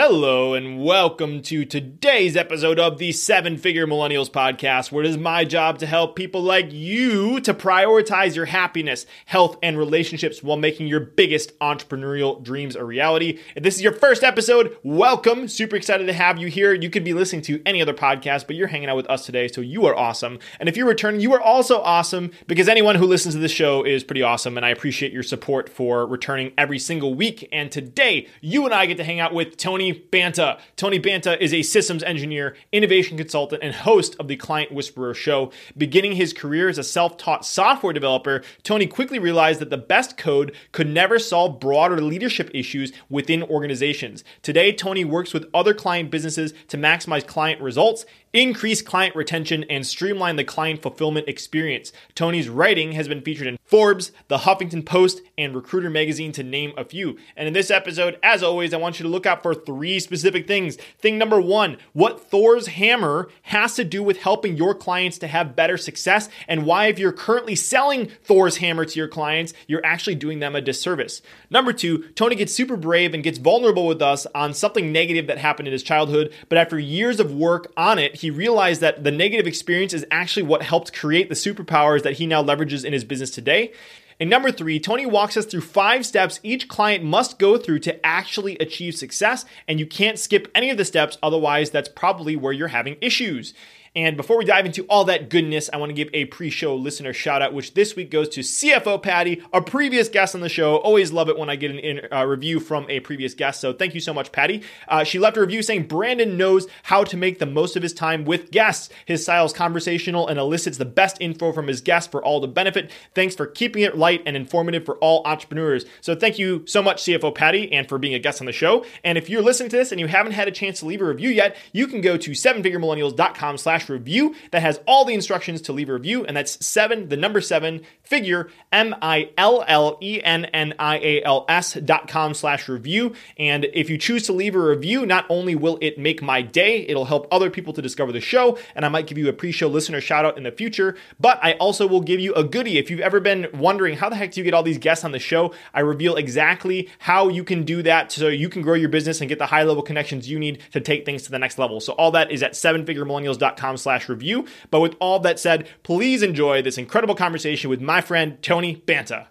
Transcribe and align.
Hello 0.00 0.54
and 0.54 0.80
welcome 0.80 1.42
to 1.42 1.64
today's 1.64 2.36
episode 2.36 2.78
of 2.78 2.98
the 2.98 3.10
Seven 3.10 3.56
Figure 3.56 3.84
Millennials 3.84 4.30
podcast, 4.30 4.92
where 4.92 5.02
it 5.02 5.10
is 5.10 5.18
my 5.18 5.44
job 5.44 5.80
to 5.80 5.86
help 5.86 6.14
people 6.14 6.40
like 6.40 6.72
you 6.72 7.40
to 7.40 7.52
prioritize 7.52 8.36
your 8.36 8.44
happiness, 8.44 9.06
health, 9.26 9.56
and 9.60 9.76
relationships 9.76 10.40
while 10.40 10.56
making 10.56 10.86
your 10.86 11.00
biggest 11.00 11.58
entrepreneurial 11.58 12.40
dreams 12.40 12.76
a 12.76 12.84
reality. 12.84 13.40
If 13.56 13.64
this 13.64 13.74
is 13.74 13.82
your 13.82 13.92
first 13.92 14.22
episode, 14.22 14.76
welcome. 14.84 15.48
Super 15.48 15.74
excited 15.74 16.06
to 16.06 16.12
have 16.12 16.38
you 16.38 16.46
here. 16.46 16.72
You 16.72 16.90
could 16.90 17.02
be 17.02 17.12
listening 17.12 17.42
to 17.42 17.60
any 17.66 17.82
other 17.82 17.92
podcast, 17.92 18.46
but 18.46 18.54
you're 18.54 18.68
hanging 18.68 18.88
out 18.88 18.96
with 18.96 19.10
us 19.10 19.26
today, 19.26 19.48
so 19.48 19.60
you 19.60 19.84
are 19.86 19.96
awesome. 19.96 20.38
And 20.60 20.68
if 20.68 20.76
you're 20.76 20.86
returning, 20.86 21.22
you 21.22 21.32
are 21.32 21.42
also 21.42 21.80
awesome 21.80 22.30
because 22.46 22.68
anyone 22.68 22.94
who 22.94 23.06
listens 23.06 23.34
to 23.34 23.40
this 23.40 23.50
show 23.50 23.82
is 23.82 24.04
pretty 24.04 24.22
awesome, 24.22 24.56
and 24.56 24.64
I 24.64 24.70
appreciate 24.70 25.12
your 25.12 25.24
support 25.24 25.68
for 25.68 26.06
returning 26.06 26.52
every 26.56 26.78
single 26.78 27.14
week. 27.16 27.48
And 27.50 27.72
today, 27.72 28.28
you 28.40 28.64
and 28.64 28.72
I 28.72 28.86
get 28.86 28.98
to 28.98 29.04
hang 29.04 29.18
out 29.18 29.34
with 29.34 29.56
Tony 29.56 29.87
Banta. 29.92 30.58
Tony 30.76 30.98
Banta 30.98 31.42
is 31.42 31.52
a 31.52 31.62
systems 31.62 32.02
engineer, 32.02 32.56
innovation 32.72 33.16
consultant, 33.16 33.62
and 33.62 33.74
host 33.74 34.16
of 34.18 34.28
the 34.28 34.36
Client 34.36 34.72
Whisperer 34.72 35.14
show. 35.14 35.50
Beginning 35.76 36.12
his 36.12 36.32
career 36.32 36.68
as 36.68 36.78
a 36.78 36.84
self 36.84 37.16
taught 37.16 37.44
software 37.44 37.92
developer, 37.92 38.42
Tony 38.62 38.86
quickly 38.86 39.18
realized 39.18 39.60
that 39.60 39.70
the 39.70 39.78
best 39.78 40.16
code 40.16 40.54
could 40.72 40.88
never 40.88 41.18
solve 41.18 41.60
broader 41.60 42.00
leadership 42.00 42.50
issues 42.54 42.92
within 43.08 43.42
organizations. 43.42 44.24
Today, 44.42 44.72
Tony 44.72 45.04
works 45.04 45.32
with 45.32 45.48
other 45.52 45.74
client 45.74 46.10
businesses 46.10 46.52
to 46.68 46.76
maximize 46.76 47.26
client 47.26 47.60
results 47.60 48.04
increase 48.32 48.82
client 48.82 49.16
retention, 49.16 49.64
and 49.64 49.86
streamline 49.86 50.36
the 50.36 50.44
client 50.44 50.82
fulfillment 50.82 51.28
experience. 51.28 51.92
Tony's 52.14 52.48
writing 52.48 52.92
has 52.92 53.08
been 53.08 53.22
featured 53.22 53.46
in 53.46 53.58
Forbes, 53.64 54.12
The 54.28 54.38
Huffington 54.38 54.84
Post, 54.84 55.22
and 55.36 55.54
Recruiter 55.54 55.90
Magazine, 55.90 56.32
to 56.32 56.42
name 56.42 56.72
a 56.76 56.84
few. 56.84 57.16
And 57.36 57.48
in 57.48 57.54
this 57.54 57.70
episode, 57.70 58.18
as 58.22 58.42
always, 58.42 58.74
I 58.74 58.78
want 58.78 58.98
you 58.98 59.04
to 59.04 59.08
look 59.08 59.26
out 59.26 59.42
for 59.42 59.54
three 59.54 60.00
specific 60.00 60.46
things. 60.46 60.76
Thing 60.98 61.18
number 61.18 61.40
one 61.40 61.78
what 61.92 62.30
Thor's 62.30 62.68
hammer 62.68 63.28
has 63.42 63.74
to 63.76 63.84
do 63.84 64.02
with 64.02 64.18
helping 64.18 64.56
your 64.56 64.74
clients 64.74 65.18
to 65.18 65.26
have 65.26 65.56
better 65.56 65.76
success, 65.76 66.28
and 66.46 66.66
why, 66.66 66.86
if 66.86 66.98
you're 66.98 67.12
currently 67.12 67.54
selling 67.54 68.08
Thor's 68.24 68.58
hammer 68.58 68.84
to 68.84 68.98
your 68.98 69.08
clients, 69.08 69.54
you're 69.66 69.84
actually 69.84 70.14
doing 70.14 70.40
them 70.40 70.54
a 70.54 70.60
disservice. 70.60 71.22
Number 71.50 71.72
two, 71.72 72.08
Tony 72.14 72.36
gets 72.36 72.54
super 72.54 72.76
brave 72.76 73.14
and 73.14 73.24
gets 73.24 73.38
vulnerable 73.38 73.86
with 73.86 74.02
us 74.02 74.26
on 74.34 74.54
something 74.54 74.92
negative 74.92 75.26
that 75.26 75.38
happened 75.38 75.68
in 75.68 75.72
his 75.72 75.82
childhood, 75.82 76.32
but 76.48 76.58
after 76.58 76.78
years 76.78 77.20
of 77.20 77.32
work 77.32 77.72
on 77.76 77.98
it, 77.98 78.17
he 78.18 78.30
realized 78.30 78.80
that 78.80 79.04
the 79.04 79.10
negative 79.10 79.46
experience 79.46 79.92
is 79.92 80.04
actually 80.10 80.42
what 80.42 80.62
helped 80.62 80.92
create 80.92 81.28
the 81.28 81.34
superpowers 81.34 82.02
that 82.02 82.14
he 82.14 82.26
now 82.26 82.42
leverages 82.42 82.84
in 82.84 82.92
his 82.92 83.04
business 83.04 83.30
today. 83.30 83.72
And 84.20 84.28
number 84.28 84.50
three, 84.50 84.80
Tony 84.80 85.06
walks 85.06 85.36
us 85.36 85.46
through 85.46 85.60
five 85.60 86.04
steps 86.04 86.40
each 86.42 86.66
client 86.66 87.04
must 87.04 87.38
go 87.38 87.56
through 87.56 87.78
to 87.80 88.04
actually 88.04 88.58
achieve 88.58 88.96
success. 88.96 89.44
And 89.68 89.78
you 89.78 89.86
can't 89.86 90.18
skip 90.18 90.48
any 90.54 90.70
of 90.70 90.76
the 90.76 90.84
steps, 90.84 91.18
otherwise, 91.22 91.70
that's 91.70 91.88
probably 91.88 92.34
where 92.34 92.52
you're 92.52 92.68
having 92.68 92.96
issues. 93.00 93.54
And 93.98 94.16
before 94.16 94.38
we 94.38 94.44
dive 94.44 94.64
into 94.64 94.84
all 94.84 95.06
that 95.06 95.28
goodness, 95.28 95.68
I 95.72 95.76
want 95.76 95.90
to 95.90 95.94
give 95.94 96.08
a 96.12 96.26
pre 96.26 96.50
show 96.50 96.76
listener 96.76 97.12
shout 97.12 97.42
out, 97.42 97.52
which 97.52 97.74
this 97.74 97.96
week 97.96 98.12
goes 98.12 98.28
to 98.28 98.42
CFO 98.42 99.02
Patty, 99.02 99.42
a 99.52 99.60
previous 99.60 100.08
guest 100.08 100.36
on 100.36 100.40
the 100.40 100.48
show. 100.48 100.76
Always 100.76 101.10
love 101.10 101.28
it 101.28 101.36
when 101.36 101.50
I 101.50 101.56
get 101.56 101.72
a 101.72 102.16
uh, 102.16 102.24
review 102.24 102.60
from 102.60 102.88
a 102.88 103.00
previous 103.00 103.34
guest. 103.34 103.60
So 103.60 103.72
thank 103.72 103.96
you 103.96 104.00
so 104.00 104.14
much, 104.14 104.30
Patty. 104.30 104.62
Uh, 104.86 105.02
she 105.02 105.18
left 105.18 105.36
a 105.36 105.40
review 105.40 105.64
saying 105.64 105.88
Brandon 105.88 106.36
knows 106.36 106.68
how 106.84 107.02
to 107.02 107.16
make 107.16 107.40
the 107.40 107.46
most 107.46 107.74
of 107.74 107.82
his 107.82 107.92
time 107.92 108.24
with 108.24 108.52
guests. 108.52 108.88
His 109.04 109.24
style 109.24 109.46
is 109.46 109.52
conversational 109.52 110.28
and 110.28 110.38
elicits 110.38 110.78
the 110.78 110.84
best 110.84 111.16
info 111.20 111.50
from 111.50 111.66
his 111.66 111.80
guests 111.80 112.08
for 112.08 112.24
all 112.24 112.38
the 112.38 112.46
benefit. 112.46 112.92
Thanks 113.16 113.34
for 113.34 113.48
keeping 113.48 113.82
it 113.82 113.98
light 113.98 114.22
and 114.26 114.36
informative 114.36 114.84
for 114.84 114.96
all 114.98 115.26
entrepreneurs. 115.26 115.84
So 116.02 116.14
thank 116.14 116.38
you 116.38 116.62
so 116.68 116.84
much, 116.84 117.02
CFO 117.02 117.34
Patty, 117.34 117.72
and 117.72 117.88
for 117.88 117.98
being 117.98 118.14
a 118.14 118.20
guest 118.20 118.40
on 118.40 118.46
the 118.46 118.52
show. 118.52 118.84
And 119.02 119.18
if 119.18 119.28
you're 119.28 119.42
listening 119.42 119.70
to 119.70 119.76
this 119.76 119.90
and 119.90 120.00
you 120.00 120.06
haven't 120.06 120.34
had 120.34 120.46
a 120.46 120.52
chance 120.52 120.78
to 120.78 120.86
leave 120.86 121.00
a 121.00 121.04
review 121.04 121.30
yet, 121.30 121.56
you 121.72 121.88
can 121.88 122.00
go 122.00 122.16
to 122.16 122.30
sevenfiguremillennials.com 122.30 123.58
slash 123.58 123.87
review 123.88 124.34
that 124.50 124.62
has 124.62 124.80
all 124.86 125.04
the 125.04 125.14
instructions 125.14 125.60
to 125.62 125.72
leave 125.72 125.88
a 125.88 125.92
review. 125.92 126.24
And 126.24 126.36
that's 126.36 126.64
seven, 126.64 127.08
the 127.08 127.16
number 127.16 127.40
seven, 127.40 127.82
figure, 128.02 128.50
M 128.72 128.94
I 129.00 129.30
L 129.36 129.64
L 129.66 129.98
E 130.00 130.20
N 130.22 130.46
N 130.46 130.74
I 130.78 130.98
A 130.98 131.22
L 131.24 131.44
S 131.48 131.74
dot 131.74 132.08
com 132.08 132.34
slash 132.34 132.68
review. 132.68 133.14
And 133.38 133.66
if 133.72 133.90
you 133.90 133.98
choose 133.98 134.24
to 134.26 134.32
leave 134.32 134.54
a 134.54 134.60
review, 134.60 135.06
not 135.06 135.26
only 135.28 135.54
will 135.54 135.78
it 135.80 135.98
make 135.98 136.22
my 136.22 136.42
day, 136.42 136.86
it'll 136.86 137.06
help 137.06 137.26
other 137.30 137.50
people 137.50 137.72
to 137.72 137.82
discover 137.82 138.12
the 138.12 138.20
show. 138.20 138.58
And 138.74 138.84
I 138.84 138.88
might 138.88 139.06
give 139.06 139.18
you 139.18 139.28
a 139.28 139.32
pre 139.32 139.52
show 139.52 139.68
listener 139.68 140.00
shout 140.00 140.24
out 140.24 140.36
in 140.36 140.44
the 140.44 140.52
future. 140.52 140.96
But 141.18 141.38
I 141.42 141.52
also 141.54 141.86
will 141.86 142.00
give 142.00 142.20
you 142.20 142.34
a 142.34 142.44
goodie. 142.44 142.78
If 142.78 142.90
you've 142.90 143.00
ever 143.00 143.20
been 143.20 143.48
wondering 143.54 143.96
how 143.96 144.08
the 144.08 144.16
heck 144.16 144.32
do 144.32 144.40
you 144.40 144.44
get 144.44 144.54
all 144.54 144.62
these 144.62 144.78
guests 144.78 145.04
on 145.04 145.12
the 145.12 145.18
show, 145.18 145.54
I 145.72 145.80
reveal 145.80 146.16
exactly 146.16 146.88
how 146.98 147.28
you 147.28 147.44
can 147.44 147.64
do 147.64 147.82
that 147.82 148.12
so 148.12 148.28
you 148.28 148.48
can 148.48 148.62
grow 148.62 148.74
your 148.74 148.88
business 148.88 149.20
and 149.20 149.28
get 149.28 149.38
the 149.38 149.46
high 149.46 149.62
level 149.62 149.82
connections 149.82 150.28
you 150.28 150.38
need 150.38 150.62
to 150.72 150.80
take 150.80 151.04
things 151.04 151.22
to 151.22 151.30
the 151.30 151.38
next 151.38 151.58
level. 151.58 151.80
So 151.80 151.94
all 151.94 152.10
that 152.12 152.30
is 152.30 152.42
at 152.42 152.52
sevenfiguremillennials.com 152.52 153.76
slash 153.78 154.08
review. 154.08 154.46
But 154.70 154.80
with 154.80 154.94
all 155.00 155.20
that 155.20 155.38
said, 155.38 155.68
please 155.82 156.22
enjoy 156.22 156.62
this 156.62 156.78
incredible 156.78 157.14
conversation 157.14 157.70
with 157.70 157.80
my 157.80 158.00
friend 158.00 158.36
Tony 158.42 158.76
Banta. 158.86 159.28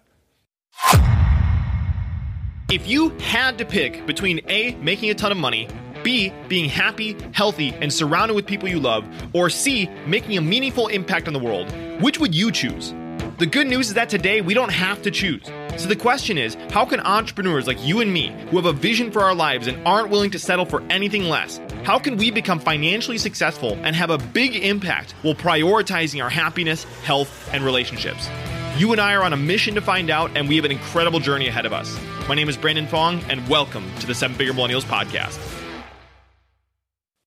If 2.70 2.86
you 2.86 3.10
had 3.20 3.58
to 3.60 3.66
pick 3.66 4.06
between 4.06 4.42
A, 4.50 4.76
making 4.76 5.10
a 5.10 5.16
ton 5.16 5.32
of 5.32 5.38
money, 5.38 5.70
B, 6.04 6.34
being 6.48 6.70
happy, 6.70 7.16
healthy, 7.34 7.74
and 7.82 7.92
surrounded 7.92 8.34
with 8.34 8.46
people 8.46 8.68
you 8.68 8.80
love, 8.80 9.08
or 9.34 9.50
C, 9.50 9.90
making 10.06 10.38
a 10.38 10.42
meaningful 10.42 10.88
impact 10.88 11.28
on 11.28 11.34
the 11.34 11.40
world, 11.40 11.72
which 12.02 12.20
would 12.20 12.36
you 12.36 12.52
choose? 12.52 12.94
The 13.38 13.46
good 13.46 13.68
news 13.68 13.90
is 13.90 13.94
that 13.94 14.10
today 14.10 14.42
we 14.42 14.56
don't 14.56 14.72
have 14.72 15.04
to 15.04 15.12
choose. 15.12 15.46
So 15.78 15.88
the 15.88 15.96
question 15.96 16.40
is 16.40 16.56
how 16.72 16.86
can 16.86 17.00
entrepreneurs 17.02 17.68
like 17.68 17.78
you 17.86 18.02
and 18.02 18.12
me, 18.12 18.36
who 18.50 18.56
have 18.58 18.66
a 18.66 18.74
vision 18.74 19.12
for 19.12 19.22
our 19.22 19.36
lives 19.36 19.68
and 19.68 19.80
aren't 19.88 20.10
willing 20.10 20.32
to 20.32 20.40
settle 20.40 20.66
for 20.66 20.82
anything 20.90 21.26
less, 21.26 21.62
how 21.84 22.00
can 22.00 22.18
we 22.18 22.32
become 22.32 22.60
financially 22.60 23.20
successful 23.20 23.78
and 23.84 23.96
have 23.96 24.10
a 24.10 24.18
big 24.18 24.56
impact 24.56 25.12
while 25.22 25.36
prioritizing 25.36 26.24
our 26.24 26.32
happiness, 26.32 26.86
health, 27.04 27.48
and 27.54 27.64
relationships? 27.64 28.28
You 28.76 28.92
and 28.92 29.00
I 29.00 29.14
are 29.14 29.22
on 29.22 29.34
a 29.34 29.38
mission 29.38 29.76
to 29.76 29.82
find 29.82 30.10
out, 30.10 30.36
and 30.36 30.50
we 30.50 30.56
have 30.56 30.66
an 30.66 30.72
incredible 30.72 31.20
journey 31.20 31.48
ahead 31.48 31.68
of 31.68 31.74
us. 31.74 31.96
My 32.28 32.34
name 32.34 32.50
is 32.50 32.58
Brandon 32.58 32.88
Fong, 32.88 33.22
and 33.30 33.48
welcome 33.48 33.86
to 34.00 34.08
the 34.08 34.16
Seven 34.16 34.36
Figure 34.36 34.54
Millennials 34.54 34.84
Podcast. 34.84 35.38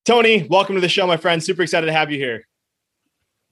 Tony, 0.04 0.44
welcome 0.50 0.75
to 0.75 0.81
the 0.81 0.88
show, 0.88 1.06
my 1.06 1.19
friend. 1.19 1.41
Super 1.41 1.62
excited 1.62 1.87
to 1.87 1.92
have 1.92 2.10
you 2.10 2.19
here. 2.19 2.48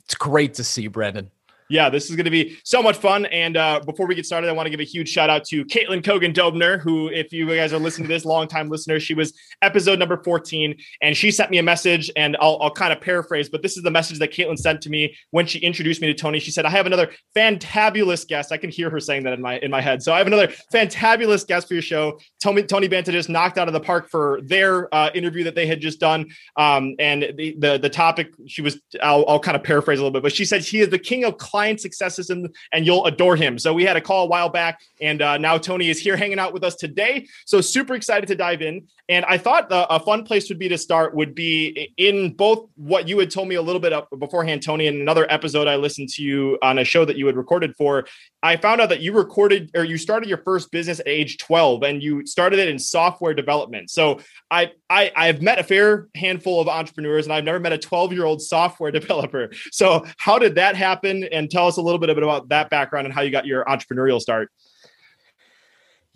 It's 0.06 0.16
great 0.16 0.54
to 0.54 0.64
see 0.64 0.82
you, 0.82 0.90
Brandon 0.90 1.30
yeah, 1.70 1.90
this 1.90 2.08
is 2.08 2.16
going 2.16 2.24
to 2.24 2.30
be 2.30 2.58
so 2.64 2.82
much 2.82 2.96
fun. 2.96 3.26
And 3.26 3.56
uh, 3.56 3.80
before 3.84 4.06
we 4.06 4.14
get 4.14 4.26
started, 4.26 4.48
I 4.48 4.52
want 4.52 4.66
to 4.66 4.70
give 4.70 4.80
a 4.80 4.84
huge 4.84 5.08
shout 5.08 5.30
out 5.30 5.44
to 5.46 5.64
Caitlin 5.64 6.02
Kogan 6.02 6.32
Dobner, 6.32 6.80
who, 6.80 7.08
if 7.08 7.32
you 7.32 7.46
guys 7.54 7.72
are 7.72 7.78
listening 7.78 8.08
to 8.08 8.14
this, 8.14 8.24
longtime 8.24 8.68
listener, 8.68 9.00
she 9.00 9.14
was 9.14 9.32
episode 9.62 9.98
number 9.98 10.22
14, 10.22 10.76
and 11.02 11.16
she 11.16 11.30
sent 11.30 11.50
me 11.50 11.58
a 11.58 11.62
message, 11.62 12.10
and 12.16 12.36
I'll, 12.40 12.58
I'll 12.60 12.70
kind 12.70 12.92
of 12.92 13.00
paraphrase, 13.00 13.48
but 13.48 13.62
this 13.62 13.76
is 13.76 13.82
the 13.82 13.90
message 13.90 14.18
that 14.18 14.32
Caitlin 14.32 14.58
sent 14.58 14.82
to 14.82 14.90
me 14.90 15.16
when 15.30 15.46
she 15.46 15.58
introduced 15.58 16.00
me 16.00 16.06
to 16.06 16.14
Tony. 16.14 16.38
She 16.38 16.50
said, 16.50 16.64
"I 16.64 16.70
have 16.70 16.86
another 16.86 17.10
fantabulous 17.36 18.26
guest." 18.26 18.52
I 18.52 18.56
can 18.56 18.70
hear 18.70 18.90
her 18.90 19.00
saying 19.00 19.24
that 19.24 19.32
in 19.32 19.40
my 19.40 19.58
in 19.58 19.70
my 19.70 19.80
head. 19.80 20.02
So 20.02 20.12
I 20.12 20.18
have 20.18 20.26
another 20.26 20.48
fantabulous 20.72 21.46
guest 21.46 21.68
for 21.68 21.74
your 21.74 21.82
show. 21.82 22.18
Tony 22.42 22.62
Tony 22.62 22.88
Banta 22.88 23.12
just 23.12 23.28
knocked 23.28 23.58
out 23.58 23.68
of 23.68 23.74
the 23.74 23.80
park 23.80 24.08
for 24.10 24.40
their 24.42 24.92
uh, 24.94 25.10
interview 25.14 25.44
that 25.44 25.54
they 25.54 25.66
had 25.66 25.80
just 25.80 26.00
done, 26.00 26.26
um, 26.56 26.94
and 26.98 27.22
the, 27.36 27.56
the 27.58 27.78
the 27.78 27.90
topic 27.90 28.32
she 28.46 28.62
was. 28.62 28.80
I'll, 29.02 29.24
I'll 29.28 29.40
kind 29.40 29.56
of 29.56 29.62
paraphrase 29.62 29.98
a 29.98 30.02
little 30.02 30.12
bit, 30.12 30.22
but 30.22 30.32
she 30.32 30.44
said 30.44 30.62
he 30.62 30.80
is 30.80 30.88
the 30.88 30.98
king 30.98 31.24
of 31.24 31.38
client 31.58 31.80
successes 31.80 32.30
and, 32.30 32.54
and 32.72 32.86
you'll 32.86 33.04
adore 33.06 33.34
him. 33.34 33.58
So 33.58 33.74
we 33.74 33.84
had 33.84 33.96
a 33.96 34.00
call 34.00 34.26
a 34.26 34.28
while 34.28 34.48
back, 34.48 34.80
and 35.00 35.20
uh, 35.20 35.38
now 35.38 35.58
Tony 35.58 35.88
is 35.88 35.98
here 35.98 36.16
hanging 36.16 36.38
out 36.38 36.52
with 36.52 36.62
us 36.62 36.76
today. 36.76 37.26
So 37.46 37.60
super 37.60 37.96
excited 37.96 38.28
to 38.28 38.36
dive 38.36 38.62
in. 38.62 38.86
And 39.10 39.24
I 39.24 39.38
thought 39.38 39.70
the, 39.70 39.86
a 39.88 39.98
fun 39.98 40.24
place 40.24 40.50
would 40.50 40.58
be 40.58 40.68
to 40.68 40.76
start 40.76 41.14
would 41.14 41.34
be 41.34 41.92
in 41.96 42.34
both 42.34 42.68
what 42.74 43.08
you 43.08 43.18
had 43.18 43.30
told 43.30 43.48
me 43.48 43.54
a 43.54 43.62
little 43.62 43.80
bit 43.80 43.92
beforehand, 44.18 44.62
Tony, 44.62 44.86
in 44.86 45.00
another 45.00 45.26
episode 45.30 45.66
I 45.66 45.76
listened 45.76 46.10
to 46.10 46.22
you 46.22 46.58
on 46.60 46.78
a 46.78 46.84
show 46.84 47.06
that 47.06 47.16
you 47.16 47.26
had 47.26 47.36
recorded 47.36 47.74
for. 47.76 48.06
I 48.42 48.56
found 48.56 48.82
out 48.82 48.90
that 48.90 49.00
you 49.00 49.14
recorded 49.14 49.70
or 49.74 49.82
you 49.82 49.96
started 49.96 50.28
your 50.28 50.42
first 50.44 50.70
business 50.70 51.00
at 51.00 51.08
age 51.08 51.38
12 51.38 51.84
and 51.84 52.02
you 52.02 52.26
started 52.26 52.58
it 52.58 52.68
in 52.68 52.78
software 52.78 53.32
development. 53.32 53.90
So 53.90 54.20
I, 54.50 54.72
I 54.90 55.10
I've 55.16 55.40
met 55.40 55.58
a 55.58 55.64
fair 55.64 56.08
handful 56.14 56.60
of 56.60 56.68
entrepreneurs 56.68 57.24
and 57.24 57.32
I've 57.32 57.44
never 57.44 57.60
met 57.60 57.72
a 57.72 57.78
12 57.78 58.12
year 58.12 58.26
old 58.26 58.42
software 58.42 58.90
developer. 58.98 59.50
So 59.72 60.04
how 60.18 60.38
did 60.38 60.56
that 60.56 60.76
happen? 60.76 61.24
And 61.24 61.50
tell 61.50 61.66
us 61.66 61.78
a 61.78 61.82
little 61.82 61.98
bit 61.98 62.10
about 62.10 62.50
that 62.50 62.68
background 62.68 63.06
and 63.06 63.14
how 63.14 63.22
you 63.22 63.30
got 63.30 63.46
your 63.46 63.64
entrepreneurial 63.64 64.20
start. 64.20 64.50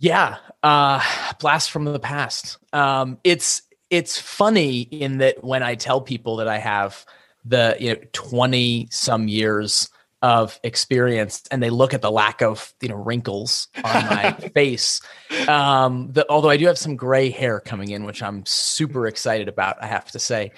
Yeah, 0.02 0.38
uh, 0.64 1.00
blast 1.38 1.70
from 1.70 1.84
the 1.84 2.00
past. 2.00 2.58
Um, 2.72 3.18
it's 3.22 3.62
it's 3.88 4.20
funny 4.20 4.80
in 4.80 5.18
that 5.18 5.44
when 5.44 5.62
I 5.62 5.76
tell 5.76 6.00
people 6.00 6.36
that 6.36 6.48
I 6.48 6.58
have 6.58 7.06
the 7.44 7.76
you 7.78 7.94
know 7.94 8.00
20 8.12 8.88
some 8.90 9.28
years 9.28 9.90
of 10.20 10.58
experience 10.64 11.44
and 11.52 11.62
they 11.62 11.70
look 11.70 11.94
at 11.94 12.02
the 12.02 12.10
lack 12.10 12.42
of 12.42 12.74
you 12.80 12.88
know 12.88 12.96
wrinkles 12.96 13.68
on 13.84 14.06
my 14.06 14.32
face 14.54 15.00
um 15.48 16.12
the, 16.12 16.24
although 16.30 16.48
i 16.48 16.56
do 16.56 16.64
have 16.68 16.78
some 16.78 16.94
gray 16.94 17.28
hair 17.28 17.58
coming 17.58 17.90
in 17.90 18.04
which 18.04 18.22
i'm 18.22 18.46
super 18.46 19.08
excited 19.08 19.48
about 19.48 19.82
i 19.82 19.86
have 19.86 20.08
to 20.08 20.20
say 20.20 20.52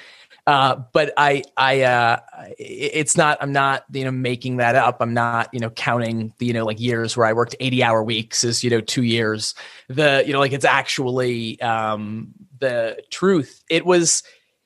uh, 0.47 0.77
but 0.93 1.13
I, 1.17 1.43
I, 1.57 1.83
uh, 1.83 2.21
it's 2.59 3.17
not. 3.17 3.39
I'm 3.41 3.53
not, 3.53 3.85
you 3.91 4.05
know, 4.05 4.11
making 4.11 4.59
that 4.59 4.75
up. 4.75 4.99
I'm 5.01 5.15
not, 5.15 5.49
you 5.53 5.61
know, 5.61 5.71
counting 5.71 6.35
the, 6.39 6.47
you 6.47 6.53
know, 6.53 6.67
like 6.67 6.79
years 6.79 7.17
where 7.17 7.27
I 7.27 7.33
worked 7.33 7.57
80 7.61 7.83
hour 7.83 8.03
weeks 8.03 8.45
is, 8.45 8.63
you 8.63 8.69
know, 8.69 8.83
two 8.83 9.05
years. 9.05 9.55
The, 9.89 10.23
you 10.27 10.35
know, 10.35 10.41
like 10.41 10.53
it's 10.53 10.67
actually 10.67 11.59
um, 11.63 12.35
the 12.59 13.03
truth. 13.11 13.65
It 13.71 13.87
was, 13.87 14.23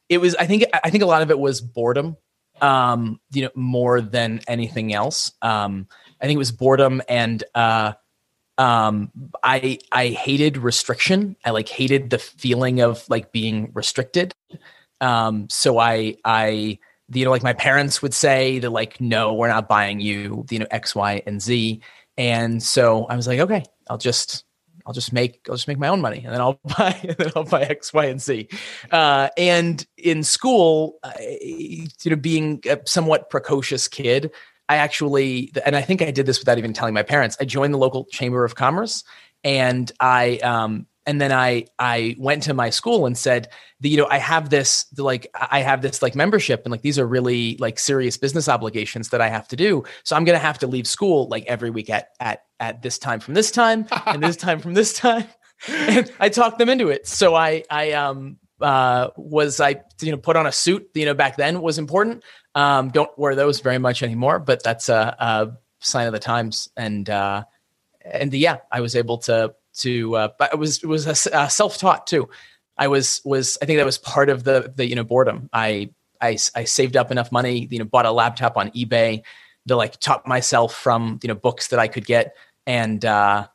it 0.09 0.21
was. 0.21 0.35
I 0.35 0.47
think, 0.47 0.65
I 0.83 0.91
think 0.91 1.05
a 1.05 1.07
lot 1.07 1.23
of 1.23 1.31
it 1.31 1.39
was 1.39 1.61
boredom. 1.61 2.17
Um, 2.61 3.21
you 3.31 3.43
know, 3.43 3.51
more 3.55 4.01
than 4.01 4.41
anything 4.49 4.93
else. 4.93 5.31
Um, 5.43 5.87
I 6.21 6.27
think 6.27 6.37
it 6.37 6.39
was 6.39 6.53
boredom 6.53 7.03
and. 7.09 7.43
Uh, 7.55 7.93
um 8.59 9.13
i 9.45 9.79
i 9.93 10.09
hated 10.09 10.57
restriction 10.57 11.37
i 11.45 11.51
like 11.51 11.69
hated 11.69 12.11
the 12.11 12.19
feeling 12.19 12.81
of 12.81 13.09
like 13.09 13.31
being 13.31 13.71
restricted 13.73 14.35
um, 15.01 15.49
so 15.51 15.79
I, 15.79 16.17
I, 16.25 16.79
you 17.11 17.25
know, 17.25 17.31
like 17.31 17.43
my 17.43 17.53
parents 17.53 18.03
would 18.03 18.15
say 18.15 18.59
that 18.59 18.71
like, 18.71 19.01
no, 19.01 19.33
we're 19.33 19.49
not 19.49 19.69
buying 19.69 20.01
you, 20.01 20.45
you 20.51 20.59
know, 20.59 20.67
X, 20.71 20.95
Y, 20.95 21.23
and 21.27 21.41
Z. 21.41 21.81
And 22.17 22.63
so 22.63 23.05
I 23.07 23.17
was 23.17 23.27
like, 23.27 23.41
okay, 23.41 23.65
I'll 23.89 23.99
just, 23.99 24.45
I'll 24.87 24.93
just 24.93 25.13
make, 25.13 25.47
I'll 25.49 25.55
just 25.55 25.69
make 25.69 25.79
my 25.79 25.89
own 25.89 26.01
money, 26.01 26.23
and 26.25 26.33
then 26.33 26.41
I'll 26.41 26.61
buy, 26.79 26.99
and 27.03 27.17
then 27.17 27.31
I'll 27.37 27.45
buy 27.45 27.63
X, 27.63 27.93
Y, 27.93 28.07
and 28.07 28.21
Z. 28.21 28.49
Uh, 28.91 29.29
and 29.37 29.87
in 29.97 30.23
school, 30.23 30.99
you 31.21 31.87
know, 32.07 32.17
being 32.17 32.61
a 32.69 32.79
somewhat 32.87 33.31
precocious 33.31 33.87
kid, 33.87 34.31
I 34.69 34.77
actually, 34.77 35.53
and 35.65 35.77
I 35.77 35.83
think 35.83 36.03
I 36.03 36.11
did 36.11 36.27
this 36.27 36.39
without 36.39 36.59
even 36.59 36.73
telling 36.73 36.95
my 36.95 37.03
parents. 37.03 37.37
I 37.41 37.45
joined 37.45 37.73
the 37.73 37.79
local 37.79 38.05
chamber 38.07 38.45
of 38.45 38.55
commerce, 38.55 39.05
and 39.45 39.91
I 40.01 40.39
um, 40.39 40.87
and 41.09 41.23
then 41.23 41.33
i 41.33 41.65
i 41.79 42.15
went 42.19 42.43
to 42.43 42.53
my 42.53 42.69
school 42.69 43.07
and 43.07 43.17
said 43.17 43.49
you 43.81 43.97
know 43.97 44.07
i 44.11 44.19
have 44.19 44.51
this 44.51 44.85
like 44.99 45.27
i 45.35 45.61
have 45.61 45.81
this 45.81 46.03
like 46.03 46.15
membership 46.15 46.63
and 46.65 46.71
like 46.71 46.83
these 46.83 46.99
are 46.99 47.07
really 47.07 47.57
like 47.59 47.79
serious 47.79 48.19
business 48.19 48.49
obligations 48.49 49.09
that 49.09 49.21
i 49.21 49.29
have 49.29 49.49
to 49.49 49.57
do. 49.57 49.83
So 50.05 50.15
i'm 50.15 50.25
gonna 50.25 50.39
have 50.39 50.59
to 50.59 50.67
leave 50.67 50.87
school 50.87 51.27
like 51.29 51.45
every 51.47 51.71
week 51.71 51.89
at 51.89 52.09
at 52.21 52.43
at 52.61 52.83
this 52.83 52.99
time 52.99 53.21
from 53.21 53.35
this 53.35 53.51
time 53.51 53.87
and 54.07 54.23
this 54.23 54.37
time 54.37 54.61
from 54.61 54.75
this 54.75 54.93
time. 54.93 55.25
And 55.69 56.09
i 56.21 56.29
talked 56.29 56.59
them 56.59 56.69
into 56.69 56.89
it. 56.89 57.09
So 57.09 57.35
i 57.35 57.65
i 57.69 57.93
um 57.93 58.37
uh 58.61 59.09
was 59.17 59.59
i 59.61 59.81
you 60.01 60.13
know 60.13 60.19
put 60.19 60.37
on 60.37 60.47
a 60.47 60.53
suit 60.53 60.89
you 60.95 61.05
know 61.05 61.15
back 61.15 61.37
then 61.37 61.61
was 61.61 61.79
important. 61.79 62.23
Um 62.55 62.91
don't 62.91 63.11
wear 63.19 63.35
those 63.35 63.59
very 63.61 63.79
much 63.79 64.05
anymore 64.05 64.39
but 64.39 64.63
that's 64.63 64.89
a, 64.89 65.17
a 65.19 65.53
sign 65.81 66.07
of 66.07 66.13
the 66.13 66.21
times. 66.21 66.69
And 66.77 67.09
uh 67.11 67.45
and 68.05 68.33
yeah 68.33 68.59
i 68.71 68.81
was 68.81 68.95
able 68.95 69.19
to 69.19 69.55
to 69.79 70.17
uh, 70.17 70.29
but 70.39 70.53
it 70.53 70.59
was 70.59 70.83
it 70.83 70.87
was 70.87 71.07
a, 71.07 71.31
a 71.37 71.51
self-taught 71.51 72.07
too. 72.07 72.29
I 72.77 72.89
was 72.89 73.21
was 73.25 73.59
i 73.61 73.67
think 73.67 73.79
that 73.79 73.87
was 73.87 73.99
part 73.99 74.29
of 74.31 74.45
the 74.45 74.73
the 74.75 74.87
you 74.87 74.95
know 74.95 75.05
boredom. 75.05 75.49
I 75.53 75.91
i 76.21 76.39
i 76.55 76.65
saved 76.65 76.97
up 76.97 77.11
enough 77.11 77.33
money 77.33 77.69
you 77.71 77.79
know 77.79 77.85
bought 77.85 78.07
a 78.07 78.13
laptop 78.13 78.57
on 78.57 78.71
ebay 78.71 79.23
to 79.67 79.77
like 79.77 79.99
taught 80.01 80.27
myself 80.27 80.75
from 80.75 81.19
you 81.23 81.29
know 81.29 81.35
books 81.35 81.69
that 81.69 81.79
i 81.79 81.89
could 81.89 82.07
get. 82.07 82.35
And 82.67 83.05
uh 83.05 83.47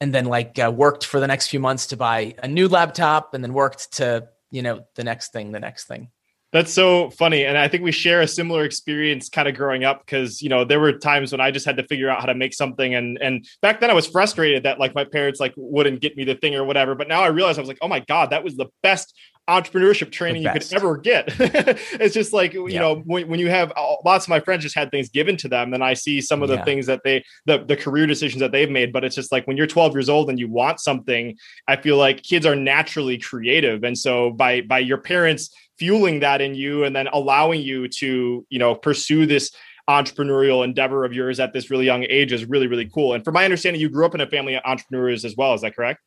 and 0.00 0.12
then 0.12 0.24
like 0.24 0.58
uh, 0.58 0.72
worked 0.74 1.06
for 1.06 1.20
the 1.20 1.28
next 1.28 1.46
few 1.46 1.60
months 1.60 1.86
to 1.86 1.96
buy 1.96 2.34
a 2.42 2.48
new 2.48 2.66
laptop 2.66 3.34
and 3.34 3.44
then 3.44 3.52
worked 3.52 3.92
to 3.92 4.28
you 4.50 4.60
know 4.60 4.84
the 4.96 5.04
next 5.04 5.32
thing 5.32 5.52
the 5.52 5.60
next 5.60 5.84
thing 5.84 6.10
that's 6.52 6.72
so 6.72 7.10
funny. 7.10 7.46
And 7.46 7.56
I 7.56 7.66
think 7.66 7.82
we 7.82 7.92
share 7.92 8.20
a 8.20 8.28
similar 8.28 8.64
experience 8.64 9.30
kind 9.30 9.48
of 9.48 9.54
growing 9.54 9.84
up 9.84 10.04
because, 10.04 10.42
you 10.42 10.50
know, 10.50 10.64
there 10.64 10.78
were 10.78 10.92
times 10.92 11.32
when 11.32 11.40
I 11.40 11.50
just 11.50 11.64
had 11.64 11.78
to 11.78 11.86
figure 11.86 12.10
out 12.10 12.20
how 12.20 12.26
to 12.26 12.34
make 12.34 12.52
something. 12.52 12.94
And 12.94 13.18
and 13.22 13.46
back 13.62 13.80
then 13.80 13.90
I 13.90 13.94
was 13.94 14.06
frustrated 14.06 14.64
that 14.64 14.78
like 14.78 14.94
my 14.94 15.04
parents 15.04 15.40
like 15.40 15.54
wouldn't 15.56 16.00
get 16.00 16.16
me 16.16 16.24
the 16.24 16.34
thing 16.34 16.54
or 16.54 16.64
whatever. 16.64 16.94
But 16.94 17.08
now 17.08 17.22
I 17.22 17.28
realize 17.28 17.56
I 17.56 17.62
was 17.62 17.68
like, 17.68 17.78
oh 17.80 17.88
my 17.88 18.00
God, 18.00 18.30
that 18.30 18.44
was 18.44 18.56
the 18.56 18.66
best 18.82 19.14
entrepreneurship 19.48 20.12
training 20.12 20.42
you 20.42 20.50
could 20.50 20.72
ever 20.72 20.96
get. 20.96 21.24
it's 21.38 22.14
just 22.14 22.32
like, 22.32 22.52
you 22.52 22.68
yeah. 22.68 22.80
know, 22.80 22.96
when, 23.06 23.28
when 23.28 23.40
you 23.40 23.50
have 23.50 23.72
uh, 23.76 23.96
lots 24.04 24.26
of 24.26 24.28
my 24.28 24.38
friends 24.38 24.62
just 24.62 24.76
had 24.76 24.90
things 24.90 25.08
given 25.08 25.36
to 25.38 25.48
them 25.48 25.74
and 25.74 25.82
I 25.82 25.94
see 25.94 26.20
some 26.20 26.42
of 26.42 26.48
the 26.48 26.56
yeah. 26.56 26.64
things 26.64 26.86
that 26.86 27.00
they, 27.02 27.24
the, 27.46 27.64
the 27.64 27.76
career 27.76 28.06
decisions 28.06 28.40
that 28.40 28.52
they've 28.52 28.70
made, 28.70 28.92
but 28.92 29.04
it's 29.04 29.16
just 29.16 29.32
like 29.32 29.46
when 29.46 29.56
you're 29.56 29.66
12 29.66 29.94
years 29.94 30.08
old 30.08 30.30
and 30.30 30.38
you 30.38 30.48
want 30.48 30.78
something, 30.78 31.36
I 31.66 31.76
feel 31.76 31.96
like 31.96 32.22
kids 32.22 32.46
are 32.46 32.54
naturally 32.54 33.18
creative. 33.18 33.82
And 33.82 33.98
so 33.98 34.30
by, 34.30 34.60
by 34.60 34.78
your 34.78 34.98
parents 34.98 35.50
fueling 35.82 36.20
that 36.20 36.40
in 36.40 36.54
you 36.54 36.84
and 36.84 36.94
then 36.94 37.08
allowing 37.08 37.60
you 37.60 37.88
to 37.88 38.46
you 38.48 38.58
know 38.60 38.72
pursue 38.72 39.26
this 39.26 39.50
entrepreneurial 39.90 40.62
endeavor 40.62 41.04
of 41.04 41.12
yours 41.12 41.40
at 41.40 41.52
this 41.52 41.72
really 41.72 41.84
young 41.84 42.04
age 42.08 42.32
is 42.32 42.44
really 42.44 42.68
really 42.68 42.88
cool. 42.88 43.14
And 43.14 43.24
from 43.24 43.34
my 43.34 43.44
understanding 43.44 43.80
you 43.80 43.88
grew 43.88 44.06
up 44.06 44.14
in 44.14 44.20
a 44.20 44.28
family 44.28 44.54
of 44.54 44.62
entrepreneurs 44.64 45.24
as 45.24 45.34
well. 45.36 45.54
Is 45.54 45.62
that 45.62 45.74
correct? 45.74 45.98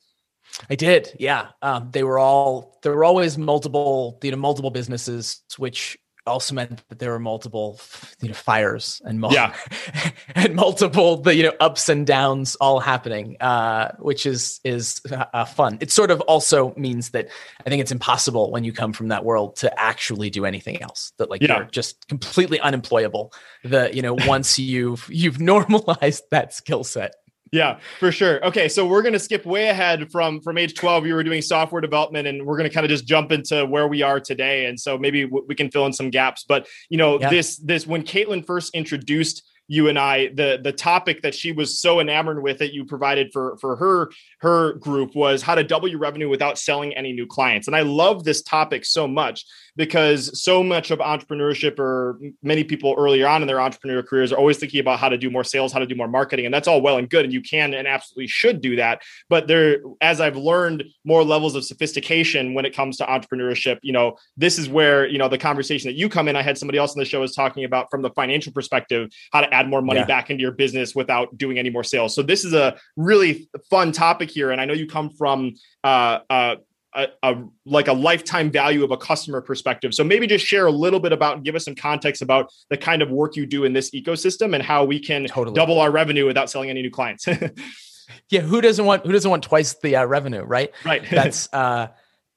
I 0.70 0.76
did, 0.76 1.14
yeah. 1.20 1.48
Um, 1.62 1.90
they 1.92 2.04
were 2.04 2.18
all 2.18 2.80
there 2.84 2.96
were 2.96 3.04
always 3.04 3.38
multiple, 3.38 4.18
you 4.24 4.32
know, 4.32 4.38
multiple 4.38 4.72
businesses, 4.72 5.42
which 5.58 5.98
also 6.28 6.56
meant 6.56 6.82
that 6.90 7.00
there 7.00 7.12
were 7.12 7.20
multiple 7.20 7.80
you 8.22 8.28
know 8.28 8.34
fires 8.34 9.02
and 9.06 9.20
mul- 9.20 9.34
yeah. 9.34 9.56
and 10.36 10.56
multiple 10.56 11.18
the 11.18 11.36
you 11.36 11.44
know 11.44 11.54
ups 11.60 11.90
and 11.90 12.08
downs 12.08 12.56
all 12.56 12.80
happening 12.80 13.38
uh, 13.42 13.92
which 14.00 14.26
is 14.26 14.60
is 14.64 15.02
uh, 15.12 15.46
fun 15.46 15.78
it 15.82 15.92
sort 15.92 16.12
of 16.12 16.22
also 16.22 16.74
means 16.76 17.12
that 17.12 17.28
i 17.66 17.70
think 17.70 17.82
it's 17.82 17.92
impossible 17.92 18.52
when 18.52 18.64
you 18.64 18.74
come 18.74 18.94
from 18.94 19.10
that 19.10 19.24
world 19.24 19.56
to 19.56 19.80
actually 19.80 20.30
do 20.30 20.46
anything 20.46 20.82
else 20.82 21.14
that 21.18 21.30
like 21.30 21.42
yeah. 21.42 21.58
you're 21.58 21.66
just 21.66 22.08
completely 22.08 22.60
unemployable 22.60 23.32
the 23.64 23.90
you 23.94 24.02
know 24.02 24.14
once 24.28 24.58
you've 24.58 25.08
you've 25.10 25.40
normalized 25.40 26.24
that 26.32 26.54
skill 26.54 26.84
set 26.84 27.16
yeah, 27.52 27.80
for 28.00 28.12
sure. 28.12 28.44
Okay, 28.46 28.68
so 28.68 28.86
we're 28.86 29.02
going 29.02 29.14
to 29.14 29.20
skip 29.20 29.46
way 29.46 29.70
ahead 29.70 30.12
from 30.12 30.42
from 30.42 30.58
age 30.58 30.74
12 30.74 31.06
you 31.06 31.14
were 31.14 31.24
doing 31.24 31.42
software 31.42 31.82
development 31.82 32.28
and 32.28 32.46
we're 32.46 32.58
going 32.58 32.70
to 32.70 32.74
kind 32.74 32.86
of 32.86 32.90
just 32.90 33.06
jump 33.06 33.32
into 33.32 33.66
where 33.66 33.88
we 33.88 34.02
are 34.02 34.20
today 34.20 34.66
and 34.66 34.80
so 34.80 34.98
maybe 34.98 35.24
w- 35.24 35.46
we 35.48 35.56
can 35.56 35.70
fill 35.70 35.86
in 35.86 35.94
some 35.94 36.10
gaps, 36.10 36.44
but 36.48 36.68
you 36.90 36.98
know, 36.98 37.20
yeah. 37.20 37.30
this 37.30 37.58
this 37.58 37.86
when 37.86 38.04
Caitlin 38.04 38.46
first 38.46 38.74
introduced 38.74 39.44
you 39.68 39.90
and 39.90 39.98
I 39.98 40.28
the 40.28 40.60
the 40.62 40.72
topic 40.72 41.22
that 41.22 41.34
she 41.34 41.52
was 41.52 41.80
so 41.80 42.00
enamored 42.00 42.42
with 42.42 42.60
that 42.60 42.74
you 42.74 42.86
provided 42.86 43.32
for 43.32 43.58
for 43.58 43.76
her 43.78 44.12
her 44.40 44.74
group 44.74 45.16
was 45.16 45.42
how 45.42 45.56
to 45.56 45.64
double 45.64 45.88
your 45.88 46.00
revenue 46.00 46.30
without 46.30 46.60
selling 46.60 46.94
any 46.94 47.14
new 47.14 47.26
clients. 47.26 47.68
And 47.68 47.76
I 47.76 47.82
love 47.82 48.24
this 48.24 48.42
topic 48.42 48.86
so 48.86 49.08
much 49.08 49.46
because 49.76 50.42
so 50.42 50.64
much 50.64 50.92
of 50.92 51.00
entrepreneurship 51.00 51.80
or 51.80 52.20
many 52.42 52.64
people 52.64 52.96
earlier 52.98 53.28
on 53.28 53.42
in 53.42 53.48
their 53.48 53.58
entrepreneurial 53.58 54.06
careers 54.06 54.32
are 54.32 54.38
always 54.38 54.58
thinking 54.58 54.80
about 54.80 55.00
how 55.00 55.10
to 55.10 55.18
do 55.18 55.30
more 55.30 55.44
sales, 55.44 55.74
how 55.74 55.80
to 55.80 55.86
do 55.86 55.96
more 55.96 56.08
marketing. 56.08 56.46
And 56.46 56.54
that's 56.54 56.68
all 56.68 56.82
well 56.82 56.98
and 56.98 57.10
good. 57.10 57.26
And 57.26 57.34
you 57.34 57.42
can 57.42 57.74
and 57.74 57.88
absolutely 57.88 58.28
should 58.28 58.62
do 58.62 58.76
that. 58.78 59.02
But 59.30 59.48
there, 59.48 59.80
as 60.02 60.22
I've 60.22 60.38
learned 60.38 60.86
more 61.04 61.24
levels 61.24 61.56
of 61.56 61.66
sophistication 61.66 62.54
when 62.54 62.66
it 62.66 62.76
comes 62.76 62.98
to 62.98 63.06
entrepreneurship, 63.06 63.80
you 63.82 63.92
know, 63.92 64.18
this 64.38 64.58
is 64.58 64.70
where, 64.70 65.08
you 65.08 65.18
know, 65.18 65.28
the 65.28 65.38
conversation 65.38 65.90
that 65.90 65.96
you 65.96 66.08
come 66.10 66.28
in, 66.28 66.36
I 66.36 66.42
had 66.42 66.58
somebody 66.58 66.78
else 66.78 66.94
on 66.94 67.00
the 67.00 67.06
show 67.06 67.22
was 67.22 67.36
talking 67.36 67.66
about 67.66 67.92
from 67.92 68.02
the 68.02 68.12
financial 68.12 68.54
perspective, 68.54 69.10
how 69.34 69.42
to 69.42 69.54
add 69.54 69.68
more 69.68 69.82
money 69.82 70.00
yeah. 70.00 70.06
back 70.06 70.30
into 70.30 70.42
your 70.42 70.52
business 70.52 70.96
without 70.96 71.38
doing 71.38 71.60
any 71.60 71.70
more 71.70 71.84
sales. 71.84 72.16
So 72.16 72.22
this 72.22 72.46
is 72.46 72.54
a 72.54 72.78
really 72.96 73.50
fun 73.70 73.92
topic 73.92 74.30
here. 74.30 74.52
And 74.52 74.62
I 74.62 74.66
know 74.66 74.74
you 74.74 74.88
come 74.88 75.10
from 75.10 75.56
uh, 75.84 76.20
uh, 76.30 76.56
a, 76.96 77.08
a, 77.24 77.44
like 77.66 77.88
a 77.88 77.94
lifetime 77.94 78.50
value 78.50 78.84
of 78.84 78.92
a 78.92 78.98
customer 78.98 79.42
perspective. 79.42 79.94
So 79.94 80.04
maybe 80.04 80.28
just 80.28 80.46
share 80.46 80.66
a 80.66 80.72
little 80.72 81.00
bit 81.00 81.12
about 81.12 81.36
and 81.36 81.46
give 81.46 81.56
us 81.56 81.66
some 81.66 81.76
context 81.76 82.22
about 82.22 82.52
the 82.70 82.78
kind 82.78 83.02
of 83.02 83.12
work 83.12 83.36
you 83.36 83.46
do 83.46 83.66
in 83.66 83.74
this 83.74 83.92
ecosystem 83.92 84.54
and 84.54 84.64
how 84.64 84.86
we 84.86 85.00
can 85.00 85.26
totally. 85.26 85.56
double 85.56 85.80
our 85.80 85.92
revenue 85.92 86.26
without 86.26 86.50
selling 86.50 86.70
any 86.70 86.82
new 86.82 86.92
clients. 86.92 87.28
yeah, 88.30 88.42
who 88.42 88.62
doesn't 88.62 88.86
want 88.86 89.06
who 89.06 89.12
doesn't 89.12 89.30
want 89.30 89.44
twice 89.44 89.76
the 89.82 89.98
uh, 89.98 90.06
revenue, 90.06 90.44
right? 90.44 90.72
Right. 90.84 91.04
That's 91.12 91.52
uh 91.54 91.88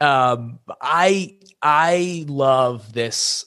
um 0.01 0.59
I 0.81 1.39
I 1.63 2.25
love 2.29 2.93
this 2.93 3.45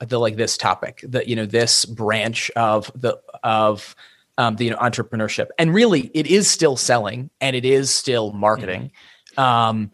the 0.00 0.18
like 0.18 0.36
this 0.36 0.56
topic 0.56 1.04
that 1.08 1.28
you 1.28 1.36
know 1.36 1.46
this 1.46 1.84
branch 1.84 2.50
of 2.56 2.90
the 2.94 3.18
of 3.42 3.94
um, 4.36 4.56
the 4.56 4.64
you 4.64 4.70
know, 4.72 4.78
entrepreneurship 4.78 5.46
and 5.58 5.72
really 5.72 6.10
it 6.12 6.26
is 6.26 6.50
still 6.50 6.76
selling 6.76 7.30
and 7.40 7.54
it 7.54 7.64
is 7.64 7.94
still 7.94 8.32
marketing 8.32 8.90
mm-hmm. 9.36 9.40
um, 9.40 9.92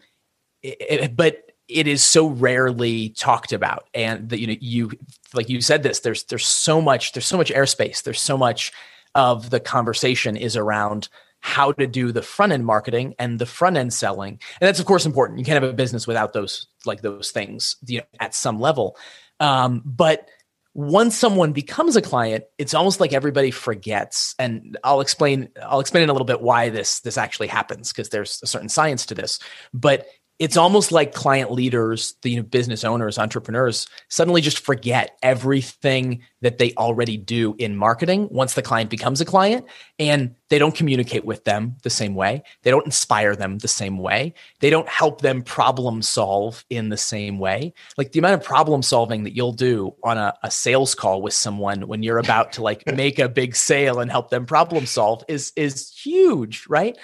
it, 0.63 1.15
but 1.15 1.51
it 1.67 1.87
is 1.87 2.03
so 2.03 2.27
rarely 2.27 3.09
talked 3.09 3.53
about. 3.53 3.87
And 3.93 4.29
that 4.29 4.39
you 4.39 4.47
know 4.47 4.55
you 4.59 4.91
like 5.33 5.49
you 5.49 5.61
said 5.61 5.83
this 5.83 6.01
there's 6.01 6.23
there's 6.25 6.45
so 6.45 6.81
much 6.81 7.13
there's 7.13 7.25
so 7.25 7.37
much 7.37 7.51
airspace. 7.51 8.03
There's 8.03 8.21
so 8.21 8.37
much 8.37 8.71
of 9.15 9.49
the 9.49 9.59
conversation 9.59 10.37
is 10.37 10.55
around 10.55 11.09
how 11.39 11.71
to 11.71 11.87
do 11.87 12.11
the 12.11 12.21
front 12.21 12.51
end 12.51 12.65
marketing 12.65 13.15
and 13.17 13.39
the 13.39 13.45
front 13.45 13.75
end 13.75 13.93
selling. 13.93 14.33
And 14.33 14.67
that's 14.67 14.79
of 14.79 14.85
course 14.85 15.05
important. 15.05 15.39
You 15.39 15.45
can't 15.45 15.61
have 15.61 15.69
a 15.69 15.73
business 15.73 16.07
without 16.07 16.33
those 16.33 16.67
like 16.85 17.01
those 17.01 17.31
things 17.31 17.77
you 17.85 17.99
know, 17.99 18.05
at 18.19 18.35
some 18.35 18.59
level. 18.59 18.97
Um, 19.39 19.81
but 19.83 20.29
once 20.73 21.17
someone 21.17 21.51
becomes 21.51 21.97
a 21.97 22.01
client 22.01 22.45
it's 22.57 22.73
almost 22.73 23.01
like 23.01 23.11
everybody 23.11 23.51
forgets. 23.51 24.35
And 24.39 24.77
i'll 24.83 25.01
explain 25.01 25.49
i'll 25.63 25.79
explain 25.79 26.03
in 26.03 26.09
a 26.09 26.13
little 26.13 26.25
bit 26.25 26.41
why 26.41 26.69
this 26.69 27.01
this 27.01 27.17
actually 27.17 27.47
happens 27.47 27.91
because 27.91 28.09
there's 28.09 28.39
a 28.43 28.47
certain 28.47 28.69
science 28.69 29.05
to 29.07 29.15
this. 29.15 29.39
But 29.73 30.05
it's 30.41 30.57
almost 30.57 30.91
like 30.91 31.13
client 31.13 31.51
leaders, 31.51 32.15
the 32.23 32.31
you 32.31 32.37
know, 32.37 32.41
business 32.41 32.83
owners, 32.83 33.19
entrepreneurs 33.19 33.87
suddenly 34.09 34.41
just 34.41 34.57
forget 34.57 35.15
everything 35.21 36.23
that 36.41 36.57
they 36.57 36.73
already 36.79 37.15
do 37.15 37.53
in 37.59 37.77
marketing 37.77 38.27
once 38.31 38.55
the 38.55 38.63
client 38.63 38.89
becomes 38.89 39.21
a 39.21 39.25
client 39.25 39.67
and 39.99 40.33
they 40.49 40.57
don't 40.57 40.73
communicate 40.73 41.25
with 41.25 41.43
them 41.43 41.77
the 41.83 41.91
same 41.91 42.15
way. 42.15 42.41
They 42.63 42.71
don't 42.71 42.87
inspire 42.87 43.35
them 43.35 43.59
the 43.59 43.67
same 43.67 43.99
way. 43.99 44.33
They 44.61 44.71
don't 44.71 44.89
help 44.89 45.21
them 45.21 45.43
problem 45.43 46.01
solve 46.01 46.65
in 46.71 46.89
the 46.89 46.97
same 46.97 47.37
way. 47.37 47.75
Like 47.95 48.11
the 48.11 48.17
amount 48.17 48.41
of 48.41 48.43
problem 48.43 48.81
solving 48.81 49.25
that 49.25 49.35
you'll 49.35 49.53
do 49.53 49.93
on 50.03 50.17
a, 50.17 50.33
a 50.41 50.49
sales 50.49 50.95
call 50.95 51.21
with 51.21 51.35
someone 51.35 51.87
when 51.87 52.01
you're 52.01 52.17
about 52.17 52.53
to 52.53 52.63
like 52.63 52.83
make 52.95 53.19
a 53.19 53.29
big 53.29 53.55
sale 53.55 53.99
and 53.99 54.09
help 54.09 54.31
them 54.31 54.47
problem 54.47 54.87
solve 54.87 55.23
is 55.27 55.53
is 55.55 55.91
huge, 55.95 56.65
right? 56.67 56.97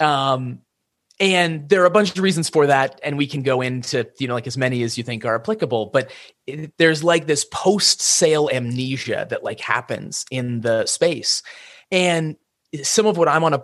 Um, 0.00 0.62
and 1.20 1.68
there 1.68 1.82
are 1.82 1.86
a 1.86 1.90
bunch 1.90 2.10
of 2.10 2.18
reasons 2.18 2.48
for 2.48 2.66
that 2.66 2.98
and 3.04 3.18
we 3.18 3.26
can 3.26 3.42
go 3.42 3.60
into 3.60 4.08
you 4.18 4.26
know 4.26 4.34
like 4.34 4.46
as 4.46 4.56
many 4.56 4.82
as 4.82 4.96
you 4.96 5.04
think 5.04 5.24
are 5.24 5.36
applicable 5.36 5.86
but 5.92 6.10
it, 6.46 6.72
there's 6.78 7.04
like 7.04 7.26
this 7.26 7.44
post 7.52 8.00
sale 8.00 8.48
amnesia 8.52 9.26
that 9.30 9.44
like 9.44 9.60
happens 9.60 10.24
in 10.30 10.62
the 10.62 10.86
space. 10.86 11.42
And 11.92 12.36
some 12.82 13.06
of 13.06 13.16
what 13.16 13.28
i'm 13.28 13.44
on 13.44 13.52
a 13.52 13.62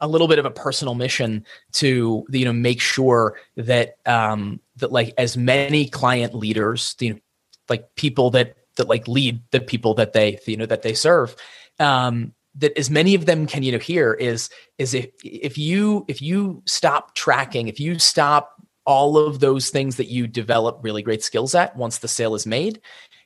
a 0.00 0.08
little 0.08 0.28
bit 0.28 0.38
of 0.38 0.46
a 0.46 0.50
personal 0.50 0.94
mission 0.94 1.44
to 1.72 2.24
you 2.30 2.44
know 2.44 2.52
make 2.52 2.80
sure 2.80 3.36
that 3.56 3.96
um 4.06 4.60
that 4.76 4.90
like 4.90 5.12
as 5.18 5.36
many 5.36 5.86
client 5.88 6.34
leaders 6.34 6.96
you 7.00 7.14
know 7.14 7.20
like 7.68 7.94
people 7.96 8.30
that 8.30 8.56
that 8.76 8.88
like 8.88 9.06
lead 9.06 9.42
the 9.50 9.60
people 9.60 9.94
that 9.94 10.12
they 10.12 10.38
you 10.46 10.56
know 10.56 10.66
that 10.66 10.82
they 10.82 10.94
serve 10.94 11.36
um 11.78 12.32
that 12.56 12.76
as 12.78 12.90
many 12.90 13.14
of 13.14 13.26
them 13.26 13.46
can 13.46 13.62
you 13.62 13.72
know 13.72 13.78
hear 13.78 14.14
is 14.14 14.50
is 14.78 14.94
if 14.94 15.08
if 15.24 15.56
you 15.56 16.04
if 16.08 16.20
you 16.20 16.62
stop 16.66 17.14
tracking 17.14 17.68
if 17.68 17.78
you 17.78 17.98
stop 17.98 18.54
all 18.86 19.16
of 19.18 19.40
those 19.40 19.70
things 19.70 19.96
that 19.96 20.08
you 20.08 20.26
develop 20.26 20.78
really 20.82 21.02
great 21.02 21.22
skills 21.22 21.54
at 21.54 21.76
once 21.76 21.98
the 21.98 22.08
sale 22.08 22.34
is 22.34 22.46
made 22.46 22.80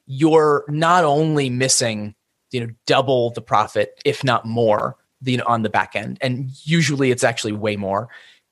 you're 0.06 0.64
not 0.68 1.04
only 1.04 1.48
missing 1.48 2.14
you 2.50 2.60
know 2.60 2.72
double 2.86 3.30
the 3.30 3.40
profit 3.40 4.00
if 4.04 4.22
not 4.22 4.44
more 4.44 4.96
you 5.24 5.36
know 5.36 5.44
on 5.46 5.62
the 5.62 5.70
back 5.70 5.96
end. 5.96 6.18
And 6.20 6.50
usually 6.64 7.10
it's 7.10 7.24
actually 7.24 7.52
way 7.52 7.76
more. 7.76 8.08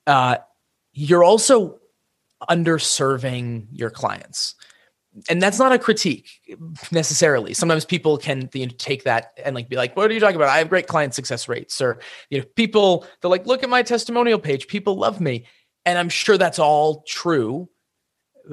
Uh, 0.06 0.36
you're 0.92 1.24
also 1.24 1.78
underserving 2.50 3.66
your 3.70 3.90
clients 3.90 4.56
and 5.28 5.42
that's 5.42 5.58
not 5.58 5.72
a 5.72 5.78
critique 5.78 6.40
necessarily. 6.90 7.54
Sometimes 7.54 7.84
people 7.84 8.16
can 8.16 8.48
you 8.54 8.66
know, 8.66 8.72
take 8.78 9.04
that 9.04 9.38
and 9.44 9.54
like 9.54 9.68
be 9.68 9.76
like, 9.76 9.96
"What 9.96 10.10
are 10.10 10.14
you 10.14 10.20
talking 10.20 10.36
about? 10.36 10.48
I 10.48 10.58
have 10.58 10.68
great 10.68 10.86
client 10.86 11.14
success 11.14 11.48
rates." 11.48 11.80
Or 11.80 11.98
you 12.30 12.38
know, 12.38 12.44
people 12.56 13.06
they're 13.20 13.30
like, 13.30 13.46
"Look 13.46 13.62
at 13.62 13.68
my 13.68 13.82
testimonial 13.82 14.38
page. 14.38 14.66
People 14.68 14.96
love 14.96 15.20
me," 15.20 15.46
and 15.84 15.98
I'm 15.98 16.08
sure 16.08 16.38
that's 16.38 16.58
all 16.58 17.02
true. 17.06 17.68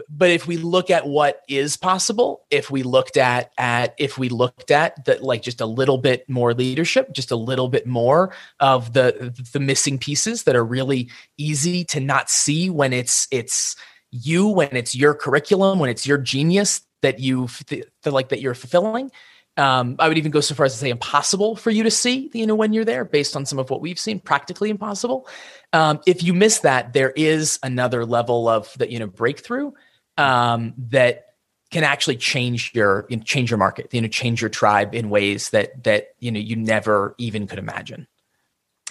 But 0.08 0.30
if 0.30 0.46
we 0.46 0.58
look 0.58 0.92
at 0.92 1.08
what 1.08 1.42
is 1.48 1.76
possible, 1.76 2.46
if 2.52 2.70
we 2.70 2.84
looked 2.84 3.18
at 3.18 3.52
at 3.58 3.96
if 3.98 4.18
we 4.18 4.30
looked 4.30 4.70
at 4.70 5.06
that 5.06 5.24
like 5.24 5.42
just 5.42 5.62
a 5.62 5.66
little 5.66 5.98
bit 5.98 6.30
more 6.30 6.54
leadership, 6.54 7.14
just 7.14 7.32
a 7.32 7.36
little 7.36 7.70
bit 7.70 7.88
more 7.88 8.34
of 8.60 8.94
the 8.94 9.34
the 9.54 9.60
missing 9.60 9.98
pieces 9.98 10.44
that 10.44 10.56
are 10.56 10.66
really 10.66 11.10
easy 11.38 11.86
to 11.86 12.00
not 12.00 12.30
see 12.30 12.70
when 12.70 12.94
it's 12.94 13.28
it's 13.32 13.76
you 14.12 14.48
when 14.48 14.76
it's 14.76 14.96
your 14.96 15.14
curriculum, 15.14 15.80
when 15.80 15.90
it's 15.90 16.08
your 16.08 16.18
genius 16.18 16.82
that 17.02 17.20
you 17.20 17.48
feel 17.48 17.84
like 18.06 18.30
that 18.30 18.42
you're 18.42 18.54
fulfilling. 18.54 19.12
Um, 19.58 19.98
I 20.00 20.08
would 20.08 20.18
even 20.18 20.32
go 20.32 20.40
so 20.40 20.56
far 20.56 20.66
as 20.66 20.74
to 20.74 20.80
say 20.80 20.90
impossible 20.90 21.56
for 21.56 21.70
you 21.70 21.84
to 21.84 21.92
see, 21.92 22.30
you 22.34 22.48
know, 22.48 22.56
when 22.56 22.72
you're 22.72 22.86
there, 22.86 23.04
based 23.04 23.36
on 23.36 23.46
some 23.46 23.60
of 23.60 23.70
what 23.70 23.82
we've 23.82 24.00
seen, 24.00 24.20
practically 24.20 24.70
impossible. 24.70 25.28
Um, 25.74 26.00
if 26.06 26.24
you 26.24 26.34
miss 26.34 26.60
that, 26.60 26.94
there 26.94 27.12
is 27.12 27.60
another 27.62 28.06
level 28.06 28.48
of 28.48 28.74
that, 28.78 28.90
you 28.90 29.00
know, 29.00 29.08
breakthrough 29.08 29.72
um, 30.18 30.74
that 30.90 31.26
can 31.72 31.84
actually 31.84 32.16
change 32.16 32.72
your 32.74 33.08
change 33.26 33.52
your 33.52 33.58
market, 33.58 33.94
you 33.94 34.02
know, 34.02 34.08
change 34.08 34.42
your 34.42 34.50
tribe 34.50 34.96
in 34.96 35.10
ways 35.10 35.50
that 35.50 35.84
that 35.84 36.10
you 36.20 36.32
know 36.32 36.40
you 36.40 36.56
never 36.56 37.16
even 37.18 37.46
could 37.46 37.60
imagine. 37.60 38.08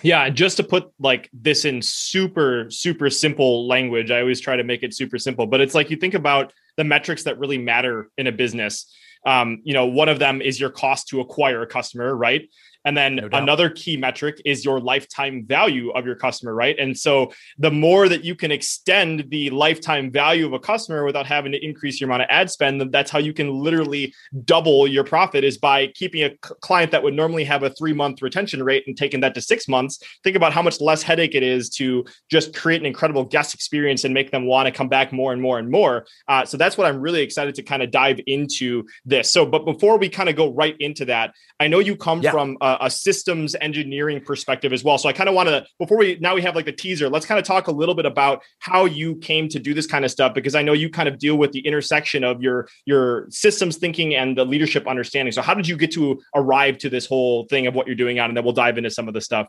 Yeah, 0.03 0.29
just 0.29 0.57
to 0.59 0.63
put 0.63 0.93
like 1.01 1.29
this 1.33 1.65
in 1.65 1.83
super 1.83 2.71
super 2.71 3.11
simple 3.11 3.67
language, 3.67 4.11
I 4.11 4.21
always 4.21 4.41
try 4.41 4.57
to 4.57 4.65
make 4.65 4.83
it 4.83 4.95
super 4.95 5.19
simple, 5.19 5.47
but 5.47 5.61
it's 5.61 5.75
like 5.75 5.91
you 5.91 5.97
think 5.97 6.15
about 6.15 6.53
the 6.77 6.85
metrics 6.85 7.25
that 7.25 7.39
really 7.39 7.59
matter 7.59 8.11
in 8.17 8.27
a 8.29 8.33
business. 8.33 8.93
Um, 9.27 9.61
you 9.65 9.75
know, 9.75 9.87
one 9.87 10.09
of 10.09 10.21
them 10.21 10.41
is 10.41 10.61
your 10.61 10.71
cost 10.71 11.09
to 11.09 11.21
acquire 11.21 11.63
a 11.63 11.67
customer, 11.67 12.15
right? 12.15 12.49
And 12.85 12.97
then 12.97 13.17
no 13.17 13.29
another 13.33 13.71
key 13.71 13.97
metric 13.97 14.41
is 14.45 14.65
your 14.65 14.81
lifetime 14.81 15.45
value 15.47 15.91
of 15.91 16.07
your 16.07 16.15
customer, 16.15 16.55
right? 16.55 16.79
And 16.79 16.97
so 16.97 17.33
the 17.59 17.71
more 17.71 18.09
that 18.09 18.25
you 18.25 18.35
can 18.35 18.51
extend 18.53 19.27
the 19.29 19.51
lifetime 19.51 20.11
value 20.11 20.47
of 20.47 20.53
a 20.53 20.59
customer 20.59 21.05
without 21.05 21.27
having 21.27 21.53
to 21.53 21.65
increase 21.65 22.01
your 22.01 22.09
amount 22.09 22.23
of 22.23 22.29
ad 22.31 22.51
spend, 22.51 22.81
that's 22.93 23.11
how 23.11 23.19
you 23.19 23.33
can 23.33 23.51
literally 23.53 24.15
double 24.45 24.87
your 24.87 25.05
profit 25.05 25.45
is 25.45 25.59
by 25.59 25.89
keeping 25.89 26.23
a 26.23 26.31
client 26.61 26.93
that 26.93 27.03
would 27.03 27.15
normally 27.15 27.45
have 27.45 27.63
a 27.63 27.71
three 27.71 27.93
month 27.93 28.23
retention 28.23 28.63
rate 28.63 28.85
and 28.87 28.97
taking 28.97 29.21
that 29.21 29.35
to 29.35 29.41
six 29.41 29.69
months. 29.69 30.01
Think 30.25 30.37
about 30.37 30.53
how 30.53 30.63
much 30.63 30.81
less 30.81 31.03
headache 31.03 31.35
it 31.35 31.43
is 31.43 31.69
to 31.71 32.05
just 32.31 32.55
create 32.57 32.81
an 32.81 32.87
incredible 32.87 33.25
guest 33.25 33.55
experience 33.55 34.05
and 34.05 34.15
make 34.15 34.31
them 34.31 34.47
want 34.47 34.67
to 34.67 34.73
come 34.73 34.89
back 34.89 35.13
more 35.13 35.33
and 35.33 35.43
more 35.43 35.59
and 35.59 35.71
more. 35.71 36.07
Uh, 36.29 36.45
so 36.45 36.57
that's 36.57 36.79
what 36.79 36.87
I'm 36.87 37.01
really 37.01 37.23
excited 37.23 37.55
to 37.57 37.63
kind 37.63 37.83
of 37.83 37.91
dive 37.91 38.21
into 38.27 38.87
this. 39.05 39.33
So, 39.33 39.45
but 39.45 39.65
before 39.65 39.99
we 39.99 40.09
kind 40.09 40.29
of 40.29 40.37
go 40.37 40.53
right 40.53 40.77
into 40.79 41.05
that, 41.07 41.35
I 41.61 41.69
know 41.69 41.81
you 41.81 41.97
come 41.97 42.23
yeah. 42.23 42.31
from 42.31 42.57
a, 42.69 42.87
a, 42.87 42.91
systems 42.91 43.55
engineering 43.61 44.21
perspective 44.21 44.73
as 44.73 44.85
well. 44.85 44.99
So 44.99 45.09
I 45.09 45.13
kind 45.13 45.29
of 45.29 45.35
want 45.35 45.49
to 45.49 45.67
before 45.79 45.97
we 45.97 46.19
now 46.21 46.35
we 46.35 46.43
have 46.43 46.55
like 46.55 46.65
the 46.65 46.73
teaser. 46.73 47.09
Let's 47.09 47.27
kind 47.27 47.39
of 47.39 47.45
talk 47.45 47.69
a 47.69 47.73
little 47.73 47.95
bit 47.95 48.07
about 48.07 48.43
how 48.59 48.85
you 48.85 49.17
came 49.17 49.49
to 49.49 49.59
do 49.59 49.75
this 49.75 49.87
kind 49.87 50.05
of 50.05 50.11
stuff 50.11 50.35
because 50.35 50.55
I 50.55 50.63
know 50.63 50.73
you 50.73 50.91
kind 50.91 51.09
of 51.09 51.19
deal 51.19 51.37
with 51.37 51.53
the 51.53 51.61
intersection 51.61 52.25
of 52.25 52.43
your 52.43 52.69
your 52.85 53.27
systems 53.31 53.77
thinking 53.77 54.15
and 54.15 54.37
the 54.37 54.45
leadership 54.45 54.87
understanding. 54.87 55.33
So 55.33 55.43
how 55.43 55.55
did 55.55 55.69
you 55.69 55.77
get 55.77 55.93
to 55.93 56.21
arrive 56.35 56.79
to 56.79 56.91
this 56.91 57.07
whole 57.07 57.45
thing 57.45 57.67
of 57.67 57.75
what 57.75 57.87
you're 57.87 57.97
doing 57.97 58.19
on, 58.19 58.31
and 58.31 58.37
then 58.37 58.45
we'll 58.45 58.53
dive 58.53 58.79
into 58.79 58.91
some 58.91 59.09
of 59.09 59.15
the 59.15 59.21
stuff. 59.21 59.49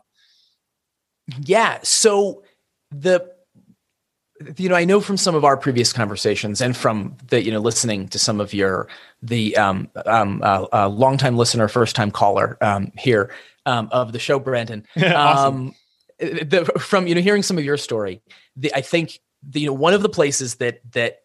Yeah. 1.44 1.78
So 1.82 2.42
the 2.90 3.30
you 4.56 4.68
know, 4.68 4.74
I 4.74 4.84
know 4.84 5.00
from 5.00 5.16
some 5.16 5.34
of 5.34 5.44
our 5.44 5.56
previous 5.56 5.92
conversations 5.92 6.60
and 6.60 6.76
from 6.76 7.16
the, 7.28 7.42
you 7.42 7.52
know, 7.52 7.60
listening 7.60 8.08
to 8.08 8.18
some 8.18 8.40
of 8.40 8.54
your, 8.54 8.88
the 9.22 9.56
um, 9.56 9.88
um, 10.06 10.40
uh, 10.42 10.66
uh, 10.72 10.88
longtime 10.88 11.36
listener, 11.36 11.68
first 11.68 11.94
time 11.94 12.10
caller 12.10 12.56
um, 12.60 12.92
here 12.98 13.32
um, 13.66 13.88
of 13.92 14.12
the 14.12 14.18
show, 14.18 14.38
Brandon. 14.38 14.86
awesome. 14.96 15.54
Um, 15.56 15.74
the, 16.18 16.64
from, 16.78 17.06
you 17.06 17.14
know, 17.14 17.20
hearing 17.20 17.42
some 17.42 17.58
of 17.58 17.64
your 17.64 17.76
story, 17.76 18.22
the, 18.56 18.74
I 18.74 18.80
think, 18.80 19.20
the, 19.42 19.60
you 19.60 19.66
know, 19.68 19.72
one 19.72 19.94
of 19.94 20.02
the 20.02 20.08
places 20.08 20.56
that, 20.56 20.80
that 20.92 21.19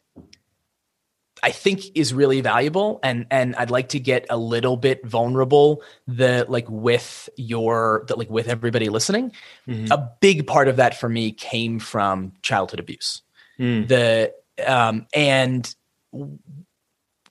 I 1.45 1.51
think 1.51 1.95
is 1.95 2.11
really 2.11 2.41
valuable 2.41 2.99
and 3.03 3.27
and 3.29 3.55
I'd 3.55 3.69
like 3.69 3.89
to 3.89 3.99
get 3.99 4.25
a 4.31 4.37
little 4.37 4.77
bit 4.77 5.05
vulnerable 5.05 5.83
the 6.07 6.43
like 6.49 6.65
with 6.67 7.29
your 7.37 8.03
that 8.07 8.17
like 8.17 8.31
with 8.31 8.47
everybody 8.47 8.89
listening. 8.89 9.31
Mm-hmm. 9.67 9.91
A 9.91 10.11
big 10.21 10.47
part 10.47 10.67
of 10.67 10.77
that 10.77 10.97
for 10.97 11.07
me 11.07 11.31
came 11.31 11.77
from 11.77 12.33
childhood 12.41 12.79
abuse. 12.79 13.21
Mm. 13.59 13.87
The 13.87 14.33
um 14.65 15.05
and 15.13 15.75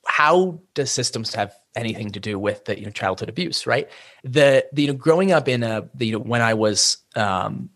how 0.07 0.61
does 0.75 0.93
systems 0.93 1.35
have 1.35 1.53
anything 1.75 2.13
to 2.13 2.21
do 2.21 2.39
with 2.39 2.67
the 2.67 2.79
you 2.79 2.85
know 2.85 2.93
childhood 2.93 3.29
abuse, 3.29 3.67
right? 3.67 3.91
The, 4.23 4.65
the 4.73 4.83
you 4.83 4.89
know 4.89 4.95
growing 4.95 5.33
up 5.33 5.49
in 5.49 5.65
a 5.65 5.89
the, 5.93 6.07
you 6.07 6.13
know 6.13 6.21
when 6.21 6.41
I 6.41 6.55
was 6.55 6.99
um 7.17 7.71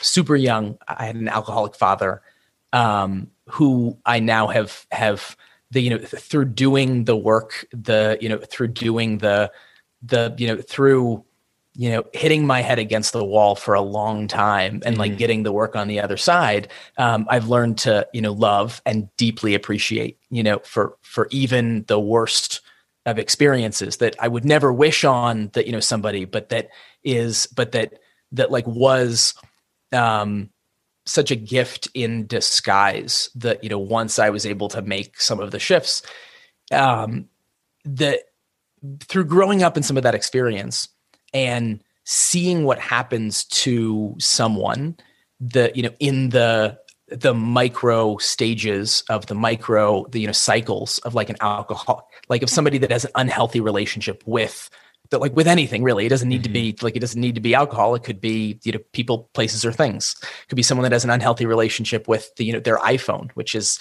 super 0.00 0.36
young, 0.36 0.78
I 0.86 1.06
had 1.06 1.16
an 1.16 1.26
alcoholic 1.26 1.74
father 1.74 2.22
um 2.72 3.32
who 3.48 3.98
I 4.06 4.20
now 4.20 4.46
have 4.46 4.86
have 4.92 5.36
the 5.70 5.80
you 5.80 5.90
know 5.90 5.98
through 5.98 6.44
doing 6.44 7.04
the 7.04 7.16
work 7.16 7.66
the 7.72 8.18
you 8.20 8.28
know 8.28 8.38
through 8.38 8.68
doing 8.68 9.18
the 9.18 9.50
the 10.02 10.34
you 10.38 10.46
know 10.46 10.56
through 10.56 11.24
you 11.74 11.90
know 11.90 12.04
hitting 12.12 12.46
my 12.46 12.60
head 12.60 12.78
against 12.78 13.12
the 13.12 13.24
wall 13.24 13.54
for 13.54 13.74
a 13.74 13.80
long 13.80 14.26
time 14.26 14.74
and 14.74 14.82
mm-hmm. 14.82 15.00
like 15.00 15.18
getting 15.18 15.42
the 15.42 15.52
work 15.52 15.76
on 15.76 15.88
the 15.88 16.00
other 16.00 16.16
side 16.16 16.68
um, 16.98 17.26
i've 17.30 17.48
learned 17.48 17.78
to 17.78 18.06
you 18.12 18.20
know 18.20 18.32
love 18.32 18.82
and 18.84 19.08
deeply 19.16 19.54
appreciate 19.54 20.18
you 20.30 20.42
know 20.42 20.58
for 20.60 20.96
for 21.02 21.28
even 21.30 21.84
the 21.86 22.00
worst 22.00 22.60
of 23.06 23.18
experiences 23.18 23.98
that 23.98 24.16
i 24.18 24.28
would 24.28 24.44
never 24.44 24.72
wish 24.72 25.04
on 25.04 25.48
that 25.54 25.66
you 25.66 25.72
know 25.72 25.80
somebody 25.80 26.24
but 26.24 26.48
that 26.48 26.68
is 27.04 27.46
but 27.54 27.72
that 27.72 27.94
that 28.32 28.50
like 28.50 28.66
was 28.66 29.34
um 29.92 30.50
such 31.10 31.30
a 31.30 31.36
gift 31.36 31.88
in 31.94 32.26
disguise 32.26 33.30
that 33.34 33.62
you 33.62 33.70
know 33.70 33.78
once 33.78 34.18
I 34.18 34.30
was 34.30 34.46
able 34.46 34.68
to 34.68 34.82
make 34.82 35.20
some 35.20 35.40
of 35.40 35.50
the 35.50 35.58
shifts, 35.58 36.02
um, 36.72 37.28
that 37.84 38.20
through 39.00 39.24
growing 39.24 39.62
up 39.62 39.76
in 39.76 39.82
some 39.82 39.96
of 39.96 40.02
that 40.02 40.14
experience 40.14 40.88
and 41.34 41.82
seeing 42.04 42.64
what 42.64 42.78
happens 42.78 43.44
to 43.44 44.14
someone 44.18 44.96
the 45.40 45.70
you 45.74 45.82
know 45.82 45.94
in 46.00 46.30
the 46.30 46.78
the 47.08 47.34
micro 47.34 48.16
stages 48.18 49.02
of 49.08 49.26
the 49.26 49.34
micro 49.34 50.06
the 50.06 50.20
you 50.20 50.26
know 50.26 50.32
cycles 50.32 50.98
of 50.98 51.14
like 51.14 51.28
an 51.28 51.36
alcohol 51.40 52.08
like 52.28 52.42
of 52.42 52.50
somebody 52.50 52.78
that 52.78 52.90
has 52.90 53.04
an 53.04 53.10
unhealthy 53.16 53.60
relationship 53.60 54.22
with 54.26 54.70
that 55.10 55.20
like 55.20 55.34
with 55.34 55.46
anything 55.46 55.82
really, 55.82 56.06
it 56.06 56.08
doesn't 56.08 56.28
need 56.28 56.42
mm-hmm. 56.42 56.52
to 56.52 56.74
be 56.74 56.76
like 56.82 56.96
it 56.96 57.00
doesn't 57.00 57.20
need 57.20 57.34
to 57.34 57.40
be 57.40 57.54
alcohol. 57.54 57.94
It 57.94 58.04
could 58.04 58.20
be 58.20 58.58
you 58.62 58.72
know 58.72 58.78
people, 58.92 59.30
places, 59.34 59.64
or 59.64 59.72
things. 59.72 60.16
It 60.22 60.48
could 60.48 60.56
be 60.56 60.62
someone 60.62 60.84
that 60.84 60.92
has 60.92 61.04
an 61.04 61.10
unhealthy 61.10 61.46
relationship 61.46 62.08
with 62.08 62.34
the 62.36 62.44
you 62.44 62.52
know 62.52 62.60
their 62.60 62.78
iPhone, 62.78 63.30
which 63.32 63.54
is 63.54 63.78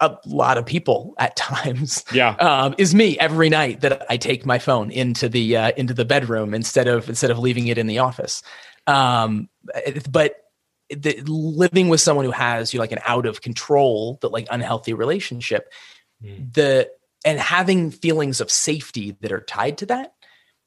a 0.00 0.16
lot 0.26 0.58
of 0.58 0.66
people 0.66 1.14
at 1.18 1.36
times. 1.36 2.04
Yeah, 2.12 2.30
um, 2.36 2.74
is 2.78 2.94
me 2.94 3.18
every 3.18 3.48
night 3.48 3.80
that 3.80 4.06
I 4.10 4.16
take 4.16 4.44
my 4.44 4.58
phone 4.58 4.90
into 4.90 5.28
the 5.28 5.56
uh, 5.56 5.72
into 5.76 5.94
the 5.94 6.04
bedroom 6.04 6.54
instead 6.54 6.88
of 6.88 7.08
instead 7.08 7.30
of 7.30 7.38
leaving 7.38 7.68
it 7.68 7.78
in 7.78 7.86
the 7.86 7.98
office. 7.98 8.42
Um, 8.86 9.48
but 10.10 10.36
the, 10.90 11.20
living 11.26 11.88
with 11.88 12.00
someone 12.00 12.24
who 12.24 12.30
has 12.30 12.72
you 12.72 12.78
know, 12.78 12.82
like 12.82 12.92
an 12.92 13.00
out 13.04 13.26
of 13.26 13.40
control, 13.40 14.18
that 14.22 14.28
like 14.28 14.46
unhealthy 14.50 14.94
relationship, 14.94 15.72
mm. 16.22 16.52
the 16.52 16.90
and 17.24 17.40
having 17.40 17.90
feelings 17.90 18.40
of 18.40 18.50
safety 18.50 19.16
that 19.20 19.32
are 19.32 19.40
tied 19.40 19.78
to 19.78 19.86
that, 19.86 20.14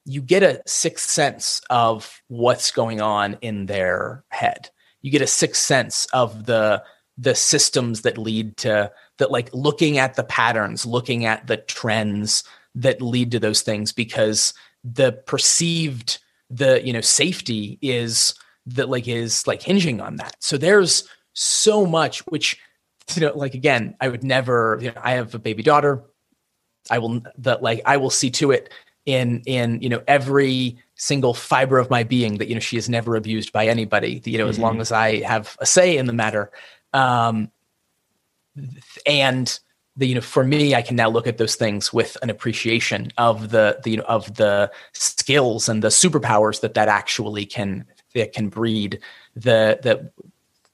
you 0.06 0.22
get 0.22 0.44
a 0.44 0.62
sixth 0.66 1.10
sense 1.10 1.62
of 1.70 2.22
what's 2.28 2.72
going 2.72 3.02
on 3.02 3.38
in 3.42 3.68
their 3.68 4.24
head. 4.30 4.70
You 5.02 5.12
get 5.12 5.22
a 5.22 5.28
sixth 5.28 5.62
sense 5.62 6.08
of 6.14 6.46
the 6.46 6.84
the 7.18 7.36
systems 7.36 8.02
that 8.04 8.18
lead 8.18 8.56
to 8.58 8.92
that 9.18 9.32
like 9.32 9.50
looking 9.54 9.98
at 9.98 10.16
the 10.16 10.24
patterns, 10.24 10.86
looking 10.86 11.26
at 11.26 11.48
the 11.48 11.58
trends 11.58 12.44
that 12.76 13.02
lead 13.02 13.32
to 13.32 13.40
those 13.40 13.62
things 13.62 13.92
because 13.92 14.54
the 14.84 15.12
perceived 15.12 16.20
the 16.50 16.82
you 16.86 16.94
know 16.94 17.02
safety 17.02 17.78
is 17.82 18.34
that 18.66 18.90
like 18.90 19.08
is 19.08 19.46
like 19.48 19.62
hinging 19.62 20.02
on 20.02 20.16
that. 20.16 20.36
So 20.40 20.58
there's 20.58 21.08
so 21.34 21.86
much 21.86 22.20
which 22.28 22.58
you 23.16 23.22
know 23.22 23.34
like 23.36 23.54
again 23.54 23.96
I 24.00 24.08
would 24.08 24.24
never 24.24 24.78
you 24.82 24.88
know 24.88 25.02
I 25.02 25.12
have 25.12 25.36
a 25.36 25.40
baby 25.40 25.64
daughter 25.64 26.04
I 26.90 27.00
will 27.00 27.22
that 27.38 27.62
like 27.62 27.82
I 27.86 27.98
will 27.98 28.10
see 28.10 28.32
to 28.32 28.52
it 28.52 28.72
in 29.10 29.42
in 29.46 29.82
you 29.82 29.90
know 29.90 30.02
every 30.08 30.78
single 30.96 31.34
fiber 31.34 31.80
of 31.80 31.90
my 31.90 32.04
being 32.04 32.38
that 32.38 32.48
you 32.48 32.54
know 32.54 32.60
she 32.60 32.78
is 32.78 32.90
never 32.90 33.16
abused 33.16 33.52
by 33.52 33.68
anybody 33.68 34.22
you 34.26 34.38
know 34.38 34.46
mm-hmm. 34.46 34.50
as 34.50 34.60
long 34.60 34.74
mm-hmm. 34.74 34.82
as 34.82 34.92
I 34.92 35.22
have 35.22 35.58
a 35.60 35.66
say 35.66 35.98
in 35.98 36.06
the 36.06 36.14
matter 36.14 36.52
um 36.94 37.52
and 39.06 39.60
the 39.96 40.08
you 40.08 40.16
know 40.16 40.22
for 40.22 40.44
me 40.44 40.74
i 40.74 40.82
can 40.82 40.96
now 40.96 41.10
look 41.10 41.28
at 41.28 41.38
those 41.38 41.56
things 41.56 41.94
with 41.94 42.18
an 42.22 42.30
appreciation 42.30 43.12
of 43.18 43.52
the, 43.52 43.80
the 43.84 43.92
you 43.92 43.98
know 43.98 44.04
of 44.04 44.36
the 44.36 44.72
skills 44.94 45.70
and 45.70 45.84
the 45.84 45.90
superpowers 45.90 46.62
that 46.62 46.74
that 46.74 46.88
actually 46.88 47.46
can 47.46 47.86
that 48.16 48.34
can 48.34 48.50
breed 48.50 49.00
the 49.36 49.80
that 49.84 50.12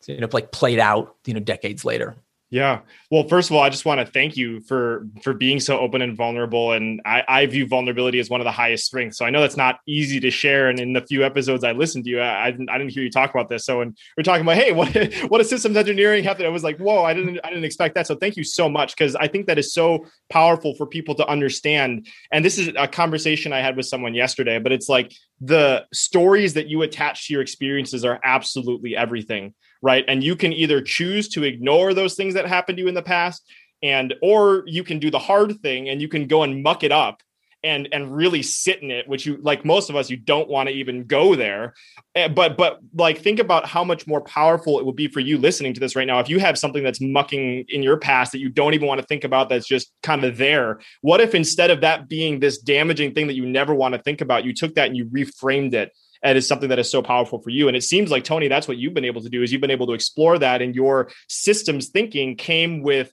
you 0.07 0.19
know 0.19 0.29
like 0.31 0.51
played 0.51 0.79
out 0.79 1.15
you 1.25 1.33
know 1.33 1.39
decades 1.39 1.83
later 1.83 2.15
yeah. 2.55 2.79
Well, 3.11 3.27
first 3.27 3.49
of 3.49 3.57
all, 3.57 3.61
I 3.61 3.69
just 3.69 3.83
want 3.83 3.99
to 3.99 4.05
thank 4.05 4.37
you 4.37 4.61
for 4.61 5.05
for 5.21 5.33
being 5.33 5.59
so 5.59 5.77
open 5.77 6.01
and 6.01 6.15
vulnerable. 6.15 6.71
And 6.71 7.01
I, 7.03 7.21
I 7.27 7.45
view 7.47 7.67
vulnerability 7.67 8.17
as 8.17 8.29
one 8.29 8.39
of 8.39 8.45
the 8.45 8.51
highest 8.51 8.85
strengths. 8.85 9.17
So 9.17 9.25
I 9.25 9.29
know 9.29 9.41
that's 9.41 9.57
not 9.57 9.79
easy 9.85 10.21
to 10.21 10.31
share. 10.31 10.69
And 10.69 10.79
in 10.79 10.93
the 10.93 11.01
few 11.01 11.25
episodes 11.25 11.65
I 11.65 11.73
listened 11.73 12.05
to 12.05 12.11
you, 12.11 12.21
I, 12.21 12.45
I 12.45 12.51
didn't 12.51 12.69
I 12.69 12.77
didn't 12.77 12.93
hear 12.93 13.03
you 13.03 13.11
talk 13.11 13.29
about 13.29 13.49
this. 13.49 13.65
So 13.65 13.79
when 13.79 13.93
we're 14.15 14.23
talking 14.23 14.43
about, 14.43 14.55
hey, 14.55 14.71
what 14.79 14.87
what 15.27 15.39
does 15.39 15.49
systems 15.49 15.75
engineering 15.75 16.23
have 16.23 16.37
to? 16.37 16.45
I 16.45 16.47
was 16.47 16.63
like, 16.63 16.77
whoa, 16.77 17.03
I 17.03 17.13
didn't 17.13 17.41
I 17.43 17.49
didn't 17.49 17.65
expect 17.65 17.93
that. 17.95 18.07
So 18.07 18.15
thank 18.15 18.37
you 18.37 18.45
so 18.45 18.69
much 18.69 18.95
because 18.95 19.17
I 19.17 19.27
think 19.27 19.47
that 19.47 19.59
is 19.59 19.73
so 19.73 20.05
powerful 20.29 20.75
for 20.75 20.85
people 20.85 21.13
to 21.15 21.27
understand. 21.27 22.07
And 22.31 22.45
this 22.45 22.57
is 22.57 22.69
a 22.77 22.87
conversation 22.87 23.51
I 23.51 23.59
had 23.59 23.75
with 23.75 23.85
someone 23.85 24.13
yesterday. 24.13 24.59
But 24.59 24.71
it's 24.71 24.87
like 24.87 25.13
the 25.41 25.87
stories 25.93 26.53
that 26.53 26.67
you 26.67 26.83
attach 26.83 27.27
to 27.27 27.33
your 27.33 27.41
experiences 27.41 28.05
are 28.05 28.17
absolutely 28.23 28.95
everything 28.95 29.53
right? 29.81 30.05
And 30.07 30.23
you 30.23 30.35
can 30.35 30.53
either 30.53 30.81
choose 30.81 31.29
to 31.29 31.43
ignore 31.43 31.93
those 31.93 32.15
things 32.15 32.33
that 32.33 32.47
happened 32.47 32.77
to 32.77 32.83
you 32.83 32.87
in 32.87 32.95
the 32.95 33.01
past 33.01 33.43
and 33.83 34.13
or 34.21 34.63
you 34.65 34.83
can 34.83 34.99
do 34.99 35.11
the 35.11 35.19
hard 35.19 35.59
thing 35.61 35.89
and 35.89 36.01
you 36.01 36.07
can 36.07 36.27
go 36.27 36.43
and 36.43 36.63
muck 36.63 36.83
it 36.83 36.91
up 36.91 37.21
and 37.63 37.89
and 37.91 38.15
really 38.15 38.43
sit 38.43 38.81
in 38.83 38.91
it 38.91 39.07
which 39.07 39.25
you 39.25 39.37
like 39.41 39.65
most 39.65 39.89
of 39.89 39.95
us 39.95 40.09
you 40.09 40.17
don't 40.17 40.47
want 40.47 40.69
to 40.69 40.73
even 40.73 41.03
go 41.05 41.35
there. 41.35 41.73
Eh, 42.13 42.27
but 42.27 42.57
but 42.57 42.79
like 42.93 43.19
think 43.19 43.39
about 43.39 43.65
how 43.65 43.83
much 43.83 44.05
more 44.07 44.21
powerful 44.21 44.79
it 44.79 44.85
would 44.85 44.95
be 44.95 45.07
for 45.07 45.19
you 45.19 45.37
listening 45.37 45.73
to 45.73 45.79
this 45.79 45.95
right 45.95 46.07
now 46.07 46.19
if 46.19 46.29
you 46.29 46.39
have 46.39 46.57
something 46.57 46.83
that's 46.83 47.01
mucking 47.01 47.65
in 47.69 47.81
your 47.81 47.97
past 47.97 48.31
that 48.31 48.39
you 48.39 48.49
don't 48.49 48.73
even 48.73 48.87
want 48.87 49.01
to 49.01 49.07
think 49.07 49.23
about 49.23 49.49
that's 49.49 49.67
just 49.67 49.91
kind 50.03 50.23
of 50.23 50.37
there. 50.37 50.79
What 51.01 51.21
if 51.21 51.35
instead 51.35 51.71
of 51.71 51.81
that 51.81 52.07
being 52.07 52.39
this 52.39 52.59
damaging 52.59 53.13
thing 53.13 53.27
that 53.27 53.35
you 53.35 53.45
never 53.45 53.73
want 53.73 53.93
to 53.95 54.01
think 54.01 54.21
about 54.21 54.45
you 54.45 54.53
took 54.53 54.75
that 54.75 54.87
and 54.87 54.97
you 54.97 55.05
reframed 55.05 55.73
it 55.73 55.91
and 56.23 56.37
is 56.37 56.47
something 56.47 56.69
that 56.69 56.79
is 56.79 56.89
so 56.89 57.01
powerful 57.01 57.41
for 57.41 57.49
you. 57.49 57.67
And 57.67 57.75
it 57.75 57.83
seems 57.83 58.11
like 58.11 58.23
Tony, 58.23 58.47
that's 58.47 58.67
what 58.67 58.77
you've 58.77 58.93
been 58.93 59.05
able 59.05 59.21
to 59.21 59.29
do 59.29 59.43
is 59.43 59.51
you've 59.51 59.61
been 59.61 59.71
able 59.71 59.87
to 59.87 59.93
explore 59.93 60.37
that 60.39 60.61
and 60.61 60.75
your 60.75 61.09
systems 61.27 61.89
thinking 61.89 62.35
came 62.35 62.81
with 62.81 63.11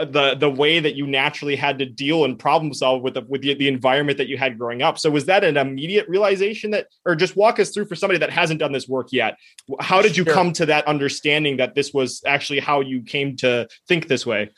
uh, 0.00 0.04
the 0.04 0.34
the 0.34 0.48
way 0.48 0.80
that 0.80 0.94
you 0.94 1.06
naturally 1.06 1.56
had 1.56 1.78
to 1.78 1.84
deal 1.84 2.24
and 2.24 2.38
problem 2.38 2.72
solve 2.72 3.02
with 3.02 3.14
the 3.14 3.22
with 3.28 3.42
the, 3.42 3.54
the 3.54 3.68
environment 3.68 4.16
that 4.18 4.28
you 4.28 4.38
had 4.38 4.58
growing 4.58 4.82
up. 4.82 4.98
So 4.98 5.10
was 5.10 5.26
that 5.26 5.44
an 5.44 5.56
immediate 5.56 6.08
realization 6.08 6.70
that 6.70 6.86
or 7.04 7.14
just 7.14 7.36
walk 7.36 7.58
us 7.58 7.70
through 7.70 7.84
for 7.86 7.94
somebody 7.94 8.18
that 8.18 8.30
hasn't 8.30 8.60
done 8.60 8.72
this 8.72 8.88
work 8.88 9.08
yet? 9.12 9.36
How 9.78 10.00
did 10.00 10.16
you 10.16 10.24
sure. 10.24 10.32
come 10.32 10.52
to 10.54 10.66
that 10.66 10.86
understanding 10.86 11.58
that 11.58 11.74
this 11.74 11.92
was 11.92 12.22
actually 12.24 12.60
how 12.60 12.80
you 12.80 13.02
came 13.02 13.36
to 13.38 13.68
think 13.88 14.08
this 14.08 14.24
way? 14.24 14.50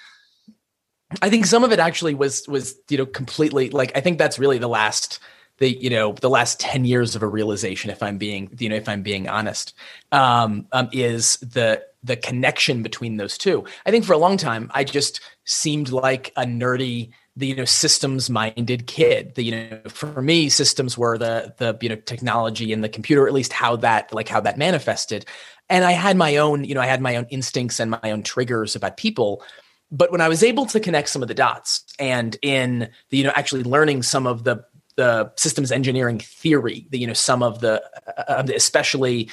I 1.21 1.29
think 1.29 1.47
some 1.47 1.65
of 1.65 1.73
it 1.73 1.81
actually 1.81 2.15
was 2.15 2.47
was 2.47 2.77
you 2.89 2.99
know 2.99 3.07
completely 3.07 3.71
like 3.71 3.93
I 3.97 4.01
think 4.01 4.19
that's 4.19 4.39
really 4.39 4.59
the 4.59 4.69
last 4.69 5.19
the 5.63 5.79
you 5.81 5.89
know 5.89 6.13
the 6.13 6.29
last 6.29 6.59
10 6.59 6.85
years 6.85 7.15
of 7.15 7.23
a 7.23 7.27
realization 7.27 7.89
if 7.89 8.03
i'm 8.03 8.19
being 8.19 8.51
you 8.59 8.69
know 8.69 8.75
if 8.75 8.89
i'm 8.89 9.03
being 9.03 9.29
honest 9.29 9.75
um, 10.11 10.67
um, 10.73 10.89
is 10.93 11.37
the 11.37 11.83
the 12.05 12.17
connection 12.17 12.83
between 12.83 13.17
those 13.17 13.39
two. 13.39 13.65
I 13.87 13.93
think 13.93 14.05
for 14.05 14.13
a 14.13 14.19
long 14.19 14.37
time 14.37 14.71
i 14.75 14.83
just 14.85 15.21
seemed 15.45 15.91
like 15.91 16.33
a 16.37 16.43
nerdy 16.43 17.11
the 17.37 17.47
you 17.47 17.55
know 17.57 17.65
systems 17.65 18.29
minded 18.29 18.87
kid. 18.87 19.35
The 19.37 19.43
you 19.45 19.53
know 19.53 19.81
for 19.89 20.21
me 20.21 20.49
systems 20.49 20.99
were 20.99 21.17
the 21.17 21.55
the 21.59 21.79
you 21.81 21.89
know 21.89 21.97
technology 21.97 22.73
and 22.73 22.85
the 22.85 22.89
computer 22.89 23.27
at 23.27 23.33
least 23.33 23.53
how 23.53 23.77
that 23.77 24.13
like 24.13 24.29
how 24.29 24.41
that 24.41 24.59
manifested. 24.59 25.25
And 25.71 25.85
i 25.85 25.93
had 25.93 26.17
my 26.17 26.37
own 26.37 26.65
you 26.65 26.75
know 26.75 26.81
i 26.81 26.87
had 26.87 27.01
my 27.01 27.17
own 27.17 27.27
instincts 27.31 27.81
and 27.81 27.91
my 27.91 28.11
own 28.11 28.23
triggers 28.23 28.77
about 28.77 28.97
people. 28.97 29.43
But 29.91 30.11
when 30.11 30.21
i 30.21 30.29
was 30.29 30.43
able 30.43 30.67
to 30.67 30.81
connect 30.81 31.09
some 31.09 31.23
of 31.23 31.29
the 31.29 31.35
dots 31.35 31.85
and 31.99 32.37
in 32.43 32.91
the 33.11 33.17
you 33.19 33.25
know 33.25 33.33
actually 33.35 33.63
learning 33.63 34.03
some 34.03 34.27
of 34.27 34.45
the 34.45 34.65
the 34.97 35.33
systems 35.37 35.73
engineering 35.73 36.19
theory, 36.19 36.87
the, 36.91 36.99
you 36.99 37.07
know, 37.07 37.13
some 37.13 37.43
of 37.43 37.61
the, 37.61 37.83
uh, 38.29 38.43
especially, 38.55 39.31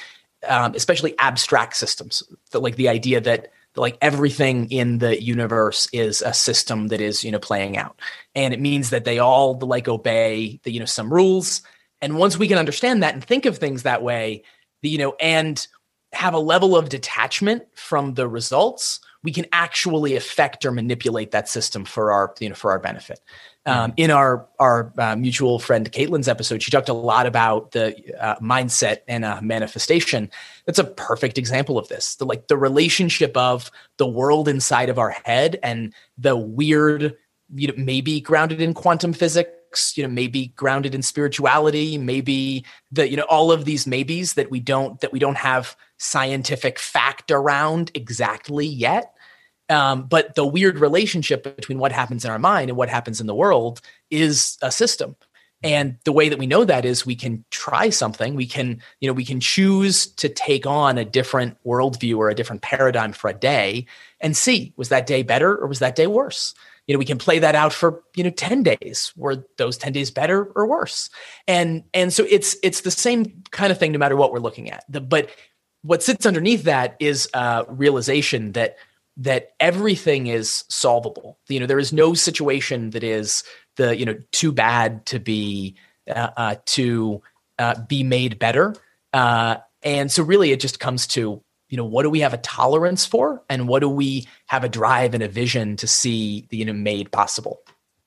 um, 0.48 0.74
especially 0.74 1.18
abstract 1.18 1.76
systems, 1.76 2.22
like 2.54 2.76
the 2.76 2.88
idea 2.88 3.20
that 3.20 3.52
like 3.76 3.96
everything 4.00 4.70
in 4.70 4.98
the 4.98 5.22
universe 5.22 5.88
is 5.92 6.22
a 6.22 6.34
system 6.34 6.88
that 6.88 7.00
is, 7.00 7.22
you 7.22 7.30
know, 7.30 7.38
playing 7.38 7.76
out. 7.76 8.00
And 8.34 8.52
it 8.52 8.60
means 8.60 8.90
that 8.90 9.04
they 9.04 9.18
all 9.18 9.58
like 9.58 9.86
obey 9.86 10.60
the, 10.64 10.72
you 10.72 10.80
know, 10.80 10.86
some 10.86 11.12
rules. 11.12 11.62
And 12.00 12.16
once 12.16 12.38
we 12.38 12.48
can 12.48 12.58
understand 12.58 13.02
that 13.02 13.14
and 13.14 13.22
think 13.24 13.46
of 13.46 13.58
things 13.58 13.82
that 13.82 14.02
way, 14.02 14.42
the, 14.82 14.88
you 14.88 14.98
know, 14.98 15.14
and 15.20 15.66
have 16.12 16.34
a 16.34 16.38
level 16.38 16.76
of 16.76 16.88
detachment 16.88 17.62
from 17.74 18.14
the 18.14 18.26
results, 18.26 19.00
we 19.22 19.32
can 19.32 19.46
actually 19.52 20.16
affect 20.16 20.64
or 20.64 20.72
manipulate 20.72 21.30
that 21.30 21.48
system 21.48 21.84
for 21.84 22.10
our, 22.10 22.34
you 22.40 22.48
know, 22.48 22.54
for 22.54 22.72
our 22.72 22.78
benefit. 22.78 23.20
Um, 23.66 23.92
in 23.98 24.10
our 24.10 24.48
our 24.58 24.90
uh, 24.96 25.16
mutual 25.16 25.58
friend 25.58 25.90
Caitlin's 25.92 26.28
episode, 26.28 26.62
she 26.62 26.70
talked 26.70 26.88
a 26.88 26.94
lot 26.94 27.26
about 27.26 27.72
the 27.72 27.94
uh, 28.18 28.36
mindset 28.36 28.98
and 29.06 29.22
uh, 29.22 29.38
manifestation. 29.42 30.30
That's 30.64 30.78
a 30.78 30.84
perfect 30.84 31.36
example 31.36 31.78
of 31.78 31.86
this. 31.88 32.16
The 32.16 32.24
like 32.24 32.48
the 32.48 32.56
relationship 32.56 33.36
of 33.36 33.70
the 33.98 34.06
world 34.06 34.48
inside 34.48 34.88
of 34.88 34.98
our 34.98 35.10
head 35.10 35.58
and 35.62 35.92
the 36.16 36.38
weird, 36.38 37.14
you 37.54 37.68
know, 37.68 37.74
maybe 37.76 38.18
grounded 38.22 38.62
in 38.62 38.72
quantum 38.72 39.12
physics, 39.12 39.94
you 39.94 40.02
know, 40.04 40.08
maybe 40.08 40.48
grounded 40.56 40.94
in 40.94 41.02
spirituality, 41.02 41.98
maybe 41.98 42.64
the 42.90 43.10
you 43.10 43.16
know 43.16 43.26
all 43.28 43.52
of 43.52 43.66
these 43.66 43.86
maybes 43.86 44.34
that 44.34 44.50
we 44.50 44.60
don't 44.60 45.00
that 45.00 45.12
we 45.12 45.18
don't 45.18 45.36
have 45.36 45.76
scientific 45.98 46.78
fact 46.78 47.30
around 47.30 47.90
exactly 47.94 48.64
yet 48.64 49.14
um, 49.70 50.02
but 50.02 50.34
the 50.34 50.44
weird 50.44 50.78
relationship 50.78 51.44
between 51.56 51.78
what 51.78 51.92
happens 51.92 52.24
in 52.24 52.30
our 52.30 52.38
mind 52.38 52.70
and 52.70 52.76
what 52.76 52.88
happens 52.88 53.20
in 53.20 53.26
the 53.26 53.34
world 53.34 53.80
is 54.10 54.58
a 54.62 54.70
system. 54.70 55.16
And 55.62 55.98
the 56.04 56.12
way 56.12 56.28
that 56.30 56.38
we 56.38 56.46
know 56.46 56.64
that 56.64 56.84
is 56.84 57.04
we 57.04 57.14
can 57.14 57.44
try 57.50 57.90
something. 57.90 58.34
We 58.34 58.46
can, 58.46 58.80
you 59.00 59.08
know, 59.08 59.12
we 59.12 59.26
can 59.26 59.40
choose 59.40 60.06
to 60.06 60.28
take 60.28 60.66
on 60.66 60.96
a 60.96 61.04
different 61.04 61.58
worldview 61.64 62.16
or 62.16 62.30
a 62.30 62.34
different 62.34 62.62
paradigm 62.62 63.12
for 63.12 63.28
a 63.28 63.34
day 63.34 63.86
and 64.20 64.36
see 64.36 64.72
was 64.76 64.88
that 64.88 65.06
day 65.06 65.22
better 65.22 65.56
or 65.56 65.66
was 65.66 65.78
that 65.80 65.96
day 65.96 66.06
worse? 66.06 66.54
You 66.86 66.94
know, 66.94 66.98
we 66.98 67.04
can 67.04 67.18
play 67.18 67.38
that 67.38 67.54
out 67.54 67.74
for, 67.74 68.02
you 68.16 68.24
know, 68.24 68.30
10 68.30 68.62
days. 68.62 69.12
Were 69.16 69.44
those 69.58 69.76
10 69.76 69.92
days 69.92 70.10
better 70.10 70.44
or 70.56 70.66
worse? 70.66 71.10
And 71.46 71.84
and 71.92 72.12
so 72.12 72.24
it's 72.28 72.56
it's 72.62 72.80
the 72.80 72.90
same 72.90 73.42
kind 73.50 73.70
of 73.70 73.78
thing 73.78 73.92
no 73.92 73.98
matter 73.98 74.16
what 74.16 74.32
we're 74.32 74.38
looking 74.38 74.70
at. 74.70 74.84
The, 74.88 75.02
but 75.02 75.30
what 75.82 76.02
sits 76.02 76.26
underneath 76.26 76.64
that 76.64 76.96
is 77.00 77.28
a 77.34 77.64
realization 77.68 78.52
that 78.52 78.76
that 79.20 79.50
everything 79.60 80.26
is 80.26 80.64
solvable. 80.68 81.38
You 81.48 81.60
know, 81.60 81.66
there 81.66 81.78
is 81.78 81.92
no 81.92 82.14
situation 82.14 82.90
that 82.90 83.04
is 83.04 83.44
the 83.76 83.96
you 83.96 84.04
know 84.04 84.16
too 84.32 84.50
bad 84.50 85.06
to 85.06 85.20
be 85.20 85.76
uh, 86.08 86.30
uh, 86.36 86.54
to 86.66 87.22
uh, 87.58 87.80
be 87.86 88.02
made 88.02 88.38
better. 88.38 88.74
Uh, 89.12 89.56
and 89.82 90.10
so, 90.10 90.22
really, 90.22 90.52
it 90.52 90.60
just 90.60 90.80
comes 90.80 91.06
to 91.08 91.42
you 91.68 91.76
know 91.76 91.84
what 91.84 92.02
do 92.02 92.10
we 92.10 92.20
have 92.20 92.34
a 92.34 92.38
tolerance 92.38 93.04
for, 93.04 93.42
and 93.48 93.68
what 93.68 93.80
do 93.80 93.88
we 93.88 94.26
have 94.46 94.64
a 94.64 94.68
drive 94.68 95.14
and 95.14 95.22
a 95.22 95.28
vision 95.28 95.76
to 95.76 95.86
see 95.86 96.46
the, 96.48 96.56
you 96.56 96.64
know 96.64 96.72
made 96.72 97.12
possible. 97.12 97.60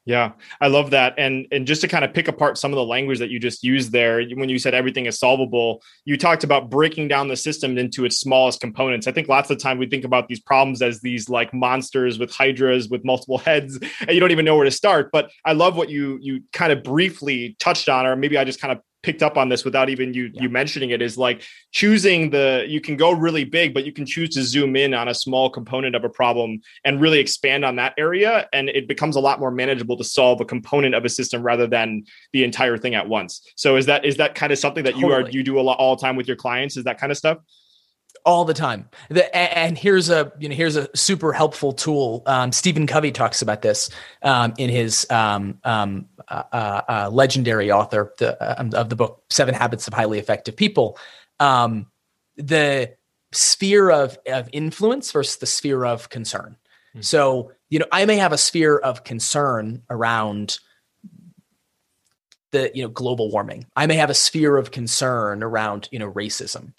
Yeah, 0.06 0.34
I 0.60 0.68
love 0.68 0.92
that. 0.92 1.13
And 1.18 1.48
and 1.52 1.66
just 1.66 1.80
to 1.82 1.88
kind 1.88 2.04
of 2.04 2.13
pick 2.13 2.28
apart 2.28 2.58
some 2.58 2.74
of 2.74 2.76
the 2.76 2.84
language 2.84 3.20
that 3.20 3.30
you 3.30 3.39
just 3.39 3.63
used 3.63 3.94
there, 3.94 4.22
when 4.36 4.50
you 4.50 4.60
said 4.60 4.74
everything 4.74 5.06
is 5.06 5.18
solvable, 5.18 5.82
you 6.04 6.18
talked 6.18 6.44
about 6.44 6.70
breaking 6.70 7.08
down 7.08 7.30
the 7.30 7.38
system 7.38 7.78
into 7.78 8.04
its 8.04 8.20
smallest 8.20 8.60
components. 8.60 9.08
I 9.08 9.13
think 9.13 9.30
lots 9.30 9.50
of 9.50 9.58
the 9.58 9.63
time 9.63 9.78
we 9.78 9.88
think 9.88 10.04
about 10.04 10.28
these 10.28 10.42
problems 10.42 10.82
as 10.82 11.00
these 11.00 11.30
like 11.30 11.54
monsters 11.54 12.20
with 12.20 12.32
hydras 12.32 12.89
with 12.89 13.06
multiple 13.06 13.38
heads, 13.38 13.80
and 14.02 14.12
you 14.12 14.20
don't 14.20 14.32
even 14.32 14.44
know 14.44 14.58
where 14.58 14.66
to 14.66 14.72
start. 14.72 15.10
But 15.13 15.32
I 15.46 15.54
love 15.54 15.78
what 15.78 15.89
you 15.89 16.18
you 16.22 16.42
kind 16.52 16.74
of 16.74 16.84
briefly 16.84 17.56
touched 17.60 17.88
on, 17.88 18.06
or 18.06 18.18
maybe 18.18 18.38
I 18.38 18.44
just 18.44 18.60
kind 18.60 18.74
of 18.74 18.80
picked 19.04 19.22
up 19.22 19.38
on 19.38 19.50
this 19.50 19.63
without 19.63 19.89
even 19.89 20.13
you 20.13 20.32
yeah. 20.34 20.42
you 20.42 20.50
mentioning 20.50 20.89
it 20.89 21.02
is 21.02 21.18
like 21.18 21.44
choosing 21.72 22.30
the 22.30 22.66
you 22.68 22.82
can 22.82 22.96
go 22.96 23.12
really 23.12 23.44
big 23.44 23.74
but 23.74 23.86
you 23.86 23.92
can 23.92 24.06
choose 24.06 24.30
to 24.30 24.42
zoom 24.42 24.76
in 24.76 24.94
on 24.94 25.10
a 25.10 25.13
small 25.13 25.50
component 25.50 25.96
of 25.96 26.04
a 26.04 26.10
problem 26.10 26.60
and 26.86 27.02
really 27.02 27.20
expand 27.20 27.63
on 27.63 27.76
that 27.76 27.94
area 27.98 28.48
and 28.54 28.70
it 28.70 28.88
becomes 28.88 29.16
a 29.16 29.20
lot 29.20 29.39
more 29.39 29.52
manageable 29.52 29.98
to 29.98 30.04
solve 30.04 30.39
a 30.42 30.46
component 30.46 30.96
of 30.96 31.04
a 31.06 31.10
system 31.10 31.44
rather 31.44 31.68
than 31.68 32.04
the 32.32 32.44
entire 32.44 32.78
thing 32.78 32.96
at 32.96 33.08
once 33.08 33.42
so 33.56 33.76
is 33.76 33.86
that 33.86 34.06
is 34.06 34.18
that 34.18 34.36
kind 34.36 34.52
of 34.52 34.58
something 34.58 34.84
that 34.84 34.94
totally. 34.94 35.13
you 35.13 35.13
are 35.13 35.30
you 35.30 35.44
do 35.44 35.60
a 35.60 35.62
lot 35.62 35.78
all 35.78 35.96
the 35.96 36.02
time 36.02 36.16
with 36.16 36.28
your 36.28 36.38
clients 36.38 36.78
is 36.78 36.86
that 36.86 36.98
kind 36.98 37.12
of 37.12 37.18
stuff 37.18 37.38
all 38.26 38.46
the 38.46 38.54
time. 38.54 38.90
The, 39.10 39.36
and 39.36 39.78
here's 39.78 40.10
a 40.10 40.32
you 40.40 40.50
know 40.50 40.56
here's 40.56 40.76
a 40.76 40.90
super 40.96 41.34
helpful 41.34 41.74
tool. 41.74 42.24
Um, 42.26 42.52
Stephen 42.52 42.88
Covey 42.88 43.12
talks 43.12 43.42
about 43.42 43.62
this 43.62 43.90
um, 44.22 44.54
in 44.58 44.70
his 44.70 45.10
um, 45.10 45.60
um 45.64 46.08
uh, 46.28 46.44
uh, 46.52 46.82
uh, 46.88 47.10
legendary 47.12 47.72
author 47.72 48.14
the, 48.20 48.42
uh, 48.42 48.70
of 48.74 48.90
the 48.90 48.96
book 48.96 49.24
Seven 49.30 49.54
Habits 49.54 49.88
of 49.88 49.94
Highly 49.94 50.20
Effective 50.20 50.56
People. 50.56 50.98
Um, 51.40 51.88
the 52.38 52.96
sphere 53.32 53.90
of 53.90 54.18
of 54.28 54.50
influence 54.54 55.12
versus 55.12 55.38
the 55.38 55.46
sphere 55.46 55.86
of 55.86 56.10
concern. 56.10 56.56
Mm-hmm. 56.90 57.02
So 57.02 57.52
you 57.70 57.80
know 57.80 57.88
I 57.92 58.06
may 58.06 58.18
have 58.18 58.34
a 58.34 58.38
sphere 58.38 58.78
of 58.78 59.04
concern 59.04 59.84
around 59.90 60.60
the 62.52 62.72
you 62.74 62.84
know 62.84 62.90
global 62.90 63.30
warming. 63.32 63.66
I 63.76 63.86
may 63.88 63.96
have 63.96 64.10
a 64.10 64.16
sphere 64.16 64.56
of 64.58 64.72
concern 64.72 65.44
around 65.44 65.90
you 65.92 66.00
know 66.00 66.12
racism 66.12 66.74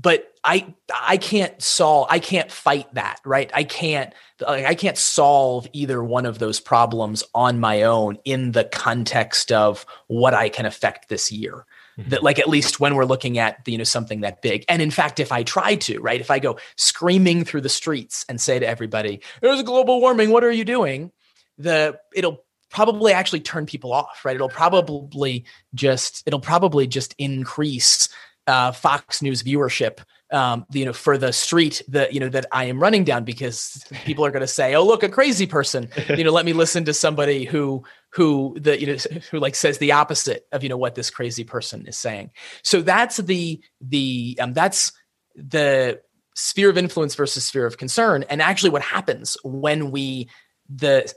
but 0.00 0.32
I 0.44 0.74
I 0.94 1.16
can't 1.16 1.60
solve 1.60 2.06
I 2.10 2.20
can't 2.20 2.50
fight 2.50 2.92
that, 2.94 3.18
right? 3.24 3.50
I 3.52 3.64
can't 3.64 4.12
like 4.40 4.64
I 4.64 4.74
can't 4.74 4.96
solve 4.96 5.66
either 5.72 6.02
one 6.02 6.24
of 6.24 6.38
those 6.38 6.60
problems 6.60 7.24
on 7.34 7.58
my 7.58 7.82
own 7.82 8.18
in 8.24 8.52
the 8.52 8.64
context 8.64 9.50
of 9.50 9.84
what 10.06 10.34
I 10.34 10.48
can 10.48 10.66
affect 10.66 11.08
this 11.08 11.32
year. 11.32 11.66
Mm-hmm. 11.98 12.10
That 12.10 12.22
like 12.22 12.38
at 12.38 12.48
least 12.48 12.78
when 12.78 12.94
we're 12.94 13.04
looking 13.04 13.38
at 13.38 13.58
you 13.66 13.76
know 13.76 13.84
something 13.84 14.20
that 14.20 14.40
big. 14.40 14.64
And 14.68 14.80
in 14.80 14.92
fact, 14.92 15.18
if 15.18 15.32
I 15.32 15.42
try 15.42 15.74
to, 15.74 15.98
right, 16.00 16.20
if 16.20 16.30
I 16.30 16.38
go 16.38 16.58
screaming 16.76 17.44
through 17.44 17.62
the 17.62 17.68
streets 17.68 18.24
and 18.28 18.40
say 18.40 18.60
to 18.60 18.66
everybody, 18.66 19.20
"There's 19.40 19.62
global 19.64 20.00
warming, 20.00 20.30
what 20.30 20.44
are 20.44 20.52
you 20.52 20.64
doing?" 20.64 21.10
the 21.58 21.98
it'll 22.14 22.44
probably 22.70 23.12
actually 23.12 23.40
turn 23.40 23.66
people 23.66 23.92
off, 23.92 24.24
right? 24.24 24.36
It'll 24.36 24.48
probably 24.48 25.44
just 25.74 26.22
it'll 26.26 26.40
probably 26.40 26.86
just 26.86 27.14
increase 27.18 28.08
uh, 28.48 28.72
Fox 28.72 29.22
News 29.22 29.42
viewership, 29.42 30.00
um, 30.32 30.64
you 30.72 30.84
know, 30.84 30.92
for 30.92 31.18
the 31.18 31.32
street 31.32 31.82
that 31.88 32.12
you 32.12 32.20
know 32.20 32.30
that 32.30 32.46
I 32.50 32.64
am 32.64 32.80
running 32.80 33.04
down 33.04 33.24
because 33.24 33.84
people 34.04 34.24
are 34.24 34.30
going 34.30 34.40
to 34.40 34.48
say, 34.48 34.74
"Oh, 34.74 34.84
look, 34.84 35.02
a 35.02 35.08
crazy 35.08 35.46
person." 35.46 35.88
you 36.08 36.24
know, 36.24 36.32
let 36.32 36.46
me 36.46 36.54
listen 36.54 36.84
to 36.86 36.94
somebody 36.94 37.44
who 37.44 37.84
who 38.10 38.56
the 38.58 38.80
you 38.80 38.86
know 38.86 38.96
who 39.30 39.38
like 39.38 39.54
says 39.54 39.78
the 39.78 39.92
opposite 39.92 40.46
of 40.50 40.62
you 40.62 40.68
know 40.68 40.78
what 40.78 40.94
this 40.94 41.10
crazy 41.10 41.44
person 41.44 41.86
is 41.86 41.96
saying. 41.96 42.30
So 42.62 42.80
that's 42.82 43.18
the 43.18 43.60
the 43.80 44.38
um, 44.40 44.54
that's 44.54 44.92
the 45.36 46.00
sphere 46.34 46.70
of 46.70 46.78
influence 46.78 47.14
versus 47.14 47.44
sphere 47.44 47.66
of 47.66 47.76
concern, 47.76 48.24
and 48.30 48.40
actually, 48.40 48.70
what 48.70 48.82
happens 48.82 49.36
when 49.44 49.90
we 49.90 50.28
the 50.68 51.12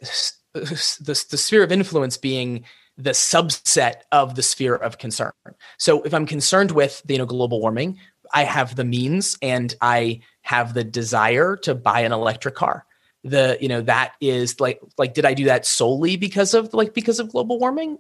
the, 0.54 1.26
the 1.30 1.38
sphere 1.38 1.63
of 1.63 1.72
influence 1.72 2.17
being 2.17 2.65
the 3.02 3.12
subset 3.12 3.96
of 4.12 4.36
the 4.36 4.44
sphere 4.44 4.76
of 4.76 4.98
concern. 4.98 5.32
So 5.78 6.02
if 6.04 6.14
I'm 6.14 6.26
concerned 6.26 6.72
with 6.72 7.02
you 7.08 7.18
know 7.18 7.26
global 7.26 7.60
warming, 7.60 7.98
I 8.34 8.44
have 8.44 8.76
the 8.76 8.86
means 8.86 9.38
and 9.42 9.74
I 9.82 10.22
have 10.42 10.74
the 10.74 10.84
desire 10.84 11.58
to 11.58 11.76
buy 11.76 12.02
an 12.02 12.12
electric 12.12 12.56
car. 12.56 12.86
The 13.24 13.58
you 13.62 13.68
know 13.68 13.82
that 13.82 14.14
is 14.22 14.60
like 14.60 14.80
like 14.98 15.14
did 15.14 15.26
I 15.26 15.34
do 15.34 15.46
that 15.46 15.66
solely 15.66 16.18
because 16.18 16.54
of 16.54 16.74
like 16.74 16.94
because 16.94 17.20
of 17.20 17.32
global 17.32 17.60
warming? 17.60 17.98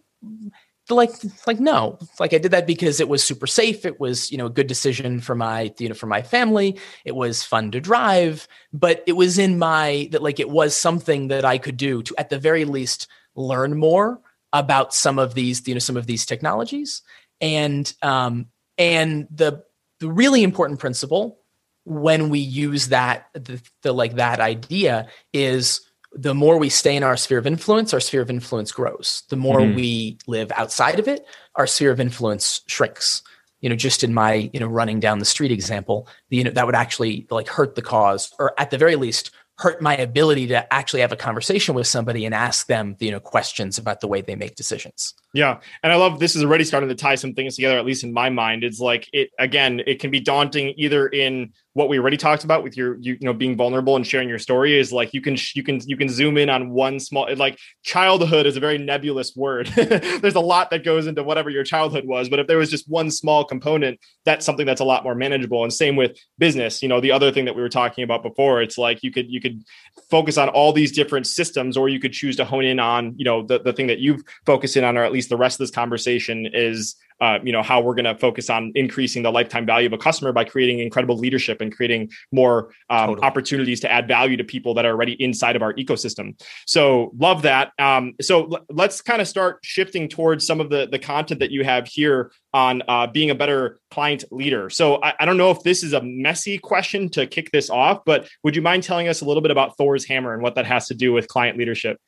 like 0.89 1.11
like 1.47 1.59
no 1.59 1.97
like 2.19 2.33
i 2.33 2.37
did 2.37 2.51
that 2.51 2.67
because 2.67 2.99
it 2.99 3.07
was 3.07 3.23
super 3.23 3.47
safe 3.47 3.85
it 3.85 3.99
was 3.99 4.29
you 4.31 4.37
know 4.37 4.47
a 4.47 4.49
good 4.49 4.67
decision 4.67 5.21
for 5.21 5.35
my 5.35 5.71
you 5.77 5.87
know 5.87 5.95
for 5.95 6.07
my 6.07 6.21
family 6.21 6.77
it 7.05 7.15
was 7.15 7.43
fun 7.43 7.71
to 7.71 7.79
drive 7.79 8.47
but 8.73 9.01
it 9.07 9.13
was 9.13 9.37
in 9.37 9.57
my 9.57 10.09
that 10.11 10.23
like 10.23 10.39
it 10.39 10.49
was 10.49 10.75
something 10.75 11.29
that 11.29 11.45
i 11.45 11.57
could 11.57 11.77
do 11.77 12.03
to 12.03 12.13
at 12.17 12.29
the 12.29 12.39
very 12.39 12.65
least 12.65 13.07
learn 13.35 13.77
more 13.77 14.19
about 14.53 14.93
some 14.93 15.19
of 15.19 15.33
these, 15.33 15.67
you 15.67 15.73
know, 15.73 15.79
some 15.79 15.97
of 15.97 16.07
these 16.07 16.25
technologies. 16.25 17.01
And 17.39 17.91
um, 18.01 18.47
and 18.77 19.27
the 19.31 19.63
the 19.99 20.09
really 20.09 20.43
important 20.43 20.79
principle 20.79 21.39
when 21.85 22.29
we 22.29 22.39
use 22.39 22.89
that 22.89 23.27
the, 23.33 23.61
the 23.81 23.91
like 23.91 24.15
that 24.15 24.39
idea 24.39 25.07
is 25.33 25.81
the 26.13 26.35
more 26.35 26.57
we 26.57 26.69
stay 26.69 26.95
in 26.95 27.03
our 27.03 27.15
sphere 27.15 27.37
of 27.37 27.47
influence, 27.47 27.93
our 27.93 27.99
sphere 27.99 28.21
of 28.21 28.29
influence 28.29 28.71
grows. 28.71 29.23
The 29.29 29.37
more 29.37 29.59
mm-hmm. 29.59 29.75
we 29.75 30.17
live 30.27 30.51
outside 30.53 30.99
of 30.99 31.07
it, 31.07 31.25
our 31.55 31.65
sphere 31.65 31.91
of 31.91 31.99
influence 31.99 32.61
shrinks. 32.67 33.23
You 33.61 33.69
know, 33.69 33.75
just 33.75 34.03
in 34.03 34.13
my 34.13 34.49
you 34.53 34.59
know 34.59 34.67
running 34.67 34.99
down 34.99 35.19
the 35.19 35.25
street 35.25 35.51
example, 35.51 36.07
the, 36.29 36.37
you 36.37 36.43
know 36.43 36.51
that 36.51 36.65
would 36.65 36.75
actually 36.75 37.27
like 37.29 37.47
hurt 37.47 37.75
the 37.75 37.81
cause, 37.81 38.33
or 38.39 38.53
at 38.59 38.71
the 38.71 38.77
very 38.77 38.95
least 38.95 39.31
hurt 39.61 39.81
my 39.81 39.95
ability 39.95 40.47
to 40.47 40.73
actually 40.73 41.01
have 41.01 41.11
a 41.11 41.17
conversation 41.17 41.75
with 41.75 41.85
somebody 41.85 42.25
and 42.25 42.33
ask 42.33 42.67
them 42.67 42.95
you 42.99 43.11
know 43.11 43.19
questions 43.19 43.77
about 43.77 44.01
the 44.01 44.07
way 44.07 44.21
they 44.21 44.35
make 44.35 44.55
decisions 44.55 45.13
yeah 45.33 45.59
and 45.83 45.91
i 45.91 45.95
love 45.95 46.19
this 46.19 46.35
is 46.35 46.43
already 46.43 46.63
starting 46.63 46.89
to 46.89 46.95
tie 46.95 47.15
some 47.15 47.33
things 47.33 47.55
together 47.55 47.77
at 47.77 47.85
least 47.85 48.03
in 48.03 48.13
my 48.13 48.29
mind. 48.29 48.63
It's 48.63 48.79
like 48.79 49.09
it 49.11 49.31
again 49.39 49.81
it 49.85 49.99
can 49.99 50.11
be 50.11 50.19
daunting 50.19 50.73
either 50.77 51.07
in 51.07 51.53
what 51.73 51.87
we 51.87 51.97
already 51.97 52.17
talked 52.17 52.43
about 52.43 52.63
with 52.63 52.75
your 52.75 52.97
you, 52.99 53.13
you 53.13 53.25
know 53.25 53.33
being 53.33 53.55
vulnerable 53.55 53.95
and 53.95 54.05
sharing 54.05 54.27
your 54.27 54.39
story 54.39 54.77
is 54.77 54.91
like 54.91 55.13
you 55.13 55.21
can 55.21 55.37
you 55.55 55.63
can 55.63 55.79
you 55.85 55.97
can 55.97 56.09
zoom 56.09 56.37
in 56.37 56.49
on 56.49 56.69
one 56.69 56.99
small 56.99 57.27
like 57.35 57.57
childhood 57.83 58.45
is 58.45 58.57
a 58.57 58.59
very 58.59 58.77
nebulous 58.77 59.35
word. 59.35 59.67
There's 59.75 60.35
a 60.35 60.41
lot 60.41 60.69
that 60.71 60.83
goes 60.83 61.07
into 61.07 61.23
whatever 61.23 61.49
your 61.49 61.63
childhood 61.63 62.05
was 62.05 62.29
but 62.29 62.39
if 62.39 62.47
there 62.47 62.57
was 62.57 62.69
just 62.69 62.89
one 62.89 63.09
small 63.09 63.43
component 63.45 63.99
that's 64.25 64.45
something 64.45 64.65
that's 64.65 64.81
a 64.81 64.85
lot 64.85 65.03
more 65.03 65.15
manageable. 65.15 65.63
And 65.63 65.73
same 65.73 65.95
with 65.95 66.17
business 66.37 66.81
you 66.83 66.89
know 66.89 67.01
the 67.01 67.11
other 67.11 67.31
thing 67.31 67.45
that 67.45 67.55
we 67.55 67.61
were 67.61 67.69
talking 67.69 68.03
about 68.03 68.23
before 68.23 68.61
it's 68.61 68.77
like 68.77 69.01
you 69.03 69.11
could 69.11 69.29
you 69.29 69.41
could 69.41 69.63
focus 70.09 70.37
on 70.37 70.49
all 70.49 70.73
these 70.73 70.91
different 70.91 71.25
systems 71.25 71.77
or 71.77 71.89
you 71.89 71.99
could 71.99 72.13
choose 72.13 72.35
to 72.35 72.45
hone 72.45 72.65
in 72.65 72.79
on 72.79 73.13
you 73.17 73.25
know 73.25 73.43
the, 73.43 73.59
the 73.59 73.73
thing 73.73 73.87
that 73.87 73.99
you've 73.99 74.21
focused 74.45 74.75
in 74.77 74.83
on 74.83 74.97
or 74.97 75.03
at 75.03 75.11
least 75.11 75.20
the 75.27 75.37
rest 75.37 75.55
of 75.55 75.59
this 75.59 75.71
conversation 75.71 76.47
is 76.53 76.95
uh, 77.19 77.37
you 77.43 77.51
know 77.51 77.61
how 77.61 77.79
we're 77.79 77.93
going 77.93 78.05
to 78.05 78.17
focus 78.17 78.49
on 78.49 78.71
increasing 78.73 79.21
the 79.21 79.31
lifetime 79.31 79.65
value 79.65 79.85
of 79.85 79.93
a 79.93 79.97
customer 79.97 80.31
by 80.31 80.43
creating 80.43 80.79
incredible 80.79 81.17
leadership 81.17 81.61
and 81.61 81.75
creating 81.75 82.09
more 82.31 82.73
um, 82.89 83.09
totally. 83.09 83.27
opportunities 83.27 83.79
to 83.79 83.91
add 83.91 84.07
value 84.07 84.35
to 84.35 84.43
people 84.43 84.73
that 84.73 84.85
are 84.85 84.91
already 84.91 85.13
inside 85.23 85.55
of 85.55 85.61
our 85.61 85.73
ecosystem. 85.73 86.39
So 86.65 87.11
love 87.19 87.43
that. 87.43 87.73
Um, 87.77 88.13
so 88.21 88.45
l- 88.45 88.65
let's 88.69 89.01
kind 89.01 89.21
of 89.21 89.27
start 89.27 89.59
shifting 89.61 90.09
towards 90.09 90.47
some 90.47 90.59
of 90.59 90.69
the 90.69 90.87
the 90.91 90.99
content 90.99 91.39
that 91.41 91.51
you 91.51 91.63
have 91.63 91.87
here 91.87 92.31
on 92.53 92.81
uh, 92.87 93.07
being 93.07 93.29
a 93.29 93.35
better 93.35 93.79
client 93.91 94.23
leader. 94.31 94.69
So 94.69 95.01
I, 95.03 95.13
I 95.19 95.25
don't 95.25 95.37
know 95.37 95.51
if 95.51 95.61
this 95.61 95.83
is 95.83 95.93
a 95.93 96.01
messy 96.01 96.57
question 96.57 97.07
to 97.09 97.27
kick 97.27 97.51
this 97.51 97.69
off 97.69 98.01
but 98.05 98.27
would 98.43 98.55
you 98.55 98.61
mind 98.61 98.83
telling 98.83 99.07
us 99.07 99.21
a 99.21 99.25
little 99.25 99.41
bit 99.41 99.51
about 99.51 99.77
thor's 99.77 100.05
hammer 100.05 100.33
and 100.33 100.41
what 100.41 100.55
that 100.55 100.65
has 100.65 100.87
to 100.87 100.93
do 100.93 101.13
with 101.13 101.27
client 101.27 101.57
leadership 101.57 101.99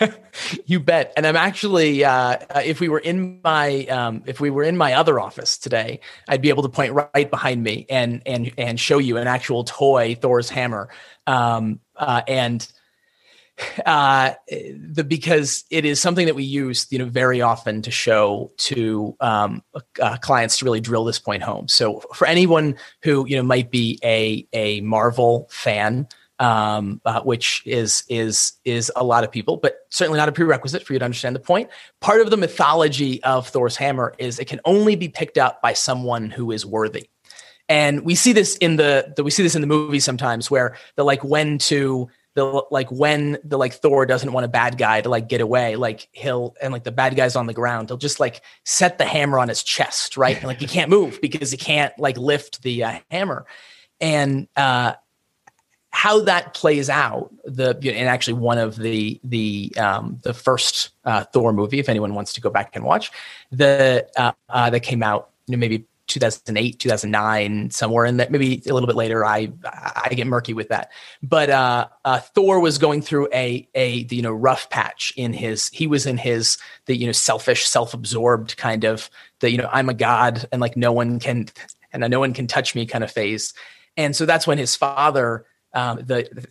you 0.66 0.80
bet. 0.80 1.12
And 1.16 1.26
I'm 1.26 1.36
actually, 1.36 2.04
uh, 2.04 2.12
uh, 2.12 2.62
if 2.64 2.80
we 2.80 2.88
were 2.88 2.98
in 2.98 3.40
my, 3.42 3.84
um, 3.86 4.22
if 4.26 4.40
we 4.40 4.50
were 4.50 4.62
in 4.62 4.76
my 4.76 4.94
other 4.94 5.20
office 5.20 5.58
today, 5.58 6.00
I'd 6.28 6.42
be 6.42 6.48
able 6.48 6.62
to 6.62 6.68
point 6.68 6.92
right 6.92 7.30
behind 7.30 7.62
me 7.62 7.86
and 7.88 8.22
and 8.26 8.52
and 8.58 8.78
show 8.78 8.98
you 8.98 9.16
an 9.16 9.26
actual 9.26 9.64
toy 9.64 10.14
Thor's 10.14 10.50
hammer. 10.50 10.88
Um, 11.26 11.80
uh, 11.96 12.22
and 12.26 12.66
uh, 13.86 14.32
the 14.48 15.04
because 15.04 15.64
it 15.70 15.84
is 15.84 16.00
something 16.00 16.26
that 16.26 16.34
we 16.34 16.44
use, 16.44 16.86
you 16.90 16.98
know, 16.98 17.06
very 17.06 17.40
often 17.40 17.82
to 17.82 17.90
show 17.90 18.52
to 18.58 19.16
um, 19.20 19.62
uh, 20.00 20.16
clients 20.18 20.58
to 20.58 20.64
really 20.64 20.80
drill 20.80 21.04
this 21.04 21.18
point 21.18 21.42
home. 21.42 21.68
So 21.68 22.00
for 22.14 22.26
anyone 22.26 22.76
who 23.02 23.26
you 23.26 23.36
know 23.36 23.42
might 23.42 23.70
be 23.70 23.98
a 24.02 24.46
a 24.52 24.80
Marvel 24.80 25.48
fan 25.50 26.08
um, 26.38 27.00
uh, 27.04 27.20
which 27.22 27.62
is 27.64 28.04
is 28.08 28.54
is 28.64 28.90
a 28.96 29.04
lot 29.04 29.24
of 29.24 29.30
people, 29.30 29.56
but 29.56 29.78
certainly 29.90 30.18
not 30.18 30.28
a 30.28 30.32
prerequisite 30.32 30.84
for 30.84 30.92
you 30.92 30.98
to 30.98 31.04
understand 31.04 31.36
the 31.36 31.40
point. 31.40 31.70
Part 32.00 32.20
of 32.20 32.30
the 32.30 32.36
mythology 32.36 33.22
of 33.22 33.48
Thor's 33.48 33.76
hammer 33.76 34.14
is 34.18 34.38
it 34.38 34.46
can 34.46 34.60
only 34.64 34.96
be 34.96 35.08
picked 35.08 35.38
up 35.38 35.62
by 35.62 35.72
someone 35.72 36.30
who 36.30 36.50
is 36.50 36.66
worthy, 36.66 37.08
and 37.68 38.04
we 38.04 38.14
see 38.14 38.32
this 38.32 38.56
in 38.56 38.76
the, 38.76 39.12
the 39.16 39.24
we 39.24 39.30
see 39.30 39.42
this 39.42 39.54
in 39.54 39.60
the 39.60 39.66
movie 39.66 40.00
sometimes 40.00 40.50
where 40.50 40.76
the 40.96 41.04
like 41.04 41.22
when 41.22 41.58
to 41.58 42.08
the 42.34 42.64
like 42.70 42.90
when 42.90 43.38
the 43.44 43.56
like 43.56 43.74
Thor 43.74 44.06
doesn't 44.06 44.32
want 44.32 44.44
a 44.44 44.48
bad 44.48 44.76
guy 44.76 45.00
to 45.00 45.08
like 45.08 45.28
get 45.28 45.40
away, 45.40 45.76
like 45.76 46.08
he'll 46.12 46.56
and 46.60 46.72
like 46.72 46.84
the 46.84 46.92
bad 46.92 47.14
guy's 47.14 47.36
on 47.36 47.46
the 47.46 47.54
ground, 47.54 47.90
he'll 47.90 47.96
just 47.96 48.18
like 48.18 48.42
set 48.64 48.98
the 48.98 49.04
hammer 49.04 49.38
on 49.38 49.48
his 49.48 49.62
chest, 49.62 50.16
right? 50.16 50.36
And 50.36 50.46
like 50.46 50.58
he 50.58 50.66
can't 50.66 50.90
move 50.90 51.20
because 51.22 51.52
he 51.52 51.56
can't 51.56 51.96
like 51.98 52.18
lift 52.18 52.62
the 52.62 52.84
uh, 52.84 52.98
hammer, 53.10 53.46
and 54.00 54.48
uh, 54.56 54.94
how 55.94 56.20
that 56.22 56.54
plays 56.54 56.90
out, 56.90 57.32
the 57.44 57.70
and 57.70 58.08
actually 58.08 58.34
one 58.34 58.58
of 58.58 58.74
the 58.76 59.20
the 59.22 59.72
um, 59.78 60.18
the 60.22 60.34
first 60.34 60.90
uh, 61.04 61.22
Thor 61.24 61.52
movie, 61.52 61.78
if 61.78 61.88
anyone 61.88 62.14
wants 62.14 62.32
to 62.32 62.40
go 62.40 62.50
back 62.50 62.74
and 62.74 62.84
watch, 62.84 63.12
the 63.52 64.06
uh, 64.16 64.32
uh, 64.48 64.70
that 64.70 64.80
came 64.80 65.04
out 65.04 65.30
you 65.46 65.52
know, 65.52 65.60
maybe 65.60 65.86
2008 66.08 66.78
2009 66.80 67.70
somewhere 67.70 68.04
in 68.04 68.18
that 68.18 68.30
maybe 68.30 68.60
a 68.66 68.74
little 68.74 68.88
bit 68.88 68.96
later. 68.96 69.24
I 69.24 69.52
i 69.64 70.08
get 70.10 70.26
murky 70.26 70.52
with 70.52 70.68
that. 70.68 70.90
But 71.22 71.48
uh, 71.48 71.86
uh, 72.04 72.18
thor 72.18 72.58
was 72.58 72.76
going 72.76 73.00
through 73.00 73.28
a 73.32 73.68
a 73.76 74.06
you 74.10 74.20
know 74.20 74.32
rough 74.32 74.68
patch 74.70 75.12
in 75.16 75.32
his 75.32 75.68
he 75.68 75.86
was 75.86 76.06
in 76.06 76.18
his 76.18 76.58
the 76.86 76.96
you 76.96 77.06
know 77.06 77.12
selfish 77.12 77.66
self-absorbed 77.66 78.56
kind 78.56 78.84
of 78.84 79.08
the 79.40 79.50
you 79.50 79.58
know 79.58 79.68
i'm 79.72 79.88
a 79.88 79.94
god 79.94 80.46
and 80.52 80.60
like 80.60 80.76
no 80.76 80.92
one 80.92 81.20
can 81.20 81.46
and 81.94 82.10
no 82.10 82.18
one 82.18 82.34
can 82.34 82.46
touch 82.46 82.74
me 82.74 82.84
kind 82.84 83.04
of 83.04 83.10
phase. 83.10 83.54
And 83.96 84.14
so 84.14 84.26
that's 84.26 84.46
when 84.46 84.58
his 84.58 84.74
father 84.76 85.46
um, 85.74 85.98
the 85.98 86.46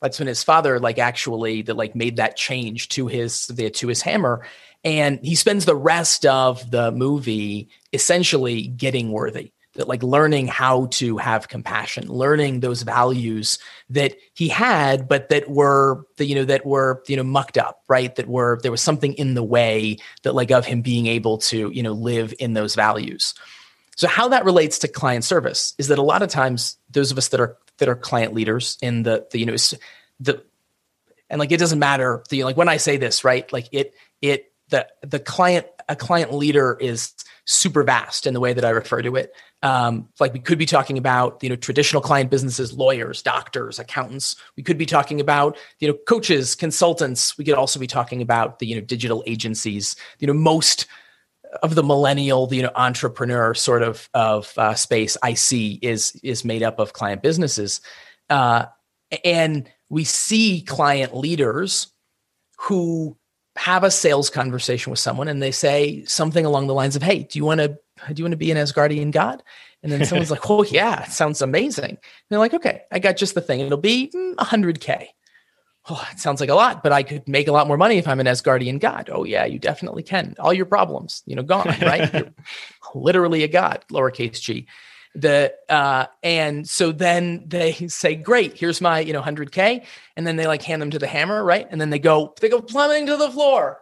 that's 0.00 0.18
when 0.18 0.28
his 0.28 0.42
father 0.42 0.78
like 0.78 0.98
actually 0.98 1.62
that 1.62 1.76
like 1.76 1.94
made 1.94 2.16
that 2.16 2.36
change 2.36 2.88
to 2.90 3.06
his 3.06 3.46
the, 3.46 3.70
to 3.70 3.88
his 3.88 4.02
hammer. 4.02 4.46
And 4.84 5.18
he 5.22 5.34
spends 5.34 5.64
the 5.64 5.74
rest 5.74 6.26
of 6.26 6.70
the 6.70 6.92
movie 6.92 7.70
essentially 7.92 8.66
getting 8.66 9.12
worthy 9.12 9.52
that 9.76 9.88
like 9.88 10.02
learning 10.02 10.46
how 10.46 10.86
to 10.86 11.16
have 11.16 11.48
compassion 11.48 12.06
learning 12.06 12.60
those 12.60 12.82
values 12.82 13.58
that 13.90 14.14
he 14.34 14.48
had 14.48 15.08
but 15.08 15.30
that 15.30 15.50
were 15.50 16.04
the 16.16 16.24
you 16.24 16.34
know 16.34 16.44
that 16.44 16.64
were 16.64 17.02
you 17.08 17.16
know 17.16 17.24
mucked 17.24 17.58
up 17.58 17.82
right? 17.88 18.14
That 18.16 18.28
were 18.28 18.58
there 18.62 18.70
was 18.70 18.82
something 18.82 19.14
in 19.14 19.34
the 19.34 19.42
way 19.42 19.98
that 20.22 20.34
like 20.34 20.50
of 20.50 20.66
him 20.66 20.82
being 20.82 21.06
able 21.06 21.38
to 21.38 21.70
you 21.70 21.82
know 21.82 21.92
live 21.92 22.34
in 22.38 22.54
those 22.54 22.74
values. 22.74 23.34
So 23.96 24.08
how 24.08 24.28
that 24.28 24.44
relates 24.44 24.80
to 24.80 24.88
client 24.88 25.24
service 25.24 25.74
is 25.78 25.88
that 25.88 25.98
a 25.98 26.02
lot 26.02 26.22
of 26.22 26.28
times 26.28 26.76
those 26.90 27.12
of 27.12 27.18
us 27.18 27.28
that 27.28 27.40
are 27.40 27.56
that 27.78 27.88
are 27.88 27.96
client 27.96 28.34
leaders 28.34 28.78
in 28.82 29.02
the 29.02 29.26
the 29.30 29.38
you 29.38 29.46
know 29.46 29.56
the 30.20 30.42
and 31.30 31.38
like 31.38 31.52
it 31.52 31.58
doesn't 31.58 31.78
matter 31.78 32.22
the 32.30 32.44
like 32.44 32.56
when 32.56 32.68
i 32.68 32.76
say 32.76 32.96
this 32.96 33.24
right 33.24 33.52
like 33.52 33.68
it 33.72 33.94
it 34.20 34.52
the 34.68 34.86
the 35.02 35.18
client 35.18 35.66
a 35.88 35.96
client 35.96 36.32
leader 36.32 36.76
is 36.80 37.12
super 37.44 37.82
vast 37.82 38.26
in 38.26 38.34
the 38.34 38.40
way 38.40 38.52
that 38.52 38.64
I 38.64 38.70
refer 38.70 39.02
to 39.02 39.16
it. 39.16 39.34
Um, 39.62 40.08
like 40.20 40.32
we 40.32 40.40
could 40.40 40.58
be 40.58 40.66
talking 40.66 40.98
about 40.98 41.42
you 41.42 41.48
know 41.48 41.56
traditional 41.56 42.02
client 42.02 42.30
businesses, 42.30 42.72
lawyers, 42.72 43.22
doctors, 43.22 43.78
accountants. 43.78 44.36
We 44.56 44.62
could 44.62 44.78
be 44.78 44.86
talking 44.86 45.20
about 45.20 45.56
you 45.80 45.88
know 45.88 45.94
coaches, 46.06 46.54
consultants. 46.54 47.36
We 47.38 47.44
could 47.44 47.54
also 47.54 47.78
be 47.78 47.86
talking 47.86 48.22
about 48.22 48.58
the 48.58 48.66
you 48.66 48.74
know 48.74 48.82
digital 48.82 49.22
agencies. 49.26 49.96
You 50.18 50.26
know 50.26 50.34
most 50.34 50.86
of 51.62 51.74
the 51.74 51.82
millennial, 51.82 52.46
the 52.46 52.56
you 52.56 52.62
know 52.62 52.70
entrepreneur 52.74 53.54
sort 53.54 53.82
of 53.82 54.08
of 54.14 54.52
uh, 54.56 54.74
space 54.74 55.16
I 55.22 55.34
see 55.34 55.78
is 55.82 56.18
is 56.22 56.44
made 56.44 56.62
up 56.62 56.78
of 56.78 56.92
client 56.92 57.22
businesses, 57.22 57.80
uh, 58.30 58.66
and 59.24 59.70
we 59.88 60.04
see 60.04 60.62
client 60.62 61.16
leaders 61.16 61.92
who 62.58 63.16
have 63.56 63.84
a 63.84 63.90
sales 63.90 64.30
conversation 64.30 64.90
with 64.90 64.98
someone 64.98 65.28
and 65.28 65.40
they 65.40 65.52
say 65.52 66.04
something 66.06 66.44
along 66.44 66.66
the 66.66 66.74
lines 66.74 66.96
of, 66.96 67.02
"Hey, 67.02 67.20
do 67.22 67.38
you 67.38 67.44
want 67.44 67.60
to 67.60 67.68
do 67.68 68.14
you 68.16 68.24
want 68.24 68.32
to 68.32 68.38
be 68.38 68.50
an 68.50 68.58
Asgardian 68.58 69.12
god?" 69.12 69.42
And 69.82 69.92
then 69.92 70.04
someone's 70.04 70.30
like, 70.32 70.48
"Oh 70.50 70.64
yeah, 70.64 71.04
it 71.04 71.12
sounds 71.12 71.42
amazing." 71.42 71.90
And 71.90 71.98
they're 72.30 72.38
like, 72.38 72.54
"Okay, 72.54 72.82
I 72.90 72.98
got 72.98 73.16
just 73.16 73.34
the 73.34 73.40
thing. 73.40 73.60
It'll 73.60 73.78
be 73.78 74.10
100k." 74.14 75.08
Oh, 75.88 76.06
it 76.10 76.18
sounds 76.18 76.40
like 76.40 76.48
a 76.48 76.54
lot, 76.54 76.82
but 76.82 76.92
I 76.92 77.02
could 77.02 77.28
make 77.28 77.46
a 77.46 77.52
lot 77.52 77.66
more 77.66 77.76
money 77.76 77.98
if 77.98 78.08
I'm 78.08 78.20
an 78.20 78.26
Asgardian 78.26 78.80
god. 78.80 79.10
Oh 79.12 79.24
yeah, 79.24 79.44
you 79.44 79.58
definitely 79.58 80.02
can. 80.02 80.34
All 80.38 80.52
your 80.52 80.64
problems, 80.64 81.22
you 81.26 81.36
know, 81.36 81.42
gone, 81.42 81.66
right? 81.82 82.12
You're 82.14 82.32
literally 82.94 83.42
a 83.42 83.48
god, 83.48 83.84
lowercase 83.90 84.40
g 84.40 84.66
the 85.14 85.54
uh 85.68 86.06
and 86.22 86.68
so 86.68 86.90
then 86.90 87.44
they 87.46 87.72
say 87.88 88.14
great 88.16 88.58
here's 88.58 88.80
my 88.80 88.98
you 88.98 89.12
know 89.12 89.22
100k 89.22 89.84
and 90.16 90.26
then 90.26 90.36
they 90.36 90.46
like 90.46 90.62
hand 90.62 90.82
them 90.82 90.90
to 90.90 90.98
the 90.98 91.06
hammer 91.06 91.44
right 91.44 91.68
and 91.70 91.80
then 91.80 91.90
they 91.90 91.98
go 91.98 92.34
they 92.40 92.48
go 92.48 92.60
plummeting 92.60 93.06
to 93.06 93.16
the 93.16 93.30
floor 93.30 93.80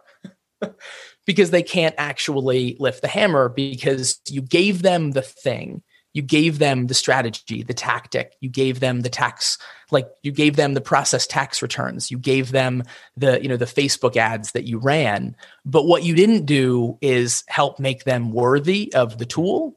because 1.25 1.49
they 1.49 1.63
can't 1.63 1.95
actually 1.97 2.77
lift 2.79 3.01
the 3.01 3.07
hammer 3.07 3.49
because 3.49 4.19
you 4.29 4.41
gave 4.41 4.83
them 4.83 5.11
the 5.11 5.21
thing 5.21 5.81
you 6.13 6.21
gave 6.21 6.59
them 6.59 6.87
the 6.87 6.93
strategy 6.93 7.63
the 7.63 7.73
tactic 7.73 8.35
you 8.39 8.49
gave 8.49 8.79
them 8.79 9.01
the 9.01 9.09
tax 9.09 9.57
like 9.91 10.07
you 10.21 10.31
gave 10.31 10.55
them 10.55 10.73
the 10.73 10.81
process 10.81 11.27
tax 11.27 11.61
returns 11.61 12.11
you 12.11 12.17
gave 12.17 12.51
them 12.51 12.83
the 13.17 13.41
you 13.41 13.49
know 13.49 13.57
the 13.57 13.65
facebook 13.65 14.15
ads 14.15 14.51
that 14.51 14.65
you 14.65 14.77
ran 14.77 15.35
but 15.65 15.85
what 15.85 16.03
you 16.03 16.15
didn't 16.15 16.45
do 16.45 16.97
is 17.01 17.43
help 17.47 17.79
make 17.79 18.03
them 18.03 18.31
worthy 18.31 18.93
of 18.93 19.17
the 19.17 19.25
tool 19.25 19.75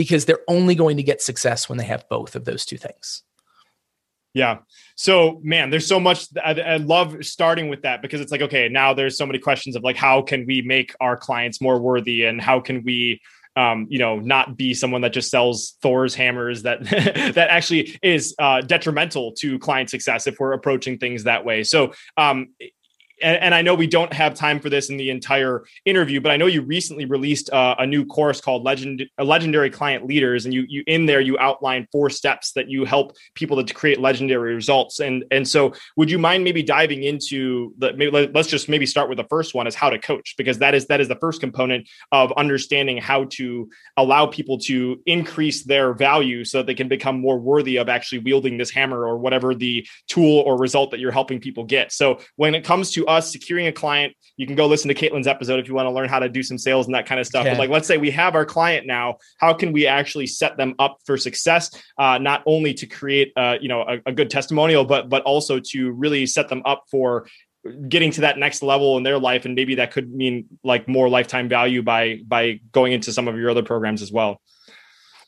because 0.00 0.24
they're 0.24 0.40
only 0.48 0.74
going 0.74 0.96
to 0.96 1.02
get 1.02 1.20
success 1.20 1.68
when 1.68 1.76
they 1.76 1.84
have 1.84 2.08
both 2.08 2.34
of 2.34 2.46
those 2.46 2.64
two 2.64 2.78
things. 2.78 3.22
Yeah. 4.32 4.60
So, 4.94 5.40
man, 5.42 5.68
there's 5.68 5.86
so 5.86 6.00
much. 6.00 6.26
I, 6.42 6.52
I, 6.52 6.76
love 6.76 7.16
starting 7.20 7.68
with 7.68 7.82
that 7.82 8.00
because 8.00 8.22
it's 8.22 8.32
like, 8.32 8.42
okay, 8.42 8.68
now 8.70 8.94
there's 8.94 9.18
so 9.18 9.26
many 9.26 9.38
questions 9.38 9.76
of 9.76 9.82
like, 9.82 9.96
how 9.96 10.22
can 10.22 10.46
we 10.46 10.62
make 10.62 10.94
our 11.00 11.18
clients 11.18 11.60
more 11.60 11.78
worthy 11.78 12.24
and 12.24 12.40
how 12.40 12.60
can 12.60 12.82
we, 12.82 13.20
um, 13.56 13.86
you 13.90 13.98
know, 13.98 14.18
not 14.18 14.56
be 14.56 14.74
someone 14.74 15.00
that 15.02 15.12
just 15.12 15.30
sells 15.30 15.76
Thor's 15.82 16.14
hammers 16.14 16.62
that 16.62 16.84
that 17.34 17.48
actually 17.50 17.98
is 18.02 18.34
uh, 18.38 18.60
detrimental 18.60 19.32
to 19.38 19.58
client 19.58 19.90
success 19.90 20.26
if 20.26 20.38
we're 20.38 20.52
approaching 20.52 20.98
things 20.98 21.24
that 21.24 21.44
way. 21.44 21.64
So, 21.64 21.92
um, 22.16 22.48
and, 23.22 23.36
and, 23.38 23.54
I 23.54 23.62
know 23.62 23.74
we 23.74 23.86
don't 23.86 24.12
have 24.12 24.34
time 24.34 24.60
for 24.60 24.70
this 24.70 24.90
in 24.90 24.96
the 24.96 25.10
entire 25.10 25.64
interview, 25.84 26.20
but 26.20 26.32
I 26.32 26.36
know 26.36 26.46
you 26.46 26.62
recently 26.62 27.04
released 27.04 27.50
uh, 27.50 27.74
a 27.78 27.86
new 27.86 28.04
course 28.04 28.40
called 28.40 28.64
Legend 28.64 29.04
Legendary 29.18 29.70
Client 29.70 30.06
Leaders, 30.06 30.44
and 30.44 30.54
you 30.54 30.64
you 30.68 30.82
in 30.86 31.06
there 31.06 31.20
you 31.20 31.38
outline 31.38 31.86
four 31.92 32.10
steps 32.10 32.52
that 32.52 32.68
you 32.68 32.84
help 32.84 33.16
people 33.34 33.62
to 33.62 33.74
create 33.74 34.00
legendary 34.00 34.54
results. 34.54 35.00
And 35.00 35.24
and 35.30 35.46
so, 35.46 35.72
would 35.96 36.10
you 36.10 36.18
mind 36.18 36.44
maybe 36.44 36.62
diving 36.62 37.02
into 37.02 37.74
the? 37.78 37.92
Maybe, 37.92 38.10
let's 38.10 38.48
just 38.48 38.68
maybe 38.68 38.86
start 38.86 39.08
with 39.08 39.18
the 39.18 39.26
first 39.28 39.54
one 39.54 39.66
is 39.66 39.74
how 39.74 39.90
to 39.90 39.98
coach 39.98 40.34
because 40.36 40.58
that 40.58 40.74
is 40.74 40.86
that 40.86 41.00
is 41.00 41.08
the 41.08 41.16
first 41.16 41.40
component 41.40 41.88
of 42.12 42.32
understanding 42.32 42.98
how 42.98 43.24
to 43.30 43.68
allow 43.96 44.26
people 44.26 44.58
to 44.58 45.00
increase 45.06 45.64
their 45.64 45.92
value 45.94 46.44
so 46.44 46.58
that 46.58 46.66
they 46.66 46.74
can 46.74 46.88
become 46.88 47.20
more 47.20 47.38
worthy 47.38 47.76
of 47.76 47.88
actually 47.88 48.18
wielding 48.18 48.56
this 48.56 48.70
hammer 48.70 49.06
or 49.06 49.18
whatever 49.18 49.54
the 49.54 49.86
tool 50.08 50.40
or 50.40 50.58
result 50.58 50.90
that 50.90 51.00
you're 51.00 51.12
helping 51.12 51.40
people 51.40 51.64
get. 51.64 51.92
So 51.92 52.20
when 52.36 52.54
it 52.54 52.64
comes 52.64 52.90
to 52.92 53.06
us 53.10 53.30
securing 53.30 53.66
a 53.66 53.72
client, 53.72 54.14
you 54.36 54.46
can 54.46 54.56
go 54.56 54.66
listen 54.66 54.88
to 54.88 54.94
Caitlin's 54.94 55.26
episode 55.26 55.60
if 55.60 55.68
you 55.68 55.74
want 55.74 55.86
to 55.86 55.90
learn 55.90 56.08
how 56.08 56.18
to 56.18 56.28
do 56.28 56.42
some 56.42 56.56
sales 56.56 56.86
and 56.86 56.94
that 56.94 57.06
kind 57.06 57.20
of 57.20 57.26
stuff. 57.26 57.44
But 57.44 57.58
like, 57.58 57.70
let's 57.70 57.86
say 57.86 57.98
we 57.98 58.10
have 58.12 58.34
our 58.34 58.46
client 58.46 58.86
now, 58.86 59.16
how 59.38 59.52
can 59.52 59.72
we 59.72 59.86
actually 59.86 60.26
set 60.26 60.56
them 60.56 60.74
up 60.78 60.98
for 61.04 61.16
success? 61.16 61.70
Uh, 61.98 62.18
not 62.18 62.42
only 62.46 62.72
to 62.74 62.86
create, 62.86 63.32
uh, 63.36 63.56
you 63.60 63.68
know, 63.68 63.82
a, 63.82 63.98
a 64.06 64.12
good 64.12 64.30
testimonial, 64.30 64.84
but 64.84 65.08
but 65.08 65.22
also 65.24 65.60
to 65.72 65.90
really 65.90 66.26
set 66.26 66.48
them 66.48 66.62
up 66.64 66.84
for 66.90 67.26
getting 67.88 68.10
to 68.12 68.22
that 68.22 68.38
next 68.38 68.62
level 68.62 68.96
in 68.96 69.02
their 69.02 69.18
life 69.18 69.44
and 69.44 69.54
maybe 69.54 69.74
that 69.74 69.92
could 69.92 70.10
mean 70.10 70.46
like 70.64 70.88
more 70.88 71.08
lifetime 71.08 71.48
value 71.48 71.82
by 71.82 72.18
by 72.26 72.58
going 72.72 72.92
into 72.92 73.12
some 73.12 73.28
of 73.28 73.36
your 73.36 73.50
other 73.50 73.62
programs 73.62 74.00
as 74.00 74.10
well 74.10 74.40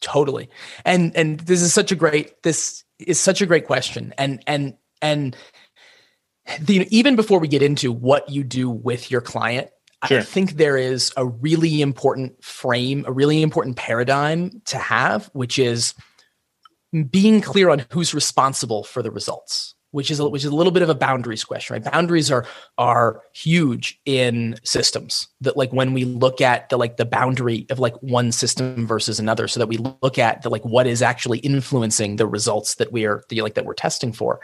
totally 0.00 0.48
and 0.86 1.14
and 1.14 1.40
this 1.40 1.60
is 1.60 1.74
such 1.74 1.92
a 1.92 1.94
great 1.94 2.42
this 2.42 2.84
is 2.98 3.20
such 3.20 3.42
a 3.42 3.46
great 3.46 3.66
question 3.66 4.14
and 4.16 4.42
and 4.46 4.74
and 5.02 5.36
the, 6.60 6.86
even 6.96 7.16
before 7.16 7.38
we 7.38 7.48
get 7.48 7.62
into 7.62 7.92
what 7.92 8.28
you 8.28 8.44
do 8.44 8.68
with 8.70 9.10
your 9.10 9.20
client, 9.20 9.70
sure. 10.06 10.18
I 10.18 10.22
think 10.22 10.52
there 10.52 10.76
is 10.76 11.12
a 11.16 11.26
really 11.26 11.82
important 11.82 12.42
frame, 12.42 13.04
a 13.06 13.12
really 13.12 13.42
important 13.42 13.76
paradigm 13.76 14.62
to 14.66 14.78
have, 14.78 15.30
which 15.32 15.58
is 15.58 15.94
being 17.10 17.40
clear 17.40 17.70
on 17.70 17.86
who's 17.90 18.12
responsible 18.12 18.84
for 18.84 19.02
the 19.02 19.10
results. 19.10 19.74
Which 19.92 20.10
is 20.10 20.20
a, 20.20 20.26
which 20.26 20.42
is 20.42 20.50
a 20.50 20.56
little 20.56 20.72
bit 20.72 20.82
of 20.82 20.88
a 20.88 20.94
boundaries 20.94 21.44
question, 21.44 21.74
right? 21.74 21.92
Boundaries 21.92 22.30
are 22.30 22.46
are 22.78 23.20
huge 23.34 24.00
in 24.06 24.56
systems. 24.64 25.28
That 25.42 25.58
like 25.58 25.70
when 25.70 25.92
we 25.92 26.06
look 26.06 26.40
at 26.40 26.70
the 26.70 26.78
like 26.78 26.96
the 26.96 27.04
boundary 27.04 27.66
of 27.68 27.78
like 27.78 27.96
one 28.02 28.32
system 28.32 28.86
versus 28.86 29.20
another, 29.20 29.46
so 29.48 29.60
that 29.60 29.66
we 29.66 29.76
look 29.76 30.18
at 30.18 30.40
the 30.40 30.48
like 30.48 30.64
what 30.64 30.86
is 30.86 31.02
actually 31.02 31.40
influencing 31.40 32.16
the 32.16 32.26
results 32.26 32.76
that 32.76 32.90
we 32.90 33.04
are 33.04 33.22
the 33.28 33.42
like 33.42 33.52
that 33.52 33.66
we're 33.66 33.74
testing 33.74 34.14
for. 34.14 34.40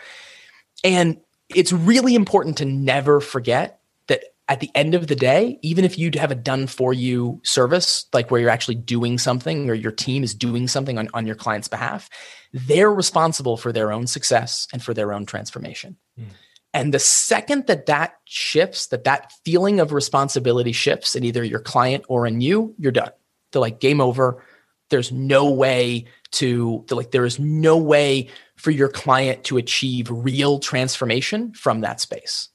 And 0.84 1.16
it's 1.54 1.72
really 1.72 2.14
important 2.14 2.58
to 2.58 2.64
never 2.64 3.20
forget 3.20 3.80
that 4.08 4.24
at 4.48 4.60
the 4.60 4.70
end 4.74 4.94
of 4.94 5.06
the 5.06 5.16
day, 5.16 5.58
even 5.62 5.84
if 5.84 5.98
you 5.98 6.10
have 6.14 6.30
a 6.30 6.34
done 6.34 6.66
for 6.66 6.92
you 6.92 7.40
service, 7.44 8.06
like 8.12 8.30
where 8.30 8.40
you're 8.40 8.50
actually 8.50 8.74
doing 8.74 9.18
something 9.18 9.68
or 9.68 9.74
your 9.74 9.92
team 9.92 10.24
is 10.24 10.34
doing 10.34 10.68
something 10.68 10.98
on, 10.98 11.08
on 11.14 11.26
your 11.26 11.36
client's 11.36 11.68
behalf, 11.68 12.08
they're 12.52 12.92
responsible 12.92 13.56
for 13.56 13.72
their 13.72 13.92
own 13.92 14.06
success 14.06 14.66
and 14.72 14.82
for 14.82 14.94
their 14.94 15.12
own 15.12 15.26
transformation. 15.26 15.96
Mm. 16.18 16.26
And 16.74 16.94
the 16.94 16.98
second 16.98 17.66
that 17.66 17.86
that 17.86 18.16
shifts, 18.24 18.88
that 18.88 19.04
that 19.04 19.32
feeling 19.44 19.80
of 19.80 19.92
responsibility 19.92 20.72
shifts 20.72 21.16
in 21.16 21.24
either 21.24 21.42
your 21.42 21.60
client 21.60 22.04
or 22.08 22.26
in 22.26 22.40
you, 22.40 22.74
you're 22.78 22.92
done. 22.92 23.10
They're 23.52 23.60
like 23.60 23.80
game 23.80 24.00
over. 24.00 24.44
There's 24.90 25.12
no 25.12 25.50
way 25.50 26.06
to, 26.32 26.84
like, 26.90 27.10
there 27.10 27.26
is 27.26 27.38
no 27.38 27.76
way 27.76 28.28
for 28.58 28.70
your 28.70 28.88
client 28.88 29.44
to 29.44 29.56
achieve 29.56 30.10
real 30.10 30.58
transformation 30.58 31.52
from 31.54 31.80
that 31.80 32.00
space. 32.00 32.48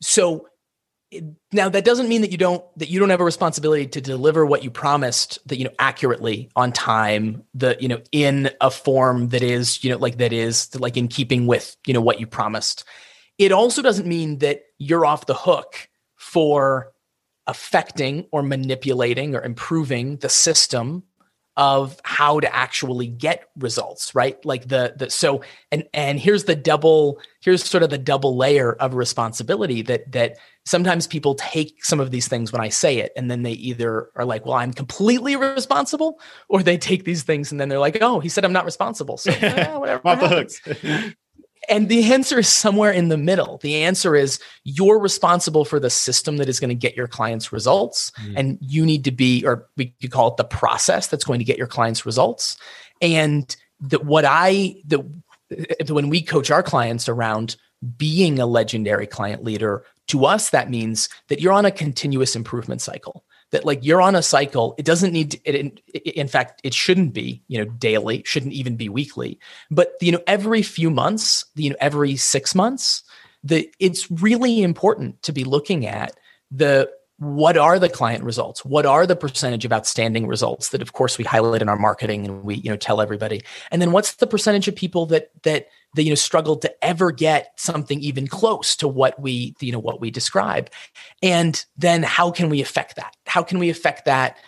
So 0.00 0.48
now 1.52 1.68
that 1.68 1.84
doesn't 1.84 2.08
mean 2.08 2.22
that 2.22 2.32
you 2.32 2.38
don't 2.38 2.64
that 2.78 2.88
you 2.88 2.98
don't 2.98 3.10
have 3.10 3.20
a 3.20 3.24
responsibility 3.24 3.86
to 3.86 4.00
deliver 4.00 4.46
what 4.46 4.64
you 4.64 4.70
promised 4.70 5.38
that 5.46 5.58
you 5.58 5.64
know 5.64 5.72
accurately 5.78 6.50
on 6.56 6.72
time 6.72 7.42
the 7.54 7.76
you 7.80 7.88
know 7.88 8.00
in 8.12 8.50
a 8.60 8.70
form 8.70 9.28
that 9.28 9.42
is 9.42 9.84
you 9.84 9.90
know 9.90 9.98
like 9.98 10.16
that 10.18 10.32
is 10.32 10.74
like 10.80 10.96
in 10.96 11.08
keeping 11.08 11.46
with 11.46 11.76
you 11.86 11.92
know 11.92 12.00
what 12.00 12.18
you 12.18 12.26
promised 12.26 12.84
it 13.36 13.52
also 13.52 13.82
doesn't 13.82 14.06
mean 14.06 14.38
that 14.38 14.62
you're 14.78 15.04
off 15.04 15.26
the 15.26 15.34
hook 15.34 15.88
for 16.16 16.92
affecting 17.46 18.26
or 18.32 18.42
manipulating 18.42 19.34
or 19.34 19.42
improving 19.42 20.16
the 20.18 20.28
system 20.28 21.02
of 21.56 22.00
how 22.04 22.40
to 22.40 22.54
actually 22.54 23.06
get 23.08 23.48
results 23.56 24.14
right? 24.14 24.42
Like 24.44 24.68
the 24.68 24.94
the 24.96 25.10
so 25.10 25.42
and 25.70 25.84
and 25.92 26.18
here's 26.18 26.44
the 26.44 26.56
double 26.56 27.20
here's 27.40 27.64
sort 27.64 27.82
of 27.82 27.90
the 27.90 27.98
double 27.98 28.36
layer 28.36 28.72
of 28.74 28.94
responsibility 28.94 29.82
that 29.82 30.10
that 30.12 30.36
sometimes 30.64 31.06
people 31.06 31.34
take 31.34 31.84
some 31.84 31.98
of 31.98 32.12
these 32.12 32.28
things 32.28 32.52
when 32.52 32.60
i 32.60 32.68
say 32.68 32.98
it 32.98 33.10
and 33.16 33.28
then 33.28 33.42
they 33.42 33.50
either 33.52 34.10
are 34.14 34.24
like 34.24 34.46
well 34.46 34.54
i'm 34.54 34.72
completely 34.72 35.34
responsible 35.34 36.20
or 36.48 36.62
they 36.62 36.78
take 36.78 37.04
these 37.04 37.24
things 37.24 37.50
and 37.50 37.60
then 37.60 37.68
they're 37.68 37.80
like 37.80 37.98
oh 38.00 38.20
he 38.20 38.28
said 38.28 38.44
i'm 38.44 38.52
not 38.52 38.64
responsible. 38.64 39.16
So 39.16 39.32
eh, 39.40 39.76
whatever 39.76 40.06
Off 40.06 40.20
the 40.20 40.28
hooks. 40.28 41.14
and 41.68 41.88
the 41.88 42.12
answer 42.12 42.38
is 42.38 42.48
somewhere 42.48 42.90
in 42.90 43.08
the 43.08 43.16
middle. 43.16 43.58
The 43.58 43.82
answer 43.82 44.16
is 44.16 44.40
you're 44.64 44.98
responsible 44.98 45.64
for 45.64 45.78
the 45.78 45.90
system 45.90 46.38
that 46.38 46.48
is 46.48 46.58
going 46.58 46.70
to 46.70 46.74
get 46.74 46.96
your 46.96 47.08
clients 47.08 47.52
results. 47.52 48.10
Mm. 48.22 48.34
And 48.36 48.58
you 48.60 48.84
need 48.84 49.04
to 49.04 49.12
be, 49.12 49.44
or 49.44 49.68
we 49.76 49.94
could 50.00 50.10
call 50.10 50.28
it 50.28 50.36
the 50.36 50.44
process 50.44 51.06
that's 51.06 51.24
going 51.24 51.38
to 51.38 51.44
get 51.44 51.58
your 51.58 51.66
clients 51.66 52.04
results. 52.04 52.56
And 53.00 53.54
that 53.80 54.04
what 54.04 54.24
I, 54.26 54.76
the, 54.84 55.04
when 55.88 56.08
we 56.08 56.22
coach 56.22 56.50
our 56.50 56.62
clients 56.62 57.08
around 57.08 57.56
being 57.96 58.38
a 58.38 58.46
legendary 58.46 59.06
client 59.06 59.44
leader, 59.44 59.84
to 60.08 60.24
us, 60.24 60.50
that 60.50 60.68
means 60.68 61.08
that 61.28 61.40
you're 61.40 61.52
on 61.52 61.64
a 61.64 61.70
continuous 61.70 62.34
improvement 62.34 62.80
cycle 62.80 63.24
that 63.52 63.64
like 63.64 63.84
you're 63.84 64.02
on 64.02 64.16
a 64.16 64.22
cycle. 64.22 64.74
It 64.78 64.84
doesn't 64.84 65.12
need 65.12 65.32
to, 65.32 65.38
it, 65.44 65.80
in 65.94 66.26
fact 66.26 66.60
it 66.64 66.74
shouldn't 66.74 67.12
be 67.12 67.42
you 67.48 67.58
know 67.58 67.70
daily 67.70 68.22
shouldn't 68.26 68.52
even 68.54 68.76
be 68.76 68.88
weekly. 68.88 69.38
But 69.70 69.94
you 70.00 70.10
know 70.12 70.22
every 70.26 70.62
few 70.62 70.90
months 70.90 71.44
you 71.54 71.70
know 71.70 71.76
every 71.80 72.16
6 72.16 72.54
months 72.54 73.04
the 73.44 73.72
it's 73.78 74.10
really 74.10 74.62
important 74.62 75.22
to 75.22 75.32
be 75.32 75.44
looking 75.44 75.86
at 75.86 76.18
the 76.50 76.90
what 77.18 77.56
are 77.56 77.78
the 77.78 77.88
client 77.88 78.24
results? 78.24 78.64
What 78.64 78.84
are 78.84 79.06
the 79.06 79.14
percentage 79.14 79.64
of 79.64 79.72
outstanding 79.72 80.26
results 80.26 80.70
that 80.70 80.82
of 80.82 80.92
course 80.92 81.18
we 81.18 81.24
highlight 81.24 81.62
in 81.62 81.68
our 81.68 81.78
marketing 81.78 82.26
and 82.26 82.42
we 82.42 82.56
you 82.56 82.70
know 82.70 82.76
tell 82.76 83.00
everybody? 83.00 83.42
And 83.70 83.80
then 83.80 83.92
what's 83.92 84.14
the 84.14 84.26
percentage 84.26 84.66
of 84.66 84.74
people 84.74 85.06
that 85.06 85.30
that 85.42 85.68
that 85.94 86.04
you 86.04 86.10
know 86.10 86.14
struggled 86.14 86.62
to 86.62 86.84
ever 86.84 87.12
get 87.12 87.52
something 87.56 88.00
even 88.00 88.26
close 88.26 88.76
to 88.76 88.88
what 88.88 89.20
we 89.20 89.54
you 89.60 89.72
know 89.72 89.78
what 89.78 90.00
we 90.00 90.10
describe. 90.10 90.70
And 91.22 91.64
then 91.76 92.02
how 92.02 92.30
can 92.30 92.48
we 92.48 92.60
affect 92.60 92.96
that? 92.96 93.16
How 93.26 93.42
can 93.42 93.58
we 93.58 93.70
affect 93.70 94.04
that 94.06 94.38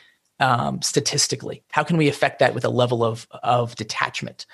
um, 0.41 0.83
statistically? 0.83 1.63
How 1.71 1.85
can 1.85 1.97
we 1.97 2.09
affect 2.09 2.39
that 2.39 2.55
with 2.55 2.65
a 2.65 2.71
level 2.71 3.05
of 3.05 3.27
of 3.43 3.75
detachment? 3.77 4.47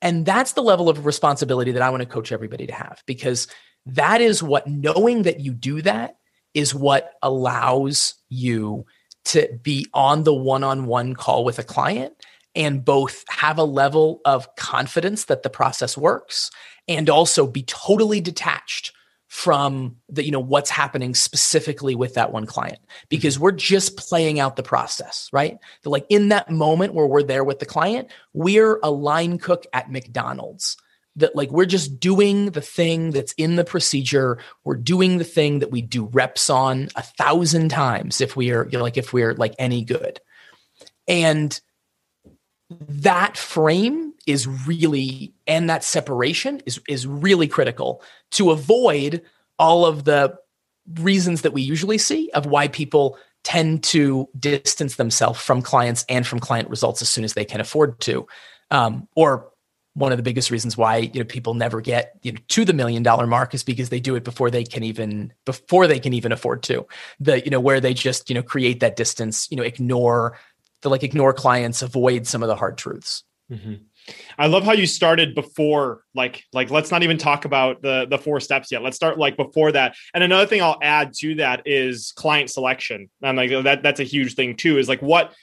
And 0.00 0.24
that's 0.24 0.52
the 0.52 0.62
level 0.62 0.88
of 0.88 1.04
responsibility 1.04 1.72
that 1.72 1.82
i 1.82 1.90
want 1.90 2.02
to 2.02 2.08
coach 2.08 2.30
everybody 2.30 2.66
to 2.66 2.72
have 2.72 3.02
because 3.06 3.48
that 3.86 4.20
is 4.20 4.42
what 4.42 4.66
knowing 4.66 5.22
that 5.22 5.40
you 5.40 5.52
do 5.52 5.82
that 5.82 6.16
is 6.54 6.74
what 6.74 7.14
allows 7.22 8.14
you 8.28 8.84
to 9.24 9.58
be 9.62 9.86
on 9.92 10.24
the 10.24 10.34
one-on-one 10.34 11.14
call 11.14 11.44
with 11.44 11.58
a 11.58 11.64
client 11.64 12.14
and 12.58 12.84
both 12.84 13.24
have 13.28 13.56
a 13.56 13.64
level 13.64 14.20
of 14.24 14.54
confidence 14.56 15.26
that 15.26 15.44
the 15.44 15.48
process 15.48 15.96
works 15.96 16.50
and 16.88 17.08
also 17.08 17.46
be 17.46 17.62
totally 17.62 18.20
detached 18.20 18.92
from 19.28 19.94
the 20.08 20.24
you 20.24 20.30
know 20.30 20.40
what's 20.40 20.70
happening 20.70 21.14
specifically 21.14 21.94
with 21.94 22.14
that 22.14 22.32
one 22.32 22.46
client. 22.46 22.78
Because 23.08 23.34
mm-hmm. 23.34 23.44
we're 23.44 23.52
just 23.52 23.96
playing 23.96 24.40
out 24.40 24.56
the 24.56 24.62
process 24.62 25.30
right? 25.32 25.58
Like 25.84 26.06
in 26.08 26.28
that 26.28 26.50
moment 26.50 26.94
where 26.94 27.06
we're 27.06 27.22
there 27.22 27.44
with 27.44 27.60
the 27.60 27.66
client 27.66 28.10
we're 28.34 28.80
a 28.82 28.90
line 28.90 29.38
cook 29.38 29.64
at 29.72 29.90
mcdonald's. 29.90 30.76
That 31.16 31.34
like 31.34 31.50
we're 31.50 31.66
just 31.66 31.98
doing 31.98 32.52
the 32.52 32.60
thing 32.60 33.10
that's 33.10 33.32
in 33.32 33.56
the 33.56 33.64
procedure. 33.64 34.38
We're 34.64 34.76
doing 34.76 35.18
the 35.18 35.24
thing 35.24 35.58
that 35.58 35.70
we 35.72 35.82
do 35.82 36.06
reps 36.06 36.48
on 36.48 36.88
a 36.94 37.02
thousand 37.02 37.70
times 37.70 38.20
if 38.20 38.36
we 38.36 38.52
are 38.52 38.68
you 38.70 38.78
know, 38.78 38.84
like 38.84 38.96
if 38.96 39.12
we're 39.12 39.34
like 39.34 39.54
any 39.58 39.84
good. 39.84 40.20
And 41.08 41.60
that 42.70 43.36
frame 43.36 44.12
is 44.26 44.46
really 44.46 45.32
and 45.46 45.70
that 45.70 45.82
separation 45.82 46.60
is 46.66 46.80
is 46.88 47.06
really 47.06 47.48
critical 47.48 48.02
to 48.30 48.50
avoid 48.50 49.22
all 49.58 49.86
of 49.86 50.04
the 50.04 50.36
reasons 50.94 51.42
that 51.42 51.52
we 51.52 51.62
usually 51.62 51.98
see 51.98 52.30
of 52.32 52.46
why 52.46 52.68
people 52.68 53.18
tend 53.44 53.82
to 53.82 54.28
distance 54.38 54.96
themselves 54.96 55.40
from 55.40 55.62
clients 55.62 56.04
and 56.08 56.26
from 56.26 56.38
client 56.38 56.68
results 56.68 57.00
as 57.00 57.08
soon 57.08 57.24
as 57.24 57.34
they 57.34 57.44
can 57.44 57.60
afford 57.60 57.98
to. 58.00 58.26
Um, 58.70 59.08
or 59.14 59.50
one 59.94 60.12
of 60.12 60.18
the 60.18 60.22
biggest 60.22 60.50
reasons 60.50 60.76
why 60.76 60.98
you 60.98 61.18
know 61.18 61.24
people 61.24 61.54
never 61.54 61.80
get 61.80 62.14
you 62.22 62.32
know 62.32 62.38
to 62.48 62.64
the 62.64 62.72
million 62.72 63.02
dollar 63.02 63.26
mark 63.26 63.54
is 63.54 63.64
because 63.64 63.88
they 63.88 63.98
do 63.98 64.14
it 64.14 64.22
before 64.22 64.50
they 64.50 64.62
can 64.62 64.84
even 64.84 65.32
before 65.44 65.86
they 65.86 65.98
can 65.98 66.12
even 66.12 66.30
afford 66.30 66.62
to. 66.64 66.86
The 67.18 67.42
you 67.42 67.50
know 67.50 67.60
where 67.60 67.80
they 67.80 67.94
just 67.94 68.28
you 68.28 68.34
know 68.34 68.42
create 68.42 68.80
that 68.80 68.96
distance 68.96 69.48
you 69.50 69.56
know 69.56 69.62
ignore 69.62 70.38
to 70.82 70.88
like 70.88 71.02
ignore 71.02 71.32
clients, 71.32 71.82
avoid 71.82 72.26
some 72.26 72.42
of 72.42 72.48
the 72.48 72.56
hard 72.56 72.78
truths. 72.78 73.24
Mm-hmm. 73.50 73.74
I 74.38 74.46
love 74.46 74.64
how 74.64 74.72
you 74.72 74.86
started 74.86 75.34
before, 75.34 76.02
like, 76.14 76.44
like 76.52 76.70
let's 76.70 76.90
not 76.90 77.02
even 77.02 77.18
talk 77.18 77.44
about 77.44 77.82
the 77.82 78.06
the 78.08 78.18
four 78.18 78.40
steps 78.40 78.70
yet. 78.70 78.82
Let's 78.82 78.96
start 78.96 79.18
like 79.18 79.36
before 79.36 79.72
that. 79.72 79.96
And 80.14 80.24
another 80.24 80.46
thing 80.46 80.62
I'll 80.62 80.78
add 80.82 81.12
to 81.18 81.36
that 81.36 81.62
is 81.66 82.12
client 82.12 82.50
selection. 82.50 83.10
And 83.22 83.36
like 83.36 83.50
that 83.64 83.82
that's 83.82 84.00
a 84.00 84.04
huge 84.04 84.34
thing 84.34 84.56
too. 84.56 84.78
Is 84.78 84.88
like 84.88 85.02
what 85.02 85.34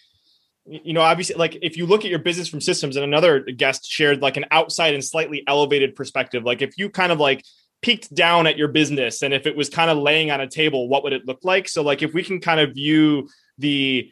you 0.68 0.94
know, 0.94 1.02
obviously, 1.02 1.36
like 1.36 1.58
if 1.62 1.78
you 1.78 1.86
look 1.86 2.06
at 2.06 2.10
your 2.10 2.20
business 2.20 2.48
from 2.48 2.62
systems, 2.62 2.96
and 2.96 3.04
another 3.04 3.42
guest 3.42 3.88
shared 3.88 4.22
like 4.22 4.38
an 4.38 4.46
outside 4.52 4.94
and 4.94 5.04
slightly 5.04 5.44
elevated 5.48 5.96
perspective. 5.96 6.44
Like 6.44 6.62
if 6.62 6.78
you 6.78 6.90
kind 6.90 7.12
of 7.12 7.20
like 7.20 7.44
peeked 7.82 8.14
down 8.16 8.48
at 8.48 8.58
your 8.58 8.68
business 8.68 9.22
and 9.22 9.32
if 9.32 9.46
it 9.46 9.56
was 9.56 9.70
kind 9.70 9.92
of 9.92 9.98
laying 9.98 10.32
on 10.32 10.42
a 10.42 10.48
table, 10.48 10.90
what 10.90 11.04
would 11.04 11.14
it 11.14 11.28
look 11.28 11.40
like? 11.44 11.68
So 11.68 11.84
like 11.84 12.02
if 12.02 12.14
we 12.16 12.24
can 12.24 12.40
kind 12.40 12.60
of 12.60 12.74
view 12.74 13.30
the 13.60 14.12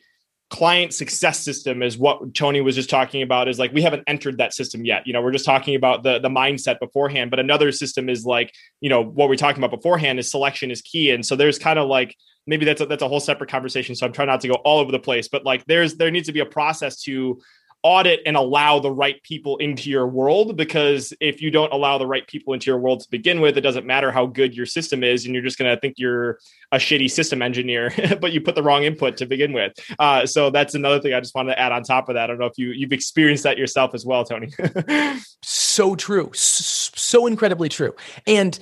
client 0.54 0.94
success 0.94 1.40
system 1.40 1.82
is 1.82 1.98
what 1.98 2.36
Tony 2.36 2.62
was 2.62 2.76
just 2.76 2.88
talking 2.88 3.24
about 3.24 3.48
is 3.48 3.58
like 3.58 3.74
we 3.74 3.82
haven't 3.82 4.04
entered 4.06 4.38
that 4.38 4.54
system 4.54 4.86
yet. 4.86 5.08
You 5.08 5.12
know, 5.12 5.20
we're 5.20 5.32
just 5.32 5.46
talking 5.46 5.74
about 5.74 6.04
the 6.04 6.20
the 6.20 6.30
mindset 6.30 6.80
beforehand, 6.80 7.32
but 7.32 7.40
another 7.40 7.72
system 7.72 8.08
is 8.08 8.24
like, 8.24 8.54
you 8.80 8.88
know, 8.88 9.02
what 9.04 9.30
we're 9.30 9.36
talking 9.36 9.64
about 9.64 9.76
beforehand 9.76 10.20
is 10.20 10.30
selection 10.30 10.70
is 10.70 10.84
key. 10.84 11.10
And 11.10 11.26
so 11.26 11.36
there's 11.36 11.58
kind 11.58 11.80
of 11.80 11.88
like 11.88 12.16
maybe 12.46 12.66
that's 12.66 12.82
a, 12.82 12.86
that's 12.86 13.02
a 13.02 13.08
whole 13.08 13.20
separate 13.20 13.50
conversation. 13.50 13.96
So 13.96 14.06
I'm 14.06 14.14
trying 14.14 14.28
not 14.28 14.42
to 14.42 14.48
go 14.48 14.54
all 14.54 14.80
over 14.80 14.92
the 14.92 15.00
place, 15.00 15.28
but 15.28 15.44
like 15.44 15.66
there's 15.66 15.96
there 15.96 16.12
needs 16.12 16.28
to 16.28 16.34
be 16.34 16.42
a 16.42 16.46
process 16.46 17.02
to 17.02 17.42
audit 17.84 18.22
and 18.26 18.38
allow 18.38 18.80
the 18.80 18.92
right 18.92 19.22
people 19.24 19.58
into 19.58 19.90
your 19.90 20.08
world 20.08 20.56
because 20.56 21.14
if 21.20 21.42
you 21.42 21.52
don't 21.52 21.72
allow 21.74 21.98
the 21.98 22.08
right 22.08 22.26
people 22.28 22.54
into 22.54 22.72
your 22.72 22.80
world 22.80 23.02
to 23.02 23.10
begin 23.12 23.42
with 23.42 23.58
it 23.58 23.62
doesn't 23.62 23.86
matter 23.86 24.10
how 24.10 24.26
good 24.26 24.56
your 24.56 24.66
system 24.66 25.04
is 25.04 25.26
and 25.26 25.34
you're 25.36 25.44
just 25.44 25.58
going 25.58 25.70
to 25.70 25.80
think 25.82 25.96
you're 25.98 26.40
a 26.72 26.78
shitty 26.78 27.12
system 27.12 27.42
engineer 27.42 27.94
but 28.22 28.32
you 28.32 28.40
put 28.40 28.56
the 28.56 28.64
wrong 28.64 28.84
input 28.84 29.18
to 29.18 29.26
begin 29.26 29.52
with. 29.52 29.74
Uh, 30.00 30.26
so 30.26 30.50
that's 30.50 30.76
another 30.76 31.00
thing 31.00 31.14
i 31.14 31.20
just 31.20 31.36
wanted 31.36 31.52
to 31.52 31.60
add 31.60 31.72
on 31.72 31.84
top 31.84 32.08
of 32.08 32.16
that. 32.16 32.24
I 32.24 32.28
don't 32.28 32.40
know 32.40 32.46
if 32.46 32.58
you 32.58 32.70
you've 32.72 32.94
experienced 32.94 33.44
that 33.44 33.58
yourself 33.58 33.94
as 33.94 34.06
well 34.06 34.24
tony. 34.24 34.50
So 35.74 35.96
true. 35.96 36.30
So 36.36 37.26
incredibly 37.26 37.68
true. 37.68 37.96
And 38.28 38.60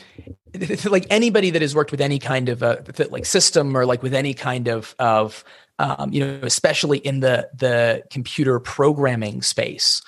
like 0.85 1.05
anybody 1.09 1.49
that 1.49 1.61
has 1.61 1.75
worked 1.75 1.91
with 1.91 1.99
any 1.99 2.19
kind 2.19 2.47
of 2.47 2.63
a 2.63 2.83
like 3.09 3.25
system 3.25 3.75
or 3.75 3.85
like 3.85 4.01
with 4.01 4.13
any 4.13 4.33
kind 4.33 4.69
of 4.69 4.95
of 4.97 5.43
um, 5.79 6.11
you 6.11 6.19
know, 6.19 6.39
especially 6.43 6.99
in 6.99 7.19
the 7.19 7.49
the 7.55 8.03
computer 8.09 8.59
programming 8.59 9.41
space. 9.41 10.01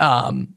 Um, 0.00 0.54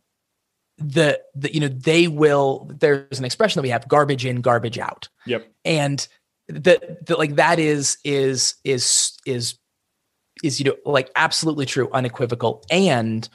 the, 0.78 1.19
the 1.36 1.54
you 1.54 1.60
know 1.60 1.67
they 1.67 2.08
will 2.08 2.72
there's 2.80 3.19
an 3.19 3.26
expression 3.26 3.60
that 3.60 3.63
we 3.63 3.69
have 3.69 3.88
garbage 3.88 4.26
in 4.26 4.41
garbage 4.41 4.80
out. 4.80 5.10
Yep. 5.26 5.48
And 5.65 6.08
the, 6.48 6.98
the 7.06 7.15
like 7.15 7.36
that 7.36 7.60
is 7.60 7.98
is 8.04 8.56
is 8.63 9.17
is 9.26 9.56
is 10.43 10.60
you 10.60 10.65
know 10.65 10.76
like 10.86 11.12
absolutely 11.15 11.65
true 11.65 11.89
unequivocal. 11.91 12.63
And 12.72 13.28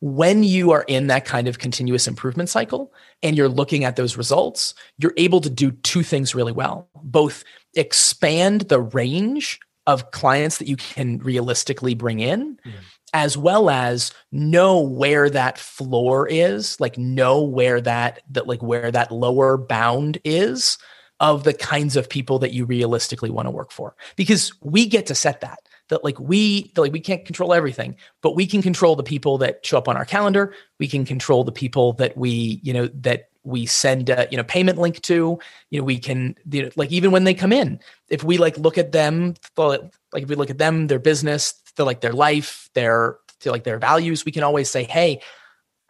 when 0.00 0.42
you 0.42 0.72
are 0.72 0.84
in 0.86 1.06
that 1.08 1.24
kind 1.24 1.48
of 1.48 1.58
continuous 1.58 2.06
improvement 2.06 2.48
cycle 2.48 2.92
and 3.22 3.36
you're 3.36 3.48
looking 3.48 3.84
at 3.84 3.96
those 3.96 4.16
results 4.16 4.74
you're 4.98 5.14
able 5.16 5.40
to 5.40 5.50
do 5.50 5.70
two 5.70 6.02
things 6.02 6.34
really 6.34 6.52
well. 6.52 6.88
Both 7.02 7.44
expand 7.74 8.62
the 8.62 8.80
range 8.80 9.58
of 9.86 10.10
clients 10.10 10.58
that 10.58 10.68
you 10.68 10.76
can 10.76 11.18
realistically 11.18 11.94
bring 11.94 12.20
in 12.20 12.58
mm. 12.64 12.72
as 13.14 13.36
well 13.36 13.70
as 13.70 14.12
know 14.32 14.80
where 14.80 15.30
that 15.30 15.58
floor 15.58 16.28
is 16.28 16.78
like 16.80 16.98
know 16.98 17.42
where 17.42 17.80
that 17.80 18.22
that 18.30 18.46
like 18.46 18.62
where 18.62 18.90
that 18.90 19.12
lower 19.12 19.56
bound 19.56 20.18
is 20.24 20.78
of 21.20 21.44
the 21.44 21.54
kinds 21.54 21.96
of 21.96 22.08
people 22.08 22.38
that 22.38 22.52
you 22.52 22.64
realistically 22.64 23.30
want 23.30 23.46
to 23.46 23.50
work 23.50 23.72
for 23.72 23.96
because 24.16 24.52
we 24.60 24.86
get 24.86 25.06
to 25.06 25.14
set 25.14 25.40
that 25.40 25.60
that 25.88 26.04
like 26.04 26.18
we 26.18 26.72
that 26.74 26.80
like 26.80 26.92
we 26.92 27.00
can't 27.00 27.24
control 27.24 27.54
everything 27.54 27.96
but 28.22 28.34
we 28.34 28.46
can 28.46 28.60
control 28.60 28.96
the 28.96 29.02
people 29.02 29.38
that 29.38 29.64
show 29.64 29.78
up 29.78 29.88
on 29.88 29.96
our 29.96 30.04
calendar 30.04 30.52
we 30.78 30.88
can 30.88 31.04
control 31.04 31.44
the 31.44 31.52
people 31.52 31.92
that 31.94 32.16
we 32.16 32.60
you 32.62 32.72
know 32.72 32.88
that 32.88 33.30
we 33.46 33.64
send 33.64 34.10
a 34.10 34.26
you 34.30 34.36
know 34.36 34.44
payment 34.44 34.78
link 34.78 35.00
to 35.02 35.38
you 35.70 35.78
know 35.78 35.84
we 35.84 35.98
can 35.98 36.34
you 36.50 36.64
know, 36.64 36.70
like 36.76 36.90
even 36.90 37.12
when 37.12 37.24
they 37.24 37.34
come 37.34 37.52
in 37.52 37.78
if 38.08 38.24
we 38.24 38.38
like 38.38 38.58
look 38.58 38.76
at 38.76 38.92
them 38.92 39.34
like 39.56 40.22
if 40.22 40.28
we 40.28 40.34
look 40.34 40.50
at 40.50 40.58
them 40.58 40.88
their 40.88 40.98
business 40.98 41.52
their 41.76 41.86
like 41.86 42.00
their 42.00 42.12
life 42.12 42.68
their 42.74 43.18
like 43.44 43.64
their 43.64 43.78
values 43.78 44.24
we 44.24 44.32
can 44.32 44.42
always 44.42 44.68
say 44.68 44.82
hey 44.82 45.20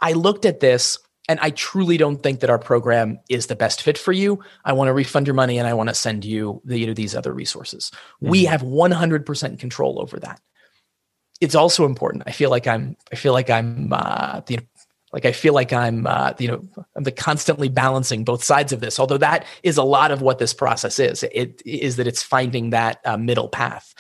i 0.01 0.13
looked 0.13 0.45
at 0.45 0.61
this 0.61 0.99
and 1.29 1.41
i 1.41 1.51
truly 1.51 1.97
don't 1.97 2.23
think 2.23 2.41
that 2.41 2.51
our 2.51 2.59
program 2.59 3.19
is 3.31 3.47
the 3.47 3.57
best 3.57 3.83
fit 3.83 3.97
for 3.97 4.13
you. 4.13 4.39
I 4.65 4.75
want 4.75 4.89
to 4.89 4.93
refund 4.93 5.27
your 5.27 5.35
money 5.35 5.59
and 5.59 5.67
i 5.67 5.73
want 5.73 5.89
to 5.89 5.95
send 5.95 6.25
you 6.25 6.61
the, 6.65 6.79
you 6.79 6.87
know 6.87 6.95
these 6.95 7.17
other 7.17 7.33
resources. 7.33 7.91
Mm-hmm. 8.23 8.31
we 8.31 8.45
have 8.45 8.63
100% 8.63 9.59
control 9.59 10.01
over 10.01 10.21
that. 10.21 10.41
It's 11.41 11.55
also 11.55 11.85
important. 11.85 12.25
I 12.27 12.33
feel 12.33 12.51
like 12.51 12.67
i'm 12.67 12.97
i 13.11 13.17
feel 13.17 13.33
like 13.33 13.49
i'm 13.49 13.93
uh, 13.93 14.43
know, 14.51 14.63
like 15.17 15.25
I 15.25 15.33
feel 15.33 15.55
like 15.55 15.73
I'm, 15.73 16.07
uh, 16.07 16.35
you 16.39 16.47
know, 16.47 16.63
I'm 16.95 17.05
the 17.05 17.11
constantly 17.11 17.71
balancing 17.71 18.23
both 18.23 18.45
sides 18.45 18.71
of 18.71 18.81
this. 18.81 19.01
Although 19.01 19.17
that 19.17 19.47
is 19.63 19.79
a 19.79 19.83
lot 19.83 20.11
of 20.11 20.21
what 20.21 20.39
this 20.39 20.53
process 20.53 20.99
is. 20.99 21.23
It 21.33 21.63
is 21.65 21.97
that 21.97 22.07
it's 22.07 22.23
finding 22.23 22.69
that 22.71 22.99
uh, 23.03 23.17
middle 23.17 23.49
path. 23.49 23.95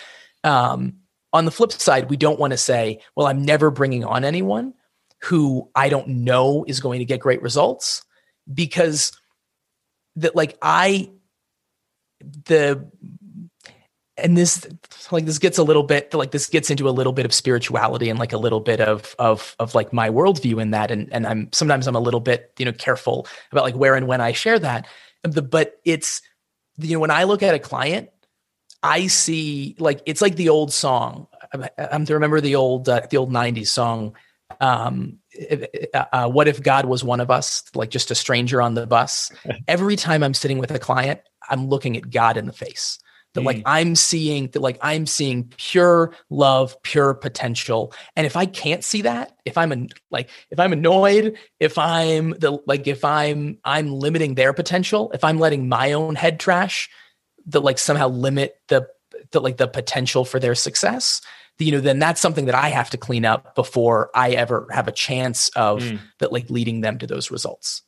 Um, 0.44 0.96
on 1.32 1.46
the 1.46 1.50
flip 1.50 1.72
side, 1.72 2.10
we 2.10 2.18
don't 2.18 2.38
want 2.38 2.50
to 2.50 2.58
say, 2.58 3.00
"Well, 3.14 3.28
I'm 3.28 3.42
never 3.42 3.70
bringing 3.70 4.04
on 4.04 4.24
anyone 4.24 4.74
who 5.22 5.70
I 5.74 5.88
don't 5.88 6.08
know 6.08 6.66
is 6.68 6.80
going 6.80 6.98
to 6.98 7.06
get 7.06 7.20
great 7.20 7.40
results," 7.40 8.04
because 8.52 9.12
that, 10.16 10.36
like, 10.36 10.58
I 10.60 11.10
the 12.20 12.90
and 14.18 14.36
this 14.36 14.66
like 15.10 15.26
this 15.26 15.38
gets 15.38 15.58
a 15.58 15.62
little 15.62 15.82
bit 15.82 16.12
like 16.14 16.30
this 16.30 16.48
gets 16.48 16.70
into 16.70 16.88
a 16.88 16.90
little 16.90 17.12
bit 17.12 17.26
of 17.26 17.34
spirituality 17.34 18.08
and 18.08 18.18
like 18.18 18.32
a 18.32 18.38
little 18.38 18.60
bit 18.60 18.80
of 18.80 19.14
of 19.18 19.54
of 19.58 19.74
like 19.74 19.92
my 19.92 20.08
worldview 20.08 20.60
in 20.60 20.70
that. 20.70 20.90
And 20.90 21.12
and 21.12 21.26
i'm 21.26 21.48
sometimes 21.52 21.86
i'm 21.86 21.94
a 21.94 22.00
little 22.00 22.20
bit 22.20 22.52
you 22.58 22.64
know 22.64 22.72
careful 22.72 23.26
about 23.52 23.64
like 23.64 23.76
where 23.76 23.94
and 23.94 24.06
when 24.06 24.20
i 24.20 24.32
share 24.32 24.58
that. 24.58 24.86
But 25.22 25.80
it's 25.84 26.22
you 26.78 26.94
know 26.94 27.00
when 27.00 27.10
i 27.10 27.24
look 27.24 27.42
at 27.42 27.54
a 27.54 27.58
client 27.58 28.10
i 28.82 29.06
see 29.06 29.76
like 29.78 30.00
it's 30.06 30.22
like 30.22 30.36
the 30.36 30.48
old 30.48 30.72
song. 30.72 31.26
I'm 31.78 32.04
to 32.06 32.14
remember 32.14 32.40
the 32.40 32.56
old 32.56 32.88
uh, 32.88 33.02
the 33.10 33.16
old 33.18 33.32
90s 33.32 33.68
song? 33.68 34.16
Um 34.60 35.18
uh, 35.92 36.04
uh, 36.12 36.28
what 36.28 36.48
if 36.48 36.62
god 36.62 36.86
was 36.86 37.04
one 37.04 37.20
of 37.20 37.30
us? 37.30 37.64
Like 37.74 37.90
just 37.90 38.10
a 38.10 38.14
stranger 38.14 38.62
on 38.62 38.74
the 38.74 38.86
bus. 38.86 39.30
Every 39.68 39.96
time 39.96 40.22
i'm 40.22 40.34
sitting 40.34 40.58
with 40.58 40.70
a 40.70 40.78
client 40.78 41.20
i'm 41.50 41.68
looking 41.68 41.96
at 41.96 42.10
god 42.10 42.36
in 42.36 42.46
the 42.46 42.52
face 42.52 42.98
that 43.37 43.43
like 43.43 43.59
mm. 43.59 43.62
i'm 43.66 43.95
seeing 43.95 44.49
that 44.49 44.61
like 44.61 44.78
i'm 44.80 45.07
seeing 45.07 45.45
pure 45.57 46.12
love 46.30 46.80
pure 46.82 47.14
potential 47.14 47.93
and 48.16 48.26
if 48.26 48.37
i 48.37 48.47
can't 48.47 48.82
see 48.82 49.03
that 49.03 49.37
if 49.45 49.57
i'm 49.57 49.70
an, 49.72 49.89
like 50.11 50.28
if 50.51 50.59
i'm 50.59 50.72
annoyed 50.72 51.37
if 51.61 51.78
i'm 51.78 52.30
the 52.30 52.59
like 52.66 52.87
if 52.87 53.05
i'm 53.05 53.59
i'm 53.64 53.93
limiting 53.93 54.34
their 54.34 54.53
potential 54.53 55.11
if 55.12 55.22
i'm 55.22 55.39
letting 55.39 55.68
my 55.68 55.93
own 55.93 56.14
head 56.14 56.41
trash 56.41 56.89
that 57.47 57.61
like 57.61 57.78
somehow 57.78 58.09
limit 58.09 58.57
the 58.68 58.87
the 59.32 59.41
like 59.41 59.57
the 59.57 59.68
potential 59.68 60.24
for 60.24 60.41
their 60.41 60.55
success 60.55 61.20
you 61.59 61.72
know 61.72 61.80
then 61.80 61.99
that's 61.99 62.20
something 62.20 62.47
that 62.47 62.55
i 62.55 62.68
have 62.68 62.91
to 62.91 62.97
clean 62.97 63.24
up 63.24 63.55
before 63.55 64.11
i 64.14 64.30
ever 64.30 64.66
have 64.70 64.89
a 64.89 64.93
chance 64.93 65.49
of 65.51 65.80
mm. 65.80 66.01
that 66.18 66.32
like 66.32 66.51
leading 66.51 66.80
them 66.80 66.99
to 66.99 67.07
those 67.07 67.30
results 67.30 67.82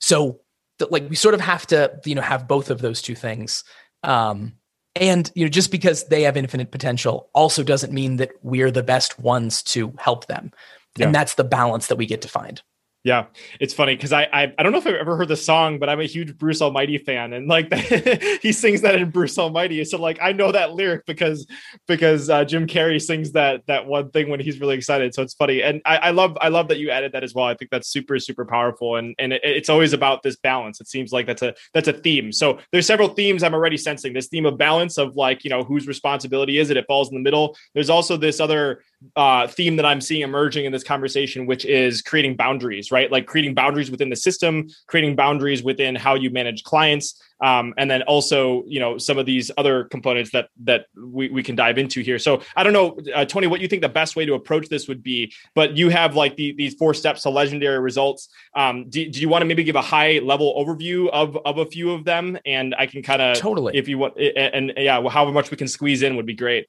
so 0.00 0.40
that 0.78 0.90
like 0.90 1.08
we 1.08 1.16
sort 1.16 1.34
of 1.34 1.40
have 1.40 1.66
to 1.66 1.92
you 2.04 2.14
know 2.14 2.22
have 2.22 2.48
both 2.48 2.70
of 2.70 2.80
those 2.80 3.02
two 3.02 3.14
things 3.14 3.64
um 4.02 4.52
and 4.96 5.30
you 5.34 5.44
know 5.44 5.48
just 5.48 5.70
because 5.70 6.04
they 6.04 6.22
have 6.22 6.36
infinite 6.36 6.70
potential 6.70 7.28
also 7.34 7.62
doesn't 7.62 7.92
mean 7.92 8.16
that 8.16 8.30
we're 8.42 8.70
the 8.70 8.82
best 8.82 9.18
ones 9.18 9.62
to 9.62 9.92
help 9.98 10.26
them 10.26 10.52
yeah. 10.96 11.06
and 11.06 11.14
that's 11.14 11.34
the 11.34 11.44
balance 11.44 11.86
that 11.86 11.96
we 11.96 12.06
get 12.06 12.22
to 12.22 12.28
find 12.28 12.62
yeah, 13.04 13.26
it's 13.58 13.74
funny 13.74 13.96
because 13.96 14.12
I, 14.12 14.28
I, 14.32 14.52
I 14.56 14.62
don't 14.62 14.70
know 14.70 14.78
if 14.78 14.86
I've 14.86 14.94
ever 14.94 15.16
heard 15.16 15.26
the 15.26 15.36
song, 15.36 15.80
but 15.80 15.88
I'm 15.88 15.98
a 15.98 16.04
huge 16.04 16.38
Bruce 16.38 16.62
Almighty 16.62 16.98
fan, 16.98 17.32
and 17.32 17.48
like 17.48 17.72
he 18.42 18.52
sings 18.52 18.82
that 18.82 18.94
in 18.94 19.10
Bruce 19.10 19.36
Almighty, 19.38 19.84
so 19.84 19.98
like 19.98 20.18
I 20.22 20.30
know 20.30 20.52
that 20.52 20.74
lyric 20.74 21.04
because 21.04 21.48
because 21.88 22.30
uh, 22.30 22.44
Jim 22.44 22.68
Carrey 22.68 23.02
sings 23.02 23.32
that 23.32 23.62
that 23.66 23.86
one 23.86 24.10
thing 24.10 24.28
when 24.28 24.38
he's 24.38 24.60
really 24.60 24.76
excited. 24.76 25.14
So 25.14 25.22
it's 25.22 25.34
funny, 25.34 25.62
and 25.62 25.82
I, 25.84 25.96
I 25.96 26.10
love 26.10 26.38
I 26.40 26.48
love 26.48 26.68
that 26.68 26.78
you 26.78 26.90
added 26.90 27.10
that 27.12 27.24
as 27.24 27.34
well. 27.34 27.46
I 27.46 27.54
think 27.54 27.72
that's 27.72 27.88
super 27.88 28.20
super 28.20 28.44
powerful, 28.44 28.94
and 28.94 29.16
and 29.18 29.32
it, 29.32 29.40
it's 29.42 29.68
always 29.68 29.92
about 29.92 30.22
this 30.22 30.36
balance. 30.36 30.80
It 30.80 30.86
seems 30.86 31.10
like 31.12 31.26
that's 31.26 31.42
a 31.42 31.54
that's 31.74 31.88
a 31.88 31.92
theme. 31.92 32.30
So 32.30 32.60
there's 32.70 32.86
several 32.86 33.08
themes 33.08 33.42
I'm 33.42 33.54
already 33.54 33.78
sensing. 33.78 34.12
This 34.12 34.28
theme 34.28 34.46
of 34.46 34.56
balance 34.58 34.96
of 34.96 35.16
like 35.16 35.42
you 35.42 35.50
know 35.50 35.64
whose 35.64 35.88
responsibility 35.88 36.58
is 36.58 36.70
it? 36.70 36.76
It 36.76 36.84
falls 36.86 37.08
in 37.10 37.16
the 37.16 37.22
middle. 37.22 37.56
There's 37.74 37.90
also 37.90 38.16
this 38.16 38.38
other 38.38 38.84
uh, 39.16 39.46
theme 39.46 39.76
that 39.76 39.86
I'm 39.86 40.00
seeing 40.00 40.22
emerging 40.22 40.64
in 40.64 40.72
this 40.72 40.84
conversation, 40.84 41.46
which 41.46 41.64
is 41.64 42.02
creating 42.02 42.36
boundaries, 42.36 42.90
right? 42.90 43.10
Like 43.10 43.26
creating 43.26 43.54
boundaries 43.54 43.90
within 43.90 44.10
the 44.10 44.16
system, 44.16 44.68
creating 44.86 45.16
boundaries 45.16 45.62
within 45.62 45.94
how 45.94 46.14
you 46.14 46.30
manage 46.30 46.62
clients, 46.64 47.20
um, 47.42 47.74
and 47.76 47.90
then 47.90 48.02
also, 48.02 48.62
you 48.66 48.78
know, 48.78 48.98
some 48.98 49.18
of 49.18 49.26
these 49.26 49.50
other 49.58 49.84
components 49.84 50.30
that 50.30 50.48
that 50.64 50.86
we, 50.96 51.28
we 51.28 51.42
can 51.42 51.56
dive 51.56 51.76
into 51.76 52.00
here. 52.00 52.18
So 52.18 52.42
I 52.54 52.62
don't 52.62 52.72
know, 52.72 52.98
uh, 53.14 53.24
Tony, 53.24 53.48
what 53.48 53.60
you 53.60 53.68
think 53.68 53.82
the 53.82 53.88
best 53.88 54.14
way 54.14 54.24
to 54.24 54.34
approach 54.34 54.68
this 54.68 54.86
would 54.86 55.02
be, 55.02 55.32
but 55.54 55.76
you 55.76 55.88
have 55.88 56.14
like 56.14 56.36
the, 56.36 56.52
these 56.52 56.74
four 56.74 56.94
steps 56.94 57.22
to 57.22 57.30
legendary 57.30 57.80
results. 57.80 58.28
Um, 58.54 58.88
do, 58.88 59.08
do 59.08 59.20
you 59.20 59.28
want 59.28 59.42
to 59.42 59.46
maybe 59.46 59.64
give 59.64 59.76
a 59.76 59.82
high 59.82 60.20
level 60.20 60.54
overview 60.56 61.08
of 61.10 61.36
of 61.44 61.58
a 61.58 61.66
few 61.66 61.90
of 61.90 62.04
them, 62.04 62.38
and 62.46 62.74
I 62.78 62.86
can 62.86 63.02
kind 63.02 63.20
of 63.20 63.36
totally, 63.38 63.76
if 63.76 63.88
you 63.88 63.98
want, 63.98 64.16
and, 64.18 64.70
and 64.70 64.72
yeah, 64.76 65.02
however 65.08 65.32
much 65.32 65.50
we 65.50 65.56
can 65.56 65.68
squeeze 65.68 66.02
in 66.02 66.16
would 66.16 66.26
be 66.26 66.34
great. 66.34 66.68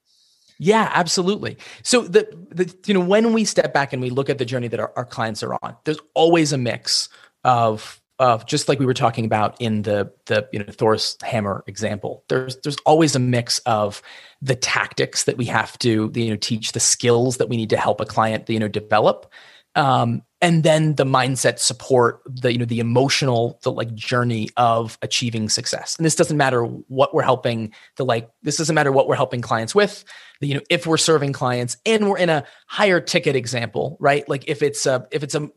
Yeah, 0.63 0.89
absolutely. 0.93 1.57
So 1.83 2.03
the, 2.03 2.25
the 2.49 2.73
you 2.85 2.93
know 2.93 3.01
when 3.01 3.33
we 3.33 3.43
step 3.43 3.73
back 3.73 3.91
and 3.91 4.01
we 4.01 4.09
look 4.09 4.29
at 4.29 4.37
the 4.37 4.45
journey 4.45 4.69
that 4.69 4.79
our, 4.79 4.93
our 4.95 5.03
clients 5.03 5.43
are 5.43 5.55
on, 5.61 5.75
there's 5.83 5.99
always 6.13 6.53
a 6.53 6.57
mix 6.57 7.09
of 7.43 8.01
of 8.17 8.45
just 8.45 8.69
like 8.69 8.79
we 8.79 8.85
were 8.85 8.93
talking 8.93 9.25
about 9.25 9.59
in 9.59 9.81
the 9.81 10.09
the 10.27 10.47
you 10.53 10.59
know 10.59 10.65
Thor's 10.71 11.17
hammer 11.21 11.65
example. 11.67 12.23
There's 12.29 12.55
there's 12.61 12.77
always 12.85 13.13
a 13.13 13.19
mix 13.19 13.59
of 13.59 14.01
the 14.41 14.55
tactics 14.55 15.25
that 15.25 15.35
we 15.35 15.45
have 15.45 15.77
to 15.79 16.09
you 16.15 16.29
know 16.29 16.37
teach, 16.37 16.71
the 16.71 16.79
skills 16.79 17.37
that 17.37 17.49
we 17.49 17.57
need 17.57 17.71
to 17.71 17.77
help 17.77 17.99
a 17.99 18.05
client 18.05 18.49
you 18.49 18.59
know 18.59 18.69
develop, 18.69 19.29
um, 19.75 20.21
and 20.43 20.63
then 20.63 20.95
the 20.95 21.05
mindset 21.05 21.57
support 21.57 22.21
the 22.25 22.51
you 22.51 22.59
know 22.59 22.65
the 22.65 22.81
emotional 22.81 23.59
the 23.63 23.71
like 23.71 23.95
journey 23.95 24.49
of 24.57 24.99
achieving 25.01 25.47
success. 25.47 25.95
And 25.97 26.05
this 26.05 26.15
doesn't 26.15 26.35
matter 26.35 26.63
what 26.63 27.15
we're 27.15 27.23
helping 27.23 27.73
the 27.95 28.03
like 28.03 28.29
this 28.43 28.57
doesn't 28.57 28.75
matter 28.75 28.91
what 28.91 29.07
we're 29.07 29.15
helping 29.15 29.41
clients 29.41 29.73
with. 29.73 30.03
The, 30.41 30.47
you 30.47 30.55
know 30.55 30.61
if 30.69 30.85
we're 30.85 30.97
serving 30.97 31.31
clients 31.31 31.77
and 31.85 32.09
we're 32.09 32.17
in 32.17 32.29
a 32.29 32.43
higher 32.67 32.99
ticket 32.99 33.35
example 33.35 33.97
right? 34.01 34.27
Like 34.27 34.43
if 34.47 34.61
it's 34.61 34.85
a 34.85 35.07
if 35.11 35.23
it's 35.23 35.33
a 35.33 35.49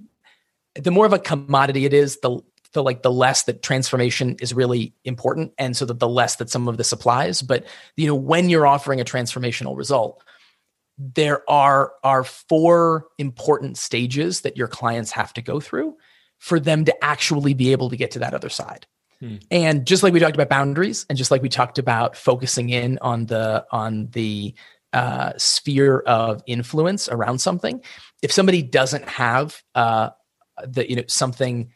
the 0.76 0.93
more 0.93 1.05
of 1.05 1.12
a 1.12 1.18
commodity 1.18 1.84
it 1.84 1.93
is 1.93 2.20
the 2.20 2.41
the 2.72 2.82
like 2.82 3.03
the 3.03 3.11
less 3.11 3.43
that 3.45 3.62
transformation 3.62 4.37
is 4.41 4.55
really 4.55 4.95
important. 5.05 5.53
And 5.59 5.76
so 5.76 5.84
that 5.87 5.99
the 5.99 6.09
less 6.09 6.37
that 6.37 6.49
some 6.49 6.68
of 6.68 6.76
this 6.76 6.93
applies 6.93 7.43
but 7.43 7.66
you 7.97 8.07
know 8.07 8.14
when 8.14 8.49
you're 8.49 8.68
offering 8.68 9.01
a 9.01 9.05
transformational 9.05 9.76
result 9.76 10.22
there 10.99 11.49
are 11.51 11.92
are 12.03 12.24
four 12.24 13.07
important 13.18 13.76
stages 13.76 14.42
that 14.42 14.57
your 14.57 14.68
clients 14.68 15.12
have 15.12 15.32
to 15.34 15.42
go 15.42 15.61
through 15.61 15.97
for 16.38 16.59
them 16.61 16.84
to 16.84 17.05
actually 17.05 17.55
be 17.55 17.72
able 17.72 17.90
to 17.90 17.97
get 17.97 18.11
to 18.12 18.18
that 18.18 18.34
other 18.34 18.49
side. 18.49 18.86
Hmm. 19.20 19.36
And 19.51 19.86
just 19.86 20.03
like 20.03 20.12
we 20.12 20.20
talked 20.20 20.36
about 20.36 20.49
boundaries, 20.49 21.07
and 21.09 21.16
just 21.16 21.30
like 21.30 21.42
we 21.42 21.49
talked 21.49 21.78
about 21.78 22.16
focusing 22.16 22.70
in 22.70 22.99
on 23.01 23.26
the 23.26 23.66
on 23.70 24.09
the 24.12 24.55
uh, 24.92 25.32
sphere 25.36 26.01
of 26.01 26.42
influence 26.47 27.09
around 27.09 27.38
something, 27.38 27.82
if 28.22 28.32
somebody 28.32 28.62
doesn't 28.62 29.09
have 29.09 29.62
uh, 29.74 30.11
the 30.66 30.88
you 30.88 30.97
know 30.97 31.05
something 31.07 31.72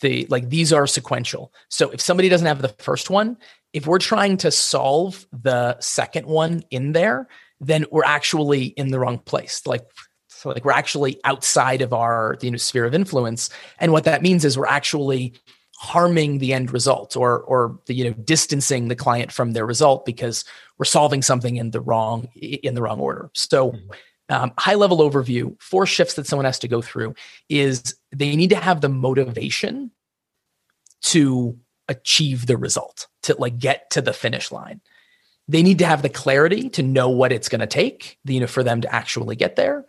the 0.00 0.26
like 0.30 0.48
these 0.48 0.72
are 0.72 0.86
sequential. 0.86 1.52
So 1.68 1.90
if 1.90 2.00
somebody 2.00 2.28
doesn't 2.28 2.46
have 2.46 2.62
the 2.62 2.68
first 2.68 3.10
one, 3.10 3.36
if 3.72 3.86
we're 3.86 3.98
trying 3.98 4.36
to 4.38 4.50
solve 4.50 5.26
the 5.32 5.78
second 5.80 6.26
one 6.26 6.62
in 6.70 6.92
there, 6.92 7.28
then 7.62 7.86
we're 7.90 8.04
actually 8.04 8.66
in 8.66 8.88
the 8.88 8.98
wrong 8.98 9.18
place. 9.18 9.62
Like, 9.66 9.86
so 10.28 10.50
like 10.50 10.64
we're 10.64 10.72
actually 10.72 11.20
outside 11.24 11.80
of 11.80 11.92
our 11.92 12.36
you 12.42 12.50
know, 12.50 12.56
sphere 12.56 12.84
of 12.84 12.94
influence. 12.94 13.48
And 13.78 13.92
what 13.92 14.04
that 14.04 14.22
means 14.22 14.44
is 14.44 14.58
we're 14.58 14.66
actually 14.66 15.34
harming 15.78 16.38
the 16.38 16.52
end 16.52 16.72
result 16.72 17.16
or 17.16 17.40
or 17.40 17.78
the, 17.86 17.94
you 17.94 18.04
know 18.04 18.12
distancing 18.12 18.86
the 18.86 18.94
client 18.94 19.32
from 19.32 19.52
their 19.52 19.66
result 19.66 20.04
because 20.04 20.44
we're 20.78 20.84
solving 20.84 21.22
something 21.22 21.56
in 21.56 21.72
the 21.72 21.80
wrong 21.80 22.28
in 22.34 22.74
the 22.74 22.82
wrong 22.82 23.00
order. 23.00 23.30
So 23.34 23.72
mm-hmm. 23.72 24.34
um, 24.34 24.52
high 24.58 24.74
level 24.74 24.98
overview, 24.98 25.60
four 25.60 25.86
shifts 25.86 26.14
that 26.14 26.26
someone 26.26 26.44
has 26.44 26.58
to 26.60 26.68
go 26.68 26.82
through 26.82 27.14
is 27.48 27.94
they 28.14 28.36
need 28.36 28.50
to 28.50 28.56
have 28.56 28.80
the 28.80 28.88
motivation 28.88 29.90
to 31.02 31.58
achieve 31.88 32.46
the 32.46 32.56
result, 32.56 33.08
to 33.24 33.34
like 33.38 33.58
get 33.58 33.90
to 33.90 34.00
the 34.00 34.12
finish 34.12 34.52
line 34.52 34.80
they 35.48 35.62
need 35.62 35.78
to 35.78 35.86
have 35.86 36.02
the 36.02 36.08
clarity 36.08 36.68
to 36.70 36.82
know 36.82 37.08
what 37.08 37.32
it's 37.32 37.48
going 37.48 37.60
to 37.60 37.66
take 37.66 38.18
you 38.24 38.40
know 38.40 38.46
for 38.46 38.62
them 38.62 38.80
to 38.80 38.94
actually 38.94 39.36
get 39.36 39.56
there. 39.56 39.84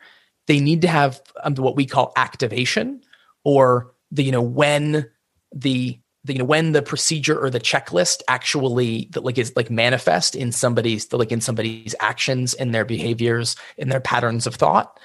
They 0.47 0.59
need 0.59 0.81
to 0.81 0.87
have 0.87 1.21
um, 1.43 1.55
what 1.55 1.75
we 1.75 1.85
call 1.85 2.11
activation 2.15 3.01
or 3.43 3.93
the 4.11 4.23
you 4.23 4.31
know 4.31 4.41
when 4.41 5.09
the, 5.53 5.99
the 6.23 6.33
you 6.33 6.39
know 6.39 6.45
when 6.45 6.71
the 6.71 6.81
procedure 6.81 7.39
or 7.39 7.49
the 7.49 7.59
checklist 7.59 8.21
actually 8.27 9.09
that 9.11 9.23
like 9.23 9.37
is 9.37 9.53
like 9.55 9.69
manifest 9.69 10.35
in 10.35 10.51
somebody's 10.51 11.11
like 11.13 11.31
in 11.31 11.41
somebody's 11.41 11.95
actions 11.99 12.53
in 12.53 12.71
their 12.71 12.85
behaviors 12.85 13.55
in 13.77 13.89
their 13.89 14.01
patterns 14.01 14.47
of 14.47 14.55
thought. 14.55 14.99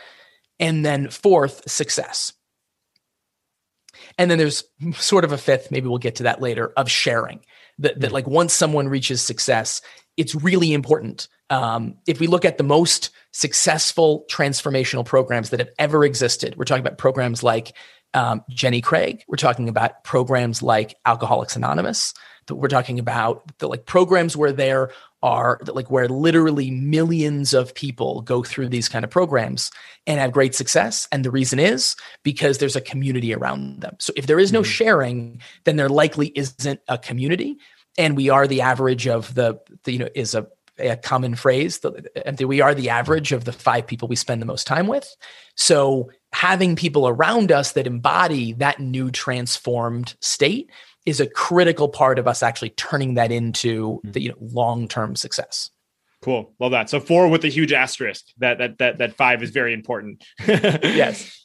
And 0.61 0.84
then 0.84 1.09
fourth 1.09 1.70
success. 1.70 2.32
And 4.16 4.30
then 4.30 4.38
there's 4.38 4.64
sort 4.94 5.24
of 5.24 5.32
a 5.32 5.38
fifth, 5.38 5.70
maybe 5.70 5.88
we'll 5.88 5.99
get 5.99 6.16
to 6.16 6.24
that 6.24 6.40
later, 6.40 6.72
of 6.76 6.90
sharing. 6.90 7.40
That, 7.78 8.01
that 8.01 8.11
like 8.11 8.26
once 8.26 8.53
someone 8.53 8.88
reaches 8.88 9.22
success, 9.22 9.80
it's 10.19 10.35
really 10.35 10.75
important. 10.75 11.29
Um, 11.49 11.97
if 12.07 12.21
we 12.21 12.27
look 12.27 12.45
at 12.45 12.59
the 12.59 12.64
most 12.64 13.11
successful 13.33 14.27
transformational 14.31 15.07
programs 15.07 15.51
that 15.51 15.61
have 15.61 15.71
ever 15.79 16.05
existed, 16.05 16.57
we're 16.57 16.64
talking 16.64 16.85
about 16.85 16.99
programs 16.99 17.43
like 17.43 17.73
um, 18.14 18.43
Jenny 18.51 18.81
Craig. 18.81 19.23
We're 19.29 19.37
talking 19.37 19.69
about 19.69 20.03
programs 20.05 20.62
like 20.62 20.97
Alcoholics 21.07 21.57
Anonymous. 21.57 22.12
That 22.47 22.57
We're 22.57 22.69
talking 22.69 22.99
about 22.99 23.59
the 23.59 23.69
like 23.69 23.87
programs 23.87 24.37
where 24.37 24.53
there 24.53 24.91
are 25.23 25.61
like 25.66 25.91
where 25.91 26.09
literally 26.09 26.71
millions 26.71 27.53
of 27.53 27.75
people 27.75 28.23
go 28.23 28.43
through 28.43 28.69
these 28.69 28.89
kind 28.89 29.05
of 29.05 29.11
programs 29.11 29.71
and 30.07 30.21
have 30.21 30.31
great 30.31 30.55
success 30.55 31.09
and 31.11 31.25
the 31.25 31.31
reason 31.31 31.59
is 31.59 31.97
because 32.23 32.59
there's 32.59 32.77
a 32.77 32.81
community 32.81 33.35
around 33.35 33.81
them 33.81 33.97
so 33.99 34.12
if 34.14 34.29
there 34.29 34.39
is 34.39 34.53
no 34.53 34.61
mm-hmm. 34.61 34.71
sharing 34.71 35.41
then 35.64 35.75
there 35.75 35.89
likely 35.89 36.29
isn't 36.37 36.81
a 36.87 36.97
community 36.97 37.59
and 37.99 38.16
we 38.16 38.30
are 38.30 38.46
the 38.46 38.62
average 38.62 39.07
of 39.07 39.34
the, 39.34 39.61
the 39.84 39.92
you 39.92 39.99
know 39.99 40.09
is 40.14 40.34
a 40.34 40.46
a 40.78 40.96
common 40.96 41.34
phrase 41.34 41.80
that 41.80 42.44
we 42.46 42.61
are 42.61 42.74
the 42.74 42.88
average 42.88 43.32
of 43.32 43.44
the 43.44 43.53
five 43.53 43.86
people 43.86 44.07
we 44.07 44.16
spend 44.16 44.40
the 44.40 44.46
most 44.46 44.66
time 44.66 44.86
with. 44.86 45.16
So 45.57 46.11
having 46.32 46.76
people 46.76 47.09
around 47.09 47.51
us 47.51 47.72
that 47.72 47.86
embody 47.86 48.53
that 48.55 48.78
new 48.78 49.11
transformed 49.11 50.14
state 50.20 50.70
is 51.05 51.20
a 51.20 51.26
critical 51.26 51.88
part 51.88 52.18
of 52.18 52.28
us 52.28 52.42
actually 52.42 52.70
turning 52.70 53.14
that 53.14 53.32
into 53.32 53.96
hmm. 53.96 54.11
the 54.11 54.22
you 54.22 54.28
know, 54.28 54.36
long-term 54.40 55.16
success. 55.16 55.70
Cool. 56.22 56.53
Love 56.59 56.72
that. 56.72 56.90
So 56.90 57.01
four 57.01 57.28
with 57.28 57.44
a 57.44 57.49
huge 57.49 57.72
asterisk. 57.72 58.26
That 58.38 58.59
that 58.59 58.78
that 58.78 58.99
that 58.99 59.16
five 59.16 59.42
is 59.42 59.51
very 59.51 59.72
important. 59.72 60.24
yes. 60.46 61.38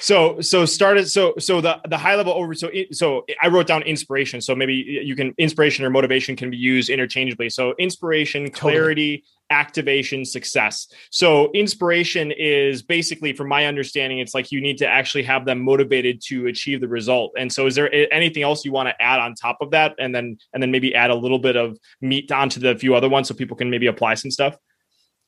So 0.00 0.40
so 0.40 0.64
started 0.64 1.08
so 1.08 1.34
so 1.38 1.60
the 1.60 1.80
the 1.88 1.98
high 1.98 2.16
level 2.16 2.32
over 2.32 2.54
so 2.54 2.70
so 2.92 3.24
I 3.40 3.48
wrote 3.48 3.66
down 3.66 3.82
inspiration. 3.82 4.40
So 4.40 4.54
maybe 4.54 4.74
you 4.74 5.14
can 5.14 5.34
inspiration 5.38 5.84
or 5.84 5.90
motivation 5.90 6.36
can 6.36 6.50
be 6.50 6.56
used 6.56 6.90
interchangeably. 6.90 7.50
So 7.50 7.74
inspiration, 7.78 8.50
clarity, 8.50 9.18
totally. 9.18 9.24
activation, 9.50 10.24
success. 10.24 10.88
So 11.10 11.50
inspiration 11.52 12.32
is 12.32 12.82
basically, 12.82 13.32
from 13.32 13.48
my 13.48 13.66
understanding, 13.66 14.18
it's 14.18 14.34
like 14.34 14.50
you 14.50 14.60
need 14.60 14.78
to 14.78 14.86
actually 14.86 15.24
have 15.24 15.44
them 15.44 15.60
motivated 15.60 16.20
to 16.26 16.46
achieve 16.46 16.80
the 16.80 16.88
result. 16.88 17.32
And 17.38 17.52
so, 17.52 17.66
is 17.66 17.74
there 17.74 17.92
anything 18.12 18.42
else 18.42 18.64
you 18.64 18.72
want 18.72 18.88
to 18.88 19.02
add 19.02 19.20
on 19.20 19.34
top 19.34 19.58
of 19.60 19.70
that, 19.70 19.94
and 19.98 20.14
then 20.14 20.38
and 20.52 20.62
then 20.62 20.70
maybe 20.70 20.94
add 20.94 21.10
a 21.10 21.14
little 21.14 21.38
bit 21.38 21.56
of 21.56 21.78
meat 22.00 22.30
onto 22.32 22.60
the 22.60 22.76
few 22.76 22.94
other 22.94 23.08
ones 23.08 23.28
so 23.28 23.34
people 23.34 23.56
can 23.56 23.70
maybe 23.70 23.86
apply 23.86 24.14
some 24.14 24.30
stuff? 24.30 24.56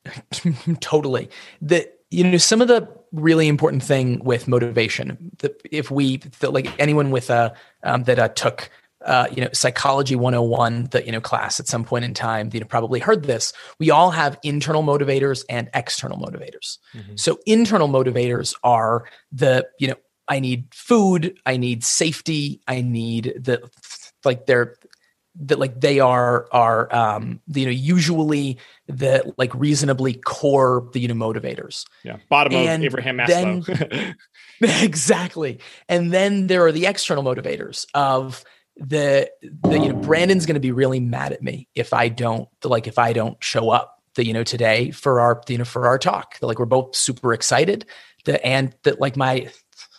totally. 0.81 1.29
The 1.61 1.89
you 2.11 2.25
know 2.25 2.39
some 2.39 2.61
of 2.61 2.69
the 2.69 2.89
really 3.13 3.49
important 3.49 3.83
thing 3.83 4.23
with 4.25 4.47
motivation 4.47 5.31
if 5.71 5.91
we 5.91 6.21
like 6.43 6.73
anyone 6.79 7.11
with 7.11 7.31
a 7.31 7.53
um, 7.83 8.05
that 8.05 8.19
uh, 8.19 8.29
took 8.29 8.71
uh, 9.05 9.27
you 9.33 9.43
know 9.43 9.49
psychology 9.53 10.15
101 10.15 10.89
the 10.91 11.05
you 11.05 11.13
know 11.13 11.21
class 11.21 11.59
at 11.59 11.67
some 11.67 11.85
point 11.85 12.05
in 12.05 12.15
time 12.15 12.51
you 12.53 12.61
know 12.61 12.67
probably 12.67 13.01
heard 13.01 13.25
this 13.25 13.53
we 13.79 13.91
all 13.91 14.11
have 14.11 14.39
internal 14.43 14.83
motivators 14.83 15.45
and 15.49 15.71
external 15.75 16.19
motivators 16.19 16.79
mm-hmm. 16.95 17.17
so 17.17 17.39
internal 17.47 17.89
motivators 17.89 18.55
are 18.63 19.05
the 19.33 19.67
you 19.79 19.89
know 19.89 19.97
i 20.29 20.39
need 20.39 20.67
food 20.73 21.39
i 21.47 21.57
need 21.57 21.83
safety 21.83 22.61
i 22.69 22.83
need 22.83 23.33
the 23.37 23.61
like 24.25 24.47
they're 24.47 24.77
that 25.37 25.59
like 25.59 25.81
they 25.81 26.01
are 26.01 26.49
are 26.53 26.93
um 26.95 27.41
you 27.49 27.65
know 27.65 27.71
usually 27.71 28.59
the 28.89 29.33
like 29.37 29.55
reasonably 29.55 30.15
core 30.15 30.89
the 30.93 31.01
you 31.01 31.09
know 31.09 31.15
motivators. 31.15 31.87
Yeah 32.03 32.19
bottom 32.29 32.53
and 32.55 32.83
of 32.83 32.87
abraham 32.87 33.19
maslow. 33.19 33.65
then, 33.89 34.17
exactly. 34.83 35.61
And 35.89 36.13
then 36.13 36.47
there 36.47 36.65
are 36.67 36.73
the 36.73 36.87
external 36.87 37.25
motivators 37.25 37.87
of 37.95 38.45
the 38.77 39.31
the 39.43 39.79
you 39.79 39.93
know 39.93 39.97
brandon's 39.97 40.47
going 40.47 40.55
to 40.55 40.61
be 40.61 40.73
really 40.73 41.01
mad 41.01 41.33
at 41.33 41.43
me 41.43 41.69
if 41.75 41.93
i 41.93 42.09
don't 42.09 42.49
like 42.65 42.87
if 42.87 42.99
i 42.99 43.13
don't 43.13 43.37
show 43.45 43.69
up 43.69 44.01
the 44.15 44.27
you 44.27 44.33
know 44.33 44.45
today 44.45 44.91
for 44.91 45.21
our 45.21 45.41
you 45.49 45.59
know 45.59 45.65
for 45.65 45.87
our 45.87 45.99
talk. 45.99 46.37
Like 46.41 46.59
we're 46.59 46.67
both 46.67 46.95
super 46.95 47.33
excited. 47.33 47.87
The 48.25 48.45
and 48.45 48.75
that 48.83 49.01
like 49.01 49.17
my 49.17 49.51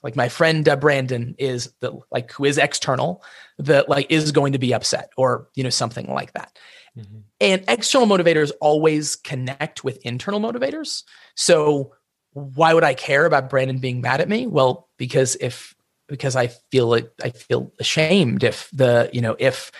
like 0.04 0.16
my 0.16 0.30
friend 0.30 0.68
uh, 0.68 0.76
Brandon 0.76 1.36
is 1.38 1.74
the 1.80 2.00
like 2.12 2.32
who 2.32 2.46
is 2.46 2.58
external 2.58 3.24
that 3.62 3.90
like 3.90 4.08
is 4.10 4.32
going 4.32 4.54
to 4.54 4.60
be 4.60 4.74
upset 4.74 5.12
or 5.18 5.48
you 5.56 5.64
know 5.64 5.70
something 5.70 6.08
like 6.08 6.34
that. 6.34 6.58
Mm-hmm. 6.98 7.20
And 7.40 7.64
external 7.68 8.08
motivators 8.08 8.52
always 8.60 9.16
connect 9.16 9.84
with 9.84 9.98
internal 10.06 10.40
motivators. 10.40 11.04
So 11.36 11.94
why 12.34 12.74
would 12.74 12.84
I 12.84 12.94
care 12.94 13.26
about 13.26 13.50
Brandon 13.50 13.80
being 13.80 14.02
mad 14.02 14.22
at 14.22 14.30
me? 14.30 14.48
Well, 14.48 14.90
because 14.98 15.36
if 15.40 15.76
because 16.08 16.36
I 16.36 16.48
feel 16.48 16.94
it, 16.94 17.14
I 17.24 17.30
feel 17.30 17.72
ashamed 17.80 18.44
if 18.44 18.70
the 18.74 19.10
you 19.14 19.22
know 19.22 19.36
if 19.40 19.72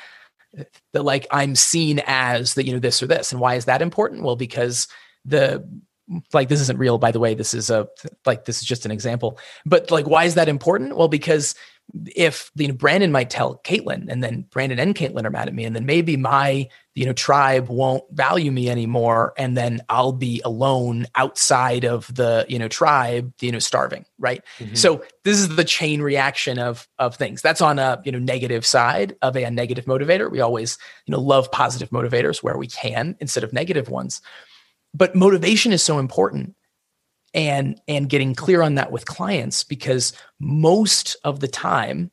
the 0.94 1.04
like 1.04 1.28
I'm 1.32 1.56
seen 1.56 2.02
as 2.06 2.54
the 2.54 2.66
you 2.66 2.74
know 2.74 2.80
this 2.80 3.02
or 3.02 3.08
this. 3.08 3.32
And 3.32 3.42
why 3.42 3.56
is 3.56 3.66
that 3.66 3.82
important? 3.82 4.24
Well, 4.24 4.36
because 4.36 4.88
the 5.26 5.68
like 6.34 6.50
this 6.50 6.62
isn't 6.62 6.80
real 6.80 6.98
by 6.98 7.12
the 7.12 7.20
way 7.20 7.34
this 7.34 7.54
is 7.54 7.70
a 7.70 7.88
like 8.26 8.46
this 8.46 8.62
is 8.62 8.68
just 8.68 8.86
an 8.86 8.92
example 8.92 9.40
but 9.66 9.92
like 9.92 10.06
why 10.08 10.26
is 10.26 10.36
that 10.36 10.50
important 10.50 10.98
well 10.98 11.08
because 11.08 11.56
if 12.16 12.52
you 12.56 12.68
know 12.68 12.74
brandon 12.74 13.12
might 13.12 13.30
tell 13.30 13.60
caitlin 13.64 14.08
and 14.10 14.24
then 14.24 14.46
brandon 14.52 14.80
and 14.80 14.96
caitlin 14.96 15.26
are 15.26 15.30
mad 15.30 15.48
at 15.48 15.54
me 15.54 15.66
and 15.66 15.76
then 15.76 15.86
maybe 15.86 16.18
my 16.18 16.68
you 16.96 17.06
know 17.06 17.14
tribe 17.14 17.68
won't 17.70 18.04
value 18.12 18.52
me 18.52 18.70
anymore 18.70 19.34
and 19.38 19.58
then 19.58 19.82
i'll 19.90 20.12
be 20.12 20.42
alone 20.46 21.06
outside 21.16 21.84
of 21.84 22.14
the 22.16 22.46
you 22.48 22.58
know 22.58 22.68
tribe 22.68 23.34
you 23.42 23.52
know 23.52 23.60
starving 23.60 24.06
right? 24.22 24.44
Mm-hmm. 24.60 24.76
so 24.76 25.04
this 25.24 25.40
is 25.40 25.56
the 25.56 25.66
chain 25.66 26.02
reaction 26.02 26.60
of 26.60 26.88
of 27.00 27.16
things. 27.16 27.42
That's 27.42 27.60
on 27.60 27.80
a 27.80 28.02
you 28.06 28.12
know 28.12 28.20
negative 28.20 28.66
side 28.66 29.16
of 29.22 29.36
a, 29.36 29.44
a 29.44 29.52
negative 29.52 29.86
motivator. 29.86 30.32
We 30.32 30.40
always 30.40 30.78
you 31.06 31.12
know 31.12 31.20
love 31.20 31.52
positive 31.52 31.90
motivators 31.90 32.42
where 32.42 32.58
we 32.58 32.68
can 32.68 33.18
instead 33.20 33.44
of 33.44 33.52
negative 33.52 33.90
ones. 33.90 34.22
But 34.94 35.16
motivation 35.16 35.74
is 35.74 35.82
so 35.84 36.00
important 36.00 36.56
and 37.34 37.80
and 37.88 38.10
getting 38.10 38.36
clear 38.36 38.62
on 38.62 38.76
that 38.76 38.92
with 38.92 39.06
clients 39.06 39.64
because 39.64 40.14
most 40.40 41.16
of 41.24 41.40
the 41.40 41.48
time 41.48 42.12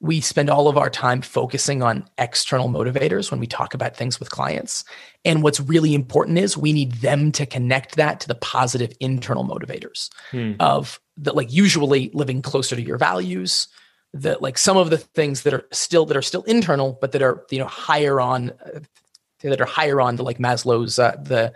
we 0.00 0.20
spend 0.20 0.50
all 0.50 0.66
of 0.66 0.76
our 0.76 0.90
time 0.90 1.22
focusing 1.22 1.80
on 1.80 2.04
external 2.18 2.68
motivators 2.68 3.30
when 3.30 3.38
we 3.38 3.46
talk 3.46 3.72
about 3.72 3.96
things 3.96 4.18
with 4.18 4.30
clients 4.30 4.84
and 5.24 5.44
what's 5.44 5.60
really 5.60 5.94
important 5.94 6.38
is 6.38 6.56
we 6.56 6.72
need 6.72 6.92
them 6.94 7.30
to 7.30 7.46
connect 7.46 7.94
that 7.94 8.18
to 8.18 8.26
the 8.26 8.34
positive 8.34 8.92
internal 8.98 9.44
motivators 9.44 10.10
hmm. 10.32 10.52
of 10.58 11.00
that 11.16 11.36
like 11.36 11.52
usually 11.52 12.10
living 12.12 12.42
closer 12.42 12.74
to 12.74 12.82
your 12.82 12.98
values 12.98 13.68
that 14.12 14.42
like 14.42 14.58
some 14.58 14.76
of 14.76 14.90
the 14.90 14.98
things 14.98 15.42
that 15.42 15.54
are 15.54 15.66
still 15.70 16.04
that 16.04 16.16
are 16.16 16.22
still 16.22 16.42
internal 16.42 16.98
but 17.00 17.12
that 17.12 17.22
are 17.22 17.44
you 17.50 17.58
know 17.58 17.66
higher 17.66 18.20
on 18.20 18.50
uh, 18.66 18.80
that 19.40 19.60
are 19.60 19.66
higher 19.66 20.00
on 20.00 20.16
the 20.16 20.24
like 20.24 20.38
maslow's 20.38 20.98
uh, 20.98 21.16
the 21.22 21.52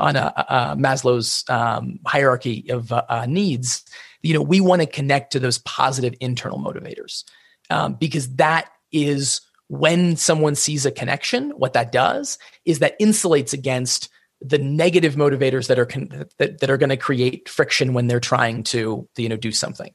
on 0.00 0.16
a, 0.16 0.32
a 0.36 0.76
Maslow's 0.76 1.44
um, 1.48 1.98
hierarchy 2.06 2.66
of 2.70 2.90
uh, 2.92 3.04
uh, 3.08 3.26
needs, 3.26 3.84
you 4.22 4.34
know, 4.34 4.42
we 4.42 4.60
want 4.60 4.82
to 4.82 4.86
connect 4.86 5.32
to 5.32 5.38
those 5.38 5.58
positive 5.58 6.14
internal 6.20 6.58
motivators 6.58 7.24
um, 7.70 7.94
because 7.94 8.34
that 8.36 8.70
is 8.92 9.40
when 9.68 10.16
someone 10.16 10.54
sees 10.54 10.84
a 10.84 10.90
connection. 10.90 11.50
What 11.50 11.74
that 11.74 11.92
does 11.92 12.38
is 12.64 12.80
that 12.80 12.98
insulates 12.98 13.52
against 13.52 14.08
the 14.40 14.58
negative 14.58 15.14
motivators 15.14 15.68
that 15.68 15.78
are 15.78 15.86
con- 15.86 16.26
that, 16.38 16.60
that 16.60 16.70
are 16.70 16.78
going 16.78 16.90
to 16.90 16.96
create 16.96 17.48
friction 17.48 17.92
when 17.92 18.06
they're 18.06 18.20
trying 18.20 18.62
to 18.64 19.08
you 19.16 19.28
know 19.28 19.36
do 19.36 19.52
something. 19.52 19.94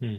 Hmm. 0.00 0.16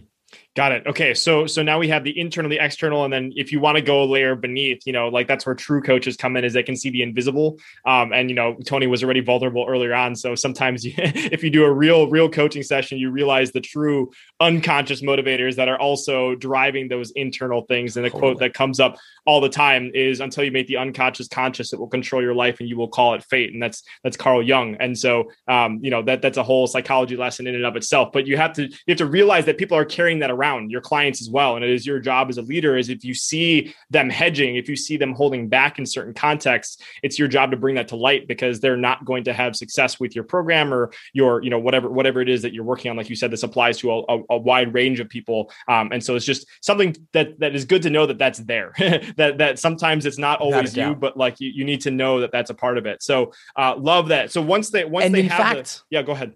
Got 0.56 0.72
it. 0.72 0.88
Okay. 0.88 1.14
So 1.14 1.48
so 1.48 1.62
now 1.64 1.80
we 1.80 1.90
have 1.90 2.06
the 2.06 2.18
internal, 2.18 2.50
the 2.50 2.64
external, 2.64 3.04
and 3.04 3.12
then 3.12 3.34
if 3.36 3.52
you 3.52 3.60
want 3.60 3.76
to 3.76 3.82
go 3.82 4.04
a 4.04 4.06
layer 4.06 4.36
beneath, 4.36 4.88
you 4.88 4.94
know, 4.94 5.10
like 5.10 5.28
that's 5.28 5.46
where 5.46 5.54
true 5.54 5.82
coaches 5.82 6.16
come 6.16 6.38
in, 6.38 6.46
is 6.46 6.54
they 6.54 6.64
can 6.64 6.78
see 6.78 6.90
the 6.90 7.02
invisible. 7.02 7.60
Um, 7.86 8.14
and 8.14 8.30
you 8.30 8.38
know, 8.38 8.56
Tony 8.66 8.88
was 8.88 9.04
already 9.04 9.20
vulnerable 9.20 9.66
earlier 9.68 9.94
on. 9.94 10.16
So 10.16 10.34
sometimes 10.34 10.86
you, 10.86 10.94
if 10.98 11.44
you 11.44 11.50
do 11.50 11.66
a 11.66 11.72
real, 11.72 12.08
real 12.10 12.30
coaching 12.30 12.64
session, 12.64 12.98
you 12.98 13.12
realize 13.12 13.52
the 13.52 13.60
true 13.60 14.12
unconscious 14.40 15.02
motivators 15.02 15.58
that 15.58 15.68
are 15.68 15.78
also 15.78 16.36
driving 16.36 16.88
those 16.88 17.12
internal 17.12 17.64
things. 17.64 17.98
And 17.98 18.06
the 18.06 18.10
totally. 18.10 18.22
quote 18.22 18.40
that 18.40 18.54
comes 18.54 18.80
up 18.80 18.98
all 19.26 19.42
the 19.42 19.50
time 19.50 19.92
is 19.94 20.22
until 20.22 20.46
you 20.46 20.52
make 20.52 20.68
the 20.68 20.78
unconscious 20.78 21.28
conscious, 21.28 21.74
it 21.74 21.80
will 21.80 21.90
control 21.90 22.22
your 22.22 22.34
life 22.34 22.62
and 22.62 22.70
you 22.70 22.78
will 22.78 22.88
call 22.88 23.14
it 23.14 23.26
fate. 23.26 23.52
And 23.52 23.62
that's 23.62 23.84
that's 24.06 24.16
Carl 24.16 24.42
Jung. 24.42 24.78
And 24.80 24.98
so 24.98 25.30
um, 25.50 25.80
you 25.82 25.92
know, 25.92 26.02
that 26.04 26.22
that's 26.22 26.38
a 26.38 26.44
whole 26.44 26.66
psychology 26.66 27.18
lesson 27.18 27.46
in 27.46 27.56
and 27.56 27.66
of 27.66 27.76
itself. 27.76 28.14
But 28.14 28.26
you 28.26 28.38
have 28.38 28.54
to 28.54 28.64
you 28.64 28.72
have 28.88 29.00
to 29.00 29.06
realize 29.06 29.44
that 29.48 29.58
people 29.58 29.78
are 29.78 29.84
carrying 29.84 30.20
that 30.20 30.32
around 30.32 30.45
around 30.46 30.72
your 30.72 30.82
clients 30.82 31.22
as 31.22 31.30
well. 31.30 31.56
And 31.56 31.66
it 31.66 31.72
is 31.72 31.86
your 31.86 32.00
job 32.00 32.30
as 32.30 32.38
a 32.38 32.42
leader 32.42 32.78
is 32.78 32.90
if 32.90 33.04
you 33.04 33.14
see 33.14 33.74
them 33.90 34.10
hedging, 34.10 34.56
if 34.56 34.70
you 34.70 34.76
see 34.76 34.98
them 34.98 35.14
holding 35.14 35.48
back 35.48 35.80
in 35.80 35.86
certain 35.86 36.14
contexts, 36.14 36.82
it's 37.04 37.18
your 37.18 37.28
job 37.28 37.52
to 37.52 37.58
bring 37.58 37.76
that 37.76 37.88
to 37.90 37.96
light 37.96 38.28
because 38.28 38.60
they're 38.60 38.78
not 38.78 39.06
going 39.06 39.24
to 39.24 39.34
have 39.34 39.56
success 39.56 40.00
with 40.00 40.16
your 40.16 40.24
program 40.24 40.74
or 40.74 40.92
your, 41.14 41.42
you 41.44 41.50
know, 41.50 41.60
whatever, 41.60 41.90
whatever 41.90 42.22
it 42.22 42.30
is 42.30 42.42
that 42.42 42.54
you're 42.54 42.64
working 42.64 42.92
on. 42.92 42.98
Like 42.98 43.10
you 43.10 43.16
said, 43.16 43.32
this 43.32 43.44
applies 43.44 43.78
to 43.80 43.92
a, 43.92 44.20
a, 44.30 44.38
wide 44.38 44.74
range 44.74 45.00
of 45.00 45.10
people. 45.10 45.52
Um, 45.68 45.90
and 45.92 46.04
so 46.04 46.16
it's 46.16 46.26
just 46.26 46.46
something 46.62 46.96
that, 47.14 47.40
that 47.40 47.56
is 47.56 47.66
good 47.66 47.82
to 47.84 47.90
know 47.90 48.06
that 48.06 48.20
that's 48.20 48.40
there, 48.40 48.74
that, 49.18 49.38
that 49.40 49.60
sometimes 49.60 50.06
it's 50.06 50.20
not 50.20 50.40
always 50.40 50.76
you, 50.78 50.94
but 50.94 51.18
like 51.18 51.40
you, 51.40 51.50
you 51.50 51.64
need 51.64 51.82
to 51.82 51.92
know 51.92 52.20
that 52.20 52.32
that's 52.32 52.50
a 52.50 52.54
part 52.54 52.78
of 52.78 52.86
it. 52.86 53.02
So 53.02 53.32
uh, 53.56 53.76
love 53.78 54.10
that. 54.10 54.32
So 54.32 54.42
once 54.42 54.70
they, 54.70 54.86
once 54.86 55.06
and 55.06 55.16
they 55.16 55.24
have 55.24 55.38
fact, 55.38 55.84
the, 55.90 55.96
yeah, 55.96 56.02
go 56.04 56.12
ahead 56.12 56.34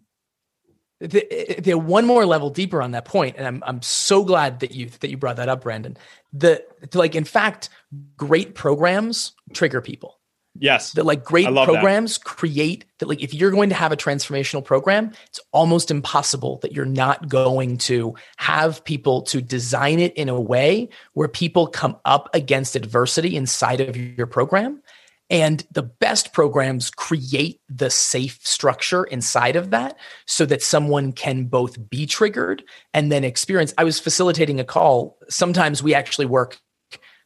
the, 1.00 1.56
the 1.60 1.76
one 1.76 2.06
more 2.06 2.26
level 2.26 2.50
deeper 2.50 2.82
on 2.82 2.92
that 2.92 3.06
point, 3.06 3.38
and 3.38 3.48
I'm 3.48 3.64
I'm 3.66 3.82
so 3.82 4.24
glad 4.24 4.60
that 4.60 4.72
you 4.72 4.90
that 5.00 5.10
you 5.10 5.18
brought 5.18 5.38
that 5.38 5.50
up, 5.50 5.62
Brandon. 5.62 5.98
The 6.34 6.64
like, 6.94 7.16
in 7.16 7.24
fact, 7.24 7.70
great 8.18 8.56
programs 8.56 9.34
trigger 9.54 9.82
people. 9.82 10.20
Yes. 10.58 10.92
That 10.94 11.06
like 11.06 11.24
great 11.24 11.46
programs 11.46 12.18
that. 12.18 12.26
create 12.26 12.84
that 12.98 13.08
like 13.08 13.22
if 13.22 13.34
you're 13.34 13.52
going 13.52 13.70
to 13.70 13.76
have 13.76 13.94
a 13.94 13.98
transformational 13.98 14.64
program, 14.64 15.14
it's 15.28 15.40
almost 15.54 15.90
impossible 15.90 16.58
that 16.64 16.74
you're 16.74 16.86
not 16.86 17.30
going 17.30 17.78
to 17.78 18.14
have 18.38 18.84
people 18.84 19.22
to 19.24 19.42
design 19.42 20.00
it 20.00 20.14
in 20.16 20.28
a 20.28 20.40
way 20.40 20.90
where 21.14 21.30
people 21.30 21.68
come 21.68 21.96
up 22.04 22.30
against 22.34 22.76
adversity 22.76 23.38
inside 23.38 23.80
of 23.80 23.96
your 23.96 24.28
program 24.28 24.82
and 25.30 25.66
the 25.72 25.84
best 25.84 26.34
programs 26.34 26.90
create 26.90 27.62
the 27.70 27.90
safe 27.90 28.40
structure 28.44 29.04
inside 29.06 29.56
of 29.56 29.70
that 29.72 29.98
so 30.26 30.46
that 30.46 30.64
someone 30.64 31.12
can 31.12 31.46
both 31.46 31.90
be 31.90 32.06
triggered 32.06 32.64
and 32.94 33.12
then 33.12 33.24
experience. 33.24 33.74
I 33.78 33.84
was 33.84 34.00
facilitating 34.00 34.60
a 34.60 34.64
call. 34.64 35.18
Sometimes 35.30 35.84
we 35.84 35.94
actually 35.94 36.26
work 36.26 36.60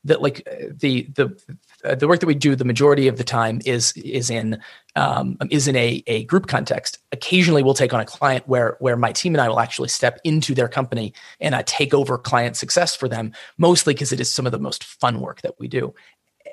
that 0.05 0.21
like 0.21 0.47
the 0.69 1.03
the 1.15 1.57
uh, 1.85 1.95
the 1.95 2.07
work 2.07 2.19
that 2.19 2.27
we 2.27 2.35
do 2.35 2.55
the 2.55 2.65
majority 2.65 3.07
of 3.07 3.17
the 3.17 3.23
time 3.23 3.61
is 3.65 3.93
is 3.93 4.29
in 4.29 4.59
um, 4.95 5.37
is 5.49 5.67
in 5.67 5.75
a, 5.75 6.03
a 6.07 6.25
group 6.25 6.47
context. 6.47 6.99
Occasionally, 7.11 7.63
we'll 7.63 7.73
take 7.73 7.93
on 7.93 7.99
a 7.99 8.05
client 8.05 8.47
where 8.47 8.77
where 8.79 8.97
my 8.97 9.11
team 9.11 9.33
and 9.33 9.41
I 9.41 9.49
will 9.49 9.59
actually 9.59 9.89
step 9.89 10.19
into 10.23 10.53
their 10.53 10.67
company 10.67 11.13
and 11.39 11.55
i 11.55 11.61
take 11.63 11.93
over 11.93 12.17
client 12.17 12.57
success 12.57 12.95
for 12.95 13.07
them. 13.07 13.31
Mostly 13.57 13.93
because 13.93 14.11
it 14.11 14.19
is 14.19 14.31
some 14.31 14.45
of 14.45 14.51
the 14.51 14.59
most 14.59 14.83
fun 14.83 15.21
work 15.21 15.41
that 15.41 15.55
we 15.59 15.67
do 15.67 15.93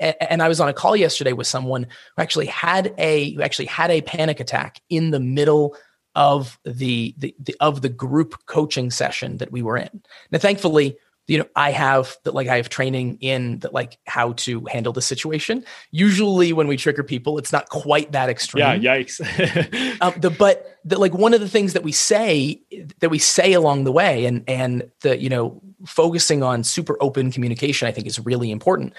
and 0.00 0.42
I 0.42 0.48
was 0.48 0.60
on 0.60 0.68
a 0.68 0.72
call 0.72 0.96
yesterday 0.96 1.32
with 1.32 1.46
someone 1.46 1.84
who 1.84 2.22
actually 2.22 2.46
had 2.46 2.94
a 2.98 3.32
who 3.34 3.42
actually 3.42 3.66
had 3.66 3.90
a 3.90 4.00
panic 4.00 4.40
attack 4.40 4.80
in 4.88 5.10
the 5.10 5.20
middle 5.20 5.76
of 6.14 6.58
the, 6.64 7.14
the, 7.18 7.34
the 7.38 7.54
of 7.60 7.82
the 7.82 7.88
group 7.88 8.34
coaching 8.46 8.90
session 8.90 9.36
that 9.36 9.52
we 9.52 9.62
were 9.62 9.76
in. 9.76 10.02
Now, 10.32 10.38
thankfully, 10.38 10.96
you 11.26 11.38
know, 11.38 11.46
I 11.54 11.70
have 11.70 12.16
that 12.24 12.34
like 12.34 12.48
I 12.48 12.56
have 12.56 12.68
training 12.68 13.18
in 13.20 13.60
that 13.60 13.72
like 13.72 13.98
how 14.06 14.32
to 14.32 14.64
handle 14.64 14.92
the 14.92 15.02
situation. 15.02 15.64
Usually, 15.92 16.52
when 16.52 16.66
we 16.66 16.76
trigger 16.76 17.04
people, 17.04 17.38
it's 17.38 17.52
not 17.52 17.68
quite 17.68 18.10
that 18.12 18.28
extreme. 18.28 18.80
Yeah, 18.82 18.96
yikes. 18.96 19.20
um, 20.00 20.14
the 20.18 20.30
but 20.30 20.78
the, 20.84 20.98
like 20.98 21.14
one 21.14 21.32
of 21.32 21.40
the 21.40 21.48
things 21.48 21.74
that 21.74 21.84
we 21.84 21.92
say 21.92 22.60
that 22.98 23.10
we 23.10 23.18
say 23.18 23.52
along 23.52 23.84
the 23.84 23.92
way, 23.92 24.24
and 24.24 24.42
and 24.48 24.90
the 25.02 25.20
you 25.20 25.28
know 25.28 25.60
focusing 25.86 26.42
on 26.42 26.64
super 26.64 26.96
open 27.00 27.30
communication, 27.30 27.86
I 27.86 27.92
think 27.92 28.08
is 28.08 28.18
really 28.18 28.50
important 28.50 28.94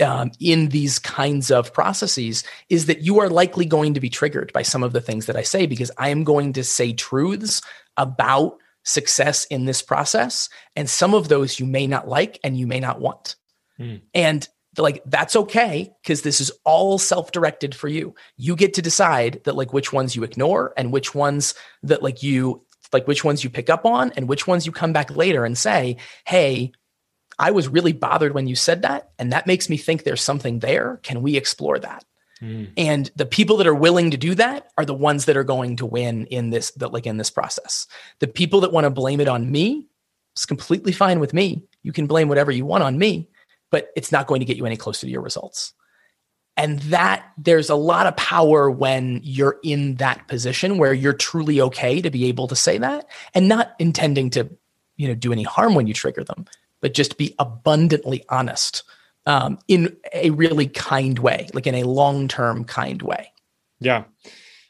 um, 0.00 0.30
in 0.40 0.68
these 0.68 0.98
kinds 0.98 1.50
of 1.50 1.72
processes 1.72 2.44
is 2.68 2.86
that 2.86 3.02
you 3.02 3.18
are 3.20 3.28
likely 3.28 3.64
going 3.64 3.94
to 3.94 4.00
be 4.00 4.10
triggered 4.10 4.52
by 4.52 4.62
some 4.62 4.82
of 4.82 4.92
the 4.92 5.00
things 5.00 5.26
that 5.26 5.36
I 5.36 5.42
say 5.42 5.66
because 5.66 5.90
I 5.98 6.10
am 6.10 6.24
going 6.24 6.52
to 6.54 6.64
say 6.64 6.92
truths 6.92 7.62
about 7.96 8.58
success 8.84 9.44
in 9.46 9.64
this 9.64 9.82
process. 9.82 10.48
And 10.76 10.88
some 10.88 11.14
of 11.14 11.28
those 11.28 11.58
you 11.58 11.66
may 11.66 11.86
not 11.86 12.08
like 12.08 12.38
and 12.44 12.56
you 12.56 12.66
may 12.66 12.80
not 12.80 13.00
want. 13.00 13.36
Mm. 13.78 14.02
And 14.14 14.48
like 14.76 15.02
that's 15.06 15.34
okay 15.34 15.90
because 16.02 16.22
this 16.22 16.40
is 16.40 16.52
all 16.64 16.98
self-directed 16.98 17.74
for 17.74 17.88
you. 17.88 18.14
You 18.36 18.56
get 18.56 18.74
to 18.74 18.82
decide 18.82 19.42
that 19.44 19.56
like 19.56 19.72
which 19.72 19.92
ones 19.92 20.14
you 20.14 20.22
ignore 20.22 20.72
and 20.76 20.92
which 20.92 21.14
ones 21.14 21.54
that 21.82 22.02
like 22.02 22.22
you 22.22 22.64
like 22.92 23.06
which 23.06 23.24
ones 23.24 23.44
you 23.44 23.50
pick 23.50 23.68
up 23.68 23.84
on 23.84 24.12
and 24.16 24.28
which 24.28 24.46
ones 24.46 24.64
you 24.64 24.72
come 24.72 24.92
back 24.92 25.14
later 25.14 25.44
and 25.44 25.58
say, 25.58 25.96
"Hey, 26.24 26.72
I 27.38 27.50
was 27.50 27.68
really 27.68 27.92
bothered 27.92 28.34
when 28.34 28.46
you 28.46 28.56
said 28.56 28.82
that. 28.82 29.10
And 29.18 29.32
that 29.32 29.46
makes 29.46 29.68
me 29.68 29.76
think 29.76 30.02
there's 30.02 30.22
something 30.22 30.58
there. 30.58 30.98
Can 31.02 31.22
we 31.22 31.36
explore 31.36 31.78
that? 31.78 32.04
Mm. 32.42 32.70
And 32.76 33.10
the 33.16 33.26
people 33.26 33.56
that 33.58 33.66
are 33.66 33.74
willing 33.74 34.10
to 34.10 34.16
do 34.16 34.34
that 34.34 34.70
are 34.76 34.84
the 34.84 34.94
ones 34.94 35.24
that 35.24 35.36
are 35.36 35.44
going 35.44 35.76
to 35.76 35.86
win 35.86 36.26
in 36.26 36.50
this, 36.50 36.70
that 36.72 36.92
like 36.92 37.06
in 37.06 37.16
this 37.16 37.30
process. 37.30 37.86
The 38.20 38.28
people 38.28 38.60
that 38.60 38.72
want 38.72 38.84
to 38.84 38.90
blame 38.90 39.20
it 39.20 39.28
on 39.28 39.50
me, 39.50 39.86
it's 40.34 40.46
completely 40.46 40.92
fine 40.92 41.20
with 41.20 41.34
me. 41.34 41.64
You 41.82 41.92
can 41.92 42.06
blame 42.06 42.28
whatever 42.28 42.52
you 42.52 42.64
want 42.64 42.84
on 42.84 42.98
me, 42.98 43.28
but 43.70 43.90
it's 43.96 44.12
not 44.12 44.26
going 44.26 44.40
to 44.40 44.44
get 44.44 44.56
you 44.56 44.66
any 44.66 44.76
closer 44.76 45.06
to 45.06 45.10
your 45.10 45.22
results. 45.22 45.72
And 46.56 46.80
that 46.80 47.24
there's 47.38 47.70
a 47.70 47.76
lot 47.76 48.06
of 48.06 48.16
power 48.16 48.68
when 48.68 49.20
you're 49.22 49.58
in 49.62 49.94
that 49.96 50.26
position 50.26 50.76
where 50.76 50.92
you're 50.92 51.12
truly 51.12 51.60
okay 51.60 52.00
to 52.00 52.10
be 52.10 52.26
able 52.26 52.48
to 52.48 52.56
say 52.56 52.78
that 52.78 53.06
and 53.32 53.46
not 53.46 53.74
intending 53.78 54.30
to, 54.30 54.50
you 54.96 55.06
know, 55.06 55.14
do 55.14 55.32
any 55.32 55.44
harm 55.44 55.76
when 55.76 55.86
you 55.86 55.94
trigger 55.94 56.24
them, 56.24 56.46
but 56.80 56.94
just 56.94 57.18
be 57.18 57.34
abundantly 57.38 58.24
honest 58.28 58.84
um, 59.26 59.58
in 59.68 59.96
a 60.12 60.30
really 60.30 60.66
kind 60.66 61.18
way, 61.18 61.48
like 61.52 61.66
in 61.66 61.74
a 61.74 61.84
long 61.84 62.28
term 62.28 62.64
kind 62.64 63.02
way. 63.02 63.32
Yeah. 63.80 64.04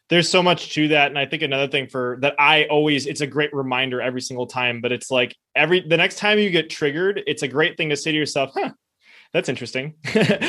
There's 0.09 0.28
so 0.28 0.42
much 0.42 0.74
to 0.74 0.88
that. 0.88 1.09
And 1.09 1.18
I 1.18 1.26
think 1.26 1.42
another 1.42 1.68
thing 1.68 1.86
for 1.86 2.18
that 2.22 2.34
I 2.38 2.64
always, 2.64 3.06
it's 3.06 3.20
a 3.20 3.26
great 3.26 3.54
reminder 3.54 4.00
every 4.00 4.22
single 4.22 4.46
time, 4.46 4.80
but 4.80 4.90
it's 4.90 5.11
like 5.11 5.36
every, 5.54 5.80
the 5.80 5.98
next 5.98 6.16
time 6.16 6.38
you 6.38 6.50
get 6.50 6.70
triggered, 6.70 7.22
it's 7.26 7.42
a 7.42 7.48
great 7.48 7.76
thing 7.76 7.90
to 7.90 7.96
say 7.96 8.11
to 8.12 8.16
yourself, 8.16 8.52
huh, 8.54 8.72
that's 9.33 9.49
interesting. 9.49 9.95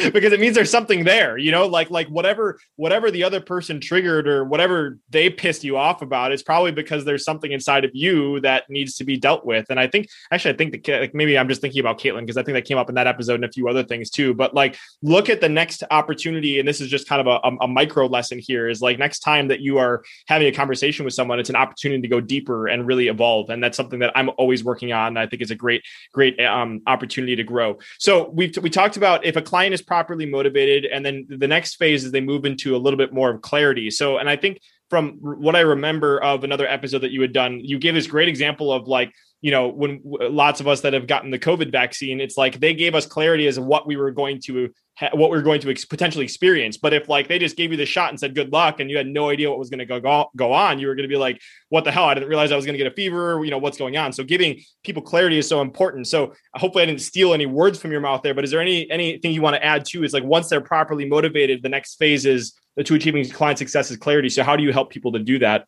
Because 0.10 0.34
it 0.34 0.40
means 0.40 0.56
there's 0.56 0.72
something 0.72 1.04
there 1.04 1.38
you 1.38 1.52
know 1.52 1.68
like 1.68 1.90
like 1.90 2.08
whatever 2.08 2.60
whatever 2.76 3.12
the 3.12 3.24
other 3.24 3.40
person 3.40 3.80
triggered 3.80 4.28
or 4.28 4.44
whatever 4.44 4.98
they 5.10 5.30
pissed 5.30 5.64
you 5.64 5.78
off 5.78 6.02
about 6.02 6.32
it's 6.32 6.42
probably 6.42 6.72
because 6.72 7.06
there's 7.06 7.24
something 7.24 7.52
inside 7.52 7.86
of 7.86 7.92
you 7.94 8.40
that 8.42 8.64
needs 8.70 8.96
to 8.96 9.04
be 9.04 9.18
dealt 9.18 9.46
with. 9.46 9.66
And 9.70 9.80
i 9.80 9.88
think 9.88 10.08
actually 10.32 10.54
i 10.54 10.58
think 10.58 10.72
that 10.72 11.02
like 11.02 11.14
maybe 11.14 11.38
i'm 11.38 11.48
just 11.48 11.62
thinking 11.62 11.80
about 11.80 12.00
caitlin 12.00 12.22
because 12.22 12.38
i 12.38 12.44
think 12.44 12.56
that 12.56 12.66
came 12.66 12.78
up 12.78 12.90
in 12.90 12.96
that 12.96 13.08
episode 13.08 13.36
and 13.36 13.46
a 13.46 13.52
few 13.52 13.68
other 13.68 13.84
things 13.84 14.10
too. 14.10 14.34
But 14.34 14.54
like 14.54 14.78
look 15.02 15.30
at 15.30 15.42
the 15.42 15.50
next 15.50 15.84
opportunity 15.92 16.60
and 16.60 16.68
this 16.68 16.82
is 16.82 16.88
just 16.88 17.08
kind 17.08 17.22
of 17.22 17.28
a, 17.28 17.48
a, 17.48 17.66
a 17.66 17.68
micro 17.68 18.08
lesson 18.08 18.40
here 18.40 18.68
is 18.68 18.82
like 18.82 18.98
next 18.98 19.20
time 19.20 19.50
that 19.50 19.60
you 19.60 19.78
are 19.78 20.04
having 20.28 20.48
a 20.48 20.52
conversation 20.52 21.06
with 21.06 21.14
someone 21.14 21.40
it's 21.40 21.50
an 21.50 21.56
opportunity 21.56 22.02
to 22.02 22.08
go 22.08 22.20
deeper 22.22 22.68
and 22.68 22.88
really 22.88 23.08
evolve. 23.08 23.50
And 23.50 23.64
that's 23.64 23.78
something 23.78 24.00
that 24.00 24.12
i'm 24.16 24.30
always 24.38 24.64
working 24.64 24.92
on 24.92 25.18
i 25.18 25.28
think 25.28 25.42
is 25.42 25.52
a 25.52 25.56
great 25.56 25.84
great 26.14 26.40
um, 26.40 26.82
opportunity 26.88 27.36
to 27.36 27.44
grow. 27.44 27.78
So 28.00 28.30
we've 28.30 28.56
we 28.58 28.69
we 28.70 28.72
talked 28.72 28.98
about 28.98 29.26
if 29.26 29.36
a 29.36 29.42
client 29.42 29.74
is 29.74 29.82
properly 29.82 30.28
motivated, 30.28 30.86
and 30.86 31.04
then 31.04 31.26
the 31.28 31.48
next 31.48 31.78
phase 31.78 32.04
is 32.06 32.12
they 32.12 32.22
move 32.22 32.46
into 32.46 32.76
a 32.76 32.78
little 32.78 32.98
bit 32.98 33.12
more 33.12 33.32
of 33.32 33.42
clarity. 33.42 33.90
So, 33.90 34.20
and 34.20 34.30
I 34.30 34.36
think 34.36 34.62
from 34.92 35.14
what 35.22 35.56
I 35.56 35.62
remember 35.62 36.22
of 36.22 36.44
another 36.44 36.68
episode 36.68 37.00
that 37.00 37.10
you 37.10 37.20
had 37.20 37.34
done, 37.34 37.62
you 37.64 37.80
gave 37.80 37.96
this 37.96 38.06
great 38.06 38.28
example 38.28 38.72
of 38.72 38.88
like 38.88 39.12
you 39.42 39.50
know, 39.52 39.70
when 39.70 40.02
lots 40.04 40.60
of 40.60 40.68
us 40.68 40.82
that 40.82 40.94
have 40.94 41.08
gotten 41.08 41.32
the 41.32 41.40
COVID 41.40 41.72
vaccine, 41.72 42.20
it's 42.20 42.38
like 42.38 42.60
they 42.60 42.74
gave 42.76 42.94
us 42.94 43.06
clarity 43.06 43.48
as 43.48 43.60
what 43.60 43.88
we 43.88 43.96
were 43.96 44.12
going 44.12 44.40
to 44.42 44.70
what 45.14 45.30
we're 45.30 45.41
going 45.41 45.62
to 45.62 45.70
ex- 45.70 45.86
potentially 45.86 46.24
experience. 46.24 46.78
But 46.78 46.93
if 46.93 47.08
like 47.08 47.28
they 47.28 47.39
just 47.39 47.56
gave 47.56 47.72
you 47.72 47.78
the 47.78 47.86
shot 47.86 48.10
and 48.10 48.20
said 48.20 48.36
good 48.36 48.52
luck, 48.52 48.80
and 48.80 48.89
you 48.89 48.97
had 48.97 49.08
no 49.08 49.30
idea 49.30 49.50
what 49.50 49.60
was 49.60 49.70
going 49.70 49.80
to 49.80 49.86
go, 49.86 50.30
go 50.36 50.54
on, 50.54 50.80
you 50.80 50.88
were 50.88 50.95
going 50.95 51.08
to 51.08 51.10
be 51.10 51.18
like, 51.18 51.41
what 51.70 51.84
the 51.84 51.91
hell? 51.91 52.06
I 52.06 52.14
didn't 52.14 52.30
realize 52.30 52.52
I 52.52 52.56
was 52.56 52.66
going 52.66 52.74
to 52.74 52.84
get 52.84 52.91
a 52.91 52.95
fever. 52.95 53.43
You 53.43 53.52
know 53.52 53.58
what's 53.58 53.78
going 53.78 53.97
on. 53.97 54.12
So 54.14 54.24
giving 54.24 54.62
people 54.84 55.02
clarity 55.02 55.38
is 55.38 55.47
so 55.47 55.62
important. 55.62 56.08
So 56.08 56.34
hopefully 56.56 56.84
I 56.84 56.86
didn't 56.86 57.02
steal 57.02 57.34
any 57.34 57.45
words 57.45 57.80
from 57.80 57.91
your 57.91 58.02
mouth 58.02 58.22
there. 58.22 58.34
But 58.34 58.43
is 58.43 58.52
there 58.52 58.62
any 58.62 58.89
anything 58.91 59.32
you 59.32 59.41
want 59.41 59.56
to 59.56 59.64
add 59.64 59.86
to? 59.86 60.04
Is 60.04 60.14
like 60.14 60.24
once 60.24 60.50
they're 60.50 60.62
properly 60.62 61.06
motivated, 61.06 61.64
the 61.64 61.70
next 61.70 61.95
phase 61.95 62.26
is 62.26 62.54
to 62.84 62.95
achieving 62.95 63.28
client 63.30 63.58
success 63.58 63.91
is 63.91 63.97
clarity. 63.97 64.30
So 64.30 64.43
how 64.43 64.56
do 64.56 64.64
you 64.64 64.72
help 64.72 64.89
people 64.89 65.12
to 65.14 65.20
do 65.20 65.39
that? 65.39 65.66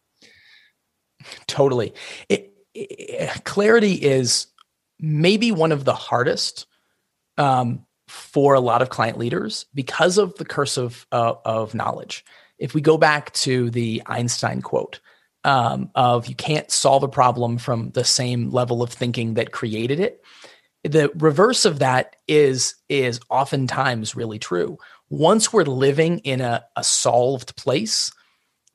Totally. 1.47 1.93
It, 2.29 2.47
clarity 3.43 3.93
is 3.93 4.47
maybe 4.99 5.51
one 5.51 5.71
of 5.71 5.83
the 5.83 5.93
hardest 5.93 6.67
um, 7.37 7.85
for 8.11 8.53
a 8.53 8.59
lot 8.59 8.81
of 8.81 8.89
client 8.89 9.17
leaders 9.17 9.65
because 9.73 10.17
of 10.17 10.35
the 10.35 10.45
curse 10.45 10.77
of, 10.77 11.07
uh, 11.13 11.33
of 11.45 11.73
knowledge. 11.73 12.25
If 12.59 12.73
we 12.73 12.81
go 12.81 12.97
back 12.97 13.31
to 13.33 13.69
the 13.69 14.03
Einstein 14.05 14.61
quote 14.61 14.99
um, 15.45 15.89
of 15.95 16.27
you 16.27 16.35
can't 16.35 16.69
solve 16.69 17.03
a 17.03 17.07
problem 17.07 17.57
from 17.57 17.91
the 17.91 18.03
same 18.03 18.49
level 18.49 18.83
of 18.83 18.91
thinking 18.91 19.35
that 19.35 19.53
created 19.53 19.99
it, 19.99 20.21
the 20.83 21.09
reverse 21.15 21.63
of 21.63 21.79
that 21.79 22.17
is 22.27 22.75
is 22.89 23.21
oftentimes 23.29 24.15
really 24.15 24.39
true. 24.39 24.77
Once 25.09 25.53
we're 25.53 25.63
living 25.63 26.19
in 26.19 26.41
a, 26.41 26.63
a 26.75 26.83
solved 26.83 27.55
place, 27.55 28.11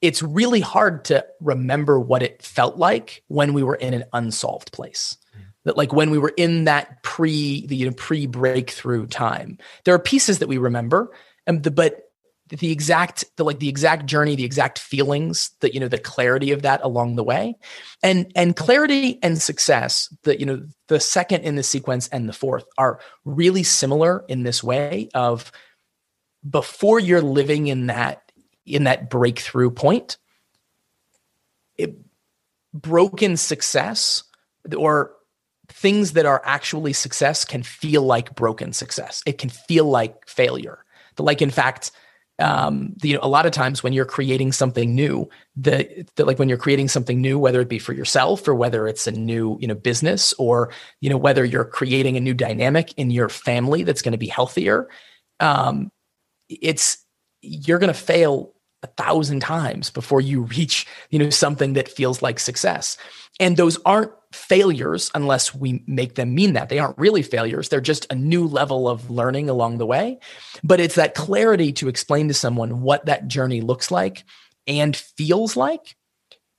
it's 0.00 0.22
really 0.22 0.60
hard 0.60 1.04
to 1.06 1.26
remember 1.40 2.00
what 2.00 2.22
it 2.22 2.42
felt 2.42 2.76
like 2.76 3.22
when 3.28 3.52
we 3.52 3.62
were 3.62 3.74
in 3.74 3.92
an 3.92 4.04
unsolved 4.12 4.72
place. 4.72 5.18
That 5.66 5.76
like 5.76 5.92
when 5.92 6.10
we 6.10 6.18
were 6.18 6.32
in 6.36 6.64
that 6.64 7.02
pre 7.02 7.66
the 7.66 7.76
you 7.76 7.86
know, 7.86 7.92
pre 7.92 8.26
breakthrough 8.26 9.06
time, 9.06 9.58
there 9.84 9.94
are 9.94 9.98
pieces 9.98 10.38
that 10.38 10.48
we 10.48 10.56
remember, 10.56 11.12
and 11.46 11.62
the, 11.62 11.70
but 11.70 12.02
the 12.48 12.72
exact 12.72 13.24
the 13.36 13.44
like 13.44 13.58
the 13.58 13.68
exact 13.68 14.06
journey 14.06 14.36
the 14.36 14.44
exact 14.44 14.78
feelings 14.78 15.50
that 15.60 15.74
you 15.74 15.80
know 15.80 15.88
the 15.88 15.98
clarity 15.98 16.52
of 16.52 16.62
that 16.62 16.80
along 16.84 17.16
the 17.16 17.24
way 17.24 17.56
and 18.04 18.30
and 18.36 18.54
clarity 18.54 19.18
and 19.20 19.42
success 19.42 20.08
the 20.22 20.38
you 20.38 20.46
know 20.46 20.64
the 20.86 21.00
second 21.00 21.42
in 21.42 21.56
the 21.56 21.62
sequence 21.64 22.06
and 22.08 22.28
the 22.28 22.32
fourth 22.32 22.64
are 22.78 23.00
really 23.24 23.64
similar 23.64 24.24
in 24.28 24.44
this 24.44 24.62
way 24.62 25.08
of 25.12 25.50
before 26.48 27.00
you're 27.00 27.22
living 27.22 27.66
in 27.66 27.86
that 27.86 28.26
in 28.66 28.84
that 28.84 29.08
breakthrough 29.08 29.70
point. 29.70 30.18
It, 31.76 31.96
broken 32.72 33.36
success 33.36 34.24
or 34.76 35.12
things 35.68 36.12
that 36.12 36.26
are 36.26 36.42
actually 36.44 36.92
success 36.92 37.44
can 37.44 37.62
feel 37.62 38.02
like 38.02 38.34
broken 38.34 38.72
success. 38.72 39.22
It 39.26 39.38
can 39.38 39.50
feel 39.50 39.84
like 39.84 40.26
failure. 40.28 40.84
Like, 41.18 41.40
in 41.40 41.50
fact, 41.50 41.92
um, 42.38 42.94
you 43.02 43.14
know, 43.14 43.20
a 43.22 43.28
lot 43.28 43.46
of 43.46 43.52
times 43.52 43.82
when 43.82 43.92
you're 43.92 44.04
creating 44.04 44.52
something 44.52 44.94
new, 44.94 45.28
the, 45.56 46.06
the 46.16 46.24
like 46.24 46.38
when 46.38 46.48
you're 46.48 46.58
creating 46.58 46.88
something 46.88 47.20
new, 47.20 47.38
whether 47.38 47.60
it 47.60 47.68
be 47.68 47.78
for 47.78 47.94
yourself 47.94 48.46
or 48.46 48.54
whether 48.54 48.86
it's 48.86 49.06
a 49.06 49.12
new 49.12 49.56
you 49.60 49.66
know 49.66 49.74
business 49.74 50.34
or 50.34 50.70
you 51.00 51.08
know 51.08 51.16
whether 51.16 51.44
you're 51.44 51.64
creating 51.64 52.16
a 52.16 52.20
new 52.20 52.34
dynamic 52.34 52.92
in 52.98 53.10
your 53.10 53.30
family 53.30 53.84
that's 53.84 54.02
going 54.02 54.12
to 54.12 54.18
be 54.18 54.26
healthier, 54.26 54.88
um, 55.40 55.90
it's 56.50 56.98
you're 57.40 57.78
going 57.78 57.92
to 57.92 57.98
fail 57.98 58.52
a 58.82 58.86
thousand 58.88 59.40
times 59.40 59.90
before 59.90 60.20
you 60.20 60.42
reach 60.42 60.86
you 61.10 61.18
know 61.18 61.30
something 61.30 61.72
that 61.74 61.88
feels 61.88 62.22
like 62.22 62.38
success. 62.38 62.96
And 63.38 63.56
those 63.56 63.78
aren't 63.84 64.12
failures 64.32 65.10
unless 65.14 65.54
we 65.54 65.82
make 65.86 66.14
them 66.14 66.34
mean 66.34 66.54
that. 66.54 66.68
They 66.68 66.78
aren't 66.78 66.98
really 66.98 67.22
failures. 67.22 67.68
They're 67.68 67.80
just 67.80 68.06
a 68.10 68.14
new 68.14 68.46
level 68.46 68.88
of 68.88 69.10
learning 69.10 69.48
along 69.48 69.78
the 69.78 69.86
way. 69.86 70.18
But 70.64 70.80
it's 70.80 70.94
that 70.94 71.14
clarity 71.14 71.72
to 71.74 71.88
explain 71.88 72.28
to 72.28 72.34
someone 72.34 72.80
what 72.80 73.06
that 73.06 73.28
journey 73.28 73.60
looks 73.60 73.90
like 73.90 74.24
and 74.66 74.96
feels 74.96 75.56
like 75.56 75.96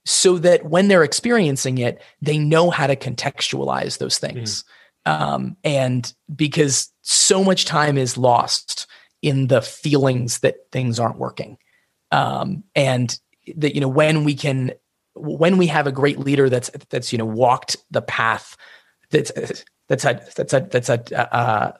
so 0.04 0.38
that 0.38 0.64
when 0.64 0.88
they're 0.88 1.04
experiencing 1.04 1.78
it 1.78 2.00
they 2.22 2.38
know 2.38 2.70
how 2.70 2.86
to 2.86 2.96
contextualize 2.96 3.98
those 3.98 4.18
things. 4.18 4.64
Mm. 5.06 5.20
um, 5.20 5.56
and 5.62 6.14
because 6.34 6.90
so 7.02 7.44
much 7.44 7.64
time 7.66 7.98
is 7.98 8.16
lost 8.16 8.86
in 9.20 9.48
the 9.48 9.60
feelings 9.60 10.38
that 10.40 10.56
things 10.72 10.98
aren't 10.98 11.18
working 11.18 11.58
um, 12.10 12.64
and 12.74 13.18
that 13.56 13.74
you 13.74 13.80
know 13.80 13.88
when 13.88 14.24
we 14.24 14.34
can 14.34 14.72
when 15.14 15.58
we 15.58 15.66
have 15.66 15.86
a 15.86 15.92
great 15.92 16.18
leader 16.18 16.48
that's 16.48 16.70
that's 16.90 17.12
you 17.12 17.18
know 17.18 17.26
walked 17.26 17.76
the 17.90 18.02
path 18.02 18.56
that's 19.10 19.32
that's 19.88 20.04
a 20.04 20.20
that's 20.36 20.52
a 20.52 20.60
that's 20.70 20.88
a 20.88 21.34
uh, 21.34 21.72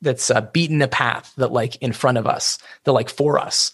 that's 0.00 0.30
a 0.30 0.42
beaten 0.52 0.82
a 0.82 0.88
path 0.88 1.32
that 1.36 1.52
like 1.52 1.76
in 1.76 1.92
front 1.92 2.18
of 2.18 2.26
us 2.26 2.58
that 2.84 2.92
like 2.92 3.10
for 3.10 3.38
us 3.38 3.72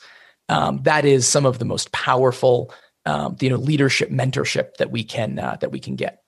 um, 0.48 0.80
that 0.82 1.04
is 1.04 1.26
some 1.26 1.46
of 1.46 1.58
the 1.58 1.64
most 1.64 1.92
powerful 1.92 2.72
um, 3.06 3.36
you 3.40 3.50
know 3.50 3.56
leadership 3.56 4.10
mentorship 4.10 4.74
that 4.78 4.90
we 4.90 5.04
can 5.04 5.38
uh, 5.38 5.56
that 5.60 5.70
we 5.72 5.80
can 5.80 5.96
get 5.96 6.21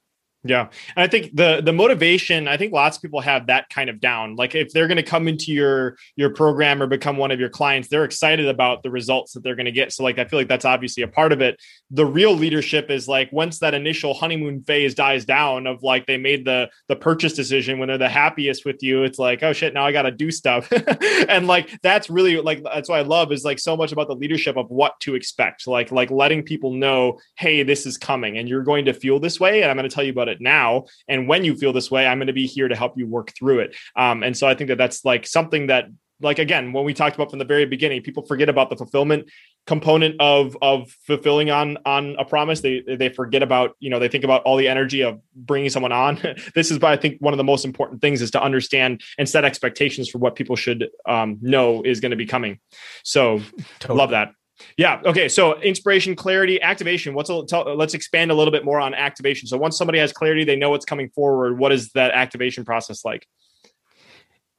yeah. 0.46 0.68
And 0.94 1.02
I 1.02 1.06
think 1.06 1.34
the 1.34 1.62
the 1.64 1.72
motivation, 1.72 2.48
I 2.48 2.58
think 2.58 2.74
lots 2.74 2.98
of 2.98 3.02
people 3.02 3.20
have 3.22 3.46
that 3.46 3.70
kind 3.70 3.88
of 3.88 3.98
down. 3.98 4.36
Like 4.36 4.54
if 4.54 4.72
they're 4.72 4.86
going 4.86 4.98
to 4.98 5.02
come 5.02 5.26
into 5.26 5.52
your 5.52 5.96
your 6.16 6.30
program 6.30 6.82
or 6.82 6.86
become 6.86 7.16
one 7.16 7.30
of 7.30 7.40
your 7.40 7.48
clients, 7.48 7.88
they're 7.88 8.04
excited 8.04 8.46
about 8.46 8.82
the 8.82 8.90
results 8.90 9.32
that 9.32 9.42
they're 9.42 9.54
going 9.54 9.64
to 9.64 9.72
get. 9.72 9.90
So 9.90 10.04
like 10.04 10.18
I 10.18 10.26
feel 10.26 10.38
like 10.38 10.48
that's 10.48 10.66
obviously 10.66 11.02
a 11.02 11.08
part 11.08 11.32
of 11.32 11.40
it. 11.40 11.58
The 11.90 12.04
real 12.04 12.34
leadership 12.34 12.90
is 12.90 13.08
like 13.08 13.32
once 13.32 13.58
that 13.60 13.72
initial 13.72 14.12
honeymoon 14.12 14.62
phase 14.64 14.94
dies 14.94 15.24
down 15.24 15.66
of 15.66 15.82
like 15.82 16.04
they 16.04 16.18
made 16.18 16.44
the 16.44 16.68
the 16.88 16.96
purchase 16.96 17.32
decision 17.32 17.78
when 17.78 17.88
they're 17.88 17.96
the 17.96 18.10
happiest 18.10 18.66
with 18.66 18.82
you, 18.82 19.04
it's 19.04 19.18
like, 19.18 19.42
oh 19.42 19.54
shit, 19.54 19.72
now 19.72 19.86
I 19.86 19.92
got 19.92 20.02
to 20.02 20.10
do 20.10 20.30
stuff. 20.30 20.70
and 21.28 21.46
like 21.46 21.70
that's 21.80 22.10
really 22.10 22.38
like 22.38 22.62
that's 22.62 22.90
what 22.90 22.98
I 22.98 23.02
love 23.02 23.32
is 23.32 23.46
like 23.46 23.58
so 23.58 23.78
much 23.78 23.92
about 23.92 24.08
the 24.08 24.14
leadership 24.14 24.58
of 24.58 24.70
what 24.70 25.00
to 25.00 25.14
expect. 25.14 25.66
Like 25.66 25.90
like 25.90 26.10
letting 26.10 26.42
people 26.42 26.74
know, 26.74 27.18
hey, 27.36 27.62
this 27.62 27.86
is 27.86 27.96
coming 27.96 28.36
and 28.36 28.46
you're 28.46 28.62
going 28.62 28.84
to 28.84 28.92
feel 28.92 29.18
this 29.18 29.40
way 29.40 29.62
and 29.62 29.70
I'm 29.70 29.76
going 29.78 29.88
to 29.88 29.94
tell 29.94 30.04
you 30.04 30.12
about 30.12 30.28
it 30.28 30.33
it 30.34 30.40
now. 30.40 30.84
And 31.08 31.28
when 31.28 31.44
you 31.44 31.56
feel 31.56 31.72
this 31.72 31.90
way, 31.90 32.06
I'm 32.06 32.18
going 32.18 32.26
to 32.26 32.32
be 32.32 32.46
here 32.46 32.68
to 32.68 32.76
help 32.76 32.98
you 32.98 33.06
work 33.06 33.32
through 33.36 33.60
it. 33.60 33.76
Um, 33.96 34.22
and 34.22 34.36
so 34.36 34.46
I 34.46 34.54
think 34.54 34.68
that 34.68 34.78
that's 34.78 35.04
like 35.04 35.26
something 35.26 35.68
that 35.68 35.86
like 36.20 36.38
again 36.38 36.72
when 36.72 36.84
we 36.84 36.94
talked 36.94 37.16
about 37.16 37.30
from 37.30 37.38
the 37.38 37.44
very 37.44 37.66
beginning 37.66 38.02
people 38.02 38.24
forget 38.24 38.48
about 38.48 38.70
the 38.70 38.76
fulfillment 38.76 39.28
component 39.66 40.14
of 40.20 40.56
of 40.62 40.90
fulfilling 41.06 41.50
on 41.50 41.76
on 41.84 42.16
a 42.18 42.24
promise 42.24 42.60
they 42.60 42.82
they 42.86 43.08
forget 43.08 43.42
about 43.42 43.76
you 43.80 43.90
know 43.90 43.98
they 43.98 44.08
think 44.08 44.24
about 44.24 44.42
all 44.42 44.56
the 44.56 44.68
energy 44.68 45.02
of 45.02 45.20
bringing 45.34 45.70
someone 45.70 45.92
on 45.92 46.20
this 46.54 46.70
is 46.70 46.78
why 46.78 46.92
i 46.92 46.96
think 46.96 47.20
one 47.20 47.32
of 47.32 47.38
the 47.38 47.44
most 47.44 47.64
important 47.64 48.00
things 48.00 48.22
is 48.22 48.30
to 48.30 48.42
understand 48.42 49.02
and 49.18 49.28
set 49.28 49.44
expectations 49.44 50.08
for 50.08 50.18
what 50.18 50.36
people 50.36 50.56
should 50.56 50.88
um, 51.06 51.38
know 51.40 51.82
is 51.82 52.00
going 52.00 52.10
to 52.10 52.16
be 52.16 52.26
coming 52.26 52.58
so 53.02 53.40
totally. 53.80 53.98
love 53.98 54.10
that 54.10 54.32
yeah. 54.76 55.00
Okay. 55.04 55.28
So 55.28 55.60
inspiration, 55.60 56.14
clarity, 56.14 56.60
activation. 56.60 57.14
What's 57.14 57.30
a, 57.30 57.44
tell, 57.46 57.64
let's 57.76 57.94
expand 57.94 58.30
a 58.30 58.34
little 58.34 58.52
bit 58.52 58.64
more 58.64 58.80
on 58.80 58.94
activation. 58.94 59.48
So 59.48 59.56
once 59.56 59.76
somebody 59.76 59.98
has 59.98 60.12
clarity, 60.12 60.44
they 60.44 60.56
know 60.56 60.70
what's 60.70 60.84
coming 60.84 61.10
forward. 61.10 61.58
What 61.58 61.72
is 61.72 61.90
that 61.92 62.12
activation 62.12 62.64
process 62.64 63.04
like? 63.04 63.26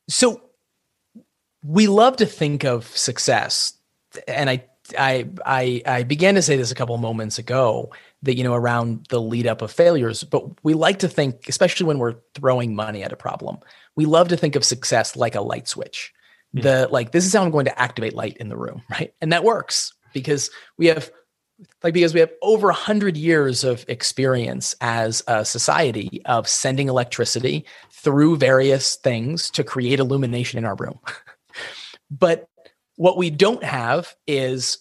So 0.10 0.42
we 1.64 1.88
love 1.88 2.18
to 2.18 2.26
think 2.26 2.64
of 2.64 2.86
success, 2.86 3.78
and 4.28 4.50
I 4.50 4.66
I 4.98 5.28
I 5.46 5.82
I 5.86 6.04
began 6.04 6.36
to 6.36 6.42
say 6.42 6.58
this 6.58 6.72
a 6.72 6.76
couple 6.76 6.96
moments 6.98 7.40
ago 7.40 7.92
that 8.22 8.38
you 8.38 8.44
know 8.44 8.54
around 8.54 9.08
the 9.10 9.20
lead 9.20 9.48
up 9.48 9.62
of 9.62 9.72
failures, 9.72 10.24
but 10.24 10.64
we 10.64 10.74
like 10.76 11.00
to 11.00 11.08
think, 11.08 11.48
especially 11.50 11.88
when 11.88 11.98
we're 11.98 12.16
throwing 12.36 12.76
money 12.76 13.02
at 13.02 13.12
a 13.12 13.18
problem, 13.18 13.58
we 13.96 14.06
love 14.06 14.28
to 14.28 14.38
think 14.38 14.56
of 14.56 14.64
success 14.64 15.16
like 15.16 15.34
a 15.34 15.42
light 15.42 15.68
switch 15.68 16.14
the 16.62 16.88
like 16.92 17.12
this 17.12 17.26
is 17.26 17.34
how 17.34 17.44
i'm 17.44 17.52
going 17.52 17.66
to 17.66 17.80
activate 17.80 18.14
light 18.14 18.38
in 18.38 18.50
the 18.50 18.58
room 18.58 18.82
right? 18.90 19.14
And 19.22 19.32
that 19.32 19.44
works 19.44 19.94
because 20.14 20.50
we 20.78 20.88
have 20.88 21.12
like 21.84 21.94
because 21.94 22.14
we 22.14 22.20
have 22.20 22.32
over 22.42 22.68
100 22.68 23.16
years 23.16 23.64
of 23.64 23.86
experience 23.88 24.76
as 24.82 25.24
a 25.28 25.46
society 25.46 26.22
of 26.26 26.50
sending 26.50 26.90
electricity 26.90 27.66
through 27.92 28.36
various 28.38 28.98
things 28.98 29.50
to 29.52 29.64
create 29.64 30.00
illumination 30.00 30.58
in 30.58 30.66
our 30.66 30.76
room. 30.76 31.00
But 32.12 32.48
what 32.98 33.18
we 33.18 33.32
don't 33.32 33.64
have 33.64 34.16
is 34.28 34.78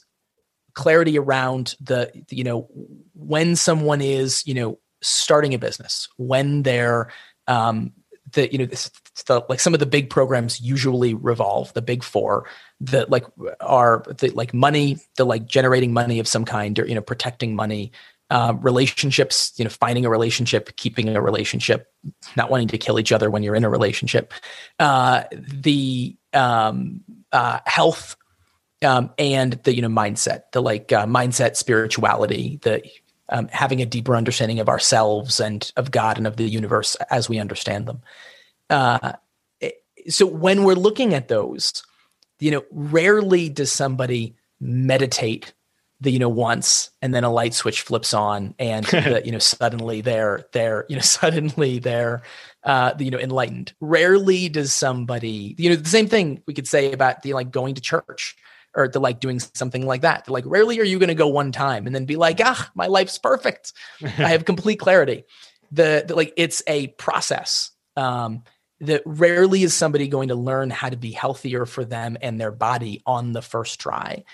clarity 0.75 1.19
around 1.19 1.75
the 1.81 2.13
you 2.29 2.45
know 2.45 2.69
when 3.15 3.57
someone 3.57 4.03
is 4.03 4.47
you 4.47 4.53
know 4.53 4.79
starting 5.03 5.55
a 5.55 5.59
business 5.59 6.07
when 6.19 6.63
they're 6.65 7.11
um, 7.47 7.93
the 8.35 8.51
you 8.53 8.59
know 8.59 8.67
this, 8.67 8.91
the, 9.27 9.45
like 9.49 9.61
some 9.61 9.75
of 9.75 9.81
the 9.81 9.87
big 9.87 10.11
programs 10.11 10.61
usually 10.61 11.15
revolve 11.15 11.73
the 11.75 11.83
big 11.83 12.03
four 12.03 12.47
that 12.81 13.11
like 13.11 13.25
are 13.61 14.05
the 14.19 14.31
like 14.31 14.53
money 14.53 14.99
the 15.17 15.25
like 15.25 15.47
generating 15.47 15.93
money 15.93 16.19
of 16.19 16.29
some 16.29 16.45
kind 16.45 16.79
or 16.79 16.87
you 16.87 16.95
know 16.95 17.01
protecting 17.01 17.55
money 17.57 17.93
uh, 18.31 18.55
relationships 18.61 19.53
you 19.57 19.65
know 19.65 19.71
finding 19.71 20.05
a 20.05 20.11
relationship 20.11 20.75
keeping 20.77 21.15
a 21.15 21.21
relationship 21.21 21.93
not 22.37 22.51
wanting 22.51 22.69
to 22.69 22.79
kill 22.79 22.99
each 22.99 23.13
other 23.13 23.31
when 23.31 23.43
you're 23.43 23.55
in 23.55 23.65
a 23.65 23.71
relationship. 23.71 24.33
Uh, 24.79 25.25
the 25.33 26.17
um, 26.33 27.01
uh, 27.33 27.61
health 27.67 28.17
um, 28.83 29.11
and 29.19 29.55
the 29.65 29.75
you 29.75 29.83
know 29.83 29.89
mindset 29.89 30.43
the 30.53 30.61
like 30.61 30.93
uh, 30.93 31.07
mindset 31.07 31.57
spirituality 31.57 32.59
the 32.63 32.83
um, 33.29 33.49
having 33.49 33.81
a 33.81 33.87
deeper 33.87 34.17
understanding 34.17 34.61
of 34.61 34.69
ourselves 34.69 35.41
and 35.41 35.73
of 35.77 35.91
God 35.91 36.19
and 36.19 36.27
of 36.27 36.37
the 36.37 36.45
universe 36.45 36.95
as 37.11 37.29
we 37.29 37.39
understand 37.39 37.87
them. 37.87 38.03
Uh, 38.71 39.13
so 40.09 40.27
when 40.27 40.65
we're 40.65 40.75
looking 40.75 41.15
at 41.15 41.29
those, 41.29 41.83
you 42.41 42.51
know, 42.51 42.65
rarely 42.71 43.49
does 43.49 43.73
somebody 43.73 44.37
meditate 44.61 45.53
the 46.01 46.11
you 46.11 46.19
know 46.19 46.29
once 46.29 46.91
and 47.03 47.15
then 47.15 47.25
a 47.25 47.33
light 47.33 47.55
switch 47.55 47.83
flips 47.83 48.13
on 48.13 48.55
and 48.59 48.85
the, 48.87 49.23
you 49.25 49.33
know 49.33 49.39
suddenly 49.39 50.01
they're 50.01 50.47
they're 50.53 50.85
you 50.89 50.97
know 50.97 51.03
suddenly 51.03 51.79
they're 51.79 52.23
uh 52.65 52.93
you 52.99 53.11
know 53.11 53.19
enlightened 53.19 53.73
rarely 53.81 54.49
does 54.49 54.73
somebody 54.73 55.55
you 55.59 55.71
know 55.71 55.77
the 55.77 55.89
same 55.89 56.09
thing 56.09 56.43
we 56.47 56.55
could 56.55 56.69
say 56.69 56.93
about 56.93 57.23
the 57.23 57.33
like 57.33 57.51
going 57.51 57.75
to 57.75 57.81
church 57.81 58.37
or 58.75 58.89
to 58.89 58.99
like 58.99 59.21
doing 59.21 59.39
something 59.39 59.87
like 59.87 60.03
that. 60.03 60.29
like, 60.29 60.45
rarely 60.47 60.81
are 60.81 60.85
you 60.85 60.99
going 60.99 61.09
to 61.09 61.15
go 61.15 61.29
one 61.29 61.53
time 61.53 61.87
and 61.87 61.95
then 61.95 62.07
be 62.07 62.17
like, 62.17 62.41
ah, 62.43 62.71
my 62.75 62.87
life's 62.87 63.19
perfect. 63.19 63.73
I 64.03 64.31
have 64.31 64.45
complete 64.45 64.81
clarity. 64.81 65.25
The, 65.73 66.05
the, 66.07 66.15
like 66.15 66.33
it's 66.37 66.63
a 66.67 66.89
process. 66.89 67.71
Um, 67.97 68.43
that 68.81 69.03
rarely 69.07 69.63
is 69.63 69.73
somebody 69.73 70.09
going 70.09 70.29
to 70.29 70.35
learn 70.35 70.69
how 70.69 70.89
to 70.89 70.97
be 70.97 71.13
healthier 71.13 71.65
for 71.65 71.85
them 71.85 72.17
and 72.21 72.41
their 72.41 72.51
body 72.51 73.03
on 73.07 73.33
the 73.33 73.41
first 73.41 73.81
try. 73.81 74.25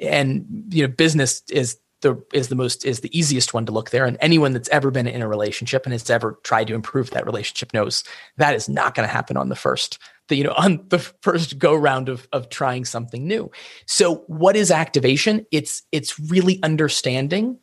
And 0.00 0.66
you 0.70 0.86
know, 0.86 0.92
business 0.92 1.42
is 1.50 1.78
the 2.00 2.22
is 2.32 2.48
the 2.48 2.54
most 2.54 2.84
is 2.84 3.00
the 3.00 3.18
easiest 3.18 3.54
one 3.54 3.66
to 3.66 3.72
look 3.72 3.90
there. 3.90 4.04
And 4.04 4.16
anyone 4.20 4.52
that's 4.52 4.68
ever 4.68 4.90
been 4.90 5.06
in 5.06 5.22
a 5.22 5.28
relationship 5.28 5.84
and 5.84 5.92
has 5.92 6.08
ever 6.10 6.38
tried 6.42 6.68
to 6.68 6.74
improve 6.74 7.10
that 7.10 7.26
relationship 7.26 7.74
knows 7.74 8.04
that 8.36 8.54
is 8.54 8.68
not 8.68 8.94
going 8.94 9.06
to 9.06 9.12
happen 9.12 9.36
on 9.36 9.48
the 9.48 9.56
first 9.56 9.98
the, 10.28 10.36
you 10.36 10.44
know 10.44 10.54
on 10.56 10.84
the 10.88 10.98
first 10.98 11.58
go 11.58 11.74
round 11.74 12.08
of 12.08 12.28
of 12.32 12.48
trying 12.48 12.84
something 12.84 13.26
new. 13.26 13.50
So 13.86 14.24
what 14.26 14.56
is 14.56 14.70
activation? 14.70 15.46
It's 15.50 15.82
it's 15.92 16.18
really 16.18 16.62
understanding 16.62 17.58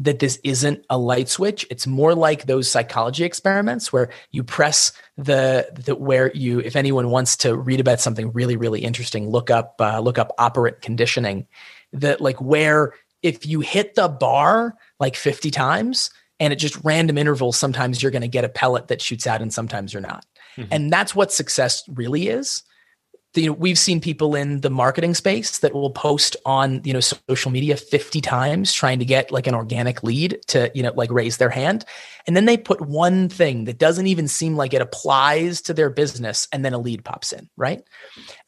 that 0.00 0.20
this 0.20 0.38
isn't 0.44 0.84
a 0.90 0.96
light 0.96 1.28
switch. 1.28 1.66
It's 1.70 1.86
more 1.86 2.14
like 2.14 2.46
those 2.46 2.70
psychology 2.70 3.24
experiments 3.24 3.92
where 3.92 4.10
you 4.30 4.44
press 4.44 4.92
the, 5.16 5.68
the 5.74 5.96
where 5.96 6.30
you 6.32 6.60
if 6.60 6.76
anyone 6.76 7.10
wants 7.10 7.36
to 7.38 7.56
read 7.56 7.80
about 7.80 8.00
something 8.00 8.30
really 8.32 8.56
really 8.56 8.80
interesting 8.80 9.28
look 9.28 9.50
up 9.50 9.74
uh, 9.80 9.98
look 9.98 10.18
up 10.18 10.32
operant 10.38 10.80
conditioning 10.82 11.46
that 11.92 12.20
like 12.20 12.40
where 12.40 12.94
if 13.22 13.46
you 13.46 13.60
hit 13.60 13.94
the 13.94 14.08
bar 14.08 14.74
like 15.00 15.16
50 15.16 15.50
times 15.50 16.10
and 16.40 16.52
at 16.52 16.58
just 16.58 16.78
random 16.84 17.18
intervals 17.18 17.56
sometimes 17.56 18.02
you're 18.02 18.12
going 18.12 18.22
to 18.22 18.28
get 18.28 18.44
a 18.44 18.48
pellet 18.48 18.88
that 18.88 19.02
shoots 19.02 19.26
out 19.26 19.42
and 19.42 19.52
sometimes 19.52 19.92
you're 19.92 20.02
not 20.02 20.24
Mm-hmm. 20.58 20.72
And 20.72 20.92
that's 20.92 21.14
what 21.14 21.32
success 21.32 21.84
really 21.88 22.28
is. 22.28 22.62
The, 23.34 23.42
you 23.42 23.48
know, 23.48 23.52
we've 23.52 23.78
seen 23.78 24.00
people 24.00 24.34
in 24.34 24.62
the 24.62 24.70
marketing 24.70 25.14
space 25.14 25.58
that 25.58 25.74
will 25.74 25.90
post 25.90 26.34
on 26.46 26.80
you 26.82 26.94
know 26.94 27.00
social 27.00 27.50
media 27.50 27.76
50 27.76 28.22
times 28.22 28.72
trying 28.72 28.98
to 29.00 29.04
get 29.04 29.30
like 29.30 29.46
an 29.46 29.54
organic 29.54 30.02
lead 30.02 30.40
to 30.48 30.70
you 30.74 30.82
know 30.82 30.92
like 30.96 31.10
raise 31.10 31.36
their 31.36 31.50
hand 31.50 31.84
and 32.26 32.34
then 32.34 32.46
they 32.46 32.56
put 32.56 32.80
one 32.80 33.28
thing 33.28 33.66
that 33.66 33.78
doesn't 33.78 34.06
even 34.06 34.28
seem 34.28 34.56
like 34.56 34.72
it 34.72 34.80
applies 34.80 35.60
to 35.60 35.74
their 35.74 35.90
business 35.90 36.48
and 36.52 36.64
then 36.64 36.72
a 36.72 36.78
lead 36.78 37.04
pops 37.04 37.30
in 37.30 37.50
right 37.58 37.82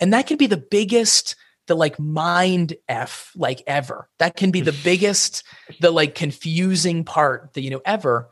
and 0.01 0.15
that 0.15 0.27
can 0.27 0.39
be 0.39 0.47
the 0.47 0.57
biggest 0.57 1.37
the 1.71 1.77
like 1.77 2.01
mind 2.01 2.75
f 2.89 3.31
like 3.37 3.63
ever. 3.65 4.09
That 4.19 4.37
can 4.37 4.51
be 4.51 4.61
the 4.61 4.77
biggest 4.85 5.45
the 5.79 5.93
like 5.93 6.17
confusing 6.17 7.05
part 7.05 7.55
that 7.55 7.63
you 7.63 7.71
know 7.71 7.81
ever. 7.87 8.29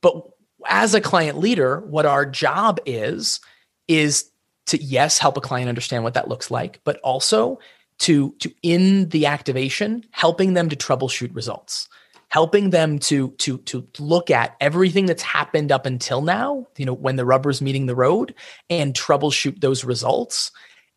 But 0.00 0.22
as 0.66 0.94
a 0.94 1.00
client 1.00 1.38
leader 1.38 1.80
what 1.80 2.06
our 2.06 2.24
job 2.24 2.80
is 2.86 3.40
is 3.88 4.30
to 4.66 4.82
yes 4.82 5.18
help 5.18 5.36
a 5.36 5.40
client 5.40 5.68
understand 5.68 6.04
what 6.04 6.14
that 6.14 6.28
looks 6.28 6.50
like 6.50 6.80
but 6.84 6.98
also 7.00 7.58
to 7.98 8.34
to 8.40 8.50
in 8.62 9.08
the 9.10 9.26
activation 9.26 10.04
helping 10.10 10.54
them 10.54 10.68
to 10.68 10.76
troubleshoot 10.76 11.34
results. 11.34 11.88
Helping 12.28 12.70
them 12.70 12.98
to 13.00 13.32
to 13.32 13.58
to 13.58 13.86
look 13.98 14.30
at 14.30 14.56
everything 14.60 15.04
that's 15.04 15.22
happened 15.22 15.72
up 15.72 15.84
until 15.84 16.22
now 16.22 16.66
you 16.76 16.86
know 16.86 16.94
when 16.94 17.16
the 17.16 17.26
rubber's 17.26 17.60
meeting 17.60 17.84
the 17.86 17.94
road 17.96 18.34
and 18.70 18.94
troubleshoot 18.94 19.60
those 19.60 19.84
results. 19.84 20.52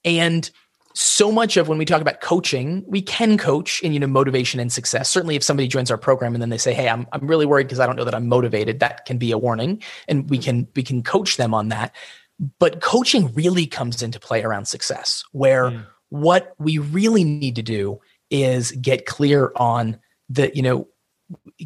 And 0.05 0.49
so 0.93 1.31
much 1.31 1.57
of 1.57 1.67
when 1.67 1.77
we 1.77 1.85
talk 1.85 2.01
about 2.01 2.21
coaching, 2.21 2.83
we 2.87 3.01
can 3.01 3.37
coach 3.37 3.81
in 3.81 3.93
you 3.93 3.99
know 3.99 4.07
motivation 4.07 4.59
and 4.59 4.71
success. 4.71 5.09
Certainly, 5.09 5.35
if 5.35 5.43
somebody 5.43 5.67
joins 5.67 5.89
our 5.89 5.97
program 5.97 6.33
and 6.35 6.41
then 6.41 6.49
they 6.49 6.57
say, 6.57 6.73
"Hey, 6.73 6.87
I'm 6.87 7.07
I'm 7.11 7.27
really 7.27 7.45
worried 7.45 7.67
because 7.67 7.79
I 7.79 7.85
don't 7.85 7.95
know 7.95 8.03
that 8.03 8.15
I'm 8.15 8.27
motivated," 8.27 8.79
that 8.79 9.05
can 9.05 9.17
be 9.17 9.31
a 9.31 9.37
warning, 9.37 9.81
and 10.07 10.29
we 10.29 10.37
can 10.37 10.67
we 10.75 10.83
can 10.83 11.01
coach 11.01 11.37
them 11.37 11.53
on 11.53 11.69
that. 11.69 11.95
But 12.59 12.81
coaching 12.81 13.33
really 13.33 13.65
comes 13.65 14.01
into 14.01 14.19
play 14.19 14.43
around 14.43 14.65
success, 14.65 15.23
where 15.31 15.71
mm. 15.71 15.85
what 16.09 16.53
we 16.59 16.77
really 16.77 17.23
need 17.23 17.55
to 17.55 17.63
do 17.63 17.99
is 18.29 18.71
get 18.73 19.05
clear 19.05 19.51
on 19.55 19.99
the 20.29 20.55
you 20.55 20.61
know 20.61 20.87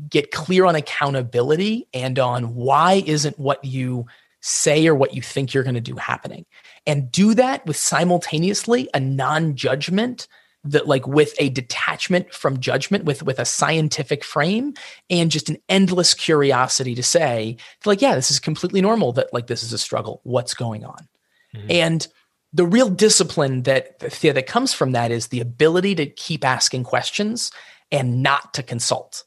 get 0.10 0.32
clear 0.32 0.66
on 0.66 0.76
accountability 0.76 1.88
and 1.94 2.18
on 2.20 2.56
why 2.56 3.04
isn't 3.06 3.38
what 3.38 3.64
you 3.66 4.06
say 4.42 4.88
or 4.88 4.96
what 4.96 5.14
you 5.14 5.22
think 5.22 5.54
you're 5.54 5.64
going 5.64 5.76
to 5.76 5.82
do 5.82 5.96
happening 5.96 6.46
and 6.88 7.12
do 7.12 7.36
that 7.36 7.64
with 7.68 7.76
simultaneously 7.76 8.90
a 8.94 9.00
non-judgment 9.00 10.28
that 10.64 10.88
like 10.88 11.08
with 11.08 11.36
a 11.40 11.50
detachment 11.50 12.34
from 12.34 12.60
judgment 12.60 13.06
with 13.06 13.22
with 13.24 13.40
a 13.40 13.46
scientific 13.46 14.24
frame 14.24 14.74
and 15.10 15.30
just 15.30 15.50
an 15.50 15.58
endless 15.70 16.14
curiosity 16.14 16.96
to 16.96 17.04
say 17.04 17.56
like 17.86 18.02
yeah 18.02 18.16
this 18.16 18.32
is 18.32 18.40
completely 18.40 18.82
normal 18.82 19.12
that 19.14 19.32
like 19.34 19.48
this 19.48 19.64
is 19.64 19.74
a 19.74 19.78
struggle. 19.78 20.22
What's 20.24 20.54
going 20.54 20.84
on? 20.84 21.08
Mm-hmm. 21.56 21.68
and 21.70 22.08
the 22.54 22.66
real 22.66 22.90
discipline 22.90 23.64
that 23.64 24.00
that 24.00 24.48
comes 24.48 24.74
from 24.74 24.92
that 24.94 25.12
is 25.12 25.28
the 25.28 25.40
ability 25.40 25.96
to 25.96 26.06
keep 26.06 26.44
asking 26.44 26.84
questions 26.84 27.52
and 27.92 28.22
not 28.22 28.54
to 28.56 28.64
consult 28.64 29.24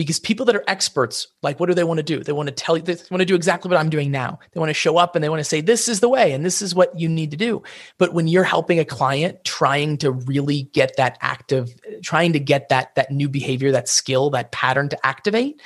because 0.00 0.18
people 0.18 0.46
that 0.46 0.56
are 0.56 0.64
experts 0.66 1.28
like 1.42 1.60
what 1.60 1.66
do 1.66 1.74
they 1.74 1.84
want 1.84 1.98
to 1.98 2.02
do? 2.02 2.24
They 2.24 2.32
want 2.32 2.48
to 2.48 2.54
tell 2.54 2.74
you 2.74 2.82
they 2.82 2.96
want 3.10 3.20
to 3.20 3.26
do 3.26 3.34
exactly 3.34 3.68
what 3.68 3.78
i'm 3.78 3.90
doing 3.90 4.10
now. 4.10 4.38
They 4.52 4.58
want 4.58 4.70
to 4.70 4.74
show 4.74 4.96
up 4.96 5.14
and 5.14 5.22
they 5.22 5.28
want 5.28 5.40
to 5.40 5.44
say 5.44 5.60
this 5.60 5.88
is 5.88 6.00
the 6.00 6.08
way 6.08 6.32
and 6.32 6.42
this 6.42 6.62
is 6.62 6.74
what 6.74 6.98
you 6.98 7.06
need 7.06 7.30
to 7.32 7.36
do. 7.36 7.62
But 7.98 8.14
when 8.14 8.26
you're 8.26 8.42
helping 8.42 8.78
a 8.78 8.84
client 8.84 9.44
trying 9.44 9.98
to 9.98 10.12
really 10.12 10.62
get 10.72 10.96
that 10.96 11.18
active 11.20 11.74
trying 12.02 12.32
to 12.32 12.40
get 12.40 12.70
that 12.70 12.94
that 12.94 13.10
new 13.10 13.28
behavior 13.28 13.70
that 13.72 13.90
skill 13.90 14.30
that 14.30 14.52
pattern 14.52 14.88
to 14.88 15.06
activate 15.06 15.60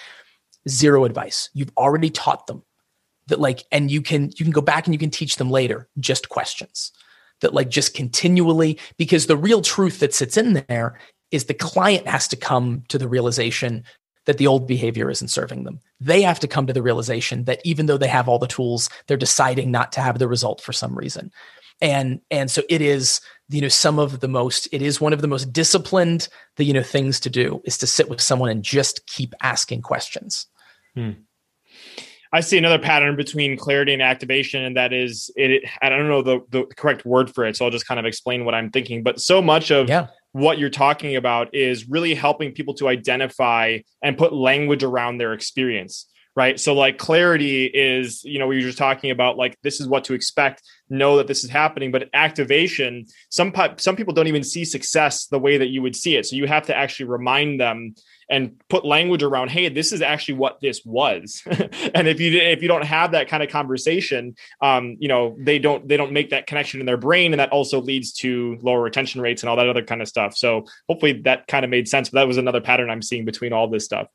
zero 0.69 1.05
advice. 1.05 1.49
You've 1.55 1.73
already 1.77 2.11
taught 2.11 2.49
them 2.49 2.65
that 3.29 3.39
like 3.39 3.63
and 3.71 3.89
you 3.89 4.03
can 4.03 4.31
you 4.37 4.45
can 4.45 4.51
go 4.51 4.63
back 4.63 4.89
and 4.89 4.95
you 4.95 4.99
can 4.99 5.11
teach 5.11 5.37
them 5.37 5.49
later 5.49 5.89
just 6.01 6.29
questions 6.29 6.91
that 7.41 7.55
like 7.55 7.69
just 7.69 7.95
continually 7.95 8.81
because 8.97 9.29
the 9.29 9.37
real 9.37 9.63
truth 9.63 10.01
that 10.01 10.13
sits 10.13 10.37
in 10.37 10.65
there 10.67 10.99
is 11.31 11.45
the 11.45 11.55
client 11.55 12.07
has 12.07 12.29
to 12.29 12.37
come 12.37 12.83
to 12.89 12.99
the 12.99 13.09
realization 13.09 13.85
that 14.27 14.39
the 14.39 14.47
old 14.47 14.67
behavior 14.67 15.11
isn't 15.11 15.29
serving 15.29 15.65
them. 15.65 15.81
They 16.01 16.23
have 16.23 16.41
to 16.41 16.49
come 16.49 16.67
to 16.67 16.73
the 16.73 16.83
realization 16.83 17.45
that 17.45 17.61
even 17.65 17.87
though 17.87 17.99
they 17.99 18.09
have 18.09 18.29
all 18.29 18.39
the 18.39 18.47
tools, 18.47 18.89
they're 19.07 19.17
deciding 19.17 19.71
not 19.71 19.93
to 19.93 20.01
have 20.01 20.19
the 20.19 20.29
result 20.29 20.61
for 20.61 20.73
some 20.73 20.97
reason. 20.97 21.31
And 21.81 22.21
and 22.31 22.51
so 22.51 22.63
it 22.69 22.81
is 22.81 23.21
you 23.49 23.61
know 23.61 23.69
some 23.69 23.99
of 23.99 24.21
the 24.21 24.29
most 24.29 24.69
it 24.73 24.81
is 24.81 25.01
one 25.01 25.13
of 25.13 25.21
the 25.21 25.29
most 25.29 25.53
disciplined 25.53 26.29
the 26.57 26.65
you 26.65 26.73
know 26.73 26.85
things 26.85 27.19
to 27.21 27.31
do 27.31 27.61
is 27.65 27.77
to 27.79 27.87
sit 27.87 28.09
with 28.09 28.21
someone 28.21 28.49
and 28.49 28.63
just 28.63 29.07
keep 29.07 29.35
asking 29.43 29.83
questions. 29.83 30.47
Hmm. 30.95 31.11
I 32.33 32.41
see 32.41 32.59
another 32.59 32.81
pattern 32.81 33.15
between 33.15 33.57
clarity 33.57 33.93
and 33.93 34.03
activation, 34.03 34.65
and 34.65 34.77
that 34.77 34.93
is 34.93 35.31
it. 35.37 35.63
I 35.83 35.89
don't 35.89 36.09
know 36.09 36.23
the, 36.23 36.41
the 36.51 36.65
correct 36.77 37.05
word 37.05 37.33
for 37.33 37.45
it, 37.45 37.57
so 37.57 37.65
I'll 37.65 37.71
just 37.71 37.87
kind 37.87 38.01
of 38.01 38.07
explain 38.07 38.45
what 38.45 38.57
I'm 38.57 38.71
thinking. 38.71 39.05
But 39.05 39.21
so 39.21 39.41
much 39.41 39.71
of 39.71 39.89
yeah 39.89 40.09
what 40.35 40.59
you're 40.59 40.69
talking 40.69 41.15
about 41.15 41.55
is 41.55 41.89
really 41.89 42.13
helping 42.13 42.51
people 42.51 42.75
to 42.75 42.89
identify 42.89 43.79
and 44.03 44.19
put 44.19 44.33
language 44.33 44.83
around 44.83 45.19
their 45.19 45.33
experience 45.33 46.09
right? 46.37 46.59
So 46.59 46.75
like 46.75 46.99
clarity 46.99 47.67
is 47.67 48.25
you 48.25 48.39
know 48.39 48.47
we 48.47 48.57
were 48.57 48.63
just 48.63 48.79
talking 48.79 49.13
about 49.13 49.37
like 49.37 49.57
this 49.63 49.81
is 49.81 49.87
what 49.87 50.05
to 50.05 50.15
expect 50.15 50.63
know 50.91 51.17
that 51.17 51.29
this 51.29 51.45
is 51.45 51.51
happening 51.51 51.91
but 51.91 52.09
activation 52.13 53.07
some 53.31 53.53
some 53.79 53.97
people 53.97 54.13
don't 54.13 54.27
even 54.27 54.45
see 54.45 54.65
success 54.65 55.27
the 55.27 55.39
way 55.39 55.57
that 55.59 55.69
you 55.69 55.81
would 55.83 55.95
see 55.95 56.17
it. 56.17 56.27
So 56.27 56.37
you 56.37 56.47
have 56.47 56.67
to 56.67 56.77
actually 56.77 57.07
remind 57.07 57.61
them 57.61 57.95
and 58.29 58.61
put 58.69 58.85
language 58.85 59.23
around 59.23 59.51
hey 59.51 59.69
this 59.69 59.93
is 59.93 60.03
actually 60.03 60.35
what 60.35 60.61
this 60.61 60.85
was. 60.85 61.43
And 61.95 62.09
if 62.09 62.21
you 62.21 62.39
if 62.39 62.63
you 62.63 62.69
don't 62.69 62.85
have 62.85 63.13
that 63.13 63.29
kind 63.29 63.43
of 63.43 63.51
conversation 63.51 64.35
um, 64.61 64.97
you 64.99 65.09
know 65.09 65.37
they 65.39 65.59
don't 65.59 65.87
they 65.87 65.97
don't 65.97 66.13
make 66.13 66.31
that 66.31 66.47
connection 66.47 66.81
in 66.81 66.87
their 66.87 66.97
brain 66.97 67.33
and 67.33 67.41
that 67.41 67.51
also 67.51 67.81
leads 67.81 68.13
to 68.15 68.59
lower 68.63 68.83
retention 68.83 69.21
rates 69.21 69.43
and 69.43 69.51
all 69.51 69.57
that 69.57 69.69
other 69.69 69.83
kind 69.83 70.03
of 70.03 70.09
stuff. 70.09 70.37
So 70.37 70.67
hopefully 70.89 71.21
that 71.25 71.47
kind 71.47 71.65
of 71.65 71.71
made 71.71 71.89
sense 71.89 72.11
but 72.11 72.21
that 72.21 72.27
was 72.27 72.37
another 72.37 72.61
pattern 72.61 72.91
i'm 72.91 73.03
seeing 73.03 73.25
between 73.25 73.53
all 73.53 73.69
this 73.69 73.85
stuff. 73.85 74.09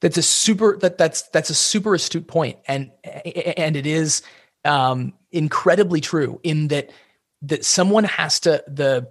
That's 0.00 0.18
a 0.18 0.22
super 0.22 0.76
that 0.78 0.98
that's 0.98 1.22
that's 1.28 1.50
a 1.50 1.54
super 1.54 1.94
astute 1.94 2.26
point 2.26 2.58
and 2.66 2.90
and 3.04 3.76
it 3.76 3.86
is 3.86 4.22
um 4.64 5.14
incredibly 5.30 6.00
true 6.00 6.40
in 6.42 6.68
that 6.68 6.90
that 7.42 7.64
someone 7.64 8.04
has 8.04 8.40
to 8.40 8.64
the 8.66 9.08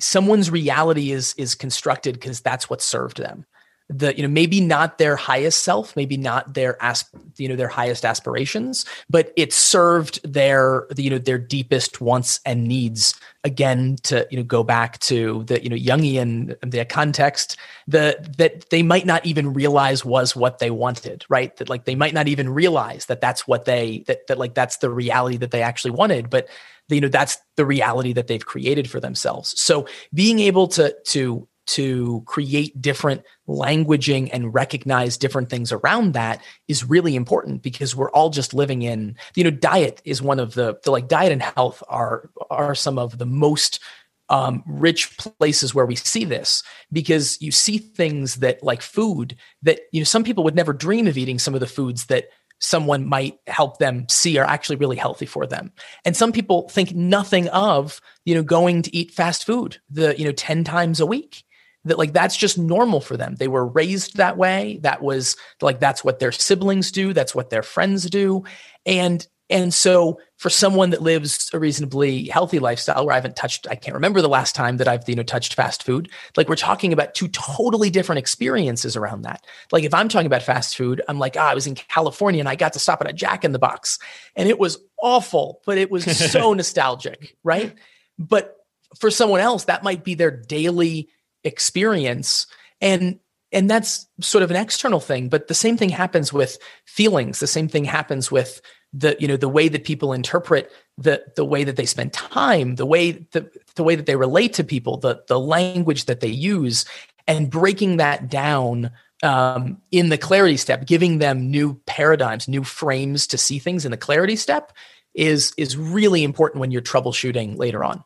someone's 0.00 0.50
reality 0.50 1.12
is 1.12 1.34
is 1.36 1.54
constructed 1.54 2.14
because 2.14 2.40
that's 2.40 2.70
what 2.70 2.82
served 2.82 3.18
them. 3.18 3.44
The 3.88 4.16
you 4.16 4.22
know 4.22 4.28
maybe 4.28 4.60
not 4.60 4.96
their 4.96 5.16
highest 5.16 5.64
self 5.64 5.94
maybe 5.96 6.16
not 6.16 6.54
their 6.54 6.82
asp 6.82 7.14
you 7.36 7.48
know 7.48 7.56
their 7.56 7.68
highest 7.68 8.06
aspirations 8.06 8.86
but 9.10 9.32
it 9.36 9.52
served 9.52 10.22
their 10.22 10.86
the, 10.90 11.02
you 11.02 11.10
know 11.10 11.18
their 11.18 11.38
deepest 11.38 12.00
wants 12.00 12.40
and 12.46 12.66
needs. 12.66 13.14
Again 13.44 13.96
to 14.04 14.26
you 14.30 14.36
know 14.36 14.44
go 14.44 14.62
back 14.62 15.00
to 15.00 15.42
the 15.44 15.62
you 15.62 15.68
know 15.68 15.76
jungian 15.76 16.54
the 16.62 16.84
context 16.84 17.56
the 17.88 18.16
that 18.38 18.70
they 18.70 18.84
might 18.84 19.04
not 19.04 19.26
even 19.26 19.52
realize 19.52 20.04
was 20.04 20.36
what 20.36 20.60
they 20.60 20.70
wanted 20.70 21.24
right? 21.28 21.54
That 21.56 21.68
like 21.68 21.84
they 21.84 21.96
might 21.96 22.14
not 22.14 22.28
even 22.28 22.48
realize 22.48 23.06
that 23.06 23.20
that's 23.20 23.46
what 23.48 23.64
they 23.64 24.04
that 24.06 24.28
that 24.28 24.38
like 24.38 24.54
that's 24.54 24.76
the 24.76 24.90
reality 24.90 25.38
that 25.38 25.50
they 25.50 25.62
actually 25.62 25.90
wanted 25.90 26.30
but 26.30 26.48
you 26.88 27.00
know 27.00 27.08
that's 27.08 27.38
the 27.56 27.66
reality 27.66 28.12
that 28.12 28.26
they've 28.26 28.44
created 28.44 28.90
for 28.90 29.00
themselves. 29.00 29.58
So 29.60 29.86
being 30.12 30.40
able 30.40 30.68
to 30.68 30.94
to 31.06 31.48
to 31.64 32.22
create 32.26 32.80
different 32.80 33.22
languaging 33.48 34.28
and 34.32 34.52
recognize 34.52 35.16
different 35.16 35.48
things 35.48 35.70
around 35.70 36.12
that 36.12 36.42
is 36.66 36.88
really 36.88 37.14
important 37.14 37.62
because 37.62 37.94
we're 37.94 38.10
all 38.10 38.30
just 38.30 38.52
living 38.52 38.82
in 38.82 39.16
you 39.36 39.44
know 39.44 39.50
diet 39.50 40.02
is 40.04 40.20
one 40.20 40.40
of 40.40 40.54
the, 40.54 40.78
the 40.84 40.90
like 40.90 41.06
diet 41.06 41.32
and 41.32 41.42
health 41.42 41.82
are 41.88 42.30
are 42.50 42.74
some 42.74 42.98
of 42.98 43.18
the 43.18 43.26
most 43.26 43.80
um, 44.28 44.62
rich 44.66 45.16
places 45.18 45.74
where 45.74 45.84
we 45.84 45.94
see 45.94 46.24
this 46.24 46.62
because 46.90 47.40
you 47.40 47.52
see 47.52 47.78
things 47.78 48.36
that 48.36 48.62
like 48.62 48.80
food 48.80 49.36
that 49.62 49.80
you 49.92 50.00
know 50.00 50.04
some 50.04 50.24
people 50.24 50.42
would 50.44 50.56
never 50.56 50.72
dream 50.72 51.06
of 51.06 51.18
eating 51.18 51.38
some 51.38 51.54
of 51.54 51.60
the 51.60 51.66
foods 51.66 52.06
that 52.06 52.28
someone 52.62 53.06
might 53.06 53.38
help 53.48 53.78
them 53.78 54.06
see 54.08 54.38
are 54.38 54.44
actually 54.44 54.76
really 54.76 54.96
healthy 54.96 55.26
for 55.26 55.46
them. 55.46 55.72
And 56.04 56.16
some 56.16 56.32
people 56.32 56.68
think 56.68 56.94
nothing 56.94 57.48
of, 57.48 58.00
you 58.24 58.34
know, 58.34 58.42
going 58.42 58.82
to 58.82 58.96
eat 58.96 59.10
fast 59.10 59.44
food 59.44 59.78
the, 59.90 60.16
you 60.16 60.24
know, 60.24 60.32
10 60.32 60.64
times 60.64 61.00
a 61.00 61.06
week. 61.06 61.44
That 61.84 61.98
like 61.98 62.12
that's 62.12 62.36
just 62.36 62.58
normal 62.58 63.00
for 63.00 63.16
them. 63.16 63.34
They 63.34 63.48
were 63.48 63.66
raised 63.66 64.16
that 64.16 64.36
way. 64.36 64.78
That 64.82 65.02
was 65.02 65.36
like 65.60 65.80
that's 65.80 66.04
what 66.04 66.20
their 66.20 66.30
siblings 66.30 66.92
do, 66.92 67.12
that's 67.12 67.34
what 67.34 67.50
their 67.50 67.64
friends 67.64 68.08
do. 68.08 68.44
And 68.86 69.26
and 69.52 69.74
so 69.74 70.18
for 70.38 70.48
someone 70.48 70.88
that 70.90 71.02
lives 71.02 71.50
a 71.52 71.58
reasonably 71.58 72.24
healthy 72.24 72.58
lifestyle 72.58 73.04
where 73.04 73.12
I 73.12 73.16
haven't 73.16 73.36
touched, 73.36 73.66
I 73.70 73.74
can't 73.74 73.94
remember 73.94 74.22
the 74.22 74.28
last 74.28 74.54
time 74.54 74.78
that 74.78 74.88
I've, 74.88 75.06
you 75.06 75.14
know, 75.14 75.22
touched 75.22 75.52
fast 75.52 75.82
food. 75.82 76.08
Like 76.38 76.48
we're 76.48 76.56
talking 76.56 76.90
about 76.90 77.14
two 77.14 77.28
totally 77.28 77.90
different 77.90 78.18
experiences 78.18 78.96
around 78.96 79.22
that. 79.22 79.44
Like 79.70 79.84
if 79.84 79.92
I'm 79.92 80.08
talking 80.08 80.26
about 80.26 80.42
fast 80.42 80.74
food, 80.74 81.02
I'm 81.06 81.18
like, 81.18 81.36
ah, 81.38 81.50
I 81.50 81.54
was 81.54 81.66
in 81.66 81.74
California 81.74 82.40
and 82.40 82.48
I 82.48 82.54
got 82.54 82.72
to 82.72 82.78
stop 82.78 83.02
at 83.02 83.10
a 83.10 83.12
Jack 83.12 83.44
in 83.44 83.52
the 83.52 83.58
Box 83.58 83.98
and 84.34 84.48
it 84.48 84.58
was 84.58 84.78
awful, 85.02 85.60
but 85.66 85.76
it 85.76 85.90
was 85.90 86.04
so 86.04 86.54
nostalgic. 86.54 87.36
Right. 87.44 87.74
But 88.18 88.56
for 88.98 89.10
someone 89.10 89.40
else, 89.40 89.64
that 89.64 89.84
might 89.84 90.02
be 90.02 90.14
their 90.14 90.30
daily 90.30 91.10
experience. 91.44 92.46
And 92.80 93.20
and 93.52 93.68
that's 93.68 94.06
sort 94.20 94.42
of 94.42 94.50
an 94.50 94.56
external 94.56 95.00
thing 95.00 95.28
but 95.28 95.48
the 95.48 95.54
same 95.54 95.76
thing 95.76 95.88
happens 95.88 96.32
with 96.32 96.58
feelings. 96.84 97.40
The 97.40 97.46
same 97.46 97.68
thing 97.68 97.84
happens 97.84 98.30
with 98.30 98.60
the 98.92 99.16
you 99.18 99.26
know 99.26 99.36
the 99.36 99.48
way 99.48 99.68
that 99.68 99.84
people 99.84 100.12
interpret 100.12 100.70
the 100.98 101.24
the 101.36 101.44
way 101.44 101.64
that 101.64 101.76
they 101.76 101.86
spend 101.86 102.12
time 102.12 102.74
the 102.74 102.84
way 102.84 103.12
the, 103.32 103.50
the 103.74 103.82
way 103.82 103.94
that 103.94 104.06
they 104.06 104.16
relate 104.16 104.52
to 104.52 104.64
people 104.64 104.98
the 104.98 105.22
the 105.28 105.40
language 105.40 106.04
that 106.04 106.20
they 106.20 106.28
use 106.28 106.84
and 107.26 107.50
breaking 107.50 107.96
that 107.96 108.28
down 108.28 108.90
um, 109.22 109.80
in 109.90 110.10
the 110.10 110.18
clarity 110.18 110.58
step 110.58 110.84
giving 110.84 111.18
them 111.18 111.50
new 111.50 111.74
paradigms 111.86 112.48
new 112.48 112.62
frames 112.62 113.26
to 113.26 113.38
see 113.38 113.58
things 113.58 113.86
in 113.86 113.90
the 113.90 113.96
clarity 113.96 114.36
step 114.36 114.72
is 115.14 115.54
is 115.56 115.76
really 115.76 116.22
important 116.22 116.60
when 116.60 116.70
you're 116.70 116.82
troubleshooting 116.82 117.56
later 117.56 117.82
on 117.82 118.04